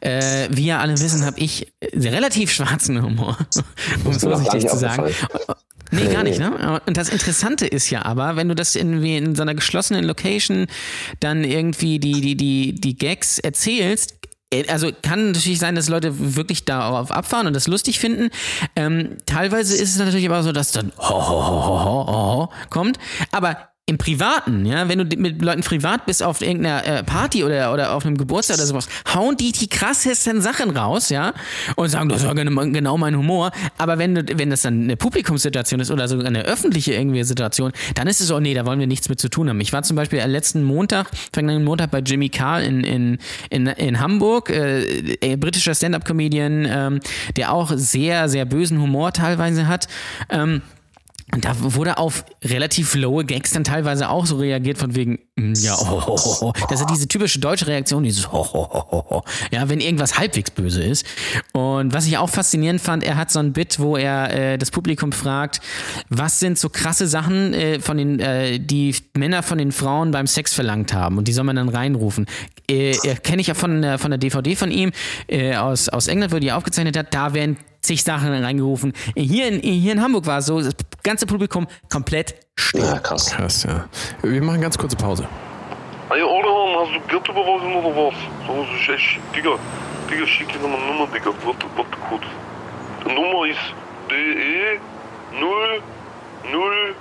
äh, 0.00 0.48
wie 0.50 0.66
ja 0.66 0.80
alle 0.80 0.98
wissen, 0.98 1.24
habe 1.24 1.38
ich 1.38 1.72
äh, 1.80 2.08
relativ 2.08 2.52
schwarzen 2.52 3.02
Humor, 3.02 3.36
um 4.04 4.12
es 4.12 4.22
vorsichtig 4.22 4.66
zu 4.68 4.76
sagen. 4.76 5.04
aufgefallen. 5.04 5.58
Nee, 5.92 6.06
gar 6.06 6.22
nicht, 6.22 6.38
ne? 6.38 6.80
Und 6.86 6.96
das 6.96 7.10
Interessante 7.10 7.66
ist 7.66 7.90
ja 7.90 8.02
aber, 8.06 8.36
wenn 8.36 8.48
du 8.48 8.54
das 8.54 8.76
irgendwie 8.76 9.18
in 9.18 9.34
so 9.34 9.42
einer 9.42 9.54
geschlossenen 9.54 10.04
Location 10.04 10.66
dann 11.20 11.44
irgendwie 11.44 11.98
die, 11.98 12.22
die, 12.22 12.34
die, 12.34 12.74
die 12.74 12.96
Gags 12.96 13.38
erzählst, 13.38 14.14
äh, 14.52 14.66
also 14.68 14.90
kann 15.02 15.32
natürlich 15.32 15.58
sein, 15.58 15.74
dass 15.74 15.88
Leute 15.88 16.36
wirklich 16.36 16.64
darauf 16.64 17.10
abfahren 17.10 17.46
und 17.46 17.54
das 17.54 17.66
lustig 17.66 17.98
finden. 17.98 18.30
Ähm, 18.74 19.16
teilweise 19.26 19.74
ist 19.74 19.90
es 19.90 19.98
natürlich 19.98 20.26
aber 20.26 20.42
so, 20.42 20.52
dass 20.52 20.72
dann 20.72 20.92
ho, 20.98 21.28
ho, 21.28 21.46
ho, 21.46 21.64
ho, 21.66 21.84
ho, 21.84 22.06
ho 22.06 22.52
kommt. 22.70 22.98
Aber 23.30 23.71
im 23.86 23.98
Privaten, 23.98 24.64
ja, 24.64 24.88
wenn 24.88 24.98
du 25.00 25.16
mit 25.16 25.42
Leuten 25.42 25.62
privat 25.62 26.06
bist 26.06 26.22
auf 26.22 26.40
irgendeiner 26.40 26.86
äh, 26.86 27.02
Party 27.02 27.42
oder, 27.42 27.72
oder 27.72 27.94
auf 27.94 28.06
einem 28.06 28.16
Geburtstag 28.16 28.58
oder 28.58 28.66
sowas, 28.66 28.88
hauen 29.12 29.36
die 29.36 29.50
die 29.50 29.66
krassesten 29.66 30.40
Sachen 30.40 30.70
raus, 30.76 31.08
ja, 31.08 31.34
und 31.74 31.88
sagen, 31.88 32.08
das 32.08 32.24
war 32.24 32.32
genau 32.36 32.96
mein 32.96 33.16
Humor. 33.16 33.50
Aber 33.78 33.98
wenn, 33.98 34.14
du, 34.14 34.38
wenn 34.38 34.50
das 34.50 34.62
dann 34.62 34.84
eine 34.84 34.96
Publikumssituation 34.96 35.80
ist 35.80 35.90
oder 35.90 36.06
sogar 36.06 36.26
eine 36.26 36.44
öffentliche 36.44 36.94
irgendwie 36.94 37.24
Situation, 37.24 37.72
dann 37.96 38.06
ist 38.06 38.20
es 38.20 38.28
so, 38.28 38.38
nee, 38.38 38.54
da 38.54 38.64
wollen 38.66 38.78
wir 38.78 38.86
nichts 38.86 39.08
mit 39.08 39.18
zu 39.18 39.28
tun 39.28 39.48
haben. 39.48 39.60
Ich 39.60 39.72
war 39.72 39.82
zum 39.82 39.96
Beispiel 39.96 40.20
letzten 40.20 40.62
Montag, 40.62 41.10
vergangenen 41.32 41.64
Montag 41.64 41.90
bei 41.90 41.98
Jimmy 41.98 42.28
Carr 42.28 42.62
in, 42.62 42.84
in, 42.84 43.18
in, 43.50 43.66
in 43.66 43.98
Hamburg, 43.98 44.48
äh, 44.50 44.82
äh, 45.16 45.36
britischer 45.36 45.74
Stand-Up-Comedian, 45.74 46.66
ähm, 46.70 47.00
der 47.36 47.52
auch 47.52 47.72
sehr, 47.74 48.28
sehr 48.28 48.44
bösen 48.44 48.80
Humor 48.80 49.12
teilweise 49.12 49.66
hat. 49.66 49.88
Ähm, 50.30 50.62
und 51.34 51.44
da 51.44 51.54
wurde 51.58 51.98
auf 51.98 52.24
relativ 52.44 52.94
lowe 52.94 53.24
Gags 53.24 53.52
dann 53.52 53.64
teilweise 53.64 54.08
auch 54.10 54.26
so 54.26 54.36
reagiert 54.36 54.76
von 54.78 54.94
wegen, 54.94 55.18
mm, 55.36 55.54
ja, 55.56 55.74
oh, 55.80 56.02
oh, 56.06 56.36
oh. 56.42 56.52
Das 56.68 56.80
ist 56.80 56.90
diese 56.90 57.08
typische 57.08 57.38
deutsche 57.40 57.66
Reaktion, 57.66 58.02
dieses 58.04 58.28
oh, 58.30 58.46
oh, 58.52 58.68
oh, 58.90 59.04
oh. 59.08 59.22
Ja, 59.50 59.68
wenn 59.68 59.80
irgendwas 59.80 60.18
halbwegs 60.18 60.50
böse 60.50 60.82
ist. 60.82 61.06
Und 61.52 61.94
was 61.94 62.06
ich 62.06 62.18
auch 62.18 62.28
faszinierend 62.28 62.80
fand, 62.80 63.02
er 63.02 63.16
hat 63.16 63.30
so 63.30 63.38
ein 63.38 63.52
Bit, 63.52 63.78
wo 63.80 63.96
er 63.96 64.32
äh, 64.52 64.58
das 64.58 64.70
Publikum 64.70 65.12
fragt, 65.12 65.60
was 66.10 66.38
sind 66.38 66.58
so 66.58 66.68
krasse 66.68 67.06
Sachen, 67.06 67.54
äh, 67.54 67.80
von 67.80 67.96
den, 67.96 68.20
äh, 68.20 68.58
die 68.60 68.94
Männer 69.16 69.42
von 69.42 69.56
den 69.58 69.72
Frauen 69.72 70.10
beim 70.10 70.26
Sex 70.26 70.52
verlangt 70.52 70.92
haben. 70.92 71.16
Und 71.18 71.28
die 71.28 71.32
soll 71.32 71.44
man 71.44 71.56
dann 71.56 71.68
reinrufen. 71.70 72.26
Äh, 72.70 72.90
äh, 72.90 73.14
Kenne 73.22 73.40
ich 73.40 73.46
ja 73.46 73.54
von, 73.54 73.80
der- 73.82 73.98
von 73.98 74.10
der 74.10 74.18
DVD 74.18 74.54
von 74.54 74.70
ihm 74.70 74.92
äh, 75.28 75.56
aus, 75.56 75.88
aus 75.88 76.08
England, 76.08 76.32
wo 76.32 76.38
die 76.38 76.52
aufgezeichnet 76.52 76.96
hat. 76.96 77.14
Da 77.14 77.32
werden 77.34 77.56
zig 77.82 78.02
Sachen 78.02 78.32
reingerufen. 78.32 78.92
Hier 79.16 79.48
in, 79.48 79.60
hier 79.60 79.92
in 79.92 80.00
Hamburg 80.00 80.26
war 80.26 80.38
es 80.38 80.46
so, 80.46 80.60
das 80.60 80.74
ganze 81.02 81.26
Publikum 81.26 81.66
komplett 81.90 82.34
still. 82.56 82.80
ja, 82.84 82.98
krass. 82.98 83.26
Krass, 83.30 83.64
ja. 83.64 83.84
Wir 84.22 84.42
machen 84.42 84.60
ganz 84.60 84.78
kurze 84.78 84.96
Pause. 84.96 85.26
Ey, 86.10 86.22
Orhan, 86.22 86.86
hast 86.86 86.94
du 86.94 87.00
Geld 87.08 87.28
überweisen 87.28 87.74
oder 87.74 87.96
was? 87.96 88.14
So, 88.46 88.66
das 88.70 88.80
ist 88.80 88.88
echt, 88.88 89.18
Digga, 89.34 89.56
Digga, 90.10 90.26
schick 90.26 90.48
dir 90.52 90.58
nochmal 90.58 90.78
eine 90.80 90.92
Nummer, 90.92 91.06
Digga. 91.12 91.30
Warte, 91.44 91.66
warte 91.76 91.96
kurz. 92.08 92.22
Die 93.04 93.14
Nummer 93.14 93.46
ist 93.46 93.58
DE 94.10 94.78
0 95.40 95.82
0 96.52 96.94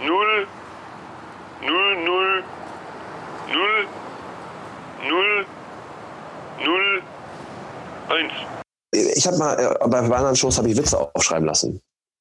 0 0.00 0.46
0 1.60 2.02
0 2.04 2.44
0 5.08 5.46
0 6.64 6.64
0 6.64 7.02
1. 8.08 8.32
Ich 9.18 9.26
habe 9.26 9.36
mal 9.36 9.54
äh, 9.58 9.88
bei 9.88 9.98
anderen 9.98 10.36
Shows 10.36 10.58
habe 10.58 10.70
ich 10.70 10.76
Witze 10.76 10.96
aufschreiben 11.12 11.44
lassen. 11.44 11.80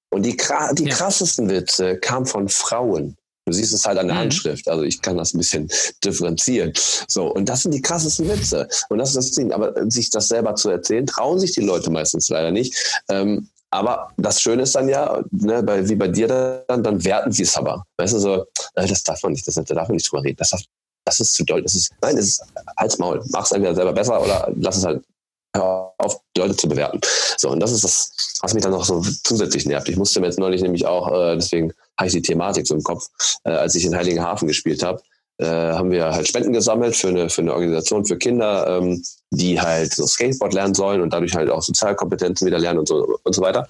Und 0.09 0.23
die, 0.23 0.35
die 0.73 0.85
Ja. 0.85 0.95
krassesten 0.95 1.47
Witze 1.47 1.97
kamen 1.99 2.25
von 2.25 2.49
Frauen. 2.49 3.15
Du 3.45 3.53
siehst 3.53 3.71
es 3.73 3.85
halt 3.85 3.99
an 3.99 4.07
der 4.07 4.15
Mhm. 4.15 4.21
Handschrift. 4.21 4.67
Also 4.67 4.83
ich 4.83 4.99
kann 5.01 5.15
das 5.15 5.33
ein 5.33 5.37
bisschen 5.37 5.69
differenzieren. 6.03 6.73
So, 7.07 7.27
und 7.31 7.47
das 7.47 7.61
sind 7.61 7.73
die 7.73 7.81
krassesten 7.83 8.27
Witze. 8.27 8.67
Und 8.89 8.97
das 8.97 9.09
ist 9.09 9.17
das 9.17 9.31
Ding. 9.31 9.53
Aber 9.53 9.77
äh, 9.77 9.89
sich 9.91 10.09
das 10.09 10.27
selber 10.27 10.55
zu 10.55 10.69
erzählen, 10.71 11.05
trauen 11.05 11.39
sich 11.39 11.51
die 11.53 11.61
Leute 11.61 11.91
meistens 11.91 12.29
leider 12.29 12.49
nicht. 12.51 12.73
Ähm, 13.09 13.47
aber 13.69 14.09
das 14.17 14.41
Schöne 14.41 14.63
ist 14.63 14.73
dann 14.75 14.89
ja, 14.89 15.21
ne, 15.29 15.61
bei, 15.61 15.87
wie 15.87 15.95
bei 15.95 16.07
dir 16.07 16.27
dann, 16.67 16.81
dann 16.83 17.03
werten 17.05 17.31
sie 17.31 17.43
es 17.43 17.55
aber. 17.57 17.83
Weißt 17.97 18.13
du, 18.15 18.19
so, 18.19 18.45
äh, 18.73 18.87
das 18.87 19.03
darf 19.03 19.21
man 19.21 19.33
nicht, 19.33 19.47
das, 19.47 19.53
da 19.53 19.61
darf 19.61 19.87
man 19.87 19.97
nicht 19.97 20.11
drüber 20.11 20.23
reden. 20.23 20.37
Das, 20.37 20.49
darf, 20.49 20.61
das 21.05 21.19
ist 21.19 21.33
zu 21.35 21.43
doll. 21.43 21.61
Das 21.61 21.75
ist, 21.75 21.91
nein, 22.01 22.15
das 22.15 22.25
ist 22.25 22.43
halt's 22.75 22.97
Maul. 22.97 23.23
Mach 23.29 23.45
es 23.45 23.51
entweder 23.51 23.75
selber 23.75 23.93
besser 23.93 24.19
oder 24.19 24.51
lass 24.55 24.77
es 24.77 24.85
halt 24.85 25.03
auf, 25.57 26.19
die 26.35 26.41
Leute 26.41 26.55
zu 26.55 26.67
bewerten. 26.67 26.99
So, 27.37 27.49
und 27.49 27.59
das 27.59 27.71
ist 27.71 27.83
das, 27.83 28.37
was 28.41 28.53
mich 28.53 28.63
dann 28.63 28.71
noch 28.71 28.85
so 28.85 29.01
zusätzlich 29.23 29.65
nervt. 29.65 29.89
Ich 29.89 29.97
musste 29.97 30.19
mir 30.19 30.27
jetzt 30.27 30.39
neulich 30.39 30.61
nämlich 30.61 30.85
auch, 30.85 31.11
äh, 31.11 31.35
deswegen 31.35 31.73
habe 31.97 32.07
ich 32.07 32.13
die 32.13 32.21
Thematik 32.21 32.67
so 32.67 32.75
im 32.75 32.83
Kopf, 32.83 33.07
äh, 33.43 33.51
als 33.51 33.75
ich 33.75 33.85
in 33.85 33.95
Heiligenhafen 33.95 34.47
gespielt 34.47 34.83
habe, 34.83 35.01
äh, 35.39 35.45
haben 35.45 35.91
wir 35.91 36.11
halt 36.11 36.27
Spenden 36.27 36.53
gesammelt 36.53 36.95
für 36.95 37.09
eine, 37.09 37.29
für 37.29 37.41
eine 37.41 37.53
Organisation 37.53 38.05
für 38.05 38.17
Kinder, 38.17 38.79
ähm, 38.79 39.03
die 39.31 39.59
halt 39.59 39.93
so 39.93 40.07
Skateboard 40.07 40.53
lernen 40.53 40.73
sollen 40.73 41.01
und 41.01 41.13
dadurch 41.13 41.35
halt 41.35 41.49
auch 41.49 41.61
Sozialkompetenzen 41.61 42.47
wieder 42.47 42.57
lernen 42.57 42.79
und 42.79 42.87
so, 42.87 43.19
und 43.23 43.35
so 43.35 43.41
weiter. 43.41 43.67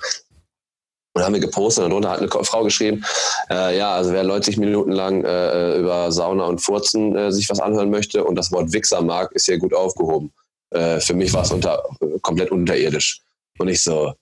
Und 1.14 1.24
haben 1.24 1.34
wir 1.34 1.42
gepostet 1.42 1.84
und 1.84 1.90
darunter 1.90 2.12
hat 2.12 2.20
eine 2.20 2.30
Frau 2.30 2.64
geschrieben, 2.64 3.04
äh, 3.50 3.78
ja, 3.78 3.96
also 3.96 4.14
wer 4.14 4.24
90 4.24 4.58
Minuten 4.58 4.92
lang 4.92 5.26
äh, 5.26 5.78
über 5.80 6.12
Sauna 6.12 6.46
und 6.46 6.60
Furzen 6.60 7.16
äh, 7.16 7.32
sich 7.32 7.50
was 7.50 7.60
anhören 7.60 7.90
möchte 7.90 8.24
und 8.24 8.36
das 8.36 8.52
Wort 8.52 8.72
Wichser 8.72 9.02
mag, 9.02 9.32
ist 9.34 9.46
hier 9.46 9.58
gut 9.58 9.74
aufgehoben. 9.74 10.32
Äh, 10.72 11.00
für 11.00 11.14
mich 11.14 11.34
war 11.34 11.44
es 11.44 11.52
unter, 11.52 11.84
komplett 12.22 12.52
unterirdisch. 12.52 13.22
Und 13.58 13.68
ich 13.70 13.82
so, 13.82 14.14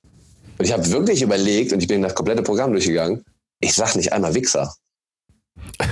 und 0.57 0.65
ich 0.65 0.71
habe 0.71 0.89
wirklich 0.89 1.21
überlegt 1.21 1.73
und 1.73 1.81
ich 1.81 1.87
bin 1.87 2.01
das 2.01 2.15
komplette 2.15 2.43
Programm 2.43 2.71
durchgegangen. 2.71 3.23
Ich 3.59 3.73
sag 3.73 3.95
nicht 3.95 4.11
einmal 4.13 4.33
Wichser. 4.33 4.73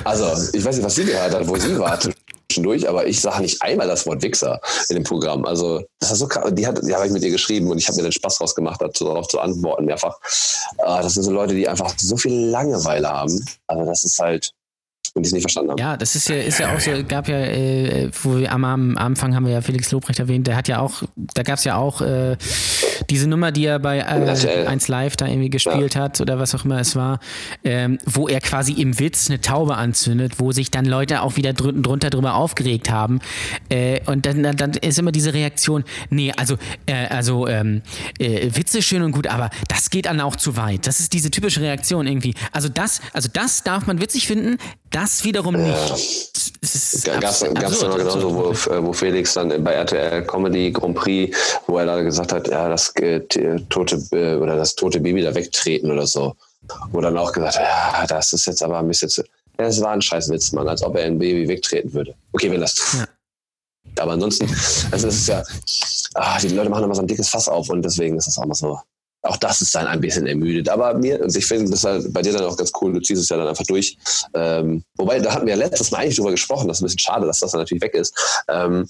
Also, 0.04 0.26
ich 0.54 0.64
weiß 0.64 0.76
nicht, 0.76 0.86
was 0.86 0.96
sie 0.96 1.06
gehört 1.06 1.34
hat, 1.34 1.48
wo 1.48 1.56
sie 1.56 1.78
war 1.80 2.00
zwischendurch, 2.00 2.88
aber 2.88 3.08
ich 3.08 3.20
sage 3.20 3.42
nicht 3.42 3.62
einmal 3.62 3.88
das 3.88 4.06
Wort 4.06 4.22
Wichser 4.22 4.60
in 4.90 4.96
dem 4.96 5.04
Programm. 5.04 5.46
Also, 5.46 5.84
das 6.00 6.10
war 6.12 6.18
so 6.18 6.28
krass. 6.28 6.52
Die, 6.54 6.68
hat, 6.68 6.80
die 6.86 6.94
habe 6.94 7.06
ich 7.08 7.12
mit 7.12 7.24
ihr 7.24 7.32
geschrieben 7.32 7.70
und 7.70 7.78
ich 7.78 7.88
habe 7.88 7.98
mir 7.98 8.04
den 8.04 8.12
Spaß 8.12 8.38
draus 8.38 8.56
gemacht, 8.56 8.82
darauf 8.82 9.28
zu 9.28 9.40
antworten 9.40 9.86
mehrfach. 9.86 10.18
Ah, 10.80 11.02
das 11.02 11.14
sind 11.14 11.24
so 11.24 11.32
Leute, 11.32 11.56
die 11.56 11.68
einfach 11.68 11.94
so 11.98 12.18
viel 12.18 12.50
Langeweile 12.50 13.10
haben. 13.10 13.44
Also, 13.68 13.86
das 13.86 14.04
ist 14.04 14.20
halt, 14.20 14.52
und 15.16 15.24
die 15.24 15.28
es 15.28 15.34
nicht 15.34 15.44
verstanden 15.44 15.72
haben. 15.72 15.78
Ja, 15.78 15.96
das 15.96 16.16
ist 16.16 16.30
ja, 16.30 16.36
ist 16.36 16.60
ja 16.60 16.74
auch 16.74 16.80
so, 16.80 16.92
gab 17.08 17.28
ja, 17.28 17.38
äh, 17.38 18.10
wo 18.24 18.38
wir 18.38 18.52
am, 18.52 18.64
am 18.66 18.98
Anfang 18.98 19.36
haben 19.36 19.46
wir 19.46 19.54
ja 19.54 19.62
Felix 19.62 19.92
Lobrecht 19.92 20.20
erwähnt, 20.20 20.48
der 20.48 20.56
hat 20.56 20.68
ja 20.68 20.80
auch, 20.80 21.04
da 21.16 21.44
gab 21.44 21.60
es 21.60 21.66
ja 21.66 21.76
auch 21.76 22.02
äh, 22.02 22.36
diese 23.10 23.28
Nummer, 23.28 23.52
die 23.52 23.66
er 23.66 23.78
bei 23.80 24.00
äh, 24.00 24.66
1 24.66 24.88
Live 24.88 25.16
da 25.16 25.28
irgendwie 25.28 25.52
gespielt 25.52 25.96
hat 25.96 26.20
oder 26.20 26.40
was 26.40 26.56
auch 26.56 26.66
immer 26.66 26.80
es 26.80 26.96
war, 26.96 27.20
ähm, 27.64 28.00
wo 28.06 28.28
er 28.28 28.42
quasi 28.42 28.74
im 28.74 29.00
Witz 29.00 29.30
eine 29.30 29.40
Taube 29.40 29.76
anzündet, 29.76 30.40
wo 30.40 30.52
sich 30.52 30.72
dann 30.72 30.86
Leute 30.86 31.22
auch 31.22 31.36
wieder 31.36 31.54
drunter, 31.54 31.82
drunter 31.82 32.10
drüber 32.10 32.34
aufgeregt 32.34 32.90
haben. 32.90 33.20
Äh, 33.70 34.02
und 34.08 34.26
dann, 34.26 34.42
dann, 34.42 34.58
dann 34.58 34.72
ist 34.72 34.98
immer 34.98 35.12
diese 35.12 35.34
Reaktion, 35.34 35.84
nee, 36.10 36.32
also, 36.36 36.58
äh, 36.88 37.08
also 37.08 37.48
ähm, 37.48 37.84
äh, 38.18 38.50
Witze 38.56 38.82
schön 38.82 39.04
und 39.04 39.12
gut, 39.12 39.28
aber 39.28 39.52
das 39.68 39.92
geht 39.92 40.08
dann 40.08 40.20
auch 40.22 40.36
zu 40.36 40.58
weit. 40.58 40.88
Das 40.88 41.00
ist 41.00 41.14
diese 41.14 41.30
typische 41.30 41.62
Reaktion 41.62 42.08
irgendwie. 42.08 42.34
Also 42.52 42.68
das, 42.68 43.00
also 43.14 43.30
das 43.32 43.64
darf 43.64 43.86
man 43.86 44.02
witzig 44.02 44.26
finden, 44.26 44.58
das 44.94 45.24
wiederum 45.24 45.56
nicht. 45.56 46.32
Es 46.62 47.04
Gab 47.04 47.24
es 47.24 47.42
noch 47.42 47.98
genauso, 47.98 48.34
wo, 48.34 48.52
äh, 48.72 48.84
wo 48.84 48.94
Felix 48.94 49.34
dann 49.34 49.64
bei 49.64 49.74
RTL 49.74 50.26
Comedy 50.26 50.72
Grand 50.72 50.96
Prix, 50.96 51.36
wo 51.68 51.78
er 51.78 51.86
da 51.86 52.02
gesagt 52.02 52.32
hat, 52.32 52.48
ja, 52.48 52.70
das 52.70 52.96
äh, 52.96 53.20
tote 53.70 54.02
äh, 54.12 54.36
oder 54.36 54.56
das 54.56 54.76
tote 54.76 55.00
Baby 55.00 55.22
da 55.22 55.36
wegtreten 55.36 55.92
oder 55.92 56.08
so. 56.08 56.36
Wo 56.92 57.02
dann 57.02 57.18
auch 57.18 57.34
gesagt 57.34 57.58
hat, 57.58 57.64
ja, 57.64 58.08
das 58.08 58.32
ist 58.32 58.46
jetzt 58.46 58.64
aber 58.64 58.80
ein 58.80 58.88
bisschen 58.88 59.10
zu. 59.10 59.24
Ja, 59.60 59.66
es 59.66 59.82
war 59.82 59.92
ein 59.92 60.02
Scheißwitz, 60.02 60.54
Mann, 60.54 60.68
als 60.68 60.82
ob 60.82 60.96
er 60.96 61.06
ein 61.06 61.20
Baby 61.20 61.48
wegtreten 61.48 61.94
würde. 61.94 62.16
Okay, 62.32 62.50
wenn 62.50 62.62
das. 62.62 62.98
Ja. 62.98 63.06
Aber 64.00 64.14
ansonsten, 64.14 64.50
also 64.92 65.08
es 65.08 65.16
ist 65.16 65.28
ja, 65.28 65.44
ah, 66.16 66.40
die 66.40 66.48
Leute 66.50 66.70
machen 66.70 66.86
immer 66.86 66.96
so 66.96 67.02
ein 67.02 67.08
dickes 67.08 67.30
Fass 67.30 67.48
auf 67.48 67.70
und 67.70 67.84
deswegen 67.84 68.18
ist 68.18 68.28
das 68.28 68.38
auch 68.38 68.46
mal 68.46 68.56
so. 68.56 68.80
Auch 69.24 69.38
das 69.38 69.62
ist 69.62 69.74
dann 69.74 69.88
ein 69.88 70.02
bisschen 70.02 70.28
ermüdet. 70.28 70.68
Aber 70.68 70.94
mir, 70.96 71.22
und 71.22 71.36
ich 71.36 71.46
finde 71.46 71.72
das 71.72 71.84
halt 71.86 72.12
bei 72.14 72.22
dir 72.22 72.34
dann 72.34 72.44
auch 72.44 72.58
ganz 72.58 72.72
cool, 72.82 72.94
du 72.94 73.00
ziehst 73.00 73.22
es 73.22 73.30
ja 73.30 73.38
dann 73.38 73.48
einfach 73.48 73.66
durch. 73.66 73.98
Ähm, 74.34 74.84
wobei, 74.98 75.20
da 75.20 75.34
hatten 75.34 75.46
wir 75.46 75.56
ja 75.56 75.60
letztes 75.60 75.92
Mal 75.92 76.00
eigentlich 76.00 76.18
drüber 76.18 76.32
gesprochen, 76.32 76.68
das 76.68 76.78
ist 76.78 76.82
ein 76.82 76.86
bisschen 76.86 77.00
schade, 77.00 77.26
dass 77.26 77.40
das 77.40 77.52
dann 77.52 77.62
natürlich 77.62 77.82
weg 77.82 77.94
ist. 77.94 78.14
Ähm, 78.50 78.88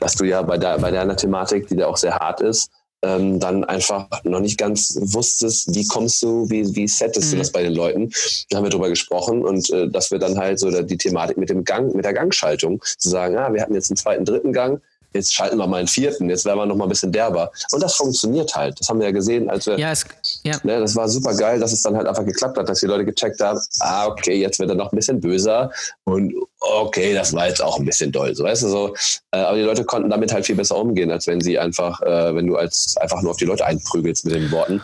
dass 0.00 0.14
du 0.16 0.24
ja 0.24 0.42
bei, 0.42 0.58
der, 0.58 0.78
bei 0.78 0.90
deiner 0.90 1.16
Thematik, 1.16 1.68
die 1.68 1.76
da 1.76 1.86
auch 1.86 1.96
sehr 1.96 2.16
hart 2.16 2.40
ist, 2.40 2.68
ähm, 3.02 3.38
dann 3.38 3.64
einfach 3.64 4.08
noch 4.24 4.40
nicht 4.40 4.58
ganz 4.58 4.98
wusstest, 5.00 5.74
wie 5.74 5.86
kommst 5.86 6.22
du, 6.22 6.48
wie, 6.50 6.74
wie 6.74 6.88
settest 6.88 7.32
du 7.32 7.36
das 7.36 7.52
bei 7.52 7.62
den 7.62 7.74
Leuten. 7.74 8.10
Da 8.50 8.56
haben 8.56 8.64
wir 8.64 8.70
drüber 8.70 8.88
gesprochen 8.88 9.44
und 9.44 9.70
äh, 9.70 9.88
dass 9.88 10.10
wir 10.10 10.18
dann 10.18 10.38
halt 10.38 10.58
so 10.58 10.70
die 10.82 10.96
Thematik 10.96 11.36
mit 11.36 11.50
dem 11.50 11.64
Gang, 11.64 11.94
mit 11.94 12.04
der 12.04 12.14
Gangschaltung, 12.14 12.82
zu 12.98 13.08
sagen, 13.08 13.36
ah, 13.36 13.52
wir 13.52 13.62
hatten 13.62 13.74
jetzt 13.74 13.90
einen 13.90 13.96
zweiten, 13.96 14.24
dritten 14.24 14.52
Gang, 14.52 14.80
jetzt 15.16 15.34
schalten 15.34 15.58
wir 15.58 15.66
mal 15.66 15.78
einen 15.78 15.88
vierten, 15.88 16.30
jetzt 16.30 16.44
werden 16.44 16.58
wir 16.58 16.66
noch 16.66 16.76
mal 16.76 16.84
ein 16.84 16.90
bisschen 16.90 17.12
derber. 17.12 17.50
Und 17.72 17.82
das 17.82 17.94
funktioniert 17.96 18.54
halt. 18.54 18.78
Das 18.80 18.88
haben 18.88 19.00
wir 19.00 19.06
ja 19.06 19.12
gesehen, 19.12 19.50
als 19.50 19.66
wir. 19.66 19.78
Ja, 19.78 19.90
es, 19.90 20.04
ja. 20.44 20.56
Ne, 20.62 20.80
das 20.80 20.94
war 20.94 21.08
super 21.08 21.34
geil, 21.34 21.58
dass 21.58 21.72
es 21.72 21.82
dann 21.82 21.96
halt 21.96 22.06
einfach 22.06 22.24
geklappt 22.24 22.56
hat, 22.58 22.68
dass 22.68 22.80
die 22.80 22.86
Leute 22.86 23.04
gecheckt 23.04 23.40
haben, 23.40 23.60
ah, 23.80 24.06
okay, 24.06 24.36
jetzt 24.36 24.58
wird 24.58 24.70
er 24.70 24.76
noch 24.76 24.92
ein 24.92 24.96
bisschen 24.96 25.20
böser 25.20 25.70
und 26.04 26.34
okay, 26.60 27.14
das 27.14 27.32
war 27.32 27.48
jetzt 27.48 27.62
auch 27.62 27.78
ein 27.78 27.84
bisschen 27.84 28.12
doll. 28.12 28.34
So, 28.34 28.44
weißt 28.44 28.64
du, 28.64 28.68
so. 28.68 28.94
Äh, 29.32 29.38
aber 29.38 29.56
die 29.56 29.62
Leute 29.62 29.84
konnten 29.84 30.10
damit 30.10 30.32
halt 30.32 30.46
viel 30.46 30.56
besser 30.56 30.76
umgehen, 30.76 31.10
als 31.10 31.26
wenn 31.26 31.40
sie 31.40 31.58
einfach, 31.58 32.00
äh, 32.02 32.34
wenn 32.34 32.46
du 32.46 32.56
als 32.56 32.96
einfach 32.98 33.22
nur 33.22 33.32
auf 33.32 33.36
die 33.36 33.44
Leute 33.44 33.64
einprügelst 33.64 34.24
mit 34.24 34.34
den 34.34 34.50
Worten. 34.50 34.82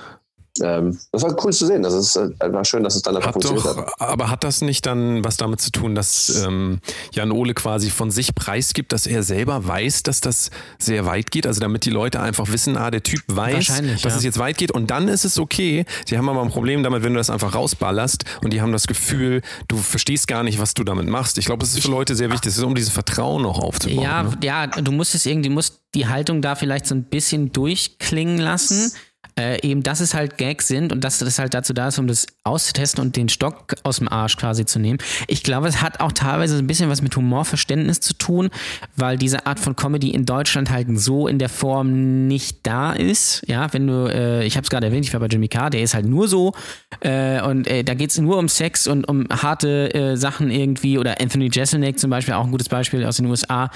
Ähm, 0.61 0.99
das 1.11 1.23
war 1.23 1.45
cool 1.45 1.53
zu 1.53 1.67
sehen. 1.67 1.83
Das 1.83 1.95
ist 1.95 2.17
äh, 2.17 2.31
war 2.53 2.65
schön, 2.65 2.85
dass 2.85 2.95
es 2.95 3.03
dann 3.03 3.17
einfach 3.17 3.29
Hat 3.29 3.35
funktioniert 3.35 3.65
doch, 3.65 3.87
hat. 3.87 4.01
aber 4.01 4.29
hat 4.29 4.45
das 4.45 4.61
nicht 4.61 4.85
dann 4.85 5.25
was 5.25 5.39
damit 5.39 5.61
zu 5.61 5.71
tun, 5.71 5.95
dass 5.95 6.45
ähm, 6.45 6.81
Jan 7.13 7.31
Ole 7.31 7.55
quasi 7.55 7.89
von 7.89 8.11
sich 8.11 8.35
preisgibt, 8.35 8.93
dass 8.93 9.07
er 9.07 9.23
selber 9.23 9.67
weiß, 9.67 10.03
dass 10.03 10.21
das 10.21 10.51
sehr 10.79 11.07
weit 11.07 11.31
geht? 11.31 11.47
Also 11.47 11.61
damit 11.61 11.87
die 11.87 11.91
Leute 11.91 12.21
einfach 12.21 12.51
wissen, 12.53 12.77
ah, 12.77 12.91
der 12.91 13.03
Typ 13.03 13.23
weiß, 13.29 13.67
dass 13.67 14.03
ja. 14.03 14.17
es 14.17 14.25
jetzt 14.25 14.39
weit 14.39 14.59
geht 14.59 14.73
und 14.73 14.91
dann 14.91 15.09
ist 15.09 15.25
es 15.25 15.39
okay. 15.39 15.87
Sie 16.07 16.19
haben 16.19 16.29
aber 16.29 16.43
ein 16.43 16.51
Problem 16.51 16.83
damit, 16.83 17.03
wenn 17.03 17.15
du 17.15 17.19
das 17.19 17.31
einfach 17.31 17.55
rausballerst 17.55 18.25
und 18.43 18.53
die 18.53 18.61
haben 18.61 18.73
das 18.73 18.87
Gefühl, 18.87 19.41
du 19.69 19.79
verstehst 19.79 20.29
gar 20.29 20.43
nicht, 20.43 20.59
was 20.59 20.75
du 20.75 20.85
damit 20.85 21.09
machst. 21.09 21.39
Ich 21.39 21.47
glaube, 21.47 21.61
das 21.61 21.73
ist 21.73 21.83
für 21.83 21.91
Leute 21.91 22.15
sehr 22.15 22.31
wichtig, 22.31 22.51
es 22.51 22.59
ist 22.59 22.65
um 22.65 22.75
dieses 22.75 22.93
Vertrauen 22.93 23.43
noch 23.43 23.59
aufzubauen. 23.59 24.03
Ja, 24.03 24.23
ne? 24.25 24.37
ja, 24.43 24.67
du 24.67 24.93
musst 24.93 25.15
es 25.15 25.25
irgendwie, 25.25 25.49
du 25.49 25.55
musst 25.55 25.81
die 25.95 26.09
Haltung 26.09 26.43
da 26.43 26.55
vielleicht 26.57 26.87
so 26.87 26.95
ein 26.95 27.05
bisschen 27.05 27.53
durchklingen 27.53 28.39
lassen. 28.39 28.93
Äh, 29.39 29.67
eben, 29.67 29.83
dass 29.83 30.01
es 30.01 30.13
halt 30.13 30.37
Gags 30.37 30.69
sind 30.69 30.93
und 30.93 31.03
dass 31.03 31.19
das 31.19 31.39
halt 31.39 31.55
dazu 31.55 31.73
da 31.73 31.89
ist, 31.89 31.99
um 31.99 32.07
das 32.07 32.27
auszutesten 32.45 33.03
und 33.03 33.17
den 33.17 33.31
Stock 33.31 33.75
aus 33.83 33.99
dem 33.99 34.09
Arsch 34.09 34.37
quasi 34.37 34.67
zu 34.67 34.79
nehmen. 34.79 34.99
Ich 35.27 35.43
glaube, 35.43 35.69
es 35.69 35.81
hat 35.81 36.01
auch 36.01 36.13
teilweise 36.13 36.59
ein 36.59 36.67
bisschen 36.67 36.91
was 36.91 37.01
mit 37.01 37.17
Humorverständnis 37.17 38.01
zu 38.01 38.13
tun, 38.15 38.51
weil 38.95 39.17
diese 39.17 39.47
Art 39.47 39.59
von 39.59 39.75
Comedy 39.75 40.11
in 40.11 40.27
Deutschland 40.27 40.71
halt 40.71 40.87
so 40.99 41.29
in 41.29 41.39
der 41.39 41.49
Form 41.49 42.27
nicht 42.29 42.59
da 42.65 42.93
ist. 42.93 43.43
Ja, 43.47 43.73
wenn 43.73 43.87
du, 43.87 44.07
äh, 44.07 44.45
ich 44.45 44.57
habe 44.57 44.65
es 44.65 44.71
gerade 44.71 44.87
erwähnt, 44.87 45.07
ich 45.07 45.13
war 45.13 45.21
bei 45.21 45.27
Jimmy 45.27 45.49
Carr, 45.49 45.71
der 45.71 45.83
ist 45.83 45.95
halt 45.95 46.07
nur 46.07 46.29
so 46.29 46.53
äh, 47.01 47.41
und 47.41 47.67
äh, 47.67 47.85
da 47.85 47.95
geht 47.95 48.11
es 48.11 48.19
nur 48.19 48.37
um 48.39 48.49
Sex 48.49 48.87
und 48.87 49.09
um 49.09 49.27
harte 49.31 49.95
äh, 49.95 50.17
Sachen 50.17 50.51
irgendwie 50.51 50.99
oder 50.99 51.21
Anthony 51.21 51.49
Jeselnik 51.51 51.99
zum 51.99 52.11
Beispiel, 52.11 52.35
auch 52.35 52.45
ein 52.45 52.51
gutes 52.51 52.69
Beispiel 52.69 53.05
aus 53.07 53.17
den 53.17 53.27
USA. 53.27 53.71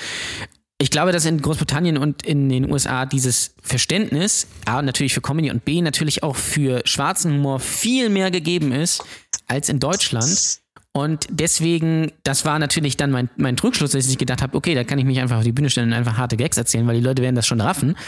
Ich 0.79 0.91
glaube, 0.91 1.11
dass 1.11 1.25
in 1.25 1.41
Großbritannien 1.41 1.97
und 1.97 2.27
in 2.27 2.51
den 2.51 2.71
USA 2.71 3.07
dieses 3.07 3.55
Verständnis, 3.63 4.47
A, 4.67 4.83
natürlich 4.83 5.15
für 5.15 5.23
Comedy 5.23 5.51
und 5.51 5.65
B, 5.65 5.81
natürlich 5.81 6.23
auch 6.23 6.37
für 6.37 6.83
schwarzen 6.85 7.33
Humor 7.33 7.61
viel 7.61 8.11
mehr 8.11 8.31
gegeben 8.31 8.73
ist 8.73 9.03
als 9.47 9.71
in 9.71 9.81
Deutschland. 9.81 10.61
Und 10.97 11.27
deswegen, 11.29 12.11
das 12.23 12.47
war 12.47 12.59
natürlich 12.59 12.97
dann 12.97 13.11
mein, 13.11 13.29
mein 13.37 13.55
Trugschluss, 13.55 13.91
dass 13.91 14.09
ich 14.09 14.17
gedacht 14.17 14.41
habe, 14.41 14.57
okay, 14.57 14.75
da 14.75 14.83
kann 14.83 14.99
ich 14.99 15.05
mich 15.05 15.21
einfach 15.21 15.37
auf 15.37 15.45
die 15.45 15.53
Bühne 15.53 15.69
stellen 15.69 15.89
und 15.89 15.93
einfach 15.93 16.17
harte 16.17 16.39
Gags 16.39 16.57
erzählen, 16.57 16.87
weil 16.87 16.95
die 16.97 17.03
Leute 17.05 17.21
werden 17.21 17.35
das 17.35 17.47
schon 17.47 17.61
raffen. 17.61 17.99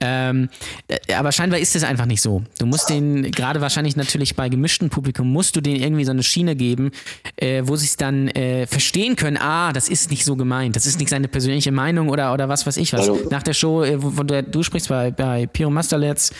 Ähm, 0.00 0.48
äh, 0.86 1.14
aber 1.14 1.32
scheinbar 1.32 1.58
ist 1.58 1.74
es 1.74 1.82
einfach 1.82 2.06
nicht 2.06 2.22
so. 2.22 2.44
Du 2.60 2.66
musst 2.66 2.88
den, 2.88 3.32
gerade 3.32 3.60
wahrscheinlich 3.60 3.96
natürlich 3.96 4.36
bei 4.36 4.48
gemischten 4.48 4.90
Publikum, 4.90 5.32
musst 5.32 5.56
du 5.56 5.60
denen 5.60 5.82
irgendwie 5.82 6.04
so 6.04 6.12
eine 6.12 6.22
Schiene 6.22 6.54
geben, 6.54 6.92
äh, 7.34 7.62
wo 7.64 7.74
sie 7.74 7.86
es 7.86 7.96
dann 7.96 8.28
äh, 8.28 8.68
verstehen 8.68 9.16
können, 9.16 9.38
ah, 9.38 9.72
das 9.72 9.88
ist 9.88 10.12
nicht 10.12 10.24
so 10.24 10.36
gemeint, 10.36 10.76
das 10.76 10.86
ist 10.86 11.00
nicht 11.00 11.08
seine 11.08 11.26
persönliche 11.26 11.72
Meinung 11.72 12.08
oder, 12.10 12.32
oder 12.32 12.48
was 12.48 12.64
weiß 12.64 12.76
ich 12.76 12.92
was. 12.92 13.00
Also- 13.00 13.28
Nach 13.28 13.42
der 13.42 13.54
Show, 13.54 13.82
äh, 13.82 14.00
wo, 14.00 14.18
wo 14.18 14.22
du, 14.22 14.44
du 14.44 14.62
sprichst 14.62 14.88
bei, 14.88 15.10
bei 15.10 15.48
Piro 15.48 15.70
Masterletz, 15.70 16.30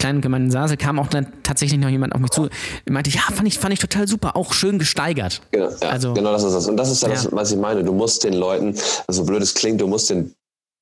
kleinen 0.00 0.20
gemeinten 0.20 0.50
Sase, 0.50 0.76
kam 0.76 0.98
auch 0.98 1.06
dann 1.06 1.28
tatsächlich 1.44 1.78
noch 1.78 1.88
jemand 1.88 2.14
auf 2.14 2.20
mich 2.20 2.30
zu, 2.30 2.48
meinte, 2.88 3.10
ja, 3.10 3.20
fand 3.32 3.46
ich, 3.46 3.58
fand 3.58 3.72
ich 3.72 3.78
total 3.78 4.08
super, 4.08 4.34
auch 4.36 4.52
schön 4.52 4.78
gesteigert. 4.80 5.40
Genau, 5.52 5.70
ja, 5.80 5.88
Also- 5.88 6.14
genau 6.14 6.32
das 6.32 6.42
ist 6.42 6.54
das. 6.54 6.66
Und 6.66 6.76
das 6.76 6.90
ist 6.90 7.02
ja, 7.02 7.10
das, 7.10 7.28
was 7.30 7.52
ich 7.52 7.58
meine. 7.58 7.84
Du 7.84 7.92
musst 7.92 8.24
den 8.24 8.32
Leuten, 8.34 8.74
so 9.08 9.24
blöd 9.24 9.42
es 9.42 9.54
klingt, 9.54 9.80
du 9.80 9.86
musst 9.86 10.10
den 10.10 10.34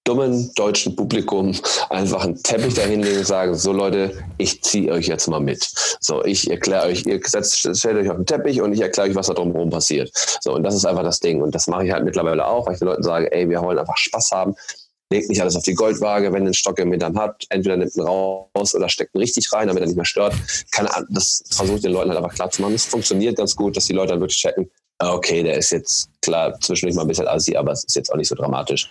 dummen 0.04 0.50
deutschen 0.54 0.96
Publikum 0.96 1.54
einfach 1.90 2.24
einen 2.24 2.42
Teppich 2.42 2.72
dahinlegen 2.72 3.18
und 3.18 3.26
sagen, 3.26 3.54
so 3.54 3.72
Leute, 3.72 4.12
ich 4.38 4.62
ziehe 4.62 4.90
euch 4.90 5.06
jetzt 5.06 5.26
mal 5.28 5.40
mit. 5.40 5.68
So, 6.00 6.24
ich 6.24 6.50
erkläre 6.50 6.86
euch, 6.86 7.04
ihr 7.04 7.20
setzt, 7.26 7.58
stellt 7.76 7.98
euch 7.98 8.08
auf 8.08 8.16
den 8.16 8.24
Teppich 8.24 8.62
und 8.62 8.72
ich 8.72 8.80
erkläre 8.80 9.10
euch, 9.10 9.14
was 9.14 9.26
da 9.26 9.34
drumherum 9.34 9.68
passiert. 9.68 10.10
So, 10.40 10.54
und 10.54 10.62
das 10.62 10.74
ist 10.74 10.86
einfach 10.86 11.02
das 11.02 11.20
Ding. 11.20 11.42
Und 11.42 11.54
das 11.54 11.66
mache 11.66 11.84
ich 11.84 11.92
halt 11.92 12.04
mittlerweile 12.04 12.46
auch, 12.46 12.66
weil 12.66 12.72
ich 12.74 12.78
den 12.78 12.88
Leuten 12.88 13.02
sage, 13.02 13.30
ey, 13.32 13.50
wir 13.50 13.60
wollen 13.60 13.78
einfach 13.78 13.98
Spaß 13.98 14.30
haben. 14.30 14.54
Legt 15.10 15.30
nicht 15.30 15.40
alles 15.40 15.56
auf 15.56 15.62
die 15.62 15.74
Goldwaage, 15.74 16.32
wenn 16.32 16.42
ihr 16.42 16.48
einen 16.48 16.54
Stock 16.54 16.78
im 16.78 16.90
Hintern 16.90 17.18
habt. 17.18 17.46
Entweder 17.48 17.76
nimmt 17.76 17.96
ihn 17.96 18.02
raus 18.02 18.74
oder 18.74 18.88
steckt 18.88 19.14
ihn 19.14 19.20
richtig 19.20 19.50
rein, 19.52 19.68
damit 19.68 19.82
er 19.82 19.86
nicht 19.86 19.96
mehr 19.96 20.04
stört. 20.04 20.34
Keine 20.70 20.94
Ahnung, 20.94 21.08
das 21.12 21.42
versucht 21.50 21.84
den 21.84 21.92
Leuten 21.92 22.10
halt 22.10 22.18
einfach 22.18 22.34
klar 22.34 22.50
zu 22.50 22.60
machen. 22.60 22.74
Es 22.74 22.84
funktioniert 22.84 23.36
ganz 23.36 23.56
gut, 23.56 23.76
dass 23.76 23.86
die 23.86 23.94
Leute 23.94 24.12
dann 24.12 24.20
wirklich 24.20 24.38
checken, 24.38 24.70
ah, 24.98 25.14
okay, 25.14 25.42
der 25.42 25.56
ist 25.56 25.70
jetzt 25.70 26.10
klar 26.20 26.58
zwischendurch 26.60 26.96
mal 26.96 27.02
ein 27.02 27.08
bisschen 27.08 27.28
assi, 27.28 27.56
aber 27.56 27.72
es 27.72 27.84
ist 27.84 27.96
jetzt 27.96 28.12
auch 28.12 28.16
nicht 28.16 28.28
so 28.28 28.34
dramatisch. 28.34 28.90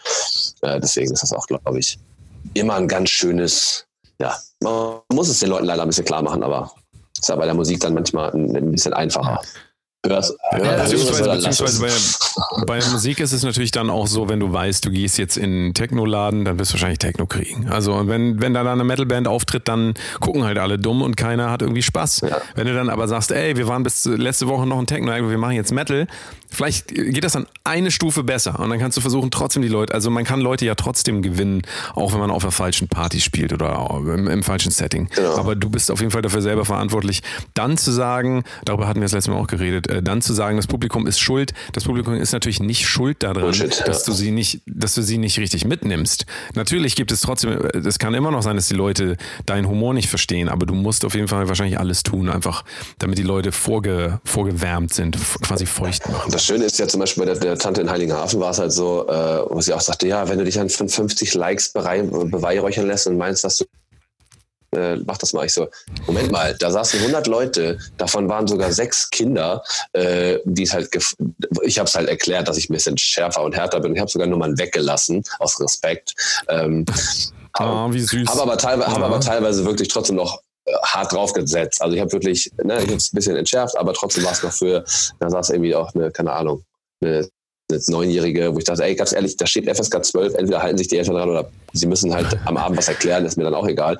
Äh, 0.61 0.79
deswegen 0.79 1.13
ist 1.13 1.21
das 1.21 1.33
auch, 1.33 1.45
glaube 1.45 1.79
ich, 1.79 1.99
immer 2.53 2.75
ein 2.75 2.87
ganz 2.87 3.09
schönes, 3.09 3.85
ja, 4.19 4.35
man 4.61 5.01
muss 5.13 5.29
es 5.29 5.39
den 5.39 5.49
Leuten 5.49 5.65
leider 5.65 5.83
ein 5.83 5.89
bisschen 5.89 6.05
klar 6.05 6.23
machen, 6.23 6.43
aber 6.43 6.71
ist 7.19 7.29
ja 7.29 7.35
bei 7.35 7.45
der 7.45 7.53
Musik 7.53 7.79
dann 7.79 7.93
manchmal 7.93 8.31
ein, 8.31 8.55
ein 8.55 8.71
bisschen 8.71 8.93
einfacher. 8.93 9.41
Hör's, 10.07 10.33
hör, 10.51 10.65
Ja, 10.65 10.83
beziehungsweise, 10.83 11.29
beziehungsweise 11.29 11.81
bei, 12.65 12.79
bei 12.79 12.89
Musik 12.91 13.19
ist 13.19 13.33
es 13.33 13.43
natürlich 13.43 13.71
dann 13.71 13.89
auch 13.89 14.07
so, 14.07 14.29
wenn 14.29 14.39
du 14.39 14.51
weißt, 14.51 14.85
du 14.85 14.91
gehst 14.91 15.17
jetzt 15.17 15.37
in 15.37 15.43
einen 15.45 15.73
Techno-Laden, 15.73 16.45
dann 16.45 16.59
wirst 16.59 16.71
du 16.71 16.75
wahrscheinlich 16.75 16.99
Techno 16.99 17.25
kriegen. 17.25 17.67
Also 17.69 18.07
wenn, 18.07 18.41
wenn 18.41 18.53
da 18.53 18.63
dann 18.63 18.73
eine 18.73 18.83
Metalband 18.83 19.27
auftritt, 19.27 19.67
dann 19.67 19.93
gucken 20.19 20.43
halt 20.43 20.57
alle 20.57 20.77
dumm 20.79 21.01
und 21.01 21.17
keiner 21.17 21.49
hat 21.51 21.61
irgendwie 21.61 21.81
Spaß. 21.81 22.21
Ja. 22.21 22.37
Wenn 22.55 22.67
du 22.67 22.73
dann 22.73 22.89
aber 22.89 23.07
sagst, 23.07 23.31
ey, 23.31 23.57
wir 23.57 23.67
waren 23.67 23.83
bis 23.83 24.05
letzte 24.05 24.47
Woche 24.47 24.65
noch 24.65 24.79
ein 24.79 24.87
Techno, 24.87 25.11
wir 25.11 25.37
machen 25.37 25.55
jetzt 25.55 25.71
Metal, 25.71 26.07
vielleicht 26.49 26.87
geht 26.89 27.23
das 27.23 27.33
dann 27.33 27.45
eine 27.63 27.91
Stufe 27.91 28.23
besser 28.23 28.59
und 28.59 28.69
dann 28.69 28.79
kannst 28.79 28.97
du 28.97 29.01
versuchen, 29.01 29.31
trotzdem 29.31 29.61
die 29.61 29.67
Leute, 29.67 29.93
also 29.93 30.09
man 30.09 30.23
kann 30.23 30.41
Leute 30.41 30.65
ja 30.65 30.75
trotzdem 30.75 31.21
gewinnen, 31.21 31.61
auch 31.93 32.13
wenn 32.13 32.19
man 32.19 32.31
auf 32.31 32.43
der 32.43 32.51
falschen 32.51 32.87
Party 32.87 33.19
spielt 33.19 33.53
oder 33.53 33.89
im, 33.97 34.27
im 34.27 34.43
falschen 34.43 34.71
Setting. 34.71 35.09
Genau. 35.15 35.35
Aber 35.37 35.55
du 35.55 35.69
bist 35.69 35.91
auf 35.91 35.99
jeden 35.99 36.11
Fall 36.11 36.21
dafür 36.21 36.41
selber 36.41 36.65
verantwortlich, 36.65 37.21
dann 37.53 37.77
zu 37.77 37.91
sagen, 37.91 38.43
darüber 38.65 38.87
hatten 38.87 38.99
wir 38.99 39.05
das 39.05 39.13
letzte 39.13 39.31
Mal 39.31 39.37
auch 39.37 39.47
geredet, 39.47 39.87
äh, 39.97 40.01
dann 40.01 40.21
zu 40.21 40.33
sagen, 40.33 40.57
das 40.57 40.67
Publikum 40.67 41.07
ist 41.07 41.19
schuld. 41.19 41.53
Das 41.73 41.83
Publikum 41.85 42.13
ist 42.15 42.31
natürlich 42.31 42.59
nicht 42.59 42.87
schuld 42.87 43.23
daran, 43.23 43.43
Bullshit, 43.43 43.83
dass 43.85 44.05
ja. 44.05 44.05
du 44.05 44.11
sie 44.13 44.31
nicht, 44.31 44.61
dass 44.65 44.95
du 44.95 45.01
sie 45.01 45.17
nicht 45.17 45.39
richtig 45.39 45.65
mitnimmst. 45.65 46.25
Natürlich 46.55 46.95
gibt 46.95 47.11
es 47.11 47.21
trotzdem, 47.21 47.51
es 47.73 47.99
kann 47.99 48.13
immer 48.13 48.31
noch 48.31 48.41
sein, 48.41 48.55
dass 48.55 48.67
die 48.67 48.75
Leute 48.75 49.17
deinen 49.45 49.67
Humor 49.67 49.93
nicht 49.93 50.09
verstehen, 50.09 50.49
aber 50.49 50.65
du 50.65 50.73
musst 50.73 51.05
auf 51.05 51.15
jeden 51.15 51.27
Fall 51.27 51.47
wahrscheinlich 51.47 51.79
alles 51.79 52.03
tun, 52.03 52.29
einfach 52.29 52.63
damit 52.99 53.17
die 53.17 53.23
Leute 53.23 53.51
vorge, 53.51 54.19
vorgewärmt 54.23 54.93
sind, 54.93 55.17
quasi 55.41 55.65
feucht 55.65 56.09
machen. 56.09 56.31
Das 56.31 56.45
Schöne 56.45 56.65
ist 56.65 56.79
ja 56.79 56.87
zum 56.87 56.99
Beispiel 56.99 57.25
bei 57.25 57.33
der, 57.33 57.39
der 57.39 57.57
Tante 57.57 57.81
in 57.81 57.89
Heiligenhafen 57.89 58.39
war 58.39 58.51
es 58.51 58.59
halt 58.59 58.71
so, 58.71 59.07
äh, 59.07 59.41
wo 59.49 59.61
sie 59.61 59.73
auch 59.73 59.81
sagte, 59.81 60.07
ja, 60.07 60.27
wenn 60.29 60.37
du 60.37 60.45
dich 60.45 60.59
an 60.59 60.69
50 60.69 61.33
Likes 61.33 61.73
berei- 61.73 62.03
beweihräuchern 62.03 62.87
lässt 62.87 63.07
und 63.07 63.17
meinst, 63.17 63.43
dass 63.43 63.57
du 63.57 63.65
äh, 64.75 64.95
mach 64.97 65.17
das 65.17 65.33
mal. 65.33 65.45
Ich 65.45 65.53
so, 65.53 65.67
Moment 66.07 66.31
mal, 66.31 66.55
da 66.59 66.71
saßen 66.71 66.99
100 66.99 67.27
Leute, 67.27 67.77
davon 67.97 68.27
waren 68.29 68.47
sogar 68.47 68.71
sechs 68.71 69.09
Kinder, 69.09 69.63
äh, 69.93 70.39
die 70.45 70.63
es 70.63 70.73
halt, 70.73 70.91
gef- 70.91 71.15
ich 71.63 71.79
habe 71.79 71.87
es 71.87 71.95
halt 71.95 72.09
erklärt, 72.09 72.47
dass 72.47 72.57
ich 72.57 72.69
ein 72.69 72.73
bisschen 72.73 72.97
schärfer 72.97 73.43
und 73.43 73.55
härter 73.55 73.79
bin. 73.79 73.93
Ich 73.95 73.99
habe 74.01 74.11
sogar 74.11 74.27
Nummern 74.27 74.57
weggelassen, 74.57 75.23
aus 75.39 75.59
Respekt. 75.59 76.13
Ähm, 76.49 76.85
Ah, 77.53 77.87
wie 77.91 77.99
süß. 78.01 78.29
habe 78.29 78.41
aber, 78.43 78.57
teilweise, 78.57 78.91
hab 78.91 78.99
Ja. 78.99 79.05
aber 79.05 79.19
teilweise 79.19 79.65
wirklich 79.65 79.87
trotzdem 79.87 80.17
noch 80.17 80.41
äh, 80.65 80.73
hart 80.83 81.11
draufgesetzt. 81.11 81.81
Also 81.81 81.95
ich 81.95 82.01
habe 82.01 82.11
wirklich, 82.11 82.51
ne, 82.63 82.75
ich 82.77 82.83
habe 82.87 82.95
es 82.97 83.11
ein 83.11 83.15
bisschen 83.15 83.35
entschärft, 83.35 83.75
aber 83.77 83.93
trotzdem 83.93 84.23
war 84.25 84.31
es 84.33 84.43
noch 84.43 84.51
für, 84.51 84.83
da 85.19 85.29
saß 85.29 85.49
irgendwie 85.49 85.73
auch 85.73 85.93
eine, 85.95 86.11
keine 86.11 86.33
Ahnung, 86.33 86.63
eine, 87.01 87.27
eine 87.69 87.81
Neunjährige, 87.87 88.53
wo 88.53 88.59
ich 88.59 88.63
dachte, 88.63 88.83
ey, 88.83 88.95
ganz 88.95 89.11
ehrlich, 89.13 89.35
da 89.35 89.45
steht 89.45 89.69
FSK 89.69 90.03
12, 90.03 90.35
entweder 90.35 90.61
halten 90.61 90.77
sich 90.77 90.87
die 90.87 90.97
Eltern 90.97 91.15
dran 91.15 91.29
oder 91.29 91.49
sie 91.73 91.85
müssen 91.85 92.13
halt 92.13 92.37
am 92.45 92.57
Abend 92.57 92.77
was 92.77 92.87
erklären, 92.87 93.25
ist 93.25 93.37
mir 93.37 93.43
dann 93.43 93.55
auch 93.55 93.67
egal. 93.67 93.97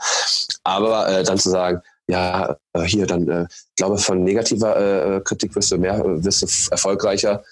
Aber 0.63 1.09
äh, 1.09 1.23
dann 1.23 1.37
zu 1.37 1.49
sagen, 1.49 1.81
ja, 2.07 2.57
äh, 2.73 2.81
hier 2.83 3.05
dann, 3.05 3.27
äh, 3.27 3.47
ich 3.49 3.75
glaube, 3.75 3.97
von 3.97 4.23
negativer 4.23 5.17
äh, 5.17 5.21
Kritik 5.21 5.55
wirst 5.55 5.71
du 5.71 5.77
mehr, 5.77 5.99
äh, 5.99 6.23
wirst 6.23 6.41
du 6.41 6.47
erfolgreicher. 6.71 7.43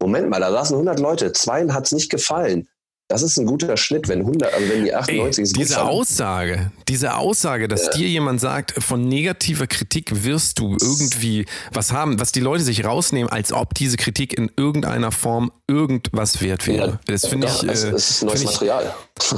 Moment 0.00 0.28
mal, 0.28 0.40
da 0.40 0.52
saßen 0.52 0.74
100 0.74 1.00
Leute, 1.00 1.32
zweien 1.32 1.74
hat 1.74 1.86
es 1.86 1.92
nicht 1.92 2.10
gefallen. 2.10 2.68
Das 3.10 3.22
ist 3.22 3.38
ein 3.38 3.46
guter 3.46 3.74
Schnitt, 3.78 4.06
wenn 4.08 4.20
100, 4.20 4.52
also 4.52 4.68
wenn 4.68 4.84
die 4.84 4.90
Ey, 4.90 4.94
98 4.96 5.42
es 5.44 5.52
gut 5.54 5.62
diese. 5.62 5.80
Aussage, 5.82 6.72
diese 6.88 7.16
Aussage, 7.16 7.66
dass 7.66 7.88
dir 7.90 8.06
jemand 8.06 8.38
sagt, 8.38 8.74
von 8.84 9.08
negativer 9.08 9.66
Kritik 9.66 10.24
wirst 10.24 10.58
du 10.58 10.76
irgendwie 10.78 11.46
was 11.72 11.90
haben, 11.92 12.20
was 12.20 12.32
die 12.32 12.40
Leute 12.40 12.64
sich 12.64 12.84
rausnehmen, 12.84 13.32
als 13.32 13.50
ob 13.54 13.72
diese 13.72 13.96
Kritik 13.96 14.36
in 14.36 14.50
irgendeiner 14.58 15.10
Form 15.10 15.50
irgendwas 15.66 16.42
wert 16.42 16.66
wäre. 16.66 17.00
das 17.06 17.26
finde 17.26 17.46
Ja, 17.46 17.52
ich. 17.62 17.62
es, 17.70 17.84
äh, 17.84 17.88
es 17.92 18.10
ist 18.10 18.22
neues 18.24 18.44
Material. 18.44 18.94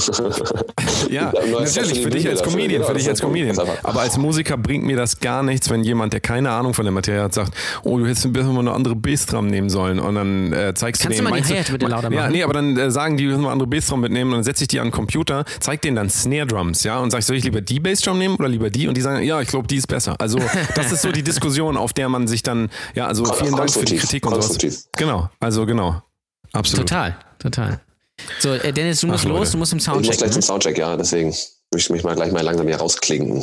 Ja, 1.09 1.33
Ja, 1.33 1.61
natürlich, 1.61 2.03
für 2.03 2.11
die 2.11 2.19
dich 2.19 2.29
als. 2.29 2.43
Comedian, 2.43 2.83
Genau, 2.83 2.87
für 2.87 2.95
dich 2.95 3.05
das 3.05 3.11
als 3.13 3.21
Comedian. 3.23 3.57
das 3.57 3.69
Aber 3.85 4.01
als 4.01 4.17
Musiker 4.19 4.57
bringt 4.57 4.85
mir 4.85 4.97
das 4.97 5.19
gar 5.21 5.43
nichts, 5.43 5.71
wenn 5.71 5.83
jemand, 5.85 6.13
der 6.13 6.21
keine 6.21 6.51
Ahnung 6.51 6.75
von 6.75 6.85
der 6.85 6.93
Materie 6.93 7.23
hat, 7.23 7.35
sagt, 7.35 7.55
oh, 7.85 7.99
du 7.99 8.07
hättest 8.07 8.27
ein 8.27 8.33
bisschen 8.33 8.53
mal 8.53 8.61
eine 8.61 8.73
andere 8.73 8.95
Bassdrum 8.95 9.47
nehmen 9.47 9.71
sollen 9.71 9.99
und 9.99 10.15
dann 10.17 10.53
äh, 10.53 10.75
zeigst 10.75 11.03
Kannst 11.03 11.19
du 11.19 11.23
du 11.25 11.31
denen... 11.31 11.41
mal 11.41 11.49
die 11.49 11.55
Hi-Hat 11.55 11.73
bitte 11.73 11.87
lauter 11.87 12.11
Ja, 12.13 12.21
machen? 12.23 12.33
nee, 12.33 12.43
aber 12.43 12.53
dann 12.53 12.77
äh, 12.77 12.91
sagen 12.91 13.17
die, 13.17 13.25
wir 13.25 13.31
müssen 13.31 13.43
mal 13.45 13.53
andere 13.61 13.67
Bassdrum 13.67 14.01
mitnehmen 14.01 14.31
und 14.31 14.39
dann 14.39 14.45
setze 14.45 14.65
ich 14.65 14.69
die 14.69 14.81
an 14.81 14.87
den 14.89 14.93
Computer, 14.93 15.45
zeig 15.61 15.83
denen 15.83 15.97
dann 15.97 16.11
Snare 16.11 16.47
Drums, 16.47 16.83
ja, 16.85 16.99
und 16.99 17.11
sag 17.11 17.19
ich, 17.21 17.27
soll 17.27 17.37
ich 17.37 17.45
lieber 17.45 17.61
die 17.61 17.81
Bassdrum 17.81 18.19
nehmen 18.19 18.37
oder 18.37 18.49
lieber 18.49 18.71
die? 18.71 18.89
Und 18.89 18.97
die 18.97 19.01
sagen, 19.01 19.23
ja, 19.25 19.41
ich 19.41 19.49
glaube, 19.49 19.69
die 19.69 19.77
ist 19.77 19.87
besser. 19.87 20.17
Also 20.19 20.39
das 20.75 20.93
ist 20.93 21.03
so 21.03 21.13
die 21.13 21.23
Diskussion, 21.23 21.77
auf 21.77 21.93
der 21.93 22.09
man 22.09 22.27
sich 22.27 22.43
dann, 22.43 22.71
ja, 22.95 23.07
also 23.07 23.25
vielen 23.25 23.55
Dank 23.57 23.71
für 23.71 23.85
die 23.85 23.97
Kritik 23.97 24.27
und 24.27 24.43
sowas. 24.43 24.89
Genau, 24.97 25.29
also 25.41 25.67
genau. 25.67 26.03
Absolut. 26.53 26.89
Total, 26.89 27.17
total. 27.39 27.81
So, 28.39 28.53
äh, 28.53 28.73
Dennis, 28.73 29.01
du 29.01 29.07
musst 29.07 29.25
Ach, 29.25 29.29
los, 29.29 29.39
Leute. 29.39 29.51
du 29.53 29.59
musst 29.59 29.73
im 29.73 29.79
Ich 29.79 29.87
muss 29.87 29.95
Soundcheck. 29.95 30.19
gleich 30.19 30.31
zum 30.33 30.41
Ne? 30.41 30.47
Soundcheck, 30.47 30.79
ja, 30.79 30.97
deswegen 30.97 31.35
muss 31.73 31.83
ich 31.83 31.91
mich 31.91 32.03
mal 32.03 32.15
gleich 32.17 32.33
mal 32.33 32.43
langsam 32.43 32.67
hier 32.67 32.77
rausklinken. 32.79 33.43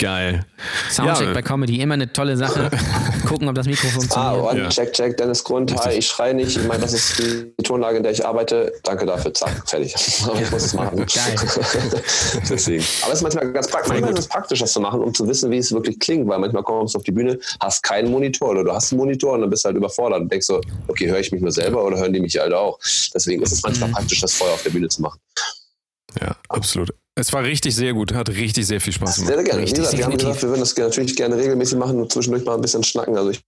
Geil. 0.00 0.46
Soundcheck 0.92 1.26
Ja. 1.26 1.32
bei 1.34 1.42
Comedy, 1.42 1.80
immer 1.80 1.94
eine 1.94 2.12
tolle 2.12 2.36
Sache. 2.36 2.70
Gucken, 3.26 3.48
ob 3.48 3.56
das 3.56 3.66
Mikro 3.66 3.88
Ah, 3.88 3.90
funktioniert. 3.90 4.44
und 4.52 4.56
Ja. 4.58 4.68
check, 4.68 4.92
check, 4.92 5.16
Dennis 5.16 5.42
Grund, 5.42 5.74
hi, 5.76 5.94
ich 5.94 6.06
schreie 6.06 6.34
nicht, 6.34 6.56
ich 6.56 6.62
meine, 6.68 6.82
das 6.82 6.92
ist 6.92 7.18
die 7.18 7.52
Tonlage, 7.64 7.96
in 7.96 8.04
der 8.04 8.12
ich 8.12 8.24
arbeite, 8.24 8.72
danke 8.84 9.06
dafür, 9.06 9.34
zack, 9.34 9.68
fertig. 9.68 9.92
Aber 10.24 10.40
ich 10.40 10.50
muss 10.52 10.62
es 10.66 10.74
machen. 10.74 10.98
Geil. 10.98 11.34
Deswegen. 12.48 12.84
Aber 13.02 13.12
es 13.12 13.18
ist 13.18 13.22
manchmal 13.22 13.52
ganz 13.52 13.66
praktisch, 13.66 13.88
manchmal 13.92 14.12
ist 14.12 14.18
es 14.20 14.28
praktisch, 14.28 14.60
das 14.60 14.72
zu 14.72 14.80
machen, 14.80 15.00
um 15.02 15.12
zu 15.12 15.26
wissen, 15.26 15.50
wie 15.50 15.58
es 15.58 15.72
wirklich 15.72 15.98
klingt, 15.98 16.28
weil 16.28 16.38
manchmal 16.38 16.62
kommst 16.62 16.94
du 16.94 16.98
auf 16.98 17.04
die 17.04 17.10
Bühne, 17.10 17.36
hast 17.58 17.82
keinen 17.82 18.12
Monitor 18.12 18.50
oder 18.50 18.62
du 18.62 18.72
hast 18.72 18.92
einen 18.92 19.00
Monitor 19.00 19.32
und 19.32 19.40
dann 19.40 19.50
bist 19.50 19.64
du 19.64 19.66
halt 19.66 19.76
überfordert 19.76 20.20
und 20.20 20.30
denkst 20.30 20.46
so, 20.46 20.60
okay, 20.86 21.08
höre 21.08 21.18
ich 21.18 21.32
mich 21.32 21.42
nur 21.42 21.50
selber 21.50 21.84
oder 21.84 21.98
hören 21.98 22.12
die 22.12 22.20
mich 22.20 22.38
halt 22.38 22.52
auch? 22.52 22.78
Deswegen 23.12 23.42
ist 23.42 23.50
es 23.50 23.62
manchmal 23.64 23.90
praktisch, 23.90 24.20
das 24.20 24.32
vorher 24.34 24.54
auf 24.54 24.62
der 24.62 24.70
Bühne 24.70 24.86
zu 24.86 25.02
machen. 25.02 25.18
Ja, 26.20 26.36
absolut. 26.48 26.92
Es 27.14 27.32
war 27.32 27.42
richtig 27.42 27.74
sehr 27.74 27.94
gut, 27.94 28.14
hat 28.14 28.28
richtig 28.28 28.66
sehr 28.66 28.80
viel 28.80 28.92
Spaß 28.92 29.16
gemacht. 29.16 29.26
Sehr, 29.28 29.36
sehr 29.36 29.44
gerne. 29.44 29.58
Wie 29.60 29.64
Richtig, 29.64 29.80
gesagt, 29.80 29.98
wir 29.98 30.04
haben 30.04 30.16
gesagt, 30.16 30.42
wir 30.42 30.48
würden 30.50 30.60
das 30.60 30.76
natürlich 30.76 31.16
gerne 31.16 31.36
regelmäßig 31.36 31.76
machen 31.76 32.00
und 32.00 32.12
zwischendurch 32.12 32.44
mal 32.44 32.54
ein 32.54 32.60
bisschen 32.60 32.84
schnacken. 32.84 33.16
Also 33.16 33.30
ich, 33.30 33.40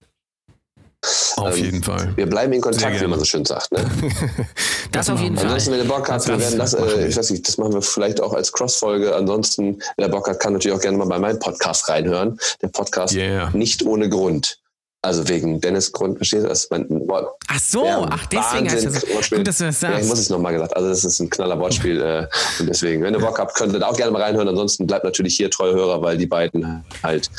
Auf 1.37 1.57
ähm, 1.57 1.63
jeden 1.63 1.83
Fall. 1.83 2.11
wir 2.17 2.25
bleiben 2.25 2.51
in 2.51 2.59
Kontakt, 2.59 2.99
wie 3.01 3.07
man 3.07 3.17
so 3.17 3.25
schön 3.25 3.45
sagt. 3.45 3.71
Ne? 3.71 3.89
Das 4.91 5.09
auf 5.09 5.21
jeden 5.21 5.37
Fall. 5.37 5.45
Ansonsten, 5.45 5.71
wenn 5.71 5.79
ihr 5.79 5.87
Bock 5.87 6.09
habt, 6.09 6.27
wir 6.27 6.33
Das 6.33 6.43
werden 6.43 6.59
das, 6.59 6.73
machen 6.73 6.89
äh, 6.89 6.97
wir. 6.97 7.07
ich 7.07 7.15
weiß 7.15 7.29
nicht, 7.31 7.47
das 7.47 7.57
machen 7.57 7.73
wir 7.73 7.81
vielleicht 7.81 8.19
auch 8.19 8.33
als 8.33 8.51
Cross-Folge. 8.51 9.15
Ansonsten, 9.15 9.81
wer 9.95 10.09
Bock 10.09 10.27
hat, 10.27 10.41
kann 10.41 10.51
natürlich 10.51 10.75
auch 10.77 10.81
gerne 10.81 10.97
mal 10.97 11.07
bei 11.07 11.17
meinem 11.17 11.39
Podcast 11.39 11.87
reinhören. 11.87 12.37
Der 12.61 12.67
Podcast 12.67 13.13
Yeah. 13.15 13.51
nicht 13.53 13.83
ohne 13.83 14.09
Grund. 14.09 14.59
Also 15.03 15.27
wegen 15.27 15.59
Dennis 15.59 15.91
Grund, 15.91 16.17
verstehst 16.17 16.43
du 16.43 16.47
das? 16.49 16.67
Mein 16.69 16.87
Wort. 17.07 17.27
Ach 17.47 17.59
so, 17.59 17.83
Ja, 17.83 18.05
ach 18.11 18.23
deswegen 18.27 18.69
heißt 18.69 18.85
Wahnsinn, 18.85 18.93
das. 18.93 19.15
Wortspiel. 19.15 19.37
Gut, 19.39 19.47
dass 19.47 19.57
du 19.57 19.63
das 19.63 19.81
Ja, 19.81 19.89
ich 19.93 19.97
muss 20.01 20.07
sagst. 20.09 20.21
es 20.21 20.29
nochmal 20.29 20.53
gesagt. 20.53 20.75
Also 20.77 20.89
das 20.89 21.03
ist 21.03 21.19
ein 21.19 21.29
knaller 21.31 21.57
Wortspiel. 21.59 21.99
Äh, 21.99 22.27
und 22.59 22.67
deswegen, 22.69 23.01
wenn 23.01 23.15
ihr 23.15 23.19
Bock 23.19 23.39
habt, 23.39 23.55
könnt 23.55 23.73
ihr 23.73 23.79
da 23.79 23.87
auch 23.87 23.97
gerne 23.97 24.11
mal 24.11 24.21
reinhören. 24.21 24.47
Ansonsten 24.47 24.85
bleibt 24.85 25.03
natürlich 25.03 25.35
hier 25.35 25.49
treue 25.49 25.73
Hörer, 25.73 26.03
weil 26.03 26.17
die 26.19 26.27
beiden 26.27 26.85
halt 27.01 27.31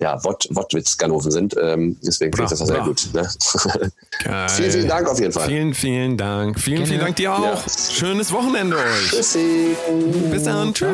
ja 0.00 0.22
Wort, 0.24 0.48
Wortwitz-Ganoven 0.50 1.30
sind. 1.30 1.54
Ähm, 1.62 1.96
deswegen 2.04 2.32
finde 2.32 2.52
ich 2.52 2.58
das 2.58 2.62
auch 2.62 2.66
sehr 2.66 2.80
gut. 2.80 3.06
Ne? 3.12 3.28
Geil. 4.24 4.48
vielen, 4.48 4.70
vielen 4.72 4.88
Dank 4.88 5.08
auf 5.08 5.20
jeden 5.20 5.32
Fall. 5.32 5.46
Vielen, 5.46 5.72
vielen 5.74 6.16
Dank. 6.16 6.58
Vielen, 6.58 6.78
Gerne. 6.78 6.88
vielen 6.88 7.00
Dank 7.00 7.14
dir 7.16 7.32
auch. 7.32 7.62
Ja. 7.64 7.92
Schönes 7.92 8.32
Wochenende 8.32 8.76
euch. 8.76 9.10
Tschüssi. 9.10 9.76
Bis 10.32 10.42
dann. 10.42 10.74
Tschüss. 10.74 10.88